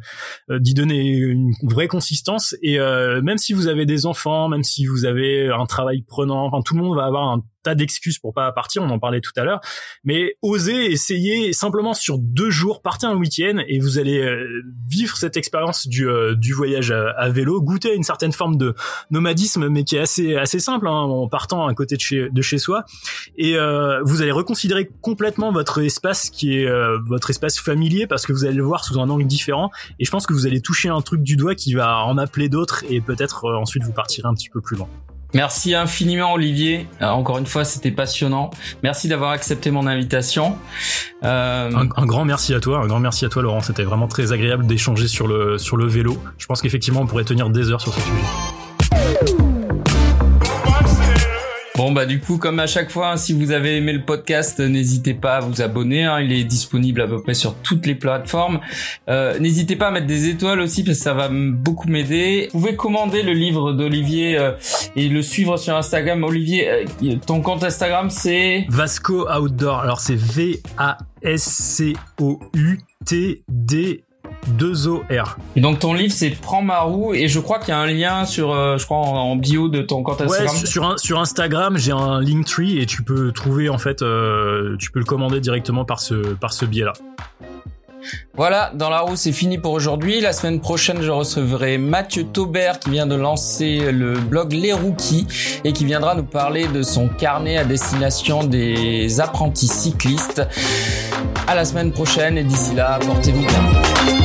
d'y 0.48 0.74
donner 0.74 1.06
une 1.06 1.52
vraie 1.62 1.88
consistance. 1.88 2.54
Et 2.62 2.78
même 2.78 3.38
si 3.38 3.52
vous 3.52 3.68
avez 3.68 3.86
des 3.86 4.06
enfants, 4.06 4.48
même 4.48 4.62
si 4.62 4.86
vous 4.86 5.04
avez 5.04 5.48
un 5.48 5.66
travail 5.66 6.02
prenant, 6.02 6.46
enfin 6.46 6.62
tout 6.64 6.74
le 6.74 6.82
monde 6.82 6.96
va 6.96 7.04
avoir 7.04 7.28
un 7.28 7.42
tas 7.62 7.74
d'excuses 7.74 8.18
pour 8.18 8.34
pas 8.34 8.50
partir, 8.52 8.82
on 8.82 8.90
en 8.90 8.98
parlait 8.98 9.20
tout 9.20 9.32
à 9.36 9.44
l'heure, 9.44 9.60
mais 10.04 10.36
osez 10.42 10.90
essayer 10.92 11.52
simplement 11.52 11.94
sur 11.94 12.18
deux 12.18 12.50
jours, 12.50 12.82
partez 12.82 13.06
un 13.06 13.14
week-end 13.14 13.62
et 13.66 13.78
vous 13.78 13.98
allez 13.98 14.36
vivre 14.88 15.16
cette 15.16 15.36
expérience 15.36 15.86
du, 15.86 16.06
du 16.36 16.52
voyage 16.52 16.90
à, 16.90 17.28
vélo, 17.30 17.60
goûter 17.60 17.92
à 17.92 17.94
une 17.94 18.02
certaine 18.02 18.32
forme 18.32 18.56
de 18.56 18.74
nomadisme, 19.10 19.68
mais 19.68 19.84
qui 19.84 19.96
est 19.96 20.00
assez 20.00 20.36
assez 20.36 20.60
simple, 20.60 20.86
hein, 20.88 20.92
en 20.92 21.28
partant 21.28 21.66
à 21.66 21.74
côté 21.74 21.96
de 21.96 22.00
chez 22.00 22.28
de 22.30 22.42
chez 22.42 22.58
soi 22.58 22.84
et 23.36 23.56
euh, 23.56 24.00
vous 24.04 24.22
allez 24.22 24.30
reconsidérer 24.30 24.90
complètement 25.00 25.52
votre 25.52 25.82
espace 25.82 26.30
qui 26.30 26.58
est 26.58 26.66
euh, 26.66 26.98
votre 27.06 27.30
espace 27.30 27.58
familier 27.58 28.06
parce 28.06 28.26
que 28.26 28.32
vous 28.32 28.44
allez 28.44 28.54
le 28.54 28.64
voir 28.64 28.84
sous 28.84 28.98
un 29.00 29.08
angle 29.08 29.26
différent 29.26 29.70
et 29.98 30.04
je 30.04 30.10
pense 30.10 30.26
que 30.26 30.32
vous 30.32 30.46
allez 30.46 30.60
toucher 30.60 30.88
un 30.88 31.00
truc 31.00 31.22
du 31.22 31.36
doigt 31.36 31.54
qui 31.54 31.74
va 31.74 32.04
en 32.04 32.18
appeler 32.18 32.48
d'autres 32.48 32.84
et 32.88 33.00
peut-être 33.00 33.46
euh, 33.46 33.56
ensuite 33.56 33.84
vous 33.84 33.92
partirez 33.92 34.28
un 34.28 34.34
petit 34.34 34.50
peu 34.50 34.60
plus 34.60 34.76
loin. 34.76 34.88
Merci 35.34 35.74
infiniment 35.74 36.32
Olivier. 36.34 36.86
encore 37.00 37.38
une 37.38 37.46
fois, 37.46 37.64
c'était 37.64 37.90
passionnant. 37.90 38.50
Merci 38.82 39.08
d'avoir 39.08 39.30
accepté 39.30 39.70
mon 39.70 39.86
invitation. 39.86 40.56
Un, 41.22 41.74
un, 41.74 42.06
grand 42.06 42.24
merci 42.24 42.54
à 42.54 42.60
toi, 42.60 42.80
un 42.80 42.86
grand 42.86 43.00
merci 43.00 43.24
à 43.24 43.28
toi 43.28 43.42
Laurent. 43.42 43.60
C'était 43.60 43.84
vraiment 43.84 44.08
très 44.08 44.32
agréable 44.32 44.66
d'échanger 44.66 45.08
sur 45.08 45.26
le 45.26 45.58
sur 45.58 45.76
le 45.76 45.86
vélo. 45.86 46.16
Je 46.38 46.46
pense 46.46 46.60
qu'effectivement 46.60 47.00
on 47.00 47.06
pourrait 47.06 47.24
tenir 47.24 47.48
des 47.50 47.70
heures 47.70 47.80
sur 47.80 47.94
ce 47.94 48.00
sujet. 48.00 48.61
Bon 51.82 51.90
bah 51.90 52.06
du 52.06 52.20
coup 52.20 52.38
comme 52.38 52.60
à 52.60 52.68
chaque 52.68 52.92
fois 52.92 53.10
hein, 53.10 53.16
si 53.16 53.32
vous 53.32 53.50
avez 53.50 53.76
aimé 53.76 53.92
le 53.92 54.04
podcast 54.04 54.60
n'hésitez 54.60 55.14
pas 55.14 55.38
à 55.38 55.40
vous 55.40 55.62
abonner 55.62 56.04
hein, 56.04 56.20
il 56.20 56.30
est 56.30 56.44
disponible 56.44 57.00
à 57.00 57.08
peu 57.08 57.20
près 57.20 57.34
sur 57.34 57.56
toutes 57.56 57.86
les 57.86 57.96
plateformes. 57.96 58.60
Euh, 59.08 59.36
n'hésitez 59.40 59.74
pas 59.74 59.88
à 59.88 59.90
mettre 59.90 60.06
des 60.06 60.28
étoiles 60.28 60.60
aussi 60.60 60.84
parce 60.84 60.98
que 60.98 61.02
ça 61.02 61.12
va 61.12 61.28
beaucoup 61.28 61.88
m'aider. 61.88 62.50
Vous 62.52 62.60
pouvez 62.60 62.76
commander 62.76 63.24
le 63.24 63.32
livre 63.32 63.72
d'Olivier 63.72 64.38
euh, 64.38 64.52
et 64.94 65.08
le 65.08 65.22
suivre 65.22 65.56
sur 65.56 65.74
Instagram. 65.74 66.22
Olivier 66.22 66.70
euh, 66.70 67.16
ton 67.26 67.40
compte 67.40 67.64
Instagram 67.64 68.10
c'est? 68.10 68.64
Vasco 68.68 69.28
Outdoor. 69.28 69.80
Alors 69.80 69.98
c'est 69.98 70.14
V 70.14 70.62
A 70.78 70.98
S 71.20 71.42
C 71.42 71.94
O 72.20 72.38
U 72.54 72.78
T 73.04 73.42
D 73.48 74.04
2 74.48 74.88
OR. 74.88 75.36
Et 75.56 75.60
donc 75.60 75.78
ton 75.78 75.94
livre 75.94 76.12
c'est 76.12 76.30
Prends 76.30 76.62
ma 76.62 76.80
roue 76.80 77.14
et 77.14 77.28
je 77.28 77.40
crois 77.40 77.58
qu'il 77.58 77.68
y 77.68 77.72
a 77.72 77.78
un 77.78 77.86
lien 77.86 78.24
sur 78.24 78.52
euh, 78.52 78.76
je 78.78 78.84
crois 78.84 78.98
en, 78.98 79.36
bio 79.36 79.68
de 79.68 79.82
ton 79.82 80.02
compte 80.02 80.20
Instagram. 80.20 80.56
Ouais, 80.56 80.66
sur 80.66 80.98
sur 80.98 81.20
Instagram, 81.20 81.76
j'ai 81.78 81.92
un 81.92 82.20
Linktree 82.20 82.78
et 82.78 82.86
tu 82.86 83.02
peux 83.02 83.32
trouver 83.32 83.68
en 83.68 83.78
fait 83.78 84.02
euh, 84.02 84.76
tu 84.78 84.90
peux 84.90 84.98
le 84.98 85.04
commander 85.04 85.40
directement 85.40 85.84
par 85.84 86.00
ce 86.00 86.14
par 86.14 86.52
ce 86.52 86.64
biais-là. 86.64 86.92
Voilà, 88.34 88.72
dans 88.74 88.90
la 88.90 89.00
roue, 89.00 89.16
c'est 89.16 89.32
fini 89.32 89.58
pour 89.58 89.72
aujourd'hui. 89.72 90.20
La 90.20 90.32
semaine 90.32 90.60
prochaine, 90.60 91.02
je 91.02 91.10
recevrai 91.10 91.78
Mathieu 91.78 92.24
Taubert 92.24 92.78
qui 92.78 92.90
vient 92.90 93.06
de 93.06 93.14
lancer 93.14 93.92
le 93.92 94.14
blog 94.14 94.52
Les 94.52 94.72
Rookies 94.72 95.26
et 95.64 95.72
qui 95.72 95.84
viendra 95.84 96.14
nous 96.14 96.24
parler 96.24 96.66
de 96.66 96.82
son 96.82 97.08
carnet 97.08 97.58
à 97.58 97.64
destination 97.64 98.44
des 98.44 99.20
apprentis 99.20 99.68
cyclistes. 99.68 100.42
À 101.46 101.54
la 101.54 101.64
semaine 101.64 101.92
prochaine 101.92 102.38
et 102.38 102.44
d'ici 102.44 102.74
là, 102.74 102.98
portez-vous 103.06 103.40
bien. 103.40 104.21